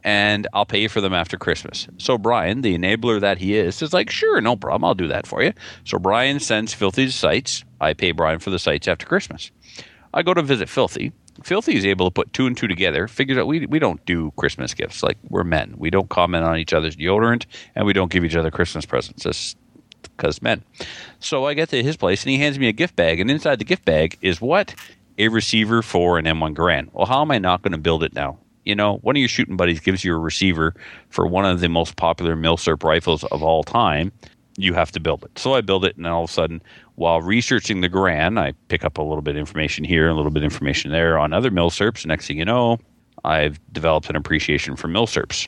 and 0.03 0.47
I'll 0.53 0.65
pay 0.65 0.81
you 0.81 0.89
for 0.89 1.01
them 1.01 1.13
after 1.13 1.37
Christmas. 1.37 1.87
So 1.97 2.17
Brian, 2.17 2.61
the 2.61 2.77
enabler 2.77 3.19
that 3.21 3.37
he 3.37 3.55
is, 3.55 3.81
is 3.81 3.93
like, 3.93 4.09
sure, 4.09 4.41
no 4.41 4.55
problem. 4.55 4.85
I'll 4.85 4.95
do 4.95 5.07
that 5.07 5.27
for 5.27 5.43
you. 5.43 5.53
So 5.83 5.99
Brian 5.99 6.39
sends 6.39 6.73
Filthy 6.73 7.05
the 7.05 7.11
sights. 7.11 7.63
I 7.79 7.93
pay 7.93 8.11
Brian 8.11 8.39
for 8.39 8.49
the 8.49 8.59
sights 8.59 8.87
after 8.87 9.05
Christmas. 9.05 9.51
I 10.13 10.23
go 10.23 10.33
to 10.33 10.41
visit 10.41 10.69
Filthy. 10.69 11.11
Filthy 11.43 11.75
is 11.75 11.85
able 11.85 12.07
to 12.07 12.11
put 12.11 12.33
two 12.33 12.45
and 12.45 12.55
two 12.55 12.67
together. 12.67 13.07
Figures 13.07 13.37
out 13.37 13.47
we 13.47 13.65
we 13.65 13.79
don't 13.79 14.05
do 14.05 14.31
Christmas 14.35 14.73
gifts. 14.73 15.01
Like 15.01 15.17
we're 15.29 15.43
men. 15.43 15.75
We 15.77 15.89
don't 15.89 16.09
comment 16.09 16.43
on 16.43 16.57
each 16.57 16.73
other's 16.73 16.95
deodorant, 16.95 17.45
and 17.73 17.85
we 17.85 17.93
don't 17.93 18.11
give 18.11 18.25
each 18.25 18.35
other 18.35 18.51
Christmas 18.51 18.85
presents. 18.85 19.23
That's 19.23 19.55
because 20.01 20.41
men. 20.41 20.63
So 21.19 21.45
I 21.45 21.53
get 21.53 21.69
to 21.69 21.81
his 21.81 21.97
place, 21.97 22.23
and 22.23 22.31
he 22.31 22.37
hands 22.37 22.59
me 22.59 22.67
a 22.67 22.73
gift 22.73 22.95
bag, 22.95 23.19
and 23.19 23.31
inside 23.31 23.59
the 23.59 23.65
gift 23.65 23.85
bag 23.85 24.17
is 24.21 24.41
what 24.41 24.75
a 25.17 25.29
receiver 25.29 25.81
for 25.81 26.17
an 26.17 26.25
M1 26.25 26.55
Garand. 26.55 26.89
Well, 26.93 27.05
how 27.05 27.21
am 27.21 27.31
I 27.31 27.39
not 27.39 27.61
going 27.61 27.71
to 27.71 27.77
build 27.77 28.03
it 28.03 28.13
now? 28.13 28.39
You 28.65 28.75
know, 28.75 28.97
one 28.97 29.15
of 29.15 29.19
your 29.19 29.29
shooting 29.29 29.57
buddies 29.57 29.79
gives 29.79 30.03
you 30.03 30.13
a 30.13 30.19
receiver 30.19 30.75
for 31.09 31.25
one 31.25 31.45
of 31.45 31.59
the 31.59 31.69
most 31.69 31.95
popular 31.95 32.35
Milsurp 32.35 32.83
rifles 32.83 33.23
of 33.25 33.41
all 33.41 33.63
time. 33.63 34.11
You 34.57 34.73
have 34.73 34.91
to 34.91 34.99
build 34.99 35.23
it. 35.23 35.39
So 35.39 35.55
I 35.55 35.61
build 35.61 35.85
it, 35.85 35.97
and 35.97 36.05
all 36.05 36.25
of 36.25 36.29
a 36.29 36.33
sudden, 36.33 36.61
while 36.95 37.21
researching 37.21 37.81
the 37.81 37.89
Garand, 37.89 38.39
I 38.39 38.53
pick 38.67 38.83
up 38.83 38.97
a 38.97 39.01
little 39.01 39.21
bit 39.21 39.35
of 39.35 39.39
information 39.39 39.83
here, 39.83 40.09
a 40.09 40.13
little 40.13 40.31
bit 40.31 40.43
of 40.43 40.51
information 40.51 40.91
there 40.91 41.17
on 41.17 41.33
other 41.33 41.49
Milsurps. 41.49 42.05
Next 42.05 42.27
thing 42.27 42.37
you 42.37 42.45
know, 42.45 42.77
I've 43.23 43.59
developed 43.73 44.09
an 44.09 44.15
appreciation 44.15 44.75
for 44.75 44.87
Milsurps. 44.87 45.47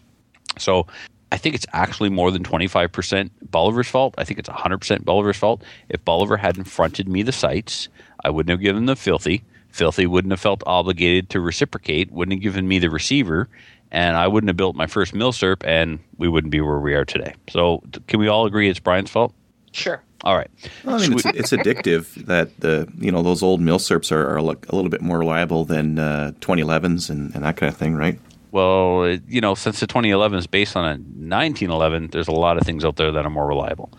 So 0.58 0.88
I 1.32 1.38
think 1.38 1.56
it's 1.56 1.66
actually 1.74 2.10
more 2.10 2.32
than 2.32 2.44
25% 2.44 3.30
Bolivar's 3.50 3.88
fault. 3.88 4.16
I 4.18 4.24
think 4.24 4.40
it's 4.40 4.50
100% 4.50 5.04
Bolivar's 5.04 5.38
fault. 5.38 5.64
If 5.90 6.04
Bolivar 6.06 6.38
hadn't 6.38 6.66
fronted 6.66 7.08
me 7.08 7.24
the 7.24 7.32
sights, 7.32 7.90
I 8.24 8.30
wouldn't 8.30 8.52
have 8.52 8.62
given 8.62 8.86
them 8.86 8.86
the 8.86 8.96
Filthy. 8.96 9.44
Filthy 9.74 10.06
wouldn't 10.06 10.32
have 10.32 10.40
felt 10.40 10.62
obligated 10.68 11.30
to 11.32 11.42
reciprocate, 11.42 12.12
wouldn't 12.12 12.34
have 12.38 12.44
given 12.44 12.68
me 12.68 12.78
the 12.80 12.90
receiver, 12.90 13.50
and 13.92 14.16
I 14.16 14.28
wouldn't 14.28 14.48
have 14.50 14.56
built 14.56 14.76
my 14.76 14.86
first 14.88 15.14
Milsurp, 15.14 15.64
and 15.66 16.00
we 16.18 16.28
wouldn't 16.30 16.52
be 16.52 16.62
where 16.62 16.80
we 16.80 16.94
are 16.94 17.04
today. 17.06 17.34
So, 17.50 17.82
can 18.08 18.20
we 18.20 18.28
all 18.28 18.46
agree 18.46 18.70
it's 18.70 18.80
Brian's 18.80 19.10
fault? 19.10 19.34
Sure. 19.72 20.02
All 20.24 20.38
right. 20.38 20.50
Well, 20.86 20.96
I 20.96 21.00
mean, 21.08 21.14
it's, 21.14 21.26
it's 21.26 21.52
addictive 21.52 22.14
that 22.28 22.58
the 22.60 22.88
you 23.00 23.12
know 23.12 23.24
those 23.24 23.42
old 23.44 23.60
milsurps 23.62 24.12
are, 24.12 24.36
are 24.38 24.42
like 24.42 24.66
a 24.70 24.76
little 24.76 24.92
bit 24.92 25.02
more 25.02 25.18
reliable 25.20 25.66
than 25.66 25.98
uh, 26.00 26.32
2011s 26.40 27.10
and, 27.10 27.34
and 27.36 27.44
that 27.44 27.58
kind 27.58 27.70
of 27.72 27.76
thing, 27.78 27.96
right? 27.96 28.20
Well, 28.52 29.04
it- 29.06 29.24
you 29.28 29.42
know, 29.42 29.56
since 29.56 29.80
the 29.80 29.88
2011 29.88 30.38
is 30.38 30.46
based 30.48 30.78
on 30.78 30.86
a 30.86 30.90
1911, 30.92 32.10
there's 32.12 32.28
a 32.28 32.32
lot 32.32 32.58
of 32.58 32.64
things 32.64 32.86
out 32.86 32.96
there 32.98 33.12
that 33.12 33.26
are 33.26 33.30
more 33.32 33.48
reliable. 33.48 33.90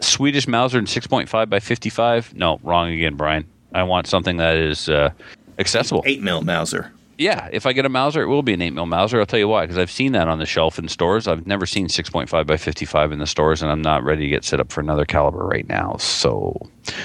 Swedish 0.00 0.46
Mauser 0.46 0.78
in 0.78 0.84
6.5 0.84 1.48
by 1.48 1.58
55. 1.60 2.34
No, 2.34 2.60
wrong 2.62 2.90
again, 2.90 3.14
Brian. 3.16 3.46
I 3.74 3.82
want 3.82 4.06
something 4.06 4.38
that 4.38 4.56
is 4.56 4.88
uh, 4.88 5.10
accessible. 5.58 6.02
Eight 6.06 6.22
mil 6.22 6.42
Mauser. 6.42 6.90
Yeah, 7.16 7.48
if 7.52 7.64
I 7.64 7.72
get 7.72 7.84
a 7.86 7.88
Mauser, 7.88 8.22
it 8.22 8.26
will 8.26 8.42
be 8.42 8.54
an 8.54 8.60
8 8.60 8.70
mil 8.70 8.86
Mauser. 8.86 9.20
I'll 9.20 9.26
tell 9.26 9.38
you 9.38 9.46
why, 9.46 9.62
because 9.64 9.78
I've 9.78 9.90
seen 9.90 10.10
that 10.12 10.26
on 10.26 10.40
the 10.40 10.46
shelf 10.46 10.80
in 10.80 10.88
stores. 10.88 11.28
I've 11.28 11.46
never 11.46 11.64
seen 11.64 11.86
6.5 11.86 12.44
by 12.44 12.56
55 12.56 13.12
in 13.12 13.20
the 13.20 13.26
stores, 13.28 13.62
and 13.62 13.70
I'm 13.70 13.82
not 13.82 14.02
ready 14.02 14.22
to 14.22 14.28
get 14.28 14.42
set 14.44 14.58
up 14.58 14.72
for 14.72 14.80
another 14.80 15.04
caliber 15.04 15.46
right 15.46 15.68
now. 15.68 15.94
So, 16.00 16.58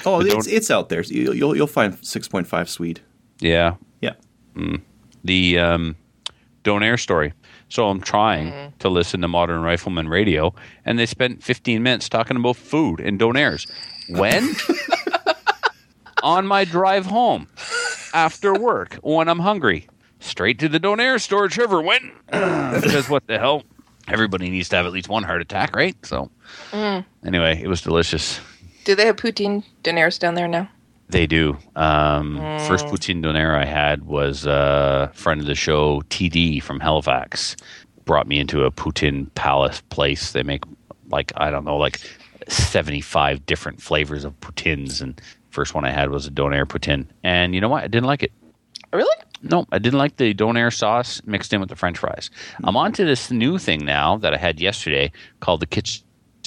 Oh, 0.04 0.18
But 0.18 0.26
it's, 0.26 0.48
it's 0.48 0.68
out 0.68 0.88
there. 0.88 1.02
You'll 1.02 1.36
you'll, 1.36 1.54
you'll 1.56 1.66
find 1.68 1.96
six 2.04 2.26
point 2.26 2.48
five 2.48 2.68
Swede. 2.68 2.98
yeah, 3.38 3.74
Yeah. 4.00 4.14
the 5.22 5.58
um, 5.60 5.94
Donair 6.64 6.98
story. 6.98 7.32
So 7.68 7.88
I'm 7.88 8.00
trying 8.00 8.72
to 8.80 8.88
listen 8.88 9.20
to 9.20 9.28
Modern 9.28 9.62
Rifleman 9.62 10.08
Radio, 10.08 10.52
and 10.84 10.98
they 10.98 11.06
spent 11.06 11.40
15 11.44 11.84
minutes 11.84 12.08
talking 12.08 12.36
about 12.36 12.56
food 12.56 12.98
and 12.98 13.16
Donairs. 13.20 13.70
When? 14.08 14.56
On 16.22 16.46
my 16.46 16.64
drive 16.64 17.06
home 17.06 17.48
after 18.14 18.52
work 18.54 18.94
when 19.02 19.28
I'm 19.28 19.38
hungry. 19.40 19.88
Straight 20.18 20.58
to 20.58 20.68
the 20.68 20.78
Donair 20.78 21.20
store, 21.20 21.48
Trevor 21.48 21.80
went. 21.80 22.04
because 22.26 23.08
what 23.08 23.26
the 23.26 23.38
hell? 23.38 23.62
Everybody 24.08 24.50
needs 24.50 24.68
to 24.70 24.76
have 24.76 24.86
at 24.86 24.92
least 24.92 25.08
one 25.08 25.22
heart 25.22 25.40
attack, 25.40 25.74
right? 25.74 25.96
So, 26.04 26.30
anyway, 27.24 27.60
it 27.62 27.68
was 27.68 27.80
delicious. 27.80 28.40
Do 28.84 28.94
they 28.94 29.06
have 29.06 29.16
poutine 29.16 29.64
dinners 29.82 30.18
down 30.18 30.34
there 30.34 30.48
now? 30.48 30.68
They 31.08 31.26
do. 31.26 31.56
Um, 31.76 32.36
First 32.66 32.86
poutine 32.86 33.22
donair 33.22 33.54
I 33.56 33.64
had 33.64 34.04
was 34.06 34.46
a 34.46 35.10
friend 35.14 35.40
of 35.40 35.46
the 35.46 35.54
show, 35.54 36.02
TD 36.02 36.62
from 36.62 36.80
Halifax, 36.80 37.56
brought 38.04 38.26
me 38.26 38.38
into 38.38 38.64
a 38.64 38.70
poutine 38.70 39.32
palace 39.34 39.80
place. 39.90 40.32
They 40.32 40.42
make 40.42 40.62
like 41.08 41.32
I 41.36 41.50
don't 41.50 41.64
know, 41.64 41.76
like 41.76 42.00
seventy-five 42.48 43.44
different 43.46 43.80
flavors 43.82 44.24
of 44.24 44.38
poutines, 44.40 45.00
and 45.00 45.20
first 45.50 45.74
one 45.74 45.84
I 45.84 45.90
had 45.90 46.10
was 46.10 46.26
a 46.26 46.30
donair 46.30 46.64
poutine, 46.66 47.06
and 47.22 47.54
you 47.54 47.60
know 47.60 47.68
what? 47.68 47.84
I 47.84 47.88
didn't 47.88 48.06
like 48.06 48.22
it. 48.22 48.32
Really? 48.92 49.16
No, 49.42 49.66
I 49.72 49.78
didn't 49.78 49.98
like 49.98 50.16
the 50.16 50.34
donair 50.34 50.72
sauce 50.74 51.22
mixed 51.24 51.52
in 51.52 51.60
with 51.60 51.68
the 51.70 51.76
French 51.76 51.98
fries. 51.98 52.30
I'm 52.64 52.76
on 52.76 52.92
to 52.92 53.04
this 53.04 53.30
new 53.30 53.58
thing 53.58 53.84
now 53.84 54.16
that 54.18 54.34
I 54.34 54.36
had 54.36 54.60
yesterday 54.60 55.12
called 55.40 55.60
the 55.60 55.66
kitchen 55.66 56.02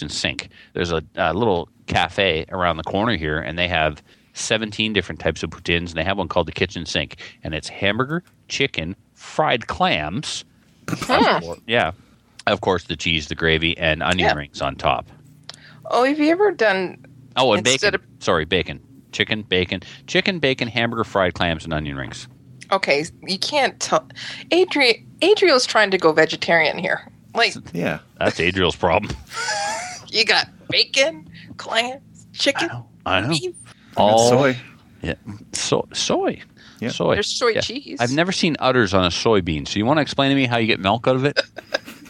sink. 0.07 0.49
There's 0.73 0.91
a, 0.91 1.01
a 1.15 1.33
little 1.33 1.69
cafe 1.87 2.45
around 2.49 2.77
the 2.77 2.83
corner 2.83 3.15
here, 3.15 3.39
and 3.39 3.57
they 3.57 3.67
have 3.67 4.03
17 4.33 4.93
different 4.93 5.19
types 5.21 5.41
of 5.43 5.49
poutines, 5.49 5.89
and 5.89 5.93
they 5.93 6.03
have 6.03 6.17
one 6.17 6.27
called 6.27 6.47
the 6.47 6.51
kitchen 6.51 6.85
sink, 6.85 7.17
and 7.43 7.53
it's 7.55 7.67
hamburger, 7.69 8.23
chicken, 8.47 8.95
fried 9.13 9.67
clams. 9.67 10.43
Of 10.89 10.99
course- 11.07 11.59
yeah, 11.65 11.91
of 12.45 12.61
course 12.61 12.83
the 12.83 12.95
cheese, 12.97 13.27
the 13.27 13.35
gravy, 13.35 13.77
and 13.77 14.03
onion 14.03 14.29
Yeah. 14.29 14.35
rings 14.35 14.61
on 14.61 14.75
top. 14.75 15.07
Oh, 15.85 16.03
have 16.03 16.19
you 16.19 16.29
ever 16.29 16.51
done? 16.51 17.03
Oh, 17.37 17.53
and 17.53 17.63
bacon. 17.63 17.95
Sorry, 18.19 18.45
bacon. 18.45 18.79
Chicken, 19.13 19.43
bacon, 19.43 19.81
chicken, 20.07 20.39
bacon, 20.39 20.67
hamburger, 20.67 21.03
fried 21.05 21.33
clams, 21.35 21.63
and 21.63 21.73
onion 21.73 21.95
rings. 21.95 22.27
Okay, 22.71 23.05
you 23.27 23.37
can't 23.37 23.79
tell. 23.79 24.07
Adri 24.51 25.05
Adriel's 25.21 25.65
trying 25.65 25.91
to 25.91 25.97
go 25.97 26.11
vegetarian 26.11 26.77
here. 26.77 27.09
Like 27.35 27.53
Yeah. 27.73 27.99
That's 28.19 28.39
Adriel's 28.39 28.75
problem. 28.75 29.15
you 30.09 30.25
got 30.25 30.47
bacon, 30.69 31.29
clams, 31.57 32.27
chicken, 32.33 32.69
I 33.05 33.21
know. 33.21 33.29
beef. 33.29 33.55
All 33.95 34.29
soy. 34.29 34.57
Yeah, 35.03 35.13
so, 35.51 35.87
soy. 35.93 36.41
Yeah. 36.79 36.89
Soy. 36.89 37.13
There's 37.15 37.27
soy 37.27 37.49
Yeah. 37.49 37.61
cheese. 37.61 37.97
I've 38.01 38.11
never 38.13 38.31
seen 38.31 38.55
udders 38.59 38.93
on 38.93 39.05
a 39.05 39.09
soybean. 39.09 39.67
So 39.67 39.77
you 39.77 39.85
want 39.85 39.97
to 39.97 40.01
explain 40.01 40.29
to 40.29 40.35
me 40.35 40.45
how 40.45 40.57
you 40.57 40.65
get 40.67 40.79
milk 40.79 41.07
out 41.07 41.15
of 41.15 41.25
it? 41.25 41.39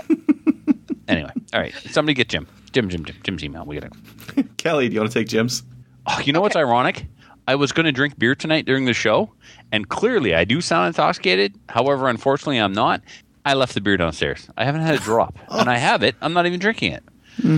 anyway, 1.07 1.31
all 1.53 1.59
right. 1.59 1.73
Somebody 1.91 2.13
get 2.13 2.29
Jim. 2.29 2.47
Jim, 2.71 2.89
Jim, 2.89 3.03
Jim. 3.05 3.15
Jim's 3.23 3.43
email. 3.43 3.65
We 3.65 3.79
got 3.79 3.91
it. 4.37 4.57
Kelly, 4.57 4.87
do 4.89 4.93
you 4.95 4.99
want 5.01 5.11
to 5.11 5.19
take 5.19 5.27
Jim's? 5.27 5.63
Oh, 6.07 6.19
you 6.19 6.33
know 6.33 6.41
what's 6.41 6.55
ironic? 6.55 7.05
I 7.47 7.55
was 7.55 7.71
going 7.71 7.85
to 7.85 7.91
drink 7.91 8.17
beer 8.17 8.35
tonight 8.35 8.65
during 8.65 8.85
the 8.85 8.93
show, 8.93 9.31
and 9.71 9.87
clearly 9.89 10.33
I 10.33 10.45
do 10.45 10.61
sound 10.61 10.87
intoxicated. 10.87 11.55
However, 11.69 12.07
unfortunately, 12.07 12.57
I'm 12.57 12.73
not. 12.73 13.01
I 13.45 13.53
left 13.53 13.73
the 13.73 13.81
beer 13.81 13.97
downstairs. 13.97 14.49
I 14.57 14.63
haven't 14.63 14.81
had 14.81 14.95
a 14.95 14.99
drop, 14.99 15.37
and 15.49 15.69
I 15.69 15.77
have 15.77 16.03
it. 16.03 16.15
I'm 16.21 16.33
not 16.33 16.45
even 16.45 16.59
drinking 16.59 16.93
it. 16.93 17.03
Hmm. 17.41 17.57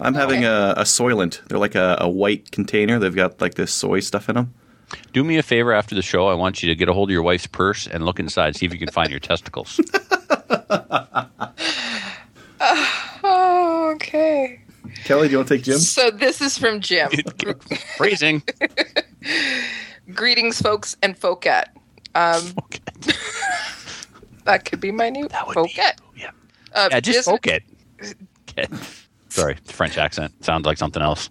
I'm 0.00 0.14
having 0.14 0.44
a, 0.44 0.74
a 0.76 0.82
Soylent. 0.82 1.44
They're 1.46 1.58
like 1.58 1.74
a, 1.76 1.98
a 2.00 2.08
white 2.08 2.50
container. 2.50 2.98
They've 2.98 3.14
got 3.14 3.40
like 3.40 3.54
this 3.54 3.72
soy 3.72 4.00
stuff 4.00 4.28
in 4.28 4.34
them. 4.34 4.52
Do 5.12 5.22
me 5.24 5.38
a 5.38 5.42
favor 5.42 5.72
after 5.72 5.94
the 5.94 6.02
show. 6.02 6.28
I 6.28 6.34
want 6.34 6.62
you 6.62 6.68
to 6.68 6.74
get 6.74 6.88
a 6.88 6.92
hold 6.92 7.10
of 7.10 7.12
your 7.12 7.22
wife's 7.22 7.46
purse 7.46 7.86
and 7.86 8.04
look 8.04 8.18
inside, 8.20 8.56
see 8.56 8.66
if 8.66 8.72
you 8.72 8.78
can 8.78 8.90
find 8.90 9.10
your 9.10 9.20
testicles. 9.20 9.80
Oh, 13.22 13.90
okay. 13.94 14.60
Kelly, 15.04 15.28
do 15.28 15.32
you 15.32 15.38
want 15.38 15.48
to 15.48 15.56
take 15.56 15.64
Jim? 15.64 15.78
So 15.78 16.10
this 16.10 16.40
is 16.40 16.56
from 16.58 16.80
Jim. 16.80 17.10
Phrasing. 17.96 18.42
Greetings, 20.14 20.60
folks 20.60 20.96
and 21.02 21.18
folket. 21.18 21.64
Um, 22.14 22.54
that 24.44 24.64
could 24.64 24.80
be 24.80 24.92
my 24.92 25.08
new 25.10 25.28
That 25.28 25.46
would 25.46 25.56
folket. 25.56 25.96
be. 26.14 26.20
Yeah. 26.22 26.30
Uh, 26.74 26.88
Yeah, 26.92 27.00
just 27.00 27.26
bus- 27.26 27.38
poke. 27.40 27.60
Okay. 28.50 28.68
Sorry, 29.28 29.56
French 29.64 29.98
accent 29.98 30.44
sounds 30.44 30.64
like 30.66 30.78
something 30.78 31.02
else. 31.02 31.30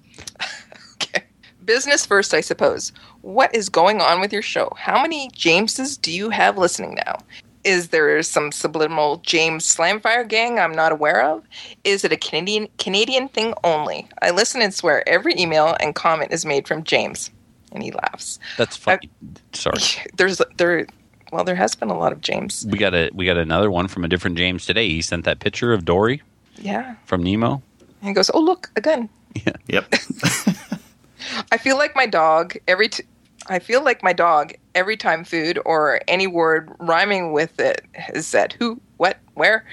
Okay. 0.95 1.23
Business 1.63 2.05
first, 2.05 2.33
I 2.33 2.41
suppose. 2.41 2.91
What 3.21 3.53
is 3.55 3.69
going 3.69 4.01
on 4.01 4.19
with 4.19 4.33
your 4.33 4.41
show? 4.41 4.69
How 4.75 5.01
many 5.01 5.29
Jameses 5.29 5.95
do 6.01 6.11
you 6.11 6.29
have 6.29 6.57
listening 6.57 6.95
now? 7.05 7.17
Is 7.63 7.89
there 7.89 8.21
some 8.23 8.51
subliminal 8.51 9.17
James 9.17 9.65
Slamfire 9.65 10.27
gang 10.27 10.59
I'm 10.59 10.73
not 10.73 10.91
aware 10.91 11.21
of? 11.23 11.43
Is 11.83 12.03
it 12.03 12.11
a 12.11 12.17
Canadian 12.17 12.67
Canadian 12.77 13.29
thing 13.29 13.53
only? 13.63 14.07
I 14.21 14.31
listen 14.31 14.61
and 14.61 14.73
swear 14.73 15.07
every 15.07 15.33
email 15.37 15.75
and 15.79 15.95
comment 15.95 16.31
is 16.33 16.45
made 16.45 16.67
from 16.67 16.83
James, 16.83 17.31
and 17.71 17.81
he 17.81 17.91
laughs. 17.91 18.37
That's 18.57 18.75
funny. 18.75 19.09
Sorry, 19.53 19.79
There's 20.17 20.41
there, 20.57 20.85
well, 21.31 21.43
there 21.45 21.55
has 21.55 21.73
been 21.75 21.89
a 21.89 21.97
lot 21.97 22.11
of 22.11 22.19
James. 22.21 22.65
we 22.69 22.77
got 22.77 22.93
a 22.93 23.09
we 23.13 23.25
got 23.25 23.37
another 23.37 23.71
one 23.71 23.87
from 23.87 24.03
a 24.03 24.07
different 24.09 24.37
James 24.37 24.65
today. 24.65 24.89
He 24.89 25.01
sent 25.01 25.23
that 25.25 25.39
picture 25.39 25.71
of 25.73 25.85
Dory 25.85 26.21
Yeah, 26.57 26.95
from 27.05 27.23
Nemo. 27.23 27.61
and 28.01 28.07
he 28.09 28.13
goes, 28.13 28.29
"Oh 28.33 28.39
look, 28.41 28.69
a 28.75 28.81
gun." 28.81 29.09
Yeah. 29.47 29.53
Yep. 29.67 29.93
I 31.51 31.57
feel 31.57 31.77
like 31.77 31.95
my 31.95 32.05
dog 32.05 32.55
every. 32.67 32.89
T- 32.89 33.03
I 33.47 33.59
feel 33.59 33.83
like 33.83 34.03
my 34.03 34.13
dog 34.13 34.53
every 34.75 34.97
time 34.97 35.23
food 35.23 35.59
or 35.65 36.01
any 36.07 36.27
word 36.27 36.71
rhyming 36.79 37.33
with 37.33 37.59
it 37.59 37.85
is 38.13 38.25
said. 38.25 38.53
Who, 38.53 38.79
what, 38.97 39.17
where? 39.33 39.65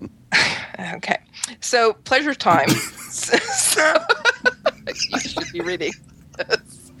okay, 0.94 1.18
so 1.60 1.94
pleasure 2.04 2.34
time. 2.34 2.68
so, 3.08 3.94
you 5.10 5.20
should 5.20 5.52
be 5.52 5.60
reading. 5.60 5.92
this. 6.36 6.92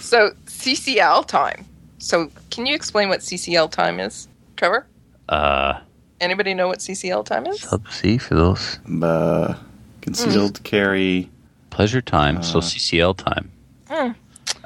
So 0.00 0.32
CCL 0.46 1.26
time. 1.26 1.66
So 1.98 2.30
can 2.50 2.66
you 2.66 2.74
explain 2.74 3.08
what 3.08 3.20
CCL 3.20 3.70
time 3.70 4.00
is, 4.00 4.28
Trevor? 4.56 4.86
Uh, 5.28 5.80
Anybody 6.20 6.54
know 6.54 6.68
what 6.68 6.78
CCL 6.78 7.24
time 7.24 7.46
is? 7.46 7.60
subsea 7.60 8.20
for 8.20 8.34
those 8.34 8.78
uh, 9.02 9.56
concealed 10.02 10.62
carry. 10.62 11.30
pleasure 11.70 12.00
time. 12.02 12.42
so 12.42 12.58
Uh. 12.58 12.62
CCL 12.62 13.16
time. 13.16 13.50
Hmm. 13.88 14.12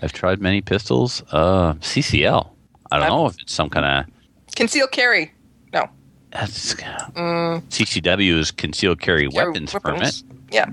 I've 0.02 0.12
tried 0.12 0.40
many 0.40 0.60
pistols. 0.60 1.23
Uh, 1.31 1.74
CCL. 1.74 2.51
I 2.90 2.97
don't 2.97 3.05
I've- 3.06 3.14
know 3.14 3.27
if 3.27 3.40
it's 3.40 3.52
some 3.52 3.68
kind 3.70 3.86
of 3.86 4.12
Conceal 4.55 4.86
carry. 4.86 5.32
No. 5.73 5.89
that's 6.31 6.74
Mm, 6.74 7.62
CCW 7.68 8.39
is 8.39 8.51
concealed 8.51 9.01
carry 9.01 9.28
carry 9.28 9.47
weapons, 9.48 9.73
permit. 9.73 10.23
Yeah. 10.51 10.66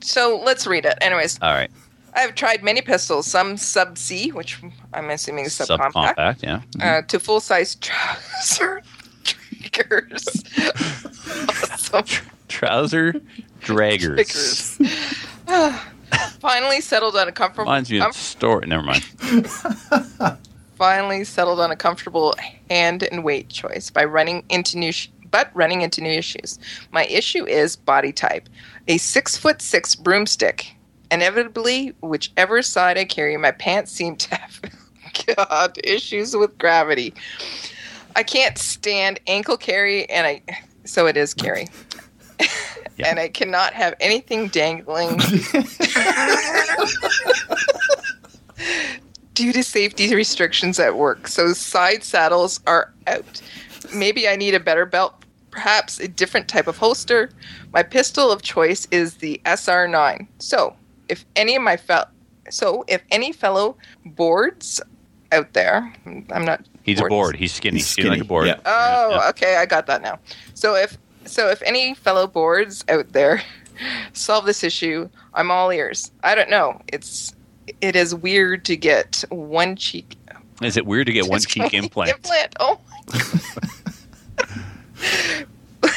So 0.00 0.40
let's 0.44 0.66
read 0.66 0.84
it. 0.84 0.96
Anyways, 1.00 1.38
All 1.42 1.52
right, 1.52 1.70
I've 2.14 2.34
tried 2.36 2.62
many 2.62 2.82
pistols, 2.82 3.26
some 3.26 3.56
sub 3.56 3.98
C, 3.98 4.30
which 4.30 4.60
I'm 4.94 5.10
assuming 5.10 5.46
is 5.46 5.54
subcompact, 5.54 6.14
subcompact. 6.16 6.42
Yeah. 6.42 6.60
uh, 6.80 7.02
to 7.02 7.18
full 7.18 7.40
size 7.40 7.74
trouser 7.80 8.82
triggers. 9.24 10.26
awesome. 11.72 12.04
Trouser 12.48 13.14
draggers. 13.62 14.78
Finally 16.40 16.80
settled 16.80 17.16
on 17.16 17.28
a 17.28 17.32
comfortable. 17.32 17.64
Reminds 17.64 17.90
me 17.90 17.98
of 17.98 18.02
com- 18.04 18.12
the 18.12 18.18
story. 18.18 18.66
Never 18.66 18.82
mind. 18.82 19.04
finally 20.76 21.24
settled 21.24 21.58
on 21.58 21.70
a 21.70 21.76
comfortable 21.76 22.34
hand 22.70 23.02
and 23.02 23.24
weight 23.24 23.48
choice 23.48 23.90
by 23.90 24.04
running 24.04 24.44
into 24.48 24.78
new. 24.78 24.92
Sh- 24.92 25.08
but 25.30 25.50
running 25.54 25.82
into 25.82 26.00
new 26.00 26.10
issues. 26.10 26.58
My 26.92 27.04
issue 27.06 27.44
is 27.44 27.76
body 27.76 28.12
type. 28.12 28.48
A 28.88 28.98
six 28.98 29.36
foot 29.36 29.60
six 29.60 29.94
broomstick. 29.94 30.72
Inevitably, 31.10 31.94
whichever 32.00 32.62
side 32.62 32.98
I 32.98 33.04
carry, 33.04 33.36
my 33.36 33.52
pants 33.52 33.92
seem 33.92 34.16
to 34.16 34.34
have 34.34 34.60
God 35.36 35.78
issues 35.84 36.36
with 36.36 36.56
gravity. 36.58 37.14
I 38.16 38.22
can't 38.22 38.56
stand 38.56 39.20
ankle 39.26 39.56
carry, 39.56 40.08
and 40.08 40.26
I 40.26 40.42
so 40.84 41.06
it 41.06 41.16
is 41.16 41.34
carry. 41.34 41.68
Yeah. 42.98 43.08
And 43.10 43.18
I 43.18 43.28
cannot 43.28 43.74
have 43.74 43.94
anything 44.00 44.48
dangling 44.48 45.18
due 49.34 49.52
to 49.52 49.62
safety 49.62 50.14
restrictions 50.14 50.78
at 50.80 50.96
work. 50.96 51.28
So 51.28 51.52
side 51.52 52.02
saddles 52.02 52.60
are 52.66 52.92
out. 53.06 53.42
Maybe 53.94 54.26
I 54.28 54.36
need 54.36 54.54
a 54.54 54.60
better 54.60 54.86
belt 54.86 55.14
perhaps 55.50 55.98
a 56.00 56.08
different 56.08 56.48
type 56.48 56.66
of 56.66 56.76
holster. 56.76 57.30
My 57.72 57.82
pistol 57.82 58.30
of 58.30 58.42
choice 58.42 58.86
is 58.90 59.14
the 59.14 59.40
SR9. 59.46 60.26
So, 60.38 60.76
if 61.08 61.24
any 61.34 61.56
of 61.56 61.62
my 61.62 61.76
fel- 61.78 62.10
so 62.50 62.84
if 62.88 63.02
any 63.10 63.32
fellow 63.32 63.76
boards 64.04 64.80
out 65.32 65.52
there, 65.54 65.90
I'm 66.04 66.44
not. 66.44 66.64
He's 66.82 67.00
a 67.00 67.04
board. 67.06 67.36
He's 67.36 67.52
skinny. 67.54 67.78
He's 67.78 67.86
skinny 67.86 68.10
like 68.10 68.20
a 68.20 68.24
board. 68.24 68.46
yeah. 68.48 68.60
Oh, 68.66 69.10
Yeah. 69.12 69.28
okay, 69.30 69.56
I 69.56 69.64
got 69.66 69.86
that 69.86 70.02
now. 70.02 70.18
So 70.54 70.74
if 70.76 70.98
so 71.26 71.48
if 71.50 71.62
any 71.62 71.94
fellow 71.94 72.26
boards 72.26 72.84
out 72.88 73.12
there 73.12 73.42
solve 74.12 74.46
this 74.46 74.64
issue, 74.64 75.08
I'm 75.34 75.50
all 75.50 75.70
ears. 75.70 76.10
I 76.22 76.34
don't 76.34 76.50
know. 76.50 76.80
It's 76.88 77.32
it 77.80 77.96
is 77.96 78.14
weird 78.14 78.64
to 78.66 78.76
get 78.76 79.24
one 79.30 79.74
cheek 79.76 80.16
Is 80.62 80.76
it 80.76 80.86
weird 80.86 81.06
to 81.08 81.12
get 81.12 81.26
one 81.28 81.40
cheek 81.40 81.74
implant? 81.74 82.10
implant. 82.16 82.54
Oh 82.60 82.80
my 83.12 83.20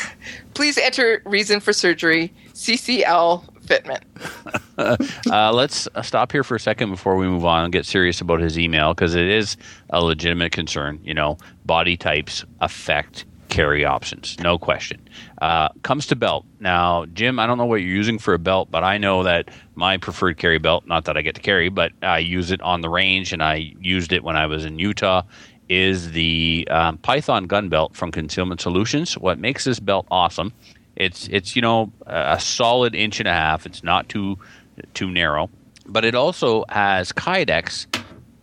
Please 0.53 0.77
enter 0.77 1.21
reason 1.25 1.59
for 1.61 1.71
surgery. 1.71 2.33
CCL 2.53 3.45
fitment. 3.65 4.01
Uh, 4.77 5.53
let's 5.53 5.87
uh, 5.95 6.01
stop 6.01 6.31
here 6.31 6.43
for 6.43 6.55
a 6.55 6.59
second 6.59 6.89
before 6.89 7.15
we 7.15 7.27
move 7.27 7.45
on 7.45 7.63
and 7.63 7.71
get 7.71 7.85
serious 7.85 8.19
about 8.19 8.41
his 8.41 8.57
email 8.59 8.93
because 8.93 9.15
it 9.15 9.27
is 9.27 9.55
a 9.91 10.03
legitimate 10.03 10.51
concern. 10.51 10.99
You 11.03 11.13
know, 11.13 11.37
body 11.65 11.95
types 11.95 12.43
affect 12.59 13.23
carry 13.49 13.83
options, 13.83 14.37
no 14.39 14.57
question. 14.57 15.07
Uh, 15.41 15.69
comes 15.83 16.07
to 16.07 16.15
belt. 16.15 16.45
Now, 16.59 17.05
Jim, 17.07 17.39
I 17.39 17.47
don't 17.47 17.57
know 17.57 17.65
what 17.65 17.77
you're 17.77 17.89
using 17.89 18.19
for 18.19 18.33
a 18.33 18.39
belt, 18.39 18.69
but 18.71 18.83
I 18.83 18.97
know 18.97 19.23
that 19.23 19.49
my 19.75 19.97
preferred 19.97 20.37
carry 20.37 20.59
belt, 20.59 20.85
not 20.87 21.05
that 21.05 21.17
I 21.17 21.21
get 21.21 21.35
to 21.35 21.41
carry, 21.41 21.69
but 21.69 21.91
I 22.01 22.19
use 22.19 22.51
it 22.51 22.61
on 22.61 22.81
the 22.81 22.89
range 22.89 23.33
and 23.33 23.43
I 23.43 23.73
used 23.79 24.13
it 24.13 24.23
when 24.23 24.37
I 24.37 24.45
was 24.45 24.65
in 24.65 24.79
Utah, 24.79 25.23
is 25.69 26.11
the 26.11 26.67
um, 26.71 26.97
Python 26.97 27.45
gun 27.45 27.69
belt 27.69 27.95
from 27.95 28.11
Concealment 28.11 28.59
Solutions. 28.59 29.17
What 29.17 29.39
makes 29.39 29.63
this 29.63 29.79
belt 29.79 30.07
awesome? 30.09 30.51
It's 30.95 31.27
it's 31.29 31.55
you 31.55 31.61
know 31.61 31.93
a 32.05 32.39
solid 32.39 32.93
inch 32.93 33.19
and 33.19 33.27
a 33.27 33.33
half. 33.33 33.65
It's 33.65 33.83
not 33.83 34.09
too 34.09 34.37
too 34.93 35.09
narrow, 35.09 35.49
but 35.85 36.03
it 36.03 36.13
also 36.13 36.65
has 36.69 37.13
Kydex 37.13 37.87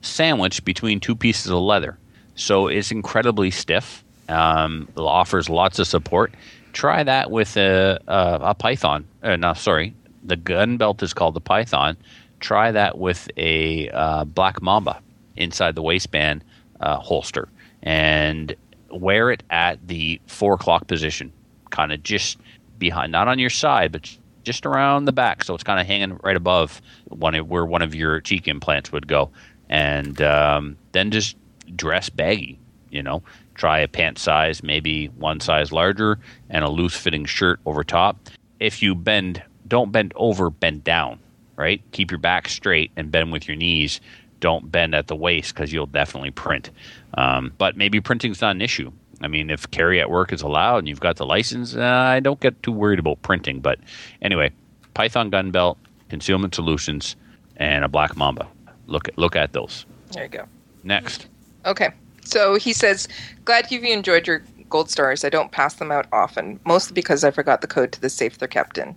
sandwiched 0.01 0.65
between 0.65 1.01
two 1.01 1.15
pieces 1.15 1.51
of 1.51 1.59
leather, 1.59 1.99
so 2.35 2.69
it's 2.69 2.91
incredibly 2.91 3.51
stiff. 3.51 4.05
Um, 4.29 4.89
offers 4.97 5.49
lots 5.49 5.79
of 5.79 5.87
support. 5.87 6.35
Try 6.73 7.05
that 7.05 7.31
with 7.31 7.57
a 7.57 7.99
a, 8.07 8.39
a 8.43 8.55
Python. 8.55 9.07
Uh, 9.23 9.37
no, 9.37 9.55
sorry, 9.55 9.95
the 10.25 10.37
gun 10.37 10.77
belt 10.77 11.03
is 11.03 11.15
called 11.15 11.35
the 11.35 11.41
Python. 11.41 11.97
Try 12.41 12.71
that 12.73 12.99
with 12.99 13.31
a 13.37 13.89
uh, 13.91 14.25
Black 14.25 14.61
Mamba 14.61 15.01
inside 15.37 15.75
the 15.75 15.83
waistband 15.83 16.45
uh, 16.81 16.99
holster, 16.99 17.49
and 17.83 18.55
wear 18.91 19.31
it 19.31 19.43
at 19.51 19.87
the 19.87 20.21
four 20.27 20.55
o'clock 20.55 20.87
position, 20.87 21.33
kind 21.71 21.93
of 21.93 22.03
just 22.03 22.39
behind, 22.79 23.13
not 23.13 23.29
on 23.29 23.39
your 23.39 23.51
side, 23.51 23.93
but 23.93 24.17
just 24.43 24.67
around 24.67 25.07
the 25.07 25.13
back, 25.13 25.43
so 25.45 25.55
it's 25.55 25.65
kind 25.65 25.81
of 25.81 25.87
hanging 25.87 26.19
right 26.23 26.37
above 26.37 26.81
one 27.09 27.35
of, 27.35 27.49
where 27.49 27.65
one 27.65 27.83
of 27.83 27.95
your 27.95 28.21
cheek 28.21 28.47
implants 28.47 28.93
would 28.93 29.09
go, 29.09 29.31
and 29.69 30.21
um, 30.23 30.77
then 30.93 31.11
just 31.11 31.37
dress 31.75 32.09
baggy. 32.11 32.59
You 32.91 33.03
know, 33.03 33.23
try 33.57 33.81
a 33.81 33.89
pant 33.89 34.19
size, 34.19 34.63
maybe 34.63 35.07
one 35.07 35.41
size 35.41 35.73
larger, 35.73 36.19
and 36.51 36.65
a 36.65 36.69
loose 36.69 36.97
fitting 36.97 37.25
shirt 37.25 37.61
over 37.67 37.83
top. 37.83 38.19
If 38.61 38.83
you 38.83 38.95
bend, 38.95 39.43
don't 39.67 39.93
bend 39.93 40.13
over, 40.17 40.51
bend 40.51 40.85
down. 40.85 41.19
Right, 41.57 41.83
keep 41.93 42.11
your 42.11 42.21
back 42.21 42.49
straight 42.49 42.91
and 42.97 43.11
bend 43.11 43.33
with 43.33 43.49
your 43.49 43.57
knees. 43.57 44.01
Don't 44.41 44.71
bend 44.71 44.95
at 44.95 45.07
the 45.07 45.17
waist 45.17 45.55
because 45.55 45.73
you'll 45.73 45.87
definitely 45.87 46.31
print. 46.31 46.71
Um, 47.15 47.55
but 47.57 47.79
maybe 47.79 47.99
printing's 48.03 48.43
not 48.43 48.55
an 48.55 48.61
issue. 48.61 48.93
I 49.23 49.29
mean, 49.29 49.49
if 49.49 49.71
carry 49.71 49.99
at 49.99 50.11
work 50.11 50.35
is 50.35 50.43
allowed 50.43 50.79
and 50.79 50.89
you've 50.89 51.01
got 51.01 51.17
the 51.17 51.25
license, 51.25 51.75
uh, 51.75 51.81
I 51.81 52.21
don't 52.21 52.39
get 52.41 52.63
too 52.63 52.73
worried 52.73 52.99
about 52.99 53.23
printing. 53.23 53.61
But 53.61 53.79
anyway, 54.21 54.51
Python 54.93 55.31
gun 55.31 55.51
belt, 55.51 55.79
concealment 56.11 56.55
solutions, 56.55 57.17
and 57.57 57.83
a 57.83 57.89
black 57.89 58.15
mamba. 58.19 58.47
Look 58.87 59.09
at 59.09 59.17
look 59.17 59.35
at 59.35 59.55
those. 59.55 59.87
There 60.13 60.25
you 60.25 60.29
go. 60.29 60.45
Next, 60.85 61.27
Okay. 61.65 61.91
So 62.27 62.57
he 62.57 62.73
says, 62.73 63.09
Glad 63.45 63.71
you've 63.71 63.85
enjoyed 63.85 64.27
your 64.27 64.43
gold 64.69 64.91
stars. 64.91 65.25
I 65.25 65.29
don't 65.29 65.53
pass 65.53 65.75
them 65.75 65.93
out 65.93 66.07
often, 66.13 66.59
mostly 66.65 66.95
because 66.95 67.25
I 67.25 67.31
forgot 67.31 67.61
the 67.61 67.67
code 67.67 67.93
to 67.93 68.01
the 68.01 68.11
safe 68.11 68.39
they're 68.39 68.49
kept 68.49 68.79
in. 68.79 68.97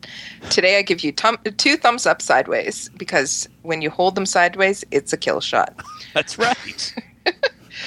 Today 0.49 0.79
I 0.79 0.81
give 0.81 1.03
you 1.03 1.11
tum- 1.11 1.37
two 1.57 1.77
thumbs 1.77 2.05
up 2.05 2.21
sideways 2.21 2.89
because 2.97 3.47
when 3.61 3.81
you 3.81 3.89
hold 3.89 4.15
them 4.15 4.25
sideways, 4.25 4.83
it's 4.91 5.13
a 5.13 5.17
kill 5.17 5.41
shot. 5.41 5.79
that's 6.13 6.37
right. 6.37 6.95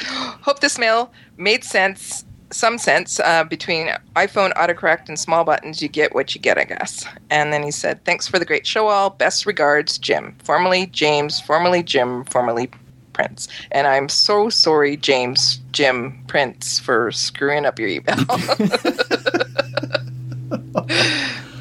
Hope 0.07 0.61
this 0.61 0.79
mail 0.79 1.13
made 1.37 1.65
sense, 1.65 2.25
some 2.51 2.79
sense 2.79 3.19
uh, 3.21 3.45
between 3.45 3.89
iPhone 4.15 4.53
autocorrect 4.55 5.09
and 5.09 5.19
small 5.19 5.45
buttons. 5.45 5.83
You 5.83 5.89
get 5.89 6.15
what 6.15 6.35
you 6.35 6.41
get, 6.41 6.59
I 6.59 6.65
guess. 6.65 7.05
And 7.31 7.53
then 7.53 7.63
he 7.63 7.71
said, 7.73 8.05
Thanks 8.05 8.29
for 8.29 8.39
the 8.39 8.45
great 8.45 8.67
show, 8.67 8.87
all. 8.87 9.11
Best 9.11 9.45
regards, 9.45 9.99
Jim. 9.99 10.37
Formerly 10.45 10.87
James, 10.87 11.41
formerly 11.41 11.83
Jim, 11.83 12.25
formerly 12.25 12.71
Prince. 13.13 13.49
And 13.71 13.87
I'm 13.87 14.09
so 14.09 14.49
sorry, 14.49 14.97
James, 14.97 15.61
Jim, 15.73 16.23
Prince, 16.27 16.79
for 16.79 17.13
screwing 17.13 17.65
up 17.67 17.79
your 17.79 17.89
email. 17.89 18.17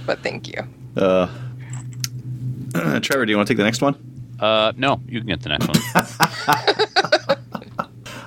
but 0.05 0.19
thank 0.23 0.47
you. 0.47 0.63
Uh, 0.97 1.27
Trevor, 3.01 3.25
do 3.25 3.31
you 3.31 3.37
want 3.37 3.47
to 3.47 3.53
take 3.53 3.57
the 3.57 3.63
next 3.63 3.81
one? 3.81 3.95
uh, 4.39 4.73
no, 4.75 5.01
you 5.07 5.19
can 5.19 5.27
get 5.27 5.41
the 5.41 5.49
next 5.49 5.67
one. 5.67 5.77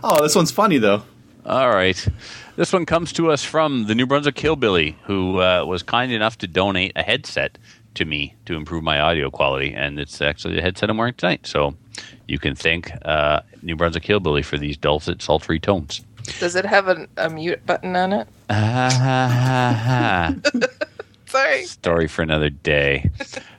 Oh, 0.06 0.22
this 0.22 0.36
one's 0.36 0.51
funny 0.51 0.76
though. 0.76 1.02
All 1.46 1.70
right. 1.70 2.06
This 2.56 2.74
one 2.74 2.84
comes 2.84 3.10
to 3.14 3.32
us 3.32 3.42
from 3.42 3.86
the 3.86 3.94
New 3.94 4.06
Brunswick 4.06 4.38
Hillbilly, 4.38 4.98
who 5.05 5.40
uh, 5.40 5.64
was 5.64 5.82
kind 5.82 6.12
enough 6.12 6.36
to 6.38 6.46
donate 6.46 6.92
a 6.94 7.02
headset 7.02 7.56
to 7.94 8.04
me 8.04 8.34
to 8.46 8.54
improve 8.54 8.82
my 8.82 9.00
audio 9.00 9.30
quality. 9.30 9.72
And 9.74 9.98
it's 9.98 10.20
actually 10.20 10.54
the 10.54 10.62
headset 10.62 10.90
I'm 10.90 10.96
wearing 10.96 11.14
tonight. 11.14 11.46
So 11.46 11.74
you 12.26 12.38
can 12.38 12.54
thank 12.54 12.90
uh, 13.04 13.40
New 13.62 13.76
Brunswick 13.76 14.04
Hillbilly 14.04 14.42
for 14.42 14.58
these 14.58 14.76
dulcet, 14.76 15.22
sultry 15.22 15.58
tones. 15.58 16.04
Does 16.40 16.56
it 16.56 16.64
have 16.64 16.88
a, 16.88 17.06
a 17.16 17.28
mute 17.28 17.64
button 17.66 17.94
on 17.96 18.12
it? 18.12 18.28
Ah, 18.48 20.34
Sorry. 21.26 21.64
Story 21.64 22.06
for 22.08 22.22
another 22.22 22.50
day. 22.50 23.10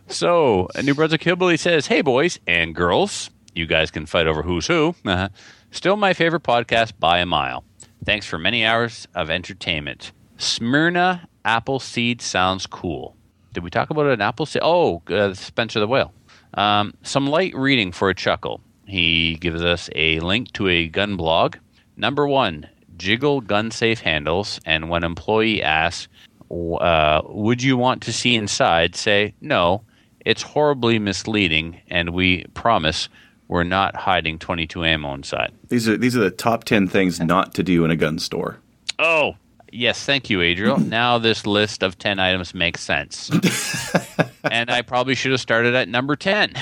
So, 0.07 0.69
New 0.81 0.93
Brunswick 0.95 1.23
Hillbilly 1.23 1.57
says, 1.57 1.87
Hey, 1.87 2.01
boys 2.01 2.39
and 2.47 2.73
girls, 2.73 3.29
you 3.53 3.65
guys 3.65 3.91
can 3.91 4.05
fight 4.05 4.27
over 4.27 4.43
who's 4.43 4.67
who. 4.67 4.95
Uh-huh. 5.05 5.29
Still 5.71 5.97
my 5.97 6.13
favorite 6.13 6.43
podcast 6.43 6.93
by 6.99 7.19
a 7.19 7.25
mile. 7.25 7.63
Thanks 8.05 8.25
for 8.25 8.37
many 8.37 8.63
hours 8.65 9.07
of 9.13 9.29
entertainment. 9.29 10.11
Smyrna 10.37 11.27
apple 11.43 11.79
seed 11.79 12.21
sounds 12.21 12.65
cool. 12.65 13.15
Did 13.55 13.63
we 13.63 13.69
talk 13.69 13.89
about 13.89 14.05
an 14.07 14.19
apple 14.19 14.45
seed? 14.45 14.61
Oh, 14.65 15.01
uh, 15.09 15.33
Spencer 15.33 15.79
the 15.79 15.87
Whale. 15.87 16.13
Um, 16.55 16.93
some 17.03 17.25
light 17.25 17.55
reading 17.55 17.93
for 17.93 18.09
a 18.09 18.13
chuckle. 18.13 18.59
He 18.85 19.35
gives 19.35 19.63
us 19.63 19.89
a 19.95 20.19
link 20.19 20.51
to 20.53 20.67
a 20.67 20.89
gun 20.89 21.15
blog. 21.15 21.55
Number 21.95 22.27
one, 22.27 22.67
jiggle 22.97 23.39
gun 23.39 23.71
safe 23.71 24.01
handles. 24.01 24.59
And 24.65 24.89
when 24.89 25.05
employee 25.05 25.63
asks, 25.63 26.09
uh, 26.51 27.21
would 27.27 27.63
you 27.63 27.77
want 27.77 28.01
to 28.03 28.11
see 28.11 28.35
inside? 28.35 28.93
Say, 28.93 29.33
no, 29.39 29.83
it's 30.25 30.41
horribly 30.41 30.99
misleading, 30.99 31.79
and 31.89 32.09
we 32.09 32.43
promise 32.55 33.07
we're 33.47 33.63
not 33.63 33.95
hiding 33.95 34.37
22 34.37 34.83
ammo 34.83 35.13
inside. 35.13 35.53
These 35.69 35.87
are 35.87 35.95
these 35.95 36.17
are 36.17 36.19
the 36.21 36.29
top 36.29 36.65
ten 36.65 36.89
things 36.89 37.21
not 37.21 37.53
to 37.53 37.63
do 37.63 37.85
in 37.85 37.91
a 37.91 37.95
gun 37.95 38.19
store. 38.19 38.59
Oh, 38.99 39.37
yes, 39.75 40.05
thank 40.05 40.29
you, 40.29 40.41
Adriel. 40.41 40.79
now 40.79 41.17
this 41.17 41.45
list 41.45 41.83
of 41.83 41.97
10 41.97 42.19
items 42.19 42.53
makes 42.53 42.81
sense. 42.81 43.29
and 44.43 44.69
I 44.69 44.81
probably 44.81 45.15
should 45.15 45.31
have 45.31 45.41
started 45.41 45.75
at 45.75 45.87
number 45.87 46.15
10. 46.15 46.53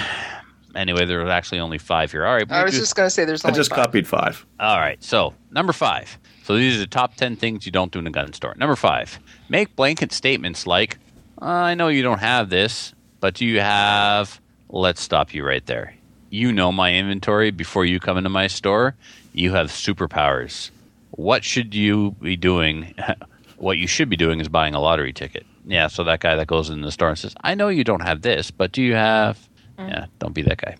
Anyway, 0.76 1.06
there 1.06 1.20
was 1.20 1.30
actually 1.30 1.60
only 1.60 1.78
five 1.78 2.12
here. 2.12 2.26
All 2.26 2.34
right. 2.34 2.52
I 2.52 2.64
was 2.64 2.74
Bluetooth- 2.74 2.80
just 2.80 2.96
going 2.96 3.06
to 3.06 3.10
say 3.12 3.26
there's 3.26 3.46
I 3.46 3.52
just 3.52 3.70
five. 3.70 3.86
copied 3.86 4.08
five. 4.08 4.46
All 4.60 4.80
right. 4.80 5.02
So, 5.04 5.34
number 5.52 5.72
five. 5.72 6.18
So, 6.44 6.56
these 6.58 6.76
are 6.76 6.80
the 6.80 6.88
top 6.88 7.16
10 7.16 7.36
things 7.36 7.66
you 7.66 7.72
don't 7.72 7.92
do 7.92 8.00
in 8.00 8.08
a 8.08 8.12
gun 8.12 8.34
store. 8.34 8.56
Number 8.58 8.76
five, 8.76 9.20
make 9.50 9.76
blanket 9.76 10.12
statements 10.12 10.66
like, 10.66 10.98
I 11.40 11.76
know 11.76 11.90
you 11.90 12.02
don't 12.02 12.20
have 12.20 12.50
this, 12.50 12.94
but 13.20 13.36
do 13.36 13.46
you 13.46 13.60
have. 13.60 14.40
Let's 14.70 15.02
stop 15.02 15.36
you 15.36 15.46
right 15.46 15.64
there. 15.68 15.94
You 16.32 16.52
know 16.52 16.72
my 16.72 16.96
inventory 16.96 17.52
before 17.52 17.86
you 17.86 18.00
come 18.00 18.18
into 18.18 18.30
my 18.32 18.48
store. 18.48 18.96
You 19.34 19.54
have 19.54 19.68
superpowers. 19.68 20.72
What 21.16 21.44
should 21.44 21.76
you 21.76 22.12
be 22.22 22.36
doing? 22.36 22.96
what 23.58 23.78
you 23.78 23.88
should 23.88 24.10
be 24.10 24.18
doing 24.18 24.40
is 24.40 24.50
buying 24.50 24.74
a 24.74 24.80
lottery 24.80 25.14
ticket. 25.14 25.46
Yeah, 25.66 25.88
so 25.88 26.04
that 26.04 26.20
guy 26.20 26.36
that 26.36 26.48
goes 26.48 26.70
in 26.70 26.82
the 26.82 26.92
store 26.92 27.10
and 27.10 27.18
says, 27.18 27.36
I 27.42 27.56
know 27.56 27.70
you 27.70 27.84
don't 27.84 28.02
have 28.02 28.22
this, 28.22 28.52
but 28.52 28.72
do 28.72 28.82
you 28.82 28.96
have. 28.96 29.38
Mm-hmm. 29.38 29.82
Mm-hmm. 29.82 29.90
Yeah, 29.90 30.06
don't 30.20 30.34
be 30.34 30.42
that 30.44 30.58
guy. 30.58 30.76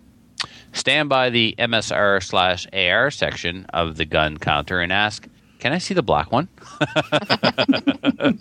Stand 0.72 1.08
by 1.08 1.30
the 1.30 1.56
MSR 1.58 2.22
slash 2.24 2.68
AR 2.74 3.12
section 3.12 3.66
of 3.74 3.96
the 3.96 4.06
gun 4.06 4.38
counter 4.38 4.80
and 4.82 4.92
ask, 4.92 5.28
Can 5.60 5.72
I 5.72 5.78
see 5.78 5.94
the 5.94 6.04
black 6.04 6.32
one? 6.32 6.50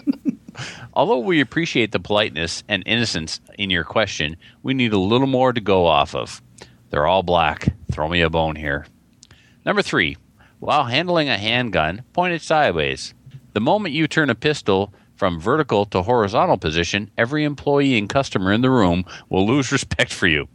Although 0.94 1.18
we 1.18 1.40
appreciate 1.40 1.92
the 1.92 2.00
politeness 2.00 2.64
and 2.68 2.82
innocence 2.86 3.40
in 3.58 3.70
your 3.70 3.84
question, 3.84 4.36
we 4.62 4.74
need 4.74 4.92
a 4.92 4.98
little 4.98 5.26
more 5.26 5.52
to 5.52 5.60
go 5.60 5.86
off 5.86 6.14
of. 6.14 6.42
They're 6.90 7.06
all 7.06 7.22
black. 7.22 7.74
Throw 7.90 8.08
me 8.08 8.22
a 8.22 8.30
bone 8.30 8.56
here. 8.56 8.86
Number 9.64 9.82
three, 9.82 10.16
while 10.62 10.84
handling 10.84 11.28
a 11.28 11.36
handgun, 11.36 12.04
point 12.12 12.32
it 12.32 12.40
sideways. 12.40 13.14
The 13.52 13.60
moment 13.60 13.96
you 13.96 14.06
turn 14.06 14.30
a 14.30 14.36
pistol 14.36 14.94
from 15.16 15.40
vertical 15.40 15.86
to 15.86 16.02
horizontal 16.02 16.56
position, 16.56 17.10
every 17.18 17.42
employee 17.42 17.98
and 17.98 18.08
customer 18.08 18.52
in 18.52 18.60
the 18.60 18.70
room 18.70 19.04
will 19.28 19.44
lose 19.44 19.72
respect 19.72 20.12
for 20.12 20.28
you. 20.28 20.46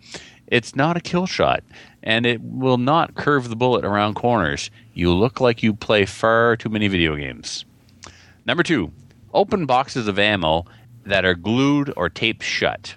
It's 0.47 0.77
not 0.77 0.95
a 0.95 1.01
kill 1.01 1.25
shot, 1.25 1.61
and 2.01 2.25
it 2.25 2.39
will 2.41 2.77
not 2.77 3.15
curve 3.15 3.49
the 3.49 3.57
bullet 3.57 3.83
around 3.83 4.13
corners. 4.13 4.71
You 4.93 5.13
look 5.13 5.41
like 5.41 5.61
you 5.61 5.73
play 5.73 6.05
far 6.05 6.55
too 6.55 6.69
many 6.69 6.87
video 6.87 7.17
games. 7.17 7.65
Number 8.45 8.63
two, 8.63 8.93
open 9.33 9.65
boxes 9.65 10.07
of 10.07 10.17
ammo 10.17 10.63
that 11.05 11.25
are 11.25 11.35
glued 11.35 11.93
or 11.97 12.07
taped 12.07 12.43
shut. 12.43 12.95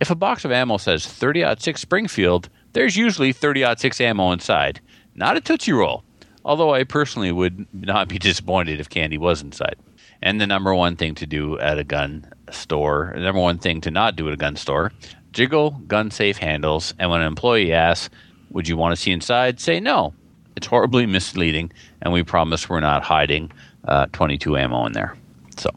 If 0.00 0.10
a 0.10 0.16
box 0.16 0.44
of 0.44 0.50
ammo 0.50 0.78
says 0.78 1.06
30 1.06 1.54
6 1.60 1.80
Springfield, 1.80 2.48
there's 2.72 2.96
usually 2.96 3.32
30 3.32 3.76
6 3.76 4.00
ammo 4.00 4.32
inside, 4.32 4.80
not 5.14 5.36
a 5.36 5.40
Tootsie 5.40 5.72
Roll, 5.72 6.02
although 6.46 6.72
I 6.72 6.84
personally 6.84 7.32
would 7.32 7.66
not 7.74 8.08
be 8.08 8.18
disappointed 8.18 8.80
if 8.80 8.88
candy 8.88 9.18
was 9.18 9.42
inside. 9.42 9.76
And 10.22 10.40
the 10.40 10.46
number 10.46 10.74
one 10.74 10.96
thing 10.96 11.14
to 11.16 11.26
do 11.26 11.58
at 11.58 11.78
a 11.78 11.84
gun 11.84 12.26
store, 12.50 13.12
the 13.14 13.20
number 13.20 13.40
one 13.40 13.58
thing 13.58 13.82
to 13.82 13.90
not 13.90 14.16
do 14.16 14.28
at 14.28 14.32
a 14.32 14.36
gun 14.38 14.56
store, 14.56 14.92
jiggle 15.32 15.72
gun 15.86 16.10
safe 16.10 16.38
handles. 16.38 16.94
And 16.98 17.10
when 17.10 17.20
an 17.20 17.26
employee 17.26 17.72
asks, 17.74 18.08
Would 18.50 18.66
you 18.68 18.78
want 18.78 18.96
to 18.96 19.00
see 19.00 19.10
inside? 19.12 19.60
say 19.60 19.78
no. 19.80 20.14
It's 20.56 20.66
horribly 20.66 21.04
misleading, 21.18 21.70
and 22.00 22.14
we 22.14 22.22
promise 22.22 22.66
we're 22.70 22.80
not 22.80 23.02
hiding 23.02 23.52
uh, 23.86 24.06
22 24.12 24.56
ammo 24.56 24.86
in 24.86 24.92
there. 24.92 25.14
So, 25.58 25.68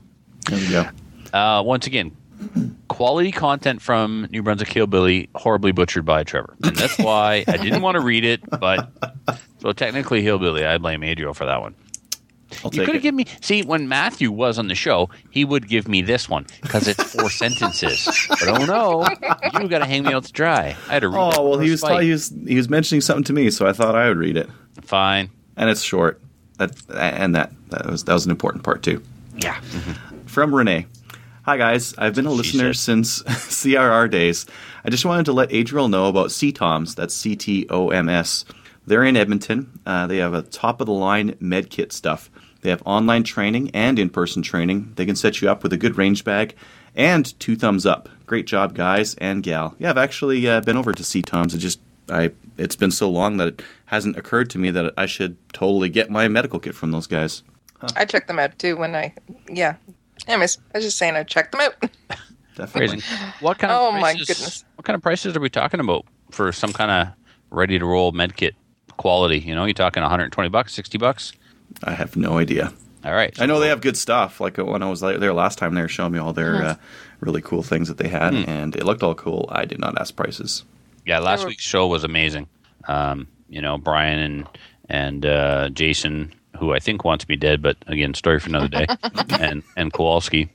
There 0.50 0.58
we 0.58 0.70
go. 0.70 1.38
uh, 1.38 1.62
once 1.64 1.86
again, 1.86 2.16
quality 2.88 3.34
content 3.34 3.82
from 3.82 4.28
New 4.32 4.42
Brunswick 4.42 4.72
Hillbilly, 4.72 5.30
horribly 5.36 5.74
butchered 5.74 6.06
by 6.06 6.24
Trevor. 6.24 6.56
And 6.64 6.76
that's 6.78 6.98
why 6.98 7.44
I 7.48 7.58
didn't 7.58 7.82
want 7.82 7.96
to 7.96 8.02
read 8.02 8.24
it, 8.24 8.40
but 8.62 8.90
so 9.60 9.72
technically 9.72 10.22
Hillbilly, 10.22 10.66
I 10.66 10.78
blame 10.78 11.04
Adriel 11.04 11.34
for 11.34 11.46
that 11.46 11.62
one. 11.62 11.76
I'll 12.64 12.74
You 12.74 12.84
could 12.84 12.96
have 12.96 13.04
given 13.04 13.18
me. 13.18 13.26
See, 13.42 13.62
when 13.62 13.88
Matthew 13.88 14.32
was 14.32 14.58
on 14.58 14.68
the 14.68 14.76
show, 14.76 15.10
he 15.30 15.46
would 15.46 15.68
give 15.68 15.88
me 15.88 16.02
this 16.02 16.28
one 16.28 16.48
because 16.62 16.88
it's 16.88 17.04
four 17.14 17.30
sentences. 17.30 18.08
But 18.28 18.48
oh 18.48 18.66
no, 18.66 19.08
you 19.60 19.68
got 19.68 19.80
to 19.80 19.86
hang 19.86 20.04
me 20.04 20.14
out 20.14 20.26
to 20.26 20.32
dry. 20.32 20.76
I 20.88 20.94
had 20.94 21.02
to 21.02 21.10
read. 21.10 21.34
Oh 21.38 21.50
well, 21.50 21.60
he 21.60 21.70
was, 21.70 21.82
spite. 21.82 22.04
he 22.04 22.12
was 22.12 22.34
he 22.48 22.56
was 22.56 22.70
mentioning 22.70 23.02
something 23.02 23.24
to 23.26 23.34
me, 23.34 23.50
so 23.52 23.68
I 23.68 23.74
thought 23.74 23.96
I 23.96 24.08
would 24.08 24.18
read 24.18 24.36
it, 24.36 24.50
fine. 24.82 25.30
and 25.58 25.70
it's 25.70 25.82
short. 25.82 26.20
That 26.58 26.72
and 26.94 27.36
that 27.36 27.52
that 27.70 27.86
was 27.86 28.04
that 28.06 28.14
was 28.14 28.26
an 28.26 28.32
important 28.32 28.64
part 28.64 28.84
too. 28.84 29.02
Yeah, 29.38 29.56
mm-hmm. 29.56 30.26
From 30.26 30.54
Renee. 30.54 30.88
Hi 31.44 31.58
guys, 31.58 31.96
I've 31.98 32.14
been 32.14 32.26
a 32.26 32.32
listener 32.32 32.74
since 32.74 33.24
CRR 33.24 34.12
days. 34.12 34.46
I 34.84 34.90
just 34.90 35.06
wanted 35.06 35.26
to 35.26 35.34
let 35.34 35.52
Adriel 35.52 35.88
know 35.88 36.08
about 36.08 36.28
CTOMS. 36.28 36.96
That's 36.96 37.14
C 37.14 37.36
T 37.36 37.66
O 37.70 37.90
M 37.90 38.10
S. 38.10 38.46
They're 38.90 39.04
in 39.04 39.16
Edmonton. 39.16 39.80
Uh, 39.86 40.08
they 40.08 40.18
have 40.18 40.34
a 40.34 40.42
top 40.42 40.82
of 40.82 40.88
the 40.88 40.94
line 40.94 41.36
med 41.40 41.70
kit 41.70 41.94
stuff. 41.94 42.32
They 42.62 42.72
have 42.72 42.82
online 42.86 43.24
training 43.24 43.70
and 43.76 44.00
in 44.00 44.10
person 44.10 44.42
training. 44.42 44.94
They 44.96 45.06
can 45.06 45.16
set 45.16 45.42
you 45.42 45.50
up 45.50 45.62
with 45.62 45.72
a 45.74 45.78
good 45.78 45.96
range 45.96 46.24
bag 46.24 46.56
and 46.96 47.40
two 47.40 47.56
thumbs 47.56 47.86
up. 47.86 48.10
Great 48.26 48.48
job, 48.48 48.74
guys 48.74 49.14
and 49.16 49.44
gal. 49.44 49.76
Yeah, 49.78 49.92
I've 49.92 50.00
actually 50.00 50.50
uh, 50.50 50.62
been 50.62 50.76
over 50.76 50.92
to 50.92 51.04
CTOMS. 51.04 51.54
It 51.54 51.60
just 51.60 51.80
I 52.10 52.32
it's 52.58 52.76
been 52.76 52.90
so 52.90 53.12
long 53.12 53.38
that 53.38 53.48
it 53.50 53.62
hasn't 53.86 54.18
occurred 54.18 54.50
to 54.50 54.58
me 54.58 54.72
that 54.72 54.92
I 54.98 55.06
should 55.06 55.38
totally 55.54 55.90
get 55.90 56.10
my 56.10 56.28
medical 56.28 56.60
kit 56.60 56.74
from 56.74 56.90
those 56.90 57.06
guys. 57.06 57.44
I 57.96 58.06
checked 58.06 58.28
them 58.28 58.40
out 58.40 58.58
too 58.58 58.76
when 58.76 58.96
I, 58.96 59.14
yeah. 59.48 59.76
Anyways, 60.28 60.58
I 60.74 60.80
was 60.80 60.86
just 60.86 60.98
saying 60.98 61.16
I 61.16 61.22
checked 61.24 61.52
them 61.52 61.62
out. 61.62 61.76
Definitely. 62.56 63.02
What 63.40 63.60
kind 63.60 63.72
of 63.72 63.82
Oh, 63.82 63.92
my 63.92 64.14
prices, 64.14 64.28
goodness. 64.28 64.66
What 64.76 64.86
kind 64.86 64.96
of 64.96 65.04
prices 65.04 65.38
are 65.38 65.40
we 65.40 65.50
talking 65.52 65.80
about 65.80 66.06
for 66.32 66.52
some 66.52 66.74
kind 66.74 66.90
of 66.90 67.14
ready 67.52 67.78
to 67.78 67.86
roll 67.86 68.12
med 68.12 68.36
kit 68.36 68.56
quality? 69.00 69.40
You 69.40 69.56
know, 69.56 69.66
you're 69.66 69.74
talking 69.74 70.02
120 70.04 70.50
bucks, 70.50 70.74
60 70.74 70.98
bucks? 71.00 71.34
I 71.84 71.94
have 71.94 72.16
no 72.16 72.38
idea. 72.38 72.74
All 73.04 73.14
right. 73.14 73.34
I 73.42 73.46
know 73.46 73.60
they 73.60 73.70
have 73.70 73.82
good 73.82 73.98
stuff. 73.98 74.42
Like 74.42 74.60
uh, 74.60 74.66
when 74.66 74.84
I 74.84 74.90
was 74.90 75.00
there 75.00 75.34
last 75.34 75.58
time, 75.58 75.74
they 75.74 75.82
were 75.82 75.88
showing 75.88 76.12
me 76.12 76.20
all 76.20 76.34
their 76.34 76.56
uh, 76.64 76.76
really 77.22 77.42
cool 77.42 77.64
things 77.64 77.88
that 77.88 77.98
they 77.98 78.10
had, 78.10 78.34
and 78.34 78.76
it 78.76 78.84
looked 78.84 79.02
all 79.02 79.16
cool. 79.16 79.48
I 79.50 79.66
did 79.66 79.80
not 79.80 80.00
ask 80.00 80.16
prices. 80.16 80.64
Yeah, 81.06 81.20
last 81.20 81.44
were- 81.44 81.50
week's 81.50 81.64
show 81.64 81.88
was 81.88 82.04
amazing. 82.04 82.48
Um, 82.88 83.28
you 83.48 83.62
know, 83.62 83.78
Brian 83.78 84.20
and 84.20 84.48
and 84.90 85.26
uh, 85.26 85.70
Jason, 85.70 86.34
who 86.58 86.74
I 86.74 86.80
think 86.80 87.06
wants 87.06 87.28
me 87.30 87.38
dead, 87.38 87.62
but 87.62 87.78
again, 87.88 88.14
story 88.14 88.40
for 88.40 88.50
another 88.50 88.68
day. 88.68 88.88
and 89.40 89.64
and 89.78 89.94
Kowalski, 89.94 90.50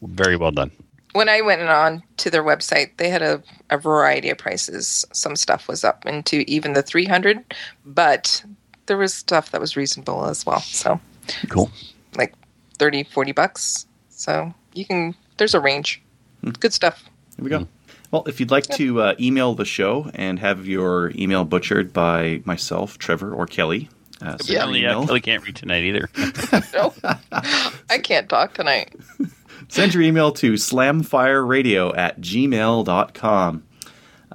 very 0.00 0.36
well 0.36 0.52
done. 0.52 0.70
When 1.16 1.28
I 1.28 1.40
went 1.40 1.62
on 1.62 2.02
to 2.18 2.30
their 2.30 2.44
website, 2.44 2.96
they 2.98 3.08
had 3.08 3.22
a, 3.22 3.42
a 3.70 3.78
variety 3.78 4.28
of 4.30 4.38
prices. 4.38 5.04
Some 5.12 5.34
stuff 5.34 5.66
was 5.66 5.82
up 5.82 6.04
into 6.06 6.44
even 6.46 6.74
the 6.74 6.82
300, 6.82 7.42
but 7.84 8.44
there 8.86 8.96
was 8.98 9.14
stuff 9.14 9.50
that 9.50 9.60
was 9.60 9.76
reasonable 9.76 10.26
as 10.26 10.44
well. 10.44 10.60
So, 10.60 11.00
Cool. 11.48 11.70
like 12.16 12.34
30, 12.78 13.04
40 13.04 13.32
bucks. 13.32 13.86
So, 14.10 14.52
you 14.74 14.84
can, 14.84 15.14
there's 15.38 15.54
a 15.54 15.60
range. 15.60 16.02
Good 16.60 16.72
stuff. 16.72 17.02
Here 17.36 17.44
we 17.44 17.50
go. 17.50 17.66
Well, 18.10 18.22
if 18.26 18.38
you'd 18.38 18.50
like 18.52 18.66
to 18.68 19.00
uh, 19.00 19.14
email 19.18 19.54
the 19.54 19.64
show 19.64 20.10
and 20.14 20.38
have 20.38 20.66
your 20.68 21.10
email 21.16 21.44
butchered 21.44 21.92
by 21.92 22.40
myself, 22.44 22.98
Trevor, 22.98 23.34
or 23.34 23.46
Kelly, 23.46 23.88
uh, 24.22 24.36
send 24.38 24.76
your 24.76 25.00
yeah. 25.00 25.06
Kelly 25.06 25.20
can't 25.20 25.44
read 25.44 25.56
tonight 25.56 25.82
either. 25.82 26.08
No, 26.72 26.94
I 27.90 27.98
can't 27.98 28.28
talk 28.28 28.54
tonight. 28.54 28.94
Send 29.68 29.94
your 29.94 30.02
email 30.02 30.32
to 30.32 30.54
slamfireradio 30.54 31.96
at 31.96 32.20
gmail.com. 32.20 33.62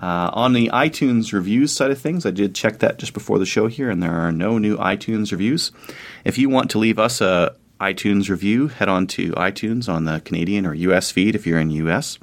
Uh, 0.01 0.31
on 0.33 0.53
the 0.53 0.69
iTunes 0.69 1.31
reviews 1.31 1.71
side 1.71 1.91
of 1.91 1.99
things, 1.99 2.25
I 2.25 2.31
did 2.31 2.55
check 2.55 2.79
that 2.79 2.97
just 2.97 3.13
before 3.13 3.37
the 3.37 3.45
show 3.45 3.67
here, 3.67 3.89
and 3.89 4.01
there 4.01 4.13
are 4.13 4.31
no 4.31 4.57
new 4.57 4.77
iTunes 4.77 5.31
reviews. 5.31 5.71
If 6.25 6.37
you 6.37 6.49
want 6.49 6.71
to 6.71 6.79
leave 6.79 6.97
us 6.97 7.21
a 7.21 7.55
iTunes 7.79 8.29
review, 8.29 8.67
head 8.67 8.89
on 8.89 9.07
to 9.07 9.31
iTunes 9.33 9.87
on 9.87 10.05
the 10.05 10.21
Canadian 10.21 10.65
or 10.65 10.73
US 10.73 11.11
feed 11.11 11.35
if 11.35 11.45
you're 11.45 11.59
in 11.59 11.69
US, 11.71 12.17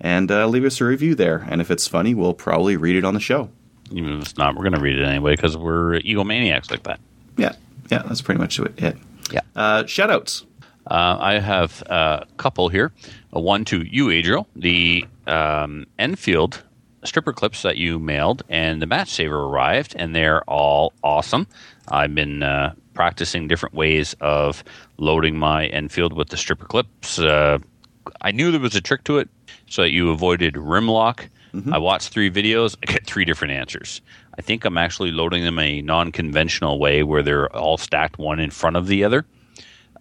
and 0.00 0.30
uh, 0.30 0.46
leave 0.46 0.64
us 0.64 0.80
a 0.80 0.84
review 0.84 1.14
there. 1.14 1.46
And 1.48 1.60
if 1.60 1.70
it's 1.70 1.88
funny, 1.88 2.14
we'll 2.14 2.34
probably 2.34 2.76
read 2.76 2.96
it 2.96 3.04
on 3.04 3.14
the 3.14 3.20
show. 3.20 3.50
Even 3.90 4.14
if 4.14 4.22
it's 4.22 4.36
not, 4.36 4.54
we're 4.54 4.62
going 4.62 4.74
to 4.74 4.80
read 4.80 4.98
it 4.98 5.04
anyway 5.04 5.34
because 5.34 5.56
we're 5.56 6.00
egomaniacs 6.00 6.70
like 6.70 6.82
that. 6.84 7.00
Yeah, 7.36 7.54
yeah, 7.90 8.02
that's 8.02 8.22
pretty 8.22 8.40
much 8.40 8.58
it. 8.58 8.98
Yeah. 9.30 9.40
Uh, 9.56 9.86
shout 9.86 10.10
outs. 10.10 10.44
Uh, 10.86 11.16
I 11.18 11.38
have 11.38 11.82
a 11.82 12.26
couple 12.36 12.68
here. 12.68 12.92
One 13.30 13.64
to 13.66 13.82
you, 13.82 14.10
Adriel, 14.10 14.46
the 14.54 15.06
um, 15.26 15.86
Enfield 15.98 16.62
stripper 17.04 17.32
clips 17.32 17.62
that 17.62 17.76
you 17.76 17.98
mailed, 17.98 18.42
and 18.48 18.80
the 18.80 18.86
Match 18.86 19.10
Saver 19.10 19.44
arrived, 19.44 19.94
and 19.98 20.14
they're 20.14 20.42
all 20.44 20.92
awesome. 21.02 21.46
I've 21.88 22.14
been 22.14 22.42
uh, 22.42 22.74
practicing 22.94 23.46
different 23.46 23.74
ways 23.74 24.14
of 24.20 24.64
loading 24.96 25.38
my 25.38 25.66
Enfield 25.66 26.12
with 26.14 26.28
the 26.28 26.36
stripper 26.36 26.66
clips. 26.66 27.18
Uh, 27.18 27.58
I 28.20 28.30
knew 28.32 28.50
there 28.50 28.60
was 28.60 28.74
a 28.74 28.80
trick 28.80 29.04
to 29.04 29.18
it, 29.18 29.28
so 29.66 29.82
that 29.82 29.90
you 29.90 30.10
avoided 30.10 30.56
rim 30.56 30.88
lock. 30.88 31.28
I 31.72 31.78
watched 31.78 32.08
three 32.08 32.30
videos. 32.30 32.74
I 32.82 32.90
get 32.90 33.06
three 33.06 33.24
different 33.24 33.54
answers. 33.54 34.00
I 34.36 34.42
think 34.42 34.64
I'm 34.64 34.76
actually 34.76 35.12
loading 35.12 35.44
them 35.44 35.58
a 35.58 35.82
non-conventional 35.82 36.80
way, 36.80 37.04
where 37.04 37.22
they're 37.22 37.54
all 37.54 37.76
stacked 37.76 38.18
one 38.18 38.40
in 38.40 38.50
front 38.50 38.76
of 38.76 38.88
the 38.88 39.04
other 39.04 39.24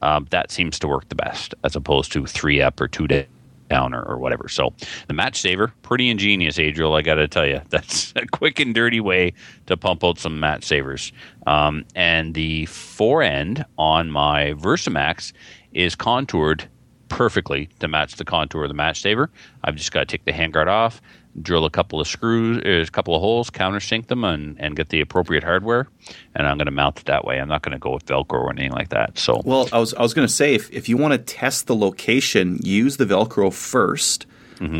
um, 0.03 0.27
that 0.31 0.51
seems 0.51 0.77
to 0.80 0.88
work 0.88 1.07
the 1.09 1.15
best 1.15 1.55
as 1.63 1.75
opposed 1.75 2.11
to 2.11 2.25
three 2.25 2.61
up 2.61 2.80
or 2.81 2.88
two 2.88 3.07
down 3.07 3.93
or, 3.93 4.03
or 4.03 4.17
whatever. 4.17 4.49
So 4.49 4.73
the 5.07 5.13
match 5.13 5.39
saver, 5.39 5.73
pretty 5.81 6.09
ingenious, 6.09 6.59
Adriel. 6.59 6.93
I 6.93 7.01
got 7.01 7.15
to 7.15 7.27
tell 7.27 7.47
you, 7.47 7.61
that's 7.69 8.13
a 8.15 8.27
quick 8.27 8.59
and 8.59 8.75
dirty 8.75 8.99
way 8.99 9.34
to 9.67 9.77
pump 9.77 10.03
out 10.03 10.19
some 10.19 10.39
match 10.39 10.65
savers. 10.65 11.11
Um, 11.47 11.85
and 11.95 12.34
the 12.34 12.65
fore 12.65 13.23
end 13.23 13.65
on 13.77 14.11
my 14.11 14.53
Versamax 14.53 15.31
is 15.71 15.95
contoured 15.95 16.67
perfectly 17.07 17.69
to 17.80 17.88
match 17.88 18.15
the 18.15 18.25
contour 18.25 18.63
of 18.63 18.69
the 18.69 18.73
match 18.73 19.01
saver. 19.01 19.30
I've 19.63 19.75
just 19.75 19.91
got 19.91 20.01
to 20.01 20.05
take 20.05 20.25
the 20.25 20.31
handguard 20.34 20.67
off, 20.67 21.01
drill 21.41 21.65
a 21.65 21.69
couple 21.69 21.99
of 21.99 22.07
screws, 22.07 22.57
uh, 22.65 22.85
a 22.88 22.91
couple 22.91 23.15
of 23.15 23.22
holes, 23.22 23.49
countersink 23.49 24.07
them, 24.07 24.23
and, 24.23 24.55
and 24.60 24.76
get 24.76 24.89
the 24.89 25.01
appropriate 25.01 25.43
hardware. 25.43 25.88
And 26.35 26.47
I'm 26.47 26.57
going 26.57 26.65
to 26.68 26.72
mount 26.72 26.99
it 26.99 27.05
that 27.05 27.26
way. 27.26 27.39
I'm 27.39 27.47
not 27.49 27.61
going 27.64 27.73
to 27.73 27.80
go 27.80 27.93
with 27.93 28.05
Velcro 28.05 28.34
or 28.34 28.51
anything 28.51 28.72
like 28.72 28.89
that. 28.89 29.18
So 29.18 29.41
Well, 29.45 29.68
I 29.73 29.80
was 29.80 29.93
I 29.93 30.01
was 30.01 30.14
going 30.14 30.27
to 30.27 30.34
say 30.34 30.53
if 30.53 30.69
if 30.72 30.88
you 30.89 30.97
want 30.97 31.14
to 31.14 31.18
test 31.18 31.68
the 31.68 31.76
location, 31.76 32.60
use 32.61 32.97
the 32.97 33.05
Velcro 33.05 33.49
1st 33.49 34.26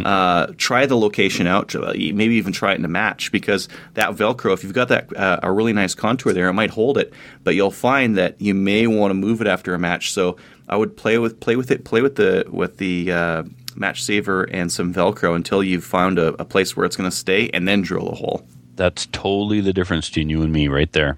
Uh, 0.06 0.48
try 0.58 0.86
the 0.86 0.96
location 0.96 1.46
out. 1.46 1.76
uh, 1.76 1.92
Maybe 1.96 2.36
even 2.36 2.54
try 2.54 2.72
it 2.74 2.80
in 2.80 2.86
a 2.86 2.88
match 2.88 3.32
because 3.34 3.68
that 3.96 4.12
Velcro, 4.12 4.54
if 4.54 4.64
you've 4.64 4.72
got 4.74 4.88
that 4.88 5.14
uh, 5.18 5.40
a 5.44 5.52
really 5.52 5.74
nice 5.74 5.94
contour 5.96 6.32
there, 6.32 6.48
it 6.48 6.54
might 6.54 6.70
hold 6.70 6.98
it. 6.98 7.12
But 7.44 7.56
you'll 7.56 7.72
find 7.72 8.16
that 8.18 8.40
you 8.40 8.54
may 8.54 8.88
want 8.88 9.10
to 9.10 9.16
move 9.16 9.42
it 9.42 9.48
after 9.48 9.74
a 9.74 9.80
match. 9.80 10.14
So 10.14 10.38
I 10.70 10.78
would 10.78 10.96
play 10.96 11.18
with 11.18 11.40
play 11.42 11.58
with 11.58 11.70
it, 11.72 11.84
play 11.84 12.02
with 12.02 12.16
the 12.16 12.46
with 12.50 12.78
the 12.78 13.12
uh, 13.12 13.44
match 13.76 14.04
saver 14.04 14.44
and 14.44 14.72
some 14.72 14.94
Velcro 14.94 15.36
until 15.36 15.64
you've 15.64 15.84
found 15.86 16.20
a, 16.20 16.28
a 16.42 16.46
place 16.46 16.76
where 16.76 16.86
it's 16.86 16.96
going 16.96 17.10
to 17.10 17.16
stay, 17.16 17.50
and 17.54 17.68
then 17.68 17.82
drill 17.82 18.10
a 18.10 18.16
hole. 18.16 18.46
that's 18.76 19.08
totally 19.12 19.62
the 19.62 19.74
difference 19.74 20.10
between 20.10 20.30
you 20.30 20.42
and 20.42 20.52
me 20.52 20.68
right 20.68 20.92
there. 20.94 21.18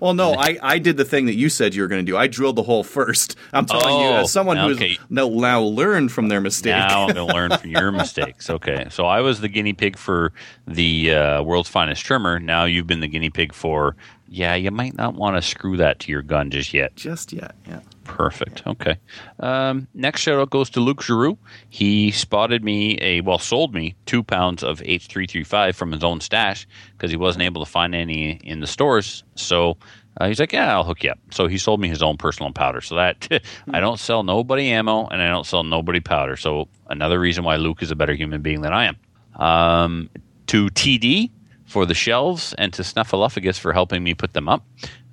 Well, 0.00 0.14
no, 0.14 0.34
I, 0.38 0.58
I 0.62 0.78
did 0.78 0.96
the 0.96 1.04
thing 1.04 1.26
that 1.26 1.34
you 1.34 1.48
said 1.48 1.74
you 1.74 1.82
were 1.82 1.88
going 1.88 2.04
to 2.04 2.10
do. 2.10 2.16
I 2.16 2.26
drilled 2.26 2.56
the 2.56 2.62
hole 2.62 2.84
first. 2.84 3.36
I'm 3.52 3.66
telling 3.66 4.00
you, 4.00 4.06
Oh, 4.06 4.20
as 4.20 4.32
someone 4.32 4.58
okay. 4.58 4.90
who's 4.90 4.98
now, 5.10 5.28
now 5.28 5.62
learned 5.62 6.12
from 6.12 6.28
their 6.28 6.40
mistake. 6.40 6.72
Now 6.72 7.06
I'm 7.06 7.14
going 7.14 7.28
to 7.28 7.34
learn 7.34 7.50
from 7.58 7.70
your 7.70 7.90
mistakes. 7.90 8.48
Okay, 8.50 8.86
so 8.90 9.06
I 9.06 9.20
was 9.20 9.40
the 9.40 9.48
guinea 9.48 9.72
pig 9.72 9.96
for 9.96 10.32
the 10.66 11.14
uh, 11.14 11.42
world's 11.42 11.68
finest 11.68 12.04
trimmer. 12.04 12.38
Now 12.38 12.64
you've 12.64 12.86
been 12.86 13.00
the 13.00 13.08
guinea 13.08 13.30
pig 13.30 13.52
for. 13.52 13.96
Yeah, 14.28 14.54
you 14.54 14.70
might 14.70 14.94
not 14.94 15.14
want 15.14 15.36
to 15.36 15.42
screw 15.42 15.78
that 15.78 16.00
to 16.00 16.12
your 16.12 16.22
gun 16.22 16.50
just 16.50 16.74
yet. 16.74 16.94
Just 16.94 17.32
yet, 17.32 17.54
yeah. 17.66 17.80
Perfect. 18.08 18.66
Okay. 18.66 18.96
Um, 19.38 19.86
next 19.94 20.22
shout 20.22 20.40
out 20.40 20.50
goes 20.50 20.70
to 20.70 20.80
Luke 20.80 21.02
Giroux. 21.02 21.38
He 21.68 22.10
spotted 22.10 22.64
me 22.64 22.98
a 23.00 23.20
well, 23.20 23.38
sold 23.38 23.74
me 23.74 23.94
two 24.06 24.24
pounds 24.24 24.64
of 24.64 24.80
H335 24.80 25.74
from 25.74 25.92
his 25.92 26.02
own 26.02 26.20
stash 26.20 26.66
because 26.92 27.10
he 27.10 27.16
wasn't 27.16 27.44
able 27.44 27.64
to 27.64 27.70
find 27.70 27.94
any 27.94 28.40
in 28.42 28.60
the 28.60 28.66
stores. 28.66 29.22
So 29.36 29.76
uh, 30.16 30.26
he's 30.26 30.40
like, 30.40 30.52
"Yeah, 30.52 30.72
I'll 30.72 30.84
hook 30.84 31.04
you 31.04 31.10
up." 31.10 31.18
So 31.30 31.46
he 31.46 31.58
sold 31.58 31.80
me 31.80 31.88
his 31.88 32.02
own 32.02 32.16
personal 32.16 32.50
powder. 32.50 32.80
So 32.80 32.96
that 32.96 33.28
I 33.72 33.78
don't 33.78 34.00
sell 34.00 34.22
nobody 34.24 34.70
ammo 34.70 35.06
and 35.06 35.22
I 35.22 35.28
don't 35.28 35.46
sell 35.46 35.62
nobody 35.62 36.00
powder. 36.00 36.36
So 36.36 36.66
another 36.88 37.20
reason 37.20 37.44
why 37.44 37.56
Luke 37.56 37.82
is 37.82 37.90
a 37.90 37.96
better 37.96 38.14
human 38.14 38.40
being 38.42 38.62
than 38.62 38.72
I 38.72 38.86
am. 38.86 38.96
Um, 39.36 40.10
to 40.46 40.66
TD 40.70 41.30
for 41.66 41.84
the 41.84 41.94
shelves 41.94 42.54
and 42.54 42.72
to 42.72 42.82
Snuffleupagus 42.82 43.58
for 43.58 43.72
helping 43.74 44.02
me 44.02 44.14
put 44.14 44.32
them 44.32 44.48
up. 44.48 44.64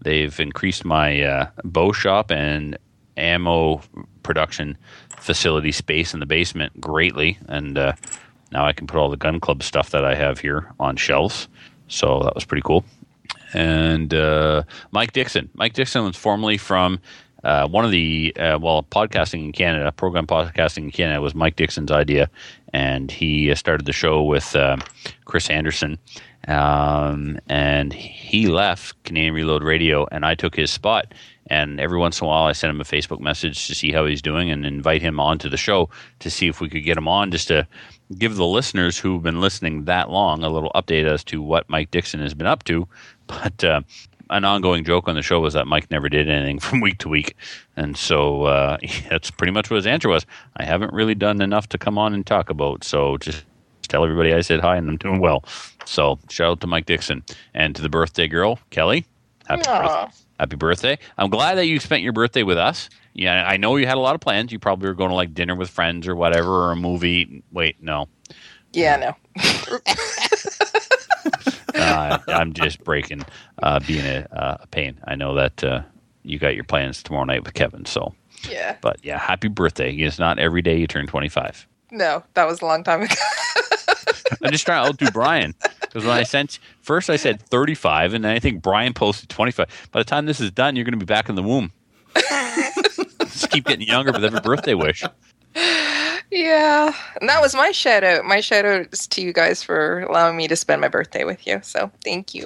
They've 0.01 0.39
increased 0.39 0.85
my 0.85 1.22
uh, 1.22 1.49
bow 1.63 1.91
shop 1.91 2.31
and 2.31 2.77
ammo 3.17 3.81
production 4.23 4.77
facility 5.17 5.71
space 5.71 6.13
in 6.13 6.19
the 6.19 6.25
basement 6.25 6.79
greatly, 6.79 7.37
and 7.47 7.77
uh, 7.77 7.93
now 8.51 8.65
I 8.65 8.73
can 8.73 8.87
put 8.87 8.97
all 8.97 9.09
the 9.09 9.17
gun 9.17 9.39
club 9.39 9.63
stuff 9.63 9.89
that 9.91 10.05
I 10.05 10.15
have 10.15 10.39
here 10.39 10.71
on 10.79 10.95
shelves. 10.95 11.47
So 11.87 12.21
that 12.23 12.35
was 12.35 12.45
pretty 12.45 12.63
cool. 12.63 12.83
And 13.53 14.13
uh, 14.13 14.63
Mike 14.91 15.13
Dixon. 15.13 15.49
Mike 15.53 15.73
Dixon 15.73 16.03
was 16.03 16.15
formerly 16.15 16.57
from 16.57 16.99
uh, 17.45 17.67
one 17.67 17.85
of 17.85 17.91
the 17.91 18.35
uh, 18.37 18.57
well 18.59 18.83
podcasting 18.83 19.45
in 19.45 19.51
Canada, 19.51 19.91
program 19.91 20.25
podcasting 20.25 20.85
in 20.85 20.91
Canada 20.91 21.21
was 21.21 21.35
Mike 21.35 21.55
Dixon's 21.55 21.91
idea, 21.91 22.29
and 22.73 23.11
he 23.11 23.51
uh, 23.51 23.55
started 23.55 23.85
the 23.85 23.93
show 23.93 24.23
with 24.23 24.55
uh, 24.55 24.77
Chris 25.25 25.49
Anderson, 25.49 25.99
um, 26.47 27.39
and 27.47 27.93
he 27.93 28.47
left 28.47 29.01
Canadian 29.03 29.35
Reload 29.35 29.63
Radio, 29.63 30.07
and 30.11 30.25
I 30.25 30.33
took 30.33 30.55
his 30.55 30.71
spot. 30.71 31.13
And 31.47 31.80
every 31.80 31.99
once 31.99 32.19
in 32.19 32.26
a 32.26 32.27
while, 32.27 32.45
I 32.45 32.53
send 32.53 32.72
him 32.72 32.81
a 32.81 32.85
Facebook 32.85 33.19
message 33.19 33.67
to 33.67 33.76
see 33.76 33.91
how 33.91 34.05
he's 34.05 34.22
doing 34.22 34.49
and 34.49 34.65
invite 34.65 35.01
him 35.01 35.19
onto 35.19 35.47
the 35.47 35.57
show 35.57 35.89
to 36.19 36.31
see 36.31 36.47
if 36.47 36.59
we 36.59 36.69
could 36.69 36.84
get 36.84 36.97
him 36.97 37.07
on, 37.07 37.30
just 37.31 37.47
to 37.49 37.67
give 38.17 38.35
the 38.35 38.45
listeners 38.45 38.97
who've 38.97 39.22
been 39.22 39.41
listening 39.41 39.85
that 39.85 40.09
long 40.09 40.43
a 40.43 40.49
little 40.49 40.72
update 40.73 41.05
as 41.05 41.23
to 41.26 41.41
what 41.41 41.69
Mike 41.69 41.91
Dixon 41.91 42.19
has 42.19 42.34
been 42.34 42.47
up 42.47 42.63
to. 42.65 42.88
But 43.27 43.63
uh, 43.63 43.81
an 44.30 44.45
ongoing 44.45 44.84
joke 44.84 45.07
on 45.07 45.15
the 45.15 45.23
show 45.23 45.39
was 45.39 45.55
that 45.55 45.65
Mike 45.65 45.89
never 45.89 46.09
did 46.09 46.30
anything 46.30 46.59
from 46.65 46.80
week 46.80 46.99
to 46.99 47.09
week, 47.09 47.35
and 47.76 47.97
so 47.97 48.43
uh, 48.43 48.77
that's 49.09 49.31
pretty 49.31 49.51
much 49.51 49.69
what 49.69 49.77
his 49.77 49.88
answer 49.88 50.09
was. 50.09 50.26
I 50.57 50.63
haven't 50.63 50.93
really 50.93 51.15
done 51.15 51.41
enough 51.41 51.69
to 51.69 51.77
come 51.80 51.97
on 51.97 52.13
and 52.13 52.26
talk 52.26 52.51
about, 52.51 52.84
so 52.84 53.17
just 53.17 53.45
tell 53.88 54.03
everybody 54.03 54.34
I 54.34 54.41
said 54.41 54.59
hi 54.59 54.77
and 54.77 54.89
I'm 54.89 54.97
doing 54.97 55.19
well. 55.19 55.43
So 55.85 56.19
shout 56.30 56.51
out 56.51 56.61
to 56.61 56.67
Mike 56.67 56.85
Dixon 56.85 57.23
and 57.53 57.76
to 57.76 57.81
the 57.81 57.89
birthday 57.89 58.27
girl 58.27 58.59
Kelly. 58.69 59.05
Happy 59.47 59.63
Aw. 59.67 59.81
birthday! 59.81 60.24
Happy 60.39 60.55
birthday! 60.57 60.97
I'm 61.17 61.29
glad 61.29 61.55
that 61.55 61.65
you 61.67 61.79
spent 61.79 62.03
your 62.03 62.11
birthday 62.13 62.43
with 62.43 62.57
us. 62.57 62.89
Yeah, 63.13 63.45
I 63.47 63.55
know 63.57 63.77
you 63.77 63.87
had 63.87 63.95
a 63.95 64.01
lot 64.01 64.15
of 64.15 64.21
plans. 64.21 64.51
You 64.51 64.59
probably 64.59 64.89
were 64.89 64.93
going 64.95 65.09
to 65.09 65.15
like 65.15 65.33
dinner 65.33 65.55
with 65.55 65.69
friends 65.69 66.07
or 66.07 66.15
whatever, 66.15 66.49
or 66.67 66.71
a 66.71 66.75
movie. 66.75 67.41
Wait, 67.53 67.81
no, 67.81 68.09
Yeah, 68.73 68.97
no. 68.97 69.15
uh, 71.75 72.17
I'm 72.27 72.51
just 72.53 72.83
breaking, 72.83 73.25
uh, 73.63 73.79
being 73.87 74.05
a, 74.05 74.27
uh, 74.31 74.57
a 74.61 74.67
pain. 74.67 74.99
I 75.05 75.15
know 75.15 75.35
that 75.35 75.63
uh, 75.63 75.81
you 76.23 76.37
got 76.39 76.55
your 76.55 76.63
plans 76.65 77.01
tomorrow 77.01 77.23
night 77.25 77.43
with 77.45 77.53
Kevin. 77.53 77.85
So, 77.85 78.13
Yeah. 78.49 78.75
but 78.81 78.97
yeah, 79.03 79.17
happy 79.17 79.47
birthday! 79.47 79.93
It's 79.93 80.19
not 80.19 80.37
every 80.39 80.61
day 80.61 80.77
you 80.77 80.87
turn 80.87 81.07
25. 81.07 81.65
No, 81.91 82.23
that 82.33 82.45
was 82.45 82.61
a 82.61 82.65
long 82.65 82.83
time 82.83 83.03
ago. 83.03 83.15
I'm 84.43 84.51
just 84.51 84.65
trying 84.65 84.83
to 84.83 84.89
outdo 84.89 85.11
Brian 85.11 85.53
because 85.95 86.09
when 86.09 86.17
I 86.17 86.23
sent 86.23 86.59
first, 86.81 87.09
I 87.09 87.15
said 87.15 87.41
35, 87.41 88.15
and 88.15 88.26
then 88.26 88.35
I 88.35 88.39
think 88.39 88.61
Brian 88.61 88.93
posted 88.93 89.30
25. 89.30 89.89
By 89.93 90.01
the 90.01 90.03
time 90.03 90.26
this 90.26 90.41
is 90.41 90.51
done, 90.51 90.76
you're 90.76 90.84
going 90.84 90.91
to 90.91 90.97
be 90.97 91.05
back 91.05 91.30
in 91.30 91.35
the 91.35 91.41
womb. 91.41 91.72
just 93.22 93.49
keep 93.49 93.63
getting 93.63 93.88
younger 93.88 94.11
with 94.11 94.26
every 94.26 94.41
birthday 94.41 94.73
wish. 94.73 95.05
yeah. 96.30 96.93
And 97.22 97.30
that 97.30 97.39
was 97.39 97.55
my 97.55 97.72
shout 97.72 98.03
out. 98.03 98.26
My 98.26 98.41
shout 98.41 98.65
out 98.65 98.88
is 98.91 99.07
to 99.07 99.22
you 99.22 99.31
guys 99.31 99.63
for 99.63 100.01
allowing 100.01 100.35
me 100.35 100.49
to 100.49 100.57
spend 100.57 100.81
my 100.81 100.89
birthday 100.89 101.23
with 101.23 101.47
you. 101.47 101.61
So 101.63 101.89
thank 102.03 102.35
you. 102.35 102.45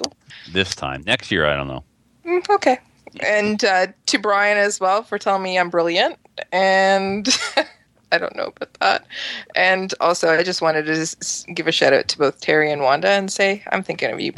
This 0.52 0.76
time, 0.76 1.02
next 1.04 1.32
year, 1.32 1.44
I 1.44 1.56
don't 1.56 1.66
know. 1.66 1.82
Mm, 2.24 2.48
okay. 2.50 2.78
And 3.18 3.64
uh, 3.64 3.88
to 4.06 4.18
Brian 4.20 4.58
as 4.58 4.78
well 4.78 5.02
for 5.02 5.18
telling 5.18 5.42
me 5.42 5.58
I'm 5.58 5.70
brilliant. 5.70 6.20
And 6.52 7.28
I 8.12 8.18
don't 8.18 8.34
know 8.36 8.52
about 8.56 8.74
that. 8.80 9.06
And 9.54 9.94
also, 10.00 10.30
I 10.30 10.42
just 10.42 10.62
wanted 10.62 10.84
to 10.86 10.92
s- 10.92 11.44
give 11.54 11.66
a 11.66 11.72
shout 11.72 11.92
out 11.92 12.08
to 12.08 12.18
both 12.18 12.40
Terry 12.40 12.70
and 12.72 12.82
Wanda 12.82 13.08
and 13.08 13.30
say 13.32 13.62
I'm 13.70 13.82
thinking 13.82 14.10
of 14.10 14.20
you 14.20 14.32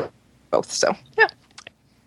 both. 0.50 0.70
So, 0.70 0.94
yeah. 1.16 1.28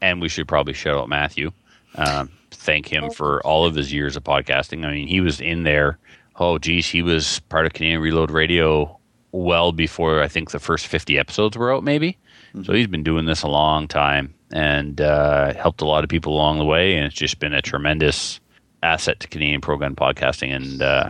and 0.02 0.22
we 0.22 0.30
should 0.30 0.48
probably 0.48 0.74
shout 0.74 0.98
out 0.98 1.10
Matthew. 1.10 1.52
Um, 1.96 2.30
thank 2.52 2.88
him 2.88 3.10
for 3.12 3.42
all 3.46 3.66
of 3.66 3.76
his 3.76 3.92
years 3.94 4.16
of 4.16 4.24
podcasting. 4.24 4.86
I 4.86 4.92
mean, 4.92 5.08
he 5.08 5.22
was 5.22 5.40
in 5.42 5.64
there. 5.64 5.98
Oh, 6.38 6.58
geez, 6.58 6.88
he 6.88 7.02
was 7.02 7.40
part 7.50 7.66
of 7.66 7.74
Canadian 7.74 8.02
Reload 8.02 8.30
Radio 8.32 9.00
well 9.32 9.72
before 9.72 10.22
I 10.22 10.28
think 10.28 10.52
the 10.52 10.60
first 10.60 10.88
50 10.88 11.18
episodes 11.18 11.58
were 11.58 11.74
out, 11.74 11.84
maybe. 11.84 12.18
So 12.64 12.74
he's 12.74 12.88
been 12.88 13.04
doing 13.04 13.26
this 13.26 13.44
a 13.44 13.48
long 13.50 13.88
time 13.88 14.34
and 14.52 15.02
uh, 15.02 15.54
helped 15.56 15.82
a 15.82 15.86
lot 15.86 16.04
of 16.06 16.10
people 16.10 16.34
along 16.34 16.58
the 16.58 16.66
way. 16.66 16.96
And 16.96 17.06
it's 17.06 17.16
just 17.16 17.40
been 17.40 17.54
a 17.54 17.62
tremendous 17.62 18.40
asset 18.84 19.20
to 19.22 19.28
Canadian 19.28 19.60
program 19.62 19.96
podcasting. 19.96 20.56
And 20.56 20.82
uh, 20.82 21.10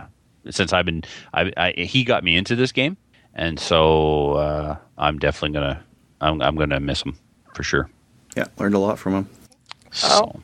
since 0.50 0.72
I've 0.72 0.86
been, 0.86 1.04
I, 1.34 1.52
I, 1.56 1.72
he 1.72 2.04
got 2.04 2.24
me 2.24 2.36
into 2.36 2.56
this 2.56 2.72
game. 2.72 2.96
And 3.34 3.60
so 3.60 4.34
uh, 4.34 4.76
I'm 4.96 5.18
definitely 5.18 5.58
going 5.58 5.74
to, 5.74 5.80
I'm, 6.20 6.40
I'm 6.40 6.56
going 6.56 6.70
to 6.70 6.80
miss 6.80 7.02
him 7.02 7.18
for 7.54 7.62
sure. 7.62 7.88
Yeah, 8.36 8.44
learned 8.58 8.74
a 8.74 8.78
lot 8.78 8.98
from 8.98 9.14
him. 9.14 9.28
Oh. 10.04 10.32
Any 10.32 10.42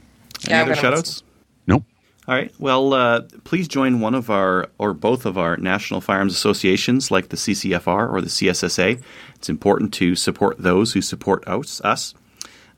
Yeah, 0.49 0.57
I'm 0.57 0.63
other 0.63 0.71
gonna 0.71 0.81
shout 0.81 0.95
outs? 0.95 1.23
Nope. 1.67 1.85
All 2.27 2.35
right. 2.35 2.53
Well, 2.59 2.95
uh, 2.95 3.23
please 3.45 3.69
join 3.69 4.01
one 4.01 4.15
of 4.15 4.31
our 4.31 4.71
or 4.79 4.95
both 4.95 5.27
of 5.27 5.37
our 5.37 5.57
national 5.57 6.01
firearms 6.01 6.35
associations 6.35 7.11
like 7.11 7.29
the 7.29 7.37
CCFR 7.37 8.13
or 8.13 8.21
the 8.21 8.29
CSSA. 8.29 9.03
It's 9.35 9.49
important 9.49 9.93
to 9.95 10.15
support 10.15 10.59
those 10.59 10.93
who 10.93 11.03
support 11.03 11.47
us. 11.47 11.81
us. 11.83 12.15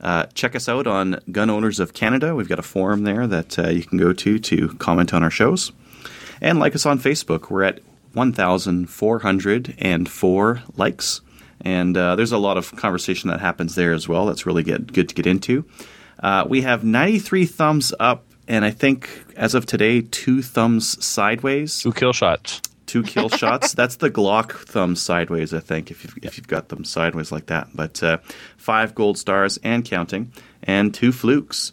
Uh, 0.01 0.27
check 0.35 0.57
us 0.57 0.69
out 0.69 0.87
on 0.87 1.21
Gun 1.31 1.49
Owners 1.49 1.79
of 1.79 1.95
Canada. 1.95 2.35
We've 2.35 2.49
got 2.49 2.59
a 2.59 2.63
forum 2.63 3.05
there 3.05 3.27
that 3.27 3.59
uh, 3.59 3.69
you 3.69 3.85
can 3.85 3.99
go 3.99 4.13
to 4.13 4.39
to 4.39 4.69
comment 4.75 5.15
on 5.15 5.23
our 5.23 5.31
shows. 5.31 5.73
And 6.41 6.59
like 6.59 6.75
us 6.75 6.87
on 6.87 6.99
Facebook. 6.99 7.51
We're 7.51 7.65
at 7.65 7.81
1,404 8.15 10.63
likes. 10.77 11.21
And 11.61 11.97
uh, 11.97 12.17
there's 12.17 12.33
a 12.33 12.39
lot 12.39 12.57
of 12.59 12.75
conversation 12.77 13.31
that 13.31 13.41
happens 13.41 13.75
there 13.75 13.93
as 13.93 14.09
well. 14.09 14.27
That's 14.27 14.47
really 14.47 14.63
get, 14.63 14.93
good 14.93 15.09
to 15.09 15.15
get 15.15 15.27
into. 15.27 15.65
Uh, 16.23 16.45
we 16.49 16.63
have 16.63 16.85
93 16.85 17.47
thumbs 17.47 17.93
up, 17.99 18.25
and 18.47 18.65
I 18.65 18.71
think 18.71 19.09
as 19.37 19.55
of 19.55 19.67
today, 19.67 20.03
two 20.03 20.43
thumbs 20.43 21.05
sideways, 21.05 21.81
Two 21.81 21.93
kill 21.93 22.13
shots. 22.13 22.61
two 22.87 23.03
kill 23.03 23.29
shots. 23.31 23.73
That's 23.75 23.97
the 23.97 24.11
Glock 24.11 24.53
thumb 24.53 24.95
sideways, 24.97 25.53
I 25.55 25.61
think, 25.61 25.91
if 25.91 26.05
you've, 26.05 26.15
if 26.23 26.37
you've 26.37 26.47
got 26.49 26.69
them 26.69 26.85
sideways 26.85 27.33
like 27.33 27.47
that. 27.47 27.69
But 27.75 28.03
uh, 28.03 28.19
five 28.57 28.95
gold 28.95 29.19
stars 29.19 29.59
and 29.65 29.85
counting, 29.85 30.33
and 30.63 30.95
two 30.95 31.11
flukes. 31.13 31.73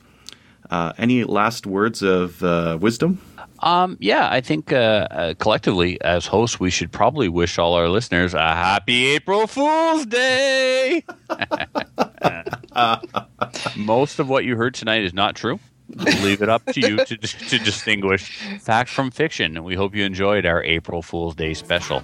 Uh, 0.69 0.93
any 0.97 1.23
last 1.25 1.67
words 1.67 2.01
of 2.01 2.41
uh, 2.43 2.77
wisdom? 2.79 3.19
Um, 3.61 3.97
yeah, 3.99 4.27
I 4.31 4.41
think 4.41 4.73
uh, 4.73 5.07
uh, 5.11 5.33
collectively 5.35 6.01
as 6.01 6.25
hosts, 6.25 6.59
we 6.59 6.71
should 6.71 6.91
probably 6.91 7.29
wish 7.29 7.59
all 7.59 7.75
our 7.75 7.87
listeners 7.87 8.33
a 8.33 8.39
happy 8.39 9.05
April 9.07 9.45
Fool's 9.45 10.07
Day. 10.07 11.03
Most 13.77 14.19
of 14.19 14.29
what 14.29 14.45
you 14.45 14.55
heard 14.55 14.73
tonight 14.73 15.03
is 15.03 15.13
not 15.13 15.35
true. 15.35 15.59
We'll 15.95 16.23
leave 16.23 16.41
it 16.41 16.49
up 16.49 16.65
to 16.67 16.79
you 16.79 16.97
to, 17.05 17.17
to 17.17 17.59
distinguish 17.59 18.37
fact 18.61 18.89
from 18.89 19.11
fiction. 19.11 19.57
And 19.57 19.65
we 19.65 19.75
hope 19.75 19.93
you 19.93 20.05
enjoyed 20.05 20.45
our 20.45 20.63
April 20.63 21.01
Fool's 21.01 21.35
Day 21.35 21.53
special. 21.53 22.01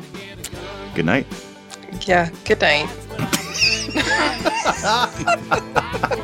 Good 0.93 1.05
night. 1.05 1.25
Yeah. 2.01 2.29
Good 2.45 2.61
night. 2.61 2.89